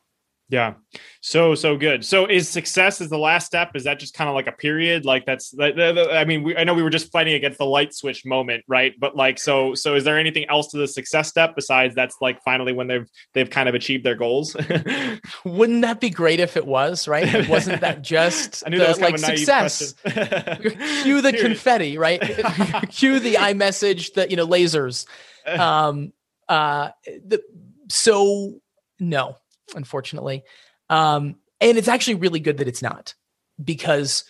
Yeah. 0.48 0.74
So 1.22 1.56
so 1.56 1.76
good. 1.76 2.04
So 2.04 2.26
is 2.26 2.48
success 2.48 3.00
is 3.00 3.10
the 3.10 3.18
last 3.18 3.46
step? 3.46 3.72
Is 3.74 3.82
that 3.82 3.98
just 3.98 4.14
kind 4.14 4.30
of 4.30 4.36
like 4.36 4.46
a 4.46 4.52
period? 4.52 5.04
Like 5.04 5.26
that's 5.26 5.52
I 5.60 6.24
mean, 6.24 6.44
we, 6.44 6.56
I 6.56 6.62
know 6.62 6.72
we 6.72 6.84
were 6.84 6.90
just 6.90 7.10
fighting 7.10 7.34
against 7.34 7.58
the 7.58 7.64
light 7.66 7.92
switch 7.92 8.24
moment, 8.24 8.62
right? 8.68 8.94
But 8.96 9.16
like 9.16 9.40
so 9.40 9.74
so 9.74 9.96
is 9.96 10.04
there 10.04 10.18
anything 10.18 10.48
else 10.48 10.68
to 10.68 10.78
the 10.78 10.86
success 10.86 11.28
step 11.28 11.56
besides 11.56 11.96
that's 11.96 12.16
like 12.20 12.40
finally 12.44 12.72
when 12.72 12.86
they've 12.86 13.08
they've 13.34 13.50
kind 13.50 13.68
of 13.68 13.74
achieved 13.74 14.04
their 14.04 14.14
goals? 14.14 14.54
Wouldn't 15.44 15.82
that 15.82 16.00
be 16.00 16.10
great 16.10 16.38
if 16.38 16.56
it 16.56 16.66
was, 16.66 17.08
right? 17.08 17.26
It 17.26 17.48
wasn't 17.48 17.80
that 17.80 18.02
just 18.02 18.62
I 18.64 18.70
knew 18.70 18.78
the, 18.78 18.84
that 18.84 18.90
was 18.90 19.00
like 19.00 19.18
success. 19.18 19.94
Cue 21.02 21.22
the 21.22 21.36
confetti, 21.36 21.98
right? 21.98 22.20
Cue 22.90 23.18
the 23.18 23.34
iMessage, 23.34 24.14
the 24.14 24.30
you 24.30 24.36
know 24.36 24.46
lasers. 24.46 25.06
Um 25.44 26.12
uh 26.48 26.90
the 27.04 27.42
so 27.88 28.60
no 29.00 29.36
unfortunately. 29.74 30.44
Um, 30.88 31.36
and 31.60 31.78
it's 31.78 31.88
actually 31.88 32.16
really 32.16 32.40
good 32.40 32.58
that 32.58 32.68
it's 32.68 32.82
not 32.82 33.14
because 33.62 34.24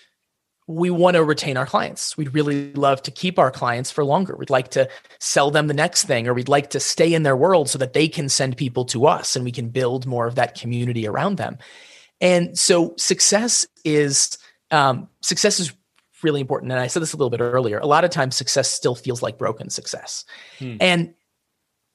we 0.68 0.90
want 0.90 1.14
to 1.14 1.22
retain 1.22 1.56
our 1.56 1.66
clients. 1.66 2.16
We'd 2.16 2.34
really 2.34 2.72
love 2.72 3.00
to 3.02 3.10
keep 3.10 3.38
our 3.38 3.52
clients 3.52 3.90
for 3.90 4.04
longer. 4.04 4.36
We'd 4.36 4.50
like 4.50 4.70
to 4.70 4.88
sell 5.20 5.50
them 5.50 5.68
the 5.68 5.74
next 5.74 6.04
thing, 6.04 6.26
or 6.26 6.34
we'd 6.34 6.48
like 6.48 6.70
to 6.70 6.80
stay 6.80 7.14
in 7.14 7.22
their 7.22 7.36
world 7.36 7.70
so 7.70 7.78
that 7.78 7.92
they 7.92 8.08
can 8.08 8.28
send 8.28 8.56
people 8.56 8.84
to 8.86 9.06
us 9.06 9.36
and 9.36 9.44
we 9.44 9.52
can 9.52 9.68
build 9.68 10.06
more 10.06 10.26
of 10.26 10.34
that 10.34 10.58
community 10.58 11.06
around 11.06 11.36
them. 11.36 11.58
And 12.20 12.58
so 12.58 12.94
success 12.96 13.66
is 13.84 14.38
um, 14.72 15.08
success 15.22 15.60
is 15.60 15.72
really 16.22 16.40
important. 16.40 16.72
And 16.72 16.80
I 16.80 16.88
said 16.88 17.02
this 17.02 17.12
a 17.12 17.16
little 17.16 17.30
bit 17.30 17.40
earlier. 17.40 17.78
A 17.78 17.86
lot 17.86 18.04
of 18.04 18.10
times 18.10 18.34
success 18.34 18.68
still 18.68 18.94
feels 18.94 19.22
like 19.22 19.38
broken 19.38 19.70
success. 19.70 20.24
Hmm. 20.58 20.76
And 20.80 21.14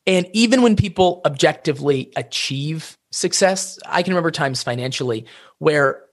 and 0.08 0.28
even 0.34 0.62
when 0.62 0.76
people 0.76 1.22
objectively 1.26 2.12
achieve 2.16 2.98
success, 3.12 3.80
I 3.86 4.04
can 4.04 4.14
remember 4.14 4.32
times 4.32 4.64
financially 4.64 5.26
where 5.60 6.04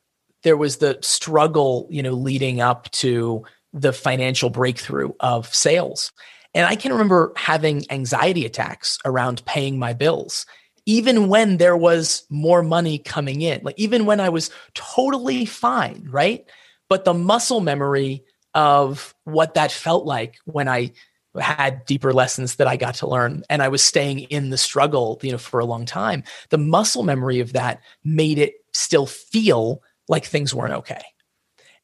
there 0.42 0.57
was 0.57 0.76
the 0.78 0.99
struggle, 1.03 1.86
you 1.90 2.03
know, 2.03 2.12
leading 2.12 2.61
up 2.61 2.90
to 2.92 3.44
the 3.72 3.92
financial 3.92 4.51
breakthrough 4.51 5.12
of 5.20 5.53
sales. 5.55 6.12
And 6.55 6.66
I 6.66 6.76
can 6.76 6.92
remember 6.92 7.32
having 7.36 7.84
anxiety 7.90 8.46
attacks 8.46 8.99
around 9.05 9.44
paying 9.44 9.78
my 9.78 9.92
bills, 9.92 10.46
even 10.86 11.28
when 11.28 11.59
there 11.59 11.76
was 11.76 12.24
more 12.30 12.62
money 12.62 12.99
coming 12.99 13.42
in, 13.42 13.61
like 13.62 13.78
even 13.78 14.07
when 14.07 14.20
I 14.20 14.28
was 14.28 14.51
totally 14.74 15.44
fine, 15.44 16.07
right? 16.11 16.44
But 16.88 17.05
the 17.05 17.14
muscle 17.14 17.61
memory 17.61 18.24
of 18.55 19.14
what 19.24 19.55
that 19.55 19.70
felt 19.70 20.07
like 20.07 20.36
when 20.46 20.68
I 20.68 20.92
had 21.41 21.84
deeper 21.86 22.12
lessons 22.12 22.57
that 22.57 22.66
I 22.66 22.76
got 22.76 22.95
to 22.97 23.09
learn 23.09 23.43
and 23.49 23.62
I 23.62 23.68
was 23.68 23.82
staying 23.82 24.20
in 24.20 24.51
the 24.51 24.59
struggle, 24.59 25.18
you 25.22 25.32
know, 25.32 25.39
for 25.39 25.61
a 25.61 25.64
long 25.64 25.84
time. 25.86 26.22
The 26.51 26.59
muscle 26.59 27.03
memory 27.03 27.41
of 27.41 27.53
that 27.53 27.80
made 28.05 28.39
it 28.39 28.55
still 28.72 29.07
feel 29.07 29.82
like 30.09 30.24
things 30.24 30.55
weren't 30.55 30.74
okay. 30.74 31.03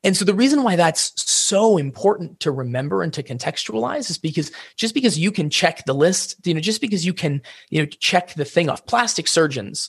And 0.02 0.14
so 0.16 0.24
the 0.24 0.34
reason 0.34 0.62
why 0.62 0.76
that's 0.76 1.12
so 1.16 1.78
important 1.78 2.38
to 2.40 2.50
remember 2.50 3.02
and 3.02 3.12
to 3.14 3.22
contextualize 3.22 4.10
is 4.10 4.18
because 4.18 4.52
just 4.76 4.92
because 4.92 5.18
you 5.18 5.32
can 5.32 5.48
check 5.48 5.86
the 5.86 5.94
list, 5.94 6.46
you 6.46 6.52
know, 6.52 6.60
just 6.60 6.82
because 6.82 7.06
you 7.06 7.14
can, 7.14 7.40
you 7.70 7.80
know, 7.80 7.86
check 7.86 8.34
the 8.34 8.44
thing 8.44 8.68
off, 8.68 8.84
plastic 8.84 9.26
surgeons, 9.26 9.88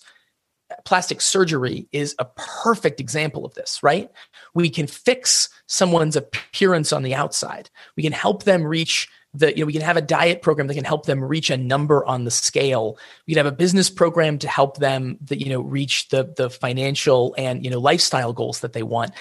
plastic 0.86 1.20
surgery 1.22 1.88
is 1.92 2.16
a 2.18 2.26
perfect 2.36 3.00
example 3.00 3.46
of 3.46 3.54
this, 3.56 3.84
right? 3.84 4.10
We 4.54 4.70
can 4.70 4.88
fix 4.88 5.50
someone's 5.68 6.16
appearance 6.16 6.94
on 6.94 7.04
the 7.04 7.16
outside. 7.16 7.70
We 7.98 8.04
can 8.04 8.14
help 8.14 8.44
them 8.44 8.64
reach 8.64 9.10
the 9.38 9.56
you 9.56 9.64
know 9.64 9.68
we 9.68 9.74
can 9.74 9.82
have 9.82 9.98
a 9.98 10.02
diet 10.02 10.42
program 10.42 10.68
that 10.68 10.76
can 10.76 10.84
help 10.84 11.06
them 11.06 11.24
reach 11.24 11.50
a 11.50 11.58
number 11.58 12.06
on 12.06 12.24
the 12.24 12.32
scale. 12.32 12.98
We 13.28 13.34
can 13.34 13.44
have 13.44 13.52
a 13.52 13.56
business 13.56 13.90
program 13.90 14.38
to 14.40 14.48
help 14.48 14.78
them 14.78 15.18
that 15.26 15.42
you 15.42 15.50
know 15.50 15.62
reach 15.62 16.10
the 16.10 16.34
the 16.38 16.50
financial 16.50 17.36
and 17.38 17.64
you 17.64 17.70
know 17.70 17.80
lifestyle 17.80 18.34
goals 18.34 18.62
that 18.62 18.74
they 18.74 18.84
want 18.84 19.12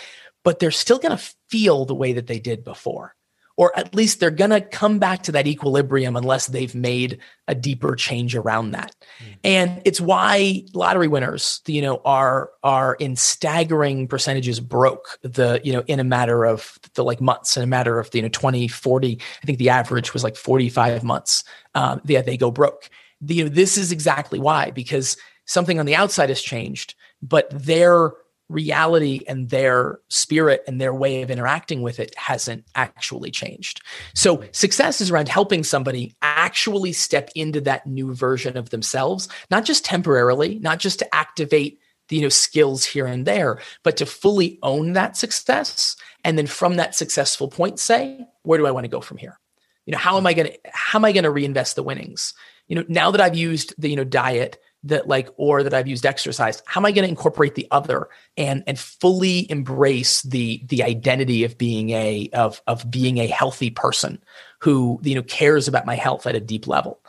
but 0.45 0.59
they're 0.59 0.71
still 0.71 0.99
going 0.99 1.17
to 1.17 1.25
feel 1.49 1.85
the 1.85 1.95
way 1.95 2.13
that 2.13 2.27
they 2.29 2.39
did 2.39 2.63
before 2.63 3.17
or 3.57 3.77
at 3.79 3.95
least 3.95 4.19
they're 4.19 4.31
going 4.31 4.51
to 4.51 4.61
come 4.61 4.99
back 4.99 5.23
to 5.23 5.33
that 5.33 5.47
equilibrium 5.47 6.17
unless 6.17 6.49
they've 6.49 6.75
made 6.75 7.19
a 7.47 7.55
deeper 7.55 7.95
change 7.95 8.35
around 8.35 8.73
that. 8.73 8.95
Mm. 9.21 9.37
And 9.45 9.83
it's 9.85 10.01
why 10.01 10.65
lottery 10.75 11.07
winners, 11.07 11.61
you 11.67 11.81
know, 11.81 12.01
are 12.05 12.51
are 12.63 12.95
in 12.95 13.15
staggering 13.17 14.09
percentages 14.09 14.59
broke 14.59 15.19
the, 15.23 15.61
you 15.63 15.73
know, 15.73 15.85
in 15.87 16.01
a 16.01 16.05
matter 16.05 16.45
of 16.45 16.79
the 16.95 17.05
like 17.05 17.21
months, 17.21 17.57
in 17.57 17.63
a 17.63 17.67
matter 17.67 17.99
of, 17.99 18.11
the, 18.11 18.19
you 18.19 18.23
know, 18.23 18.29
20, 18.29 18.67
40, 18.67 19.21
I 19.43 19.47
think 19.47 19.59
the 19.59 19.71
average 19.71 20.13
was 20.13 20.25
like 20.25 20.37
45 20.37 21.05
months. 21.05 21.45
Um, 21.75 22.01
yeah, 22.05 22.23
they 22.23 22.37
go 22.37 22.51
broke. 22.51 22.91
The, 23.21 23.35
you 23.35 23.45
know, 23.45 23.51
this 23.51 23.79
is 23.79 23.93
exactly 23.93 24.41
why, 24.41 24.71
because 24.73 25.17
something 25.47 25.79
on 25.79 25.87
the 25.87 25.95
outside 25.95 26.29
has 26.31 26.43
changed, 26.43 26.95
but 27.23 27.49
their 27.51 28.13
reality 28.49 29.21
and 29.27 29.49
their 29.49 30.01
spirit 30.09 30.63
and 30.67 30.81
their 30.81 30.95
way 30.95 31.23
of 31.23 31.31
interacting 31.31 31.83
with 31.83 31.99
it 31.99 32.15
hasn't 32.19 32.65
actually 32.75 33.31
changed. 33.31 33.81
So 34.15 34.45
success 34.53 35.01
is 35.01 35.11
around 35.11 35.29
helping 35.29 35.65
somebody 35.65 36.15
actually 36.23 36.93
step 36.93 37.31
into 37.35 37.61
that 37.63 37.87
new 37.87 38.15
version 38.15 38.57
of 38.57 38.71
themselves, 38.71 39.29
not 39.51 39.65
just 39.65 39.85
temporarily, 39.85 40.59
not 40.59 40.79
just 40.79 40.99
to 40.99 41.15
activate 41.15 41.79
the 42.09 42.17
you 42.17 42.23
know 42.23 42.29
skills 42.29 42.85
here 42.85 43.07
and 43.07 43.27
there, 43.27 43.61
but 43.83 43.97
to 43.97 44.07
fully 44.07 44.59
own 44.63 44.93
that 44.93 45.17
success 45.17 45.97
and 46.23 46.37
then 46.37 46.47
from 46.47 46.77
that 46.77 46.95
successful 46.95 47.49
point 47.49 47.79
say, 47.79 48.27
where 48.43 48.59
do 48.59 48.67
I 48.67 48.71
want 48.71 48.85
to 48.85 48.89
go 48.89 49.01
from 49.01 49.17
here? 49.17 49.39
You 49.87 49.93
know, 49.93 49.99
how 49.99 50.17
am 50.17 50.27
I 50.27 50.35
going 50.35 50.49
to 50.49 50.59
how 50.71 50.99
am 50.99 51.05
I 51.05 51.13
going 51.13 51.25
to 51.25 51.31
reinvest 51.31 51.77
the 51.77 51.83
winnings? 51.83 52.35
You 52.69 52.77
know, 52.77 52.85
now 52.89 53.11
that 53.11 53.21
I've 53.21 53.37
used 53.37 53.75
the 53.79 53.89
you 53.89 53.97
know 53.97 54.05
diet 54.05 54.59
that 54.85 55.09
like 55.09 55.29
or 55.37 55.63
that 55.63 55.75
I've 55.75 55.89
used 55.89 56.07
exercise 56.07 56.63
how 56.67 56.81
am 56.81 56.87
I 56.87 56.93
going 56.93 57.05
to 57.05 57.09
incorporate 57.09 57.55
the 57.55 57.67
other 57.71 58.09
and 58.37 58.63
and 58.67 58.79
fully 58.79 59.51
embrace 59.51 60.23
the 60.23 60.63
the 60.67 60.83
identity 60.83 61.45
of 61.45 61.59
being 61.59 61.91
a 61.91 62.29
of 62.33 62.63
of 62.67 62.91
being 62.91 63.19
a 63.19 63.27
healthy 63.27 63.71
person 63.71 64.23
who 64.61 65.01
you 65.03 65.15
know 65.15 65.23
cares 65.23 65.69
about 65.69 65.87
my 65.87 65.95
health 65.95 66.27
at 66.27 66.35
a 66.35 66.41
deep 66.41 66.67
level 66.67 67.01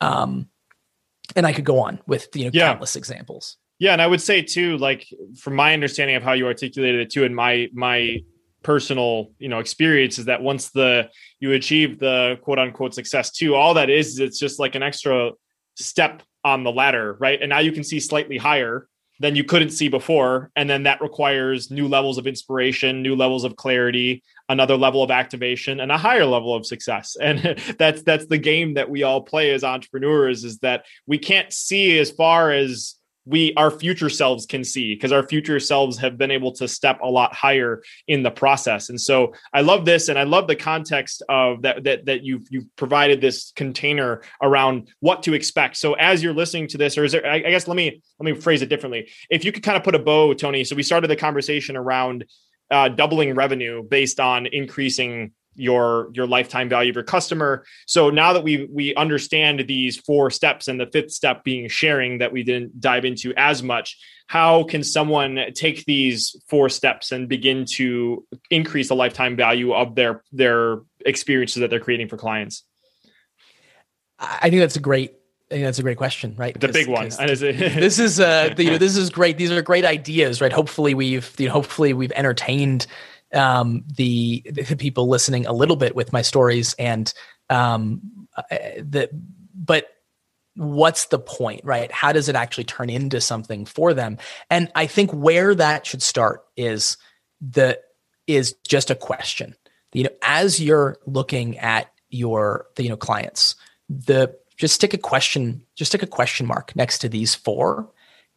um 0.00 0.48
and 1.36 1.46
I 1.46 1.52
could 1.52 1.64
go 1.64 1.80
on 1.80 2.00
with 2.06 2.28
you 2.34 2.44
know 2.44 2.50
yeah. 2.52 2.68
countless 2.68 2.96
examples 2.96 3.56
yeah 3.78 3.92
and 3.92 4.02
I 4.02 4.06
would 4.06 4.20
say 4.20 4.42
too 4.42 4.76
like 4.78 5.06
from 5.36 5.54
my 5.54 5.72
understanding 5.72 6.16
of 6.16 6.22
how 6.22 6.32
you 6.32 6.46
articulated 6.46 7.00
it 7.00 7.10
too 7.10 7.24
and 7.24 7.34
my 7.34 7.68
my 7.72 8.18
personal 8.62 9.30
you 9.38 9.48
know 9.48 9.58
experience 9.58 10.18
is 10.18 10.26
that 10.26 10.42
once 10.42 10.70
the 10.70 11.08
you 11.38 11.52
achieve 11.52 11.98
the 11.98 12.38
quote 12.42 12.58
unquote 12.58 12.92
success 12.92 13.30
too 13.30 13.54
all 13.54 13.74
that 13.74 13.88
is, 13.88 14.08
is 14.08 14.18
it's 14.18 14.38
just 14.38 14.58
like 14.58 14.74
an 14.74 14.82
extra 14.82 15.30
step 15.76 16.22
on 16.44 16.64
the 16.64 16.72
ladder, 16.72 17.16
right? 17.20 17.40
And 17.40 17.50
now 17.50 17.58
you 17.58 17.72
can 17.72 17.84
see 17.84 18.00
slightly 18.00 18.38
higher 18.38 18.88
than 19.20 19.36
you 19.36 19.44
couldn't 19.44 19.70
see 19.70 19.88
before. 19.88 20.50
And 20.56 20.68
then 20.68 20.84
that 20.84 21.02
requires 21.02 21.70
new 21.70 21.86
levels 21.86 22.16
of 22.16 22.26
inspiration, 22.26 23.02
new 23.02 23.14
levels 23.14 23.44
of 23.44 23.54
clarity, 23.54 24.22
another 24.48 24.76
level 24.76 25.02
of 25.02 25.10
activation, 25.10 25.80
and 25.80 25.92
a 25.92 25.98
higher 25.98 26.24
level 26.24 26.54
of 26.54 26.66
success. 26.66 27.16
And 27.20 27.38
that's 27.78 28.02
that's 28.02 28.26
the 28.26 28.38
game 28.38 28.74
that 28.74 28.88
we 28.88 29.02
all 29.02 29.20
play 29.20 29.50
as 29.50 29.62
entrepreneurs 29.62 30.42
is 30.44 30.58
that 30.60 30.86
we 31.06 31.18
can't 31.18 31.52
see 31.52 31.98
as 31.98 32.10
far 32.10 32.50
as 32.50 32.94
we 33.24 33.52
our 33.54 33.70
future 33.70 34.08
selves 34.08 34.46
can 34.46 34.64
see 34.64 34.94
because 34.94 35.12
our 35.12 35.26
future 35.26 35.60
selves 35.60 35.98
have 35.98 36.16
been 36.16 36.30
able 36.30 36.52
to 36.52 36.66
step 36.66 37.00
a 37.02 37.06
lot 37.06 37.34
higher 37.34 37.82
in 38.08 38.22
the 38.22 38.30
process. 38.30 38.88
And 38.88 39.00
so 39.00 39.34
i 39.52 39.60
love 39.60 39.84
this 39.84 40.08
and 40.08 40.18
i 40.18 40.24
love 40.24 40.46
the 40.46 40.56
context 40.56 41.22
of 41.28 41.62
that 41.62 41.84
that, 41.84 42.06
that 42.06 42.22
you've 42.22 42.46
you've 42.50 42.74
provided 42.76 43.20
this 43.20 43.52
container 43.54 44.22
around 44.42 44.88
what 45.00 45.22
to 45.24 45.34
expect. 45.34 45.76
So 45.76 45.94
as 45.94 46.22
you're 46.22 46.34
listening 46.34 46.68
to 46.68 46.78
this 46.78 46.96
or 46.96 47.04
is 47.04 47.12
there 47.12 47.26
I, 47.26 47.36
I 47.36 47.50
guess 47.50 47.68
let 47.68 47.76
me 47.76 48.02
let 48.18 48.32
me 48.32 48.40
phrase 48.40 48.62
it 48.62 48.68
differently. 48.68 49.10
If 49.28 49.44
you 49.44 49.52
could 49.52 49.62
kind 49.62 49.76
of 49.76 49.84
put 49.84 49.94
a 49.94 49.98
bow 49.98 50.34
tony 50.34 50.64
so 50.64 50.76
we 50.76 50.82
started 50.82 51.08
the 51.08 51.16
conversation 51.16 51.76
around 51.76 52.24
uh, 52.70 52.88
doubling 52.88 53.34
revenue 53.34 53.82
based 53.82 54.20
on 54.20 54.46
increasing 54.46 55.32
your 55.54 56.10
your 56.12 56.26
lifetime 56.26 56.68
value 56.68 56.90
of 56.90 56.94
your 56.94 57.04
customer 57.04 57.64
so 57.86 58.08
now 58.10 58.32
that 58.32 58.42
we 58.42 58.68
we 58.72 58.94
understand 58.94 59.64
these 59.66 59.96
four 59.96 60.30
steps 60.30 60.68
and 60.68 60.80
the 60.80 60.86
fifth 60.86 61.10
step 61.10 61.42
being 61.44 61.68
sharing 61.68 62.18
that 62.18 62.32
we 62.32 62.42
didn't 62.42 62.80
dive 62.80 63.04
into 63.04 63.32
as 63.36 63.62
much 63.62 63.98
how 64.26 64.62
can 64.62 64.84
someone 64.84 65.38
take 65.54 65.84
these 65.86 66.36
four 66.48 66.68
steps 66.68 67.10
and 67.10 67.28
begin 67.28 67.64
to 67.64 68.24
increase 68.50 68.88
the 68.88 68.94
lifetime 68.94 69.36
value 69.36 69.72
of 69.72 69.94
their 69.94 70.22
their 70.32 70.78
experiences 71.04 71.60
that 71.60 71.70
they're 71.70 71.80
creating 71.80 72.08
for 72.08 72.16
clients 72.16 72.64
i 74.18 74.48
think 74.48 74.60
that's 74.60 74.76
a 74.76 74.80
great 74.80 75.14
I 75.50 75.54
think 75.54 75.64
that's 75.64 75.80
a 75.80 75.82
great 75.82 75.96
question, 75.96 76.36
right? 76.36 76.58
The 76.58 76.68
big 76.68 76.86
one. 76.86 77.08
this 77.18 77.98
is 77.98 78.20
uh, 78.20 78.54
you 78.58 78.70
know, 78.70 78.78
this 78.78 78.96
is 78.96 79.10
great. 79.10 79.36
These 79.36 79.50
are 79.50 79.60
great 79.62 79.84
ideas, 79.84 80.40
right? 80.40 80.52
Hopefully, 80.52 80.94
we've 80.94 81.34
you 81.38 81.48
know, 81.48 81.52
hopefully 81.52 81.92
we've 81.92 82.12
entertained 82.12 82.86
um, 83.34 83.84
the, 83.96 84.44
the 84.50 84.76
people 84.76 85.08
listening 85.08 85.46
a 85.46 85.52
little 85.52 85.76
bit 85.76 85.94
with 85.94 86.12
my 86.12 86.22
stories 86.22 86.74
and 86.78 87.12
um, 87.48 88.00
uh, 88.36 88.42
the 88.78 89.10
but 89.54 89.88
what's 90.56 91.06
the 91.06 91.18
point 91.18 91.64
right? 91.64 91.90
How 91.92 92.12
does 92.12 92.28
it 92.28 92.34
actually 92.34 92.64
turn 92.64 92.90
into 92.90 93.20
something 93.20 93.64
for 93.66 93.94
them? 93.94 94.18
And 94.48 94.70
i 94.74 94.86
think 94.86 95.10
where 95.12 95.54
that 95.54 95.86
should 95.86 96.02
start 96.02 96.44
is 96.56 96.96
the 97.40 97.80
is 98.26 98.54
just 98.66 98.90
a 98.90 98.94
question. 98.94 99.54
You 99.92 100.04
know 100.04 100.10
as 100.22 100.60
you're 100.60 100.98
looking 101.06 101.58
at 101.58 101.92
your 102.08 102.66
the, 102.76 102.84
you 102.84 102.88
know 102.88 102.96
clients 102.96 103.54
the 103.88 104.36
just 104.56 104.74
stick 104.74 104.94
a 104.94 104.98
question 104.98 105.62
just 105.74 105.90
stick 105.90 106.02
a 106.02 106.06
question 106.06 106.46
mark 106.46 106.74
next 106.76 106.98
to 106.98 107.08
these 107.08 107.34
four. 107.34 107.90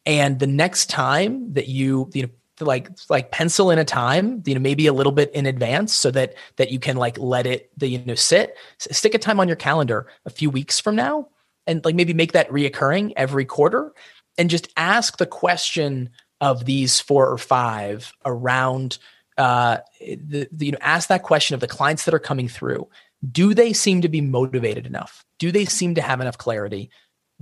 And 0.05 0.39
the 0.39 0.47
next 0.47 0.89
time 0.89 1.53
that 1.53 1.67
you, 1.67 2.09
you 2.13 2.23
know, 2.23 2.29
like 2.61 2.89
like 3.09 3.31
pencil 3.31 3.71
in 3.71 3.79
a 3.79 3.85
time 3.85 4.43
you 4.45 4.53
know 4.53 4.59
maybe 4.59 4.87
a 4.87 4.93
little 4.93 5.11
bit 5.11 5.31
in 5.33 5.45
advance 5.45 5.93
so 5.93 6.11
that 6.11 6.35
that 6.57 6.71
you 6.71 6.79
can 6.79 6.97
like 6.97 7.17
let 7.17 7.45
it 7.45 7.71
the 7.77 7.87
you 7.87 7.99
know 8.05 8.15
sit. 8.15 8.55
Stick 8.77 9.13
a 9.13 9.17
time 9.17 9.39
on 9.39 9.47
your 9.47 9.57
calendar 9.57 10.07
a 10.25 10.29
few 10.29 10.49
weeks 10.49 10.79
from 10.79 10.95
now 10.95 11.27
and 11.65 11.83
like 11.83 11.95
maybe 11.95 12.13
make 12.13 12.33
that 12.33 12.49
reoccurring 12.49 13.13
every 13.15 13.45
quarter 13.45 13.93
and 14.37 14.49
just 14.49 14.67
ask 14.77 15.17
the 15.17 15.25
question 15.25 16.09
of 16.41 16.65
these 16.65 16.99
four 16.99 17.29
or 17.29 17.37
five 17.37 18.11
around 18.25 18.97
uh 19.37 19.77
the, 19.99 20.47
the 20.51 20.65
you 20.67 20.71
know 20.71 20.77
ask 20.81 21.09
that 21.09 21.23
question 21.23 21.55
of 21.55 21.59
the 21.59 21.67
clients 21.67 22.05
that 22.05 22.13
are 22.13 22.19
coming 22.19 22.47
through. 22.47 22.87
Do 23.31 23.53
they 23.53 23.73
seem 23.73 24.01
to 24.01 24.09
be 24.09 24.21
motivated 24.21 24.85
enough? 24.85 25.25
Do 25.39 25.51
they 25.51 25.65
seem 25.65 25.95
to 25.95 26.01
have 26.01 26.19
enough 26.21 26.37
clarity? 26.37 26.91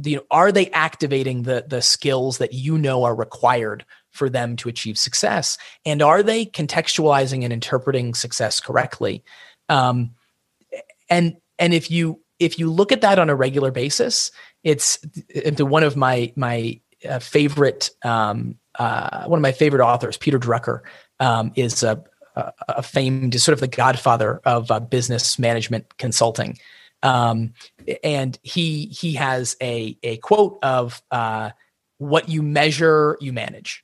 You 0.04 0.18
know, 0.18 0.24
are 0.32 0.52
they 0.52 0.70
activating 0.70 1.44
the 1.44 1.66
the 1.68 1.82
skills 1.82 2.38
that 2.38 2.54
you 2.54 2.78
know 2.78 3.04
are 3.04 3.16
required 3.16 3.84
for 4.12 4.30
them 4.30 4.56
to 4.58 4.70
achieve 4.70 4.98
success? 4.98 5.58
And 5.86 6.02
are 6.02 6.24
they 6.24 6.46
contextualizing 6.46 7.44
and 7.44 7.54
interpreting 7.54 8.14
success 8.14 8.60
correctly? 8.60 9.24
Um, 9.70 10.12
and 11.10 11.38
and 11.60 11.74
if 11.74 11.92
you 11.92 12.20
if 12.40 12.58
you 12.58 12.72
look 12.72 12.92
at 12.92 13.02
that 13.02 13.20
on 13.20 13.30
a 13.30 13.36
regular 13.36 13.72
basis 13.72 14.32
it's 14.64 14.98
into 15.30 15.66
one 15.66 15.84
of 15.84 15.96
my 15.96 16.32
my 16.36 16.80
uh, 17.08 17.20
favorite 17.20 17.90
um, 18.04 18.58
uh, 18.80 19.26
one 19.26 19.38
of 19.38 19.42
my 19.42 19.52
favorite 19.52 19.84
authors 19.84 20.18
peter 20.18 20.40
drucker 20.40 20.82
um, 21.22 21.52
is 21.56 21.84
a, 21.84 22.04
a, 22.36 22.52
a 22.68 22.84
famed 22.84 23.40
sort 23.40 23.54
of 23.54 23.62
the 23.62 23.68
godfather 23.68 24.42
of 24.44 24.70
uh, 24.72 24.80
business 24.80 25.40
management 25.40 25.98
consulting. 25.98 26.58
Um, 27.04 27.54
and 28.04 28.38
he 28.44 28.86
he 28.88 29.14
has 29.14 29.56
a 29.62 29.98
a 30.04 30.18
quote 30.18 30.60
of 30.62 31.02
uh, 31.12 31.52
what 31.98 32.30
you 32.30 32.44
measure 32.44 33.18
you 33.22 33.32
manage 33.32 33.84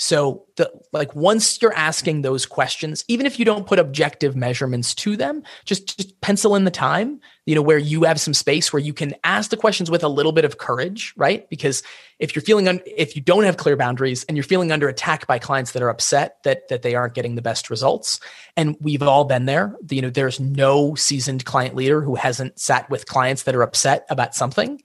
so 0.00 0.46
the 0.54 0.70
like 0.92 1.14
once 1.16 1.60
you're 1.60 1.74
asking 1.74 2.22
those 2.22 2.46
questions, 2.46 3.04
even 3.08 3.26
if 3.26 3.36
you 3.36 3.44
don't 3.44 3.66
put 3.66 3.80
objective 3.80 4.36
measurements 4.36 4.94
to 4.94 5.16
them, 5.16 5.42
just 5.64 5.98
just 5.98 6.20
pencil 6.20 6.54
in 6.54 6.64
the 6.64 6.70
time, 6.70 7.20
you 7.46 7.56
know, 7.56 7.62
where 7.62 7.78
you 7.78 8.04
have 8.04 8.20
some 8.20 8.32
space 8.32 8.72
where 8.72 8.80
you 8.80 8.94
can 8.94 9.12
ask 9.24 9.50
the 9.50 9.56
questions 9.56 9.90
with 9.90 10.04
a 10.04 10.08
little 10.08 10.30
bit 10.30 10.44
of 10.44 10.58
courage, 10.58 11.12
right? 11.16 11.50
Because 11.50 11.82
if 12.20 12.36
you're 12.36 12.44
feeling 12.44 12.68
un- 12.68 12.80
if 12.86 13.16
you 13.16 13.22
don't 13.22 13.42
have 13.42 13.56
clear 13.56 13.76
boundaries 13.76 14.22
and 14.24 14.36
you're 14.36 14.44
feeling 14.44 14.70
under 14.70 14.88
attack 14.88 15.26
by 15.26 15.36
clients 15.36 15.72
that 15.72 15.82
are 15.82 15.88
upset 15.88 16.36
that 16.44 16.68
that 16.68 16.82
they 16.82 16.94
aren't 16.94 17.14
getting 17.14 17.34
the 17.34 17.42
best 17.42 17.68
results, 17.68 18.20
and 18.56 18.76
we've 18.80 19.02
all 19.02 19.24
been 19.24 19.46
there, 19.46 19.74
you 19.90 20.00
know, 20.00 20.10
there's 20.10 20.38
no 20.38 20.94
seasoned 20.94 21.44
client 21.44 21.74
leader 21.74 22.02
who 22.02 22.14
hasn't 22.14 22.60
sat 22.60 22.88
with 22.88 23.06
clients 23.06 23.42
that 23.42 23.54
are 23.56 23.62
upset 23.62 24.06
about 24.10 24.36
something. 24.36 24.80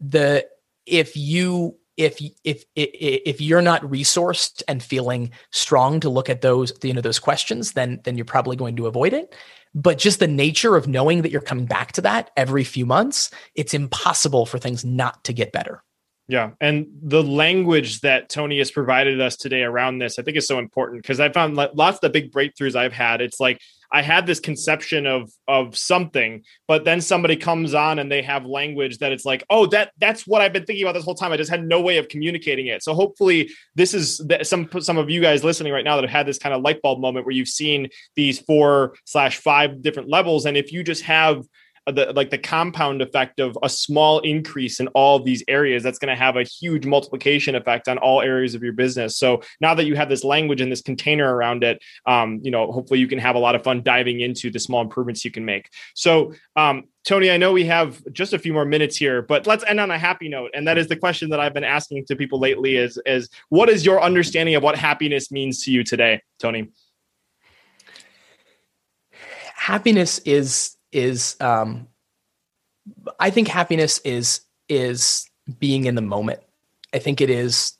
The 0.00 0.44
if 0.86 1.16
you 1.16 1.76
if 1.98 2.22
if 2.44 2.64
if 2.76 3.40
you're 3.40 3.60
not 3.60 3.82
resourced 3.82 4.62
and 4.68 4.82
feeling 4.82 5.30
strong 5.50 6.00
to 6.00 6.08
look 6.08 6.30
at 6.30 6.40
those 6.40 6.72
you 6.82 6.94
know 6.94 7.00
those 7.00 7.18
questions 7.18 7.72
then 7.72 8.00
then 8.04 8.16
you're 8.16 8.24
probably 8.24 8.56
going 8.56 8.76
to 8.76 8.86
avoid 8.86 9.12
it 9.12 9.34
but 9.74 9.98
just 9.98 10.20
the 10.20 10.28
nature 10.28 10.76
of 10.76 10.88
knowing 10.88 11.22
that 11.22 11.30
you're 11.30 11.40
coming 11.40 11.66
back 11.66 11.92
to 11.92 12.00
that 12.00 12.30
every 12.36 12.64
few 12.64 12.86
months 12.86 13.30
it's 13.54 13.74
impossible 13.74 14.46
for 14.46 14.58
things 14.58 14.84
not 14.84 15.22
to 15.24 15.32
get 15.34 15.52
better 15.52 15.82
yeah. 16.30 16.50
And 16.60 16.88
the 17.02 17.22
language 17.22 18.02
that 18.02 18.28
Tony 18.28 18.58
has 18.58 18.70
provided 18.70 19.18
us 19.18 19.34
today 19.34 19.62
around 19.62 19.98
this, 19.98 20.18
I 20.18 20.22
think 20.22 20.36
is 20.36 20.46
so 20.46 20.58
important 20.58 21.00
because 21.00 21.20
I 21.20 21.32
found 21.32 21.56
lots 21.56 21.96
of 21.96 22.00
the 22.02 22.10
big 22.10 22.30
breakthroughs 22.32 22.76
I've 22.76 22.92
had. 22.92 23.22
It's 23.22 23.40
like 23.40 23.62
I 23.92 24.02
had 24.02 24.26
this 24.26 24.40
conception 24.40 25.06
of 25.06 25.30
of 25.46 25.76
something, 25.76 26.44
but 26.66 26.84
then 26.84 27.00
somebody 27.00 27.36
comes 27.36 27.74
on 27.74 27.98
and 27.98 28.10
they 28.10 28.22
have 28.22 28.44
language 28.44 28.98
that 28.98 29.12
it's 29.12 29.24
like, 29.24 29.44
oh, 29.48 29.66
that 29.66 29.92
that's 29.98 30.26
what 30.26 30.42
I've 30.42 30.52
been 30.52 30.64
thinking 30.64 30.84
about 30.84 30.92
this 30.92 31.04
whole 31.04 31.14
time. 31.14 31.32
I 31.32 31.36
just 31.36 31.50
had 31.50 31.64
no 31.64 31.80
way 31.80 31.98
of 31.98 32.08
communicating 32.08 32.66
it. 32.66 32.82
So 32.82 32.94
hopefully, 32.94 33.50
this 33.74 33.94
is 33.94 34.22
some 34.42 34.68
some 34.80 34.98
of 34.98 35.08
you 35.08 35.20
guys 35.20 35.44
listening 35.44 35.72
right 35.72 35.84
now 35.84 35.96
that 35.96 36.04
have 36.04 36.10
had 36.10 36.26
this 36.26 36.38
kind 36.38 36.54
of 36.54 36.62
light 36.62 36.82
bulb 36.82 37.00
moment 37.00 37.24
where 37.26 37.34
you've 37.34 37.48
seen 37.48 37.88
these 38.14 38.38
four 38.40 38.94
slash 39.04 39.38
five 39.38 39.82
different 39.82 40.08
levels, 40.08 40.46
and 40.46 40.56
if 40.56 40.72
you 40.72 40.82
just 40.82 41.02
have 41.02 41.44
the 41.92 42.12
like 42.14 42.30
the 42.30 42.38
compound 42.38 43.02
effect 43.02 43.40
of 43.40 43.56
a 43.62 43.68
small 43.68 44.20
increase 44.20 44.80
in 44.80 44.88
all 44.88 45.16
of 45.16 45.24
these 45.24 45.42
areas 45.48 45.82
that's 45.82 45.98
going 45.98 46.08
to 46.08 46.16
have 46.16 46.36
a 46.36 46.42
huge 46.42 46.86
multiplication 46.86 47.54
effect 47.54 47.88
on 47.88 47.98
all 47.98 48.22
areas 48.22 48.54
of 48.54 48.62
your 48.62 48.72
business 48.72 49.16
so 49.16 49.42
now 49.60 49.74
that 49.74 49.86
you 49.86 49.96
have 49.96 50.08
this 50.08 50.24
language 50.24 50.60
and 50.60 50.70
this 50.70 50.82
container 50.82 51.34
around 51.34 51.64
it 51.64 51.82
um, 52.06 52.40
you 52.42 52.50
know 52.50 52.70
hopefully 52.72 53.00
you 53.00 53.08
can 53.08 53.18
have 53.18 53.36
a 53.36 53.38
lot 53.38 53.54
of 53.54 53.62
fun 53.62 53.82
diving 53.82 54.20
into 54.20 54.50
the 54.50 54.58
small 54.58 54.80
improvements 54.80 55.24
you 55.24 55.30
can 55.30 55.44
make 55.44 55.68
so 55.94 56.32
um, 56.56 56.84
Tony, 57.04 57.30
I 57.30 57.38
know 57.38 57.52
we 57.54 57.64
have 57.64 58.02
just 58.12 58.34
a 58.34 58.38
few 58.38 58.52
more 58.52 58.66
minutes 58.66 58.94
here, 58.94 59.22
but 59.22 59.46
let's 59.46 59.64
end 59.66 59.80
on 59.80 59.90
a 59.90 59.96
happy 59.96 60.28
note. 60.28 60.50
And 60.52 60.68
that 60.68 60.76
is 60.76 60.88
the 60.88 60.96
question 60.96 61.30
that 61.30 61.40
I've 61.40 61.54
been 61.54 61.64
asking 61.64 62.04
to 62.06 62.16
people 62.16 62.38
lately 62.38 62.76
is, 62.76 63.00
is 63.06 63.30
what 63.48 63.70
is 63.70 63.86
your 63.86 64.02
understanding 64.02 64.56
of 64.56 64.62
what 64.62 64.76
happiness 64.76 65.32
means 65.32 65.62
to 65.64 65.70
you 65.70 65.84
today, 65.84 66.20
Tony? 66.38 66.68
Happiness 69.54 70.18
is 70.26 70.76
is 70.92 71.36
um, 71.40 71.88
I 73.18 73.30
think 73.30 73.48
happiness 73.48 74.00
is 74.04 74.40
is 74.68 75.28
being 75.58 75.84
in 75.84 75.94
the 75.94 76.02
moment. 76.02 76.40
I 76.94 76.98
think 76.98 77.20
it 77.20 77.30
is 77.30 77.74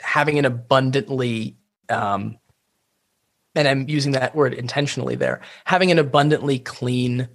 having 0.00 0.38
an 0.38 0.44
abundantly 0.44 1.56
um, 1.88 2.38
and 3.54 3.66
I'm 3.66 3.88
using 3.88 4.12
that 4.12 4.34
word 4.34 4.54
intentionally 4.54 5.16
there, 5.16 5.40
having 5.64 5.90
an 5.90 5.98
abundantly 5.98 6.58
clean 6.58 7.28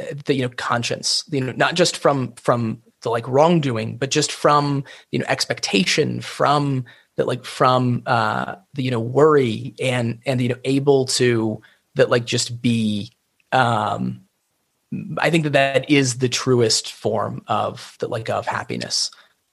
uh, 0.00 0.04
the 0.24 0.34
you 0.34 0.42
know 0.42 0.50
conscience, 0.56 1.24
you 1.30 1.40
know, 1.40 1.52
not 1.52 1.74
just 1.74 1.96
from 1.96 2.32
from 2.34 2.82
the 3.02 3.10
like 3.10 3.26
wrongdoing, 3.26 3.96
but 3.96 4.10
just 4.10 4.30
from 4.30 4.84
you 5.10 5.18
know 5.18 5.24
expectation, 5.28 6.20
from 6.20 6.84
that 7.16 7.26
like 7.26 7.44
from 7.44 8.02
uh 8.06 8.56
the 8.74 8.82
you 8.82 8.90
know 8.90 9.00
worry 9.00 9.74
and 9.80 10.20
and 10.26 10.40
you 10.40 10.48
know 10.48 10.58
able 10.64 11.06
to 11.06 11.60
that 11.96 12.08
like 12.08 12.24
just 12.24 12.62
be 12.62 13.10
um, 13.52 14.22
I 15.18 15.30
think 15.30 15.44
that 15.44 15.52
that 15.52 15.90
is 15.90 16.18
the 16.18 16.28
truest 16.28 16.92
form 16.92 17.42
of 17.46 17.96
the 18.00 18.08
like 18.08 18.28
of 18.28 18.46
happiness. 18.46 19.10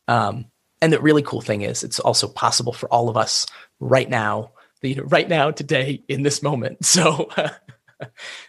Um, 0.08 0.46
and 0.82 0.92
the 0.92 1.02
really 1.02 1.22
cool 1.22 1.42
thing 1.42 1.62
is, 1.62 1.84
it's 1.84 2.00
also 2.00 2.28
possible 2.28 2.74
for 2.74 2.88
all 2.90 3.10
of 3.10 3.18
us 3.18 3.46
right 3.80 4.10
now, 4.10 4.52
you 4.82 4.96
know, 4.96 5.04
right 5.04 5.28
now, 5.28 5.52
today, 5.52 6.04
in 6.08 6.24
this 6.24 6.42
moment. 6.42 6.80
So, 6.86 7.30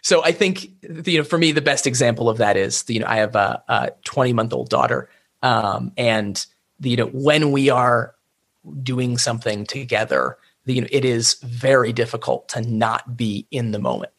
so 0.03 0.23
I 0.23 0.31
think 0.31 0.69
you 0.83 1.17
know, 1.17 1.23
for 1.23 1.39
me, 1.39 1.51
the 1.51 1.61
best 1.61 1.87
example 1.87 2.29
of 2.29 2.37
that 2.37 2.55
is, 2.55 2.85
you 2.87 2.99
know, 2.99 3.07
I 3.07 3.15
have 3.15 3.35
a, 3.35 3.63
a 3.67 3.91
20 4.05 4.31
month 4.33 4.53
old 4.53 4.69
daughter, 4.69 5.09
um, 5.41 5.91
and 5.97 6.45
you 6.81 6.97
know, 6.97 7.07
when 7.07 7.51
we 7.51 7.71
are 7.71 8.13
doing 8.83 9.17
something 9.17 9.65
together, 9.65 10.37
the, 10.65 10.73
you 10.73 10.81
know, 10.81 10.87
it 10.91 11.03
is 11.03 11.33
very 11.41 11.91
difficult 11.91 12.47
to 12.49 12.61
not 12.61 13.17
be 13.17 13.47
in 13.49 13.71
the 13.71 13.79
moment 13.79 14.11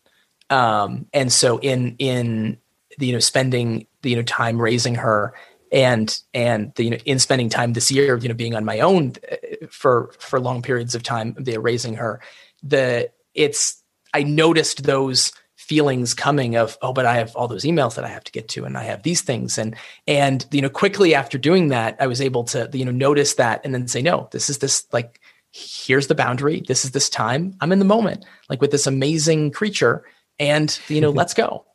um, 0.50 1.06
and 1.12 1.32
so 1.32 1.58
in 1.58 1.96
in 1.98 2.58
the, 2.98 3.06
you 3.06 3.12
know 3.12 3.18
spending 3.18 3.86
the 4.02 4.10
you 4.10 4.16
know 4.16 4.22
time 4.22 4.60
raising 4.60 4.96
her 4.96 5.34
and 5.72 6.20
and 6.34 6.74
the, 6.74 6.84
you 6.84 6.90
know 6.90 6.98
in 7.04 7.18
spending 7.18 7.48
time 7.48 7.72
this 7.72 7.90
year 7.90 8.16
you 8.16 8.28
know 8.28 8.34
being 8.34 8.54
on 8.54 8.64
my 8.64 8.80
own 8.80 9.12
uh, 9.30 9.36
for 9.70 10.12
for 10.18 10.40
long 10.40 10.62
periods 10.62 10.94
of 10.94 11.02
time 11.02 11.34
they 11.38 11.56
raising 11.58 11.94
her 11.94 12.20
the 12.62 13.10
it's 13.34 13.82
i 14.12 14.22
noticed 14.22 14.82
those 14.82 15.32
feelings 15.56 16.14
coming 16.14 16.56
of 16.56 16.76
oh 16.82 16.92
but 16.92 17.06
i 17.06 17.14
have 17.14 17.34
all 17.36 17.46
those 17.46 17.64
emails 17.64 17.94
that 17.94 18.04
i 18.04 18.08
have 18.08 18.24
to 18.24 18.32
get 18.32 18.48
to 18.48 18.64
and 18.64 18.76
i 18.76 18.82
have 18.82 19.04
these 19.04 19.20
things. 19.20 19.56
And 19.56 19.76
and 20.08 20.44
you 20.50 20.60
know 20.60 20.68
quickly 20.68 21.14
after 21.14 21.38
doing 21.38 21.68
that 21.68 21.96
i 22.00 22.06
was 22.08 22.20
able 22.20 22.42
to 22.44 22.68
you 22.72 22.84
know 22.84 22.90
notice 22.90 23.34
that 23.34 23.60
and 23.64 23.72
then 23.72 23.86
say 23.86 24.02
no 24.02 24.28
this 24.32 24.50
is 24.50 24.58
this 24.58 24.84
like 24.92 25.20
here's 25.52 26.06
the 26.06 26.14
boundary. 26.14 26.62
This 26.66 26.84
is 26.84 26.92
this 26.92 27.10
time. 27.10 27.54
I'm 27.60 27.72
in 27.72 27.78
the 27.78 27.84
moment. 27.84 28.24
Like 28.48 28.60
with 28.60 28.70
this 28.70 28.86
amazing 28.86 29.50
creature 29.50 30.04
and 30.40 30.80
you 30.88 31.00
know 31.00 31.10
let's 31.20 31.34
go. 31.34 31.66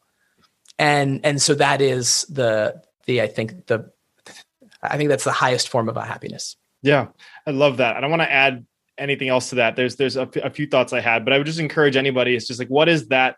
And 0.77 1.25
and 1.25 1.41
so 1.41 1.53
that 1.55 1.81
is 1.81 2.23
the 2.23 2.81
the 3.05 3.21
i 3.21 3.27
think 3.27 3.67
the 3.67 3.91
i 4.81 4.97
think 4.97 5.09
that's 5.09 5.23
the 5.23 5.31
highest 5.31 5.69
form 5.69 5.89
of 5.89 5.97
a 5.97 6.03
happiness 6.03 6.57
yeah 6.81 7.07
i 7.47 7.51
love 7.51 7.77
that. 7.77 7.95
I 7.95 8.01
don't 8.01 8.09
want 8.09 8.21
to 8.21 8.31
add 8.31 8.65
anything 8.97 9.29
else 9.29 9.49
to 9.49 9.55
that. 9.55 9.75
There's 9.75 9.95
there's 9.95 10.15
a, 10.17 10.29
a 10.43 10.49
few 10.49 10.67
thoughts 10.67 10.93
i 10.93 10.99
had 10.99 11.23
but 11.23 11.33
i 11.33 11.37
would 11.37 11.47
just 11.47 11.59
encourage 11.59 11.95
anybody 11.95 12.35
it's 12.35 12.47
just 12.47 12.59
like 12.59 12.67
what 12.67 12.89
is 12.89 13.07
that 13.07 13.37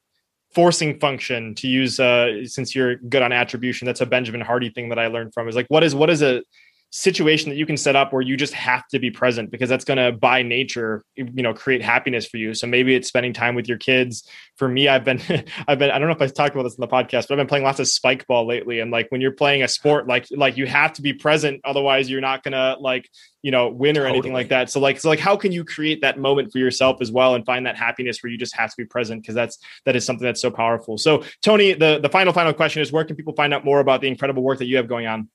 forcing 0.54 1.00
function 1.00 1.54
to 1.56 1.68
use 1.68 2.00
uh 2.00 2.46
since 2.46 2.74
you're 2.74 2.96
good 2.96 3.22
on 3.22 3.32
attribution? 3.32 3.86
That's 3.86 4.02
a 4.02 4.06
benjamin 4.06 4.42
hardy 4.42 4.70
thing 4.70 4.90
that 4.90 5.00
i 5.00 5.08
learned 5.08 5.34
from 5.34 5.48
is 5.48 5.56
like 5.56 5.68
what 5.68 5.84
is 5.84 5.94
what 5.94 6.10
is 6.10 6.22
a 6.22 6.42
situation 6.90 7.50
that 7.50 7.58
you 7.58 7.66
can 7.66 7.76
set 7.76 7.96
up 7.98 8.14
where 8.14 8.22
you 8.22 8.38
just 8.38 8.54
have 8.54 8.88
to 8.88 8.98
be 8.98 9.12
present 9.12 9.52
because 9.52 9.68
that's 9.68 9.84
going 9.84 9.98
to 9.98 10.12
by 10.18 10.42
nature 10.42 11.04
you 11.16 11.44
know 11.44 11.54
create 11.54 11.82
happiness 11.82 12.26
for 12.26 12.38
you. 12.38 12.54
So 12.54 12.66
maybe 12.66 12.96
it's 12.96 13.08
spending 13.10 13.34
time 13.34 13.56
with 13.56 13.68
your 13.68 13.78
kids. 13.78 14.28
For 14.56 14.68
me 14.68 14.88
i've 14.88 15.04
been 15.04 15.22
i've 15.68 15.80
been 15.80 15.92
i 15.92 16.00
don't 16.00 16.08
know 16.08 16.16
if 16.16 16.22
i 16.22 16.28
talked 16.28 16.56
about 16.56 16.64
this 16.64 16.76
in 16.76 16.82
the 16.82 16.88
podcast 16.88 17.28
but 17.28 17.32
i've 17.32 17.38
been 17.38 17.48
playing 17.48 17.66
lots 17.66 17.80
of 17.80 17.88
spike 17.88 18.26
ball 18.26 18.48
lately. 18.48 18.80
And 18.80 18.90
like 18.90 19.08
when 19.10 19.22
you're 19.22 19.32
playing 19.32 19.64
a 19.64 19.68
sport 19.68 20.08
like 20.08 20.28
like 20.32 20.58
you 20.58 20.66
have 20.66 20.94
to 20.94 21.02
be 21.02 21.14
present 21.14 21.62
otherwise 21.66 22.10
you're 22.10 22.22
not 22.22 22.44
going 22.44 22.54
to 22.54 22.78
like 22.80 23.10
you 23.44 23.52
know 23.52 23.70
win 23.70 23.98
or 23.98 24.02
totally. 24.02 24.18
anything 24.18 24.34
like 24.34 24.50
that. 24.50 24.70
So 24.70 24.80
like 24.80 25.00
so 25.00 25.10
like 25.10 25.20
how 25.20 25.36
can 25.36 25.52
you 25.52 25.66
create 25.66 26.02
that 26.02 26.18
moment 26.18 26.52
for 26.52 26.60
yourself 26.60 26.98
as 27.02 27.12
well 27.12 27.36
and 27.36 27.46
find 27.46 27.66
that 27.66 27.78
happiness 27.78 28.24
where 28.24 28.32
you 28.32 28.38
just 28.38 28.56
have 28.56 28.70
to 28.70 28.76
be 28.78 28.86
present? 28.86 29.22
Because 29.22 29.36
that's 29.36 29.58
that 29.86 29.96
is 29.96 30.06
something 30.06 30.26
that's 30.26 30.42
so 30.42 30.52
powerful. 30.52 30.98
So 30.98 31.24
tony 31.44 31.74
the 31.74 32.00
the 32.02 32.10
final 32.10 32.32
final 32.32 32.54
question 32.54 32.82
is 32.82 32.92
where 32.92 33.04
can 33.04 33.16
people 33.16 33.34
find 33.34 33.54
out 33.54 33.66
more 33.66 33.82
about 33.82 34.02
the 34.02 34.08
incredible 34.08 34.42
work 34.42 34.60
that 34.60 34.66
you 34.66 34.78
have 34.78 34.88
going 34.88 35.06
on 35.06 35.30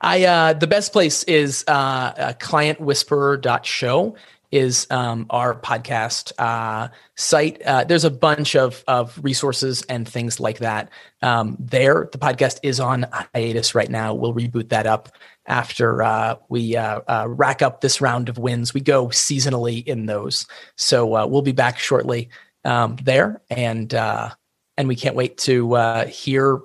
I 0.00 0.24
uh, 0.24 0.52
the 0.54 0.66
best 0.66 0.92
place 0.92 1.22
is 1.24 1.64
uh, 1.68 1.70
uh, 1.70 2.32
clientwhisperer.show 2.34 4.16
is 4.54 4.86
um, 4.90 5.26
our 5.30 5.52
podcast 5.60 6.32
uh, 6.38 6.86
site. 7.16 7.60
Uh, 7.62 7.82
there's 7.82 8.04
a 8.04 8.10
bunch 8.10 8.54
of 8.54 8.84
of 8.86 9.18
resources 9.20 9.82
and 9.88 10.08
things 10.08 10.38
like 10.38 10.58
that 10.58 10.90
um, 11.22 11.56
there. 11.58 12.08
The 12.12 12.18
podcast 12.18 12.60
is 12.62 12.78
on 12.78 13.04
hiatus 13.34 13.74
right 13.74 13.90
now. 13.90 14.14
We'll 14.14 14.32
reboot 14.32 14.68
that 14.68 14.86
up 14.86 15.08
after 15.46 16.04
uh, 16.04 16.36
we 16.48 16.76
uh, 16.76 17.00
uh, 17.08 17.26
rack 17.28 17.62
up 17.62 17.80
this 17.80 18.00
round 18.00 18.28
of 18.28 18.38
wins. 18.38 18.72
We 18.72 18.80
go 18.80 19.08
seasonally 19.08 19.84
in 19.84 20.06
those, 20.06 20.46
so 20.76 21.16
uh, 21.16 21.26
we'll 21.26 21.42
be 21.42 21.50
back 21.50 21.80
shortly 21.80 22.28
um, 22.64 22.96
there, 23.02 23.42
and 23.50 23.92
and 23.92 24.88
we 24.88 24.94
can't 24.94 25.16
wait 25.16 25.36
to 25.38 26.04
hear. 26.08 26.60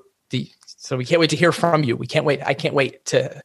So 0.90 0.98
we 0.98 1.06
can't 1.06 1.20
wait 1.20 1.30
to 1.30 1.36
hear 1.36 1.52
from 1.52 1.84
you. 1.84 1.95
We 1.95 2.07
can't 2.07 2.26
wait. 2.26 2.41
I 2.44 2.56
can't 2.56 2.74
wait 2.74 3.06
to 3.06 3.40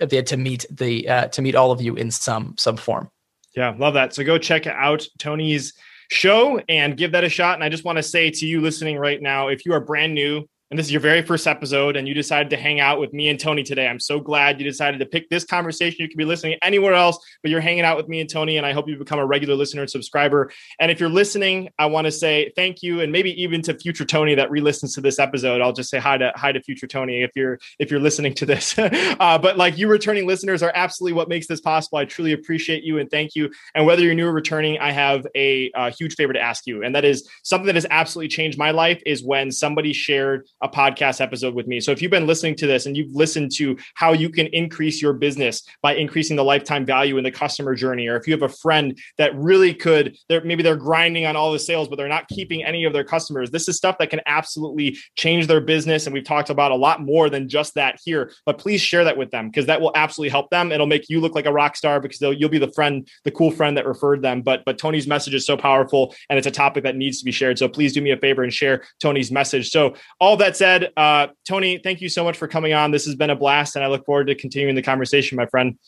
uh, 0.00 0.06
to 0.06 0.36
meet 0.36 0.64
the 0.70 1.08
uh, 1.08 1.26
to 1.26 1.42
meet 1.42 1.56
all 1.56 1.72
of 1.72 1.82
you 1.82 1.96
in 1.96 2.12
some 2.12 2.54
some 2.56 2.76
form. 2.76 3.10
Yeah, 3.56 3.74
love 3.76 3.94
that. 3.94 4.14
So 4.14 4.22
go 4.22 4.38
check 4.38 4.68
out 4.68 5.04
Tony's 5.18 5.72
show 6.12 6.62
and 6.68 6.96
give 6.96 7.10
that 7.10 7.24
a 7.24 7.28
shot. 7.28 7.56
And 7.56 7.64
I 7.64 7.68
just 7.68 7.84
want 7.84 7.96
to 7.96 8.02
say 8.04 8.30
to 8.30 8.46
you 8.46 8.60
listening 8.60 8.96
right 8.96 9.20
now, 9.20 9.48
if 9.48 9.66
you 9.66 9.72
are 9.72 9.80
brand 9.80 10.14
new 10.14 10.48
and 10.70 10.78
this 10.78 10.86
is 10.86 10.92
your 10.92 11.00
very 11.00 11.22
first 11.22 11.46
episode 11.46 11.96
and 11.96 12.06
you 12.06 12.12
decided 12.12 12.50
to 12.50 12.56
hang 12.56 12.78
out 12.78 13.00
with 13.00 13.12
me 13.14 13.30
and 13.30 13.40
Tony 13.40 13.62
today. 13.62 13.88
I'm 13.88 14.00
so 14.00 14.20
glad 14.20 14.60
you 14.60 14.66
decided 14.66 14.98
to 15.00 15.06
pick 15.06 15.30
this 15.30 15.44
conversation. 15.44 15.96
You 16.00 16.08
could 16.08 16.18
be 16.18 16.26
listening 16.26 16.58
anywhere 16.60 16.92
else, 16.92 17.18
but 17.42 17.50
you're 17.50 17.60
hanging 17.60 17.84
out 17.84 17.96
with 17.96 18.08
me 18.08 18.20
and 18.20 18.28
Tony, 18.28 18.58
and 18.58 18.66
I 18.66 18.72
hope 18.72 18.86
you 18.86 18.96
become 18.98 19.18
a 19.18 19.24
regular 19.24 19.54
listener 19.54 19.82
and 19.82 19.90
subscriber. 19.90 20.50
And 20.78 20.90
if 20.90 21.00
you're 21.00 21.08
listening, 21.08 21.70
I 21.78 21.86
want 21.86 22.04
to 22.04 22.10
say 22.10 22.52
thank 22.54 22.82
you, 22.82 23.00
and 23.00 23.10
maybe 23.10 23.40
even 23.42 23.62
to 23.62 23.74
future 23.78 24.04
Tony 24.04 24.34
that 24.34 24.50
re-listens 24.50 24.94
to 24.94 25.00
this 25.00 25.18
episode. 25.18 25.62
I'll 25.62 25.72
just 25.72 25.88
say 25.88 25.98
hi 25.98 26.18
to 26.18 26.32
hi 26.36 26.52
to 26.52 26.60
future 26.60 26.86
Tony 26.86 27.22
if 27.22 27.30
you're 27.34 27.58
if 27.78 27.90
you're 27.90 28.00
listening 28.00 28.34
to 28.34 28.46
this. 28.46 28.78
uh, 28.78 29.38
but 29.38 29.56
like 29.56 29.78
you 29.78 29.88
returning 29.88 30.26
listeners 30.26 30.62
are 30.62 30.72
absolutely 30.74 31.14
what 31.14 31.28
makes 31.28 31.46
this 31.46 31.60
possible. 31.60 31.98
I 31.98 32.04
truly 32.04 32.32
appreciate 32.32 32.82
you 32.82 32.98
and 32.98 33.10
thank 33.10 33.34
you. 33.34 33.50
And 33.74 33.86
whether 33.86 34.02
you're 34.02 34.14
new 34.14 34.26
or 34.26 34.32
returning, 34.32 34.78
I 34.78 34.92
have 34.92 35.26
a, 35.34 35.70
a 35.74 35.90
huge 35.90 36.14
favor 36.14 36.34
to 36.34 36.40
ask 36.40 36.66
you, 36.66 36.84
and 36.84 36.94
that 36.94 37.06
is 37.06 37.26
something 37.42 37.66
that 37.66 37.74
has 37.74 37.86
absolutely 37.90 38.28
changed 38.28 38.58
my 38.58 38.70
life. 38.70 39.02
Is 39.06 39.24
when 39.24 39.50
somebody 39.50 39.94
shared 39.94 40.46
a 40.60 40.68
podcast 40.68 41.20
episode 41.20 41.54
with 41.54 41.66
me. 41.66 41.80
So 41.80 41.92
if 41.92 42.02
you've 42.02 42.10
been 42.10 42.26
listening 42.26 42.54
to 42.56 42.66
this 42.66 42.86
and 42.86 42.96
you've 42.96 43.14
listened 43.14 43.52
to 43.56 43.76
how 43.94 44.12
you 44.12 44.30
can 44.30 44.46
increase 44.48 45.00
your 45.00 45.12
business 45.12 45.62
by 45.82 45.94
increasing 45.94 46.36
the 46.36 46.44
lifetime 46.44 46.84
value 46.84 47.18
in 47.18 47.24
the 47.24 47.30
customer 47.30 47.74
journey, 47.74 48.08
or 48.08 48.16
if 48.16 48.26
you 48.26 48.32
have 48.32 48.42
a 48.42 48.48
friend 48.48 48.98
that 49.18 49.34
really 49.36 49.74
could, 49.74 50.16
they're 50.28 50.44
maybe 50.44 50.62
they're 50.62 50.76
grinding 50.76 51.26
on 51.26 51.36
all 51.36 51.52
the 51.52 51.58
sales, 51.58 51.88
but 51.88 51.96
they're 51.96 52.08
not 52.08 52.28
keeping 52.28 52.64
any 52.64 52.84
of 52.84 52.92
their 52.92 53.04
customers. 53.04 53.50
This 53.50 53.68
is 53.68 53.76
stuff 53.76 53.98
that 53.98 54.10
can 54.10 54.20
absolutely 54.26 54.96
change 55.16 55.46
their 55.46 55.60
business. 55.60 56.06
And 56.06 56.14
we've 56.14 56.24
talked 56.24 56.50
about 56.50 56.72
a 56.72 56.76
lot 56.76 57.02
more 57.02 57.30
than 57.30 57.48
just 57.48 57.74
that 57.74 57.98
here. 58.04 58.32
But 58.46 58.58
please 58.58 58.80
share 58.80 59.04
that 59.04 59.16
with 59.16 59.30
them 59.30 59.48
because 59.48 59.66
that 59.66 59.80
will 59.80 59.92
absolutely 59.94 60.30
help 60.30 60.50
them. 60.50 60.72
It'll 60.72 60.86
make 60.86 61.08
you 61.08 61.20
look 61.20 61.34
like 61.34 61.46
a 61.46 61.52
rock 61.52 61.76
star 61.76 62.00
because 62.00 62.20
you'll 62.20 62.48
be 62.48 62.58
the 62.58 62.72
friend, 62.72 63.08
the 63.24 63.30
cool 63.30 63.50
friend 63.50 63.76
that 63.76 63.86
referred 63.86 64.22
them. 64.22 64.42
But 64.42 64.64
but 64.64 64.78
Tony's 64.78 65.06
message 65.06 65.34
is 65.34 65.46
so 65.46 65.56
powerful 65.56 66.14
and 66.28 66.38
it's 66.38 66.46
a 66.46 66.50
topic 66.50 66.84
that 66.84 66.96
needs 66.96 67.18
to 67.18 67.24
be 67.24 67.32
shared. 67.32 67.58
So 67.58 67.68
please 67.68 67.92
do 67.92 68.00
me 68.00 68.10
a 68.10 68.16
favor 68.16 68.42
and 68.42 68.52
share 68.52 68.84
Tony's 69.00 69.30
message. 69.30 69.70
So 69.70 69.94
all 70.20 70.36
that 70.48 70.56
said, 70.56 70.92
uh, 70.96 71.26
Tony, 71.46 71.76
thank 71.76 72.00
you 72.00 72.08
so 72.08 72.24
much 72.24 72.38
for 72.38 72.48
coming 72.48 72.72
on. 72.72 72.90
This 72.90 73.04
has 73.04 73.14
been 73.14 73.28
a 73.28 73.36
blast, 73.36 73.76
and 73.76 73.84
I 73.84 73.88
look 73.88 74.06
forward 74.06 74.28
to 74.28 74.34
continuing 74.34 74.74
the 74.74 74.82
conversation, 74.82 75.36
my 75.36 75.44
friend. 75.44 75.78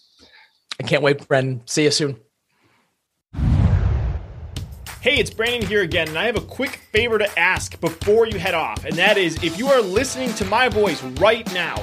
I 0.79 0.83
can't 0.83 1.03
wait, 1.03 1.27
Brendan. 1.27 1.63
See 1.67 1.85
you 1.85 1.91
soon. 1.91 2.19
Hey, 5.01 5.17
it's 5.17 5.31
Brandon 5.31 5.67
here 5.67 5.81
again, 5.81 6.09
and 6.09 6.19
I 6.19 6.27
have 6.27 6.37
a 6.37 6.43
quick 6.43 6.77
favor 6.93 7.17
to 7.17 7.39
ask 7.39 7.81
before 7.81 8.27
you 8.27 8.39
head 8.39 8.53
off, 8.53 8.85
and 8.85 8.95
that 8.97 9.17
is 9.17 9.43
if 9.43 9.59
you 9.59 9.69
are 9.69 9.81
listening 9.81 10.35
to 10.35 10.45
my 10.45 10.69
voice 10.69 11.03
right 11.03 11.51
now 11.55 11.83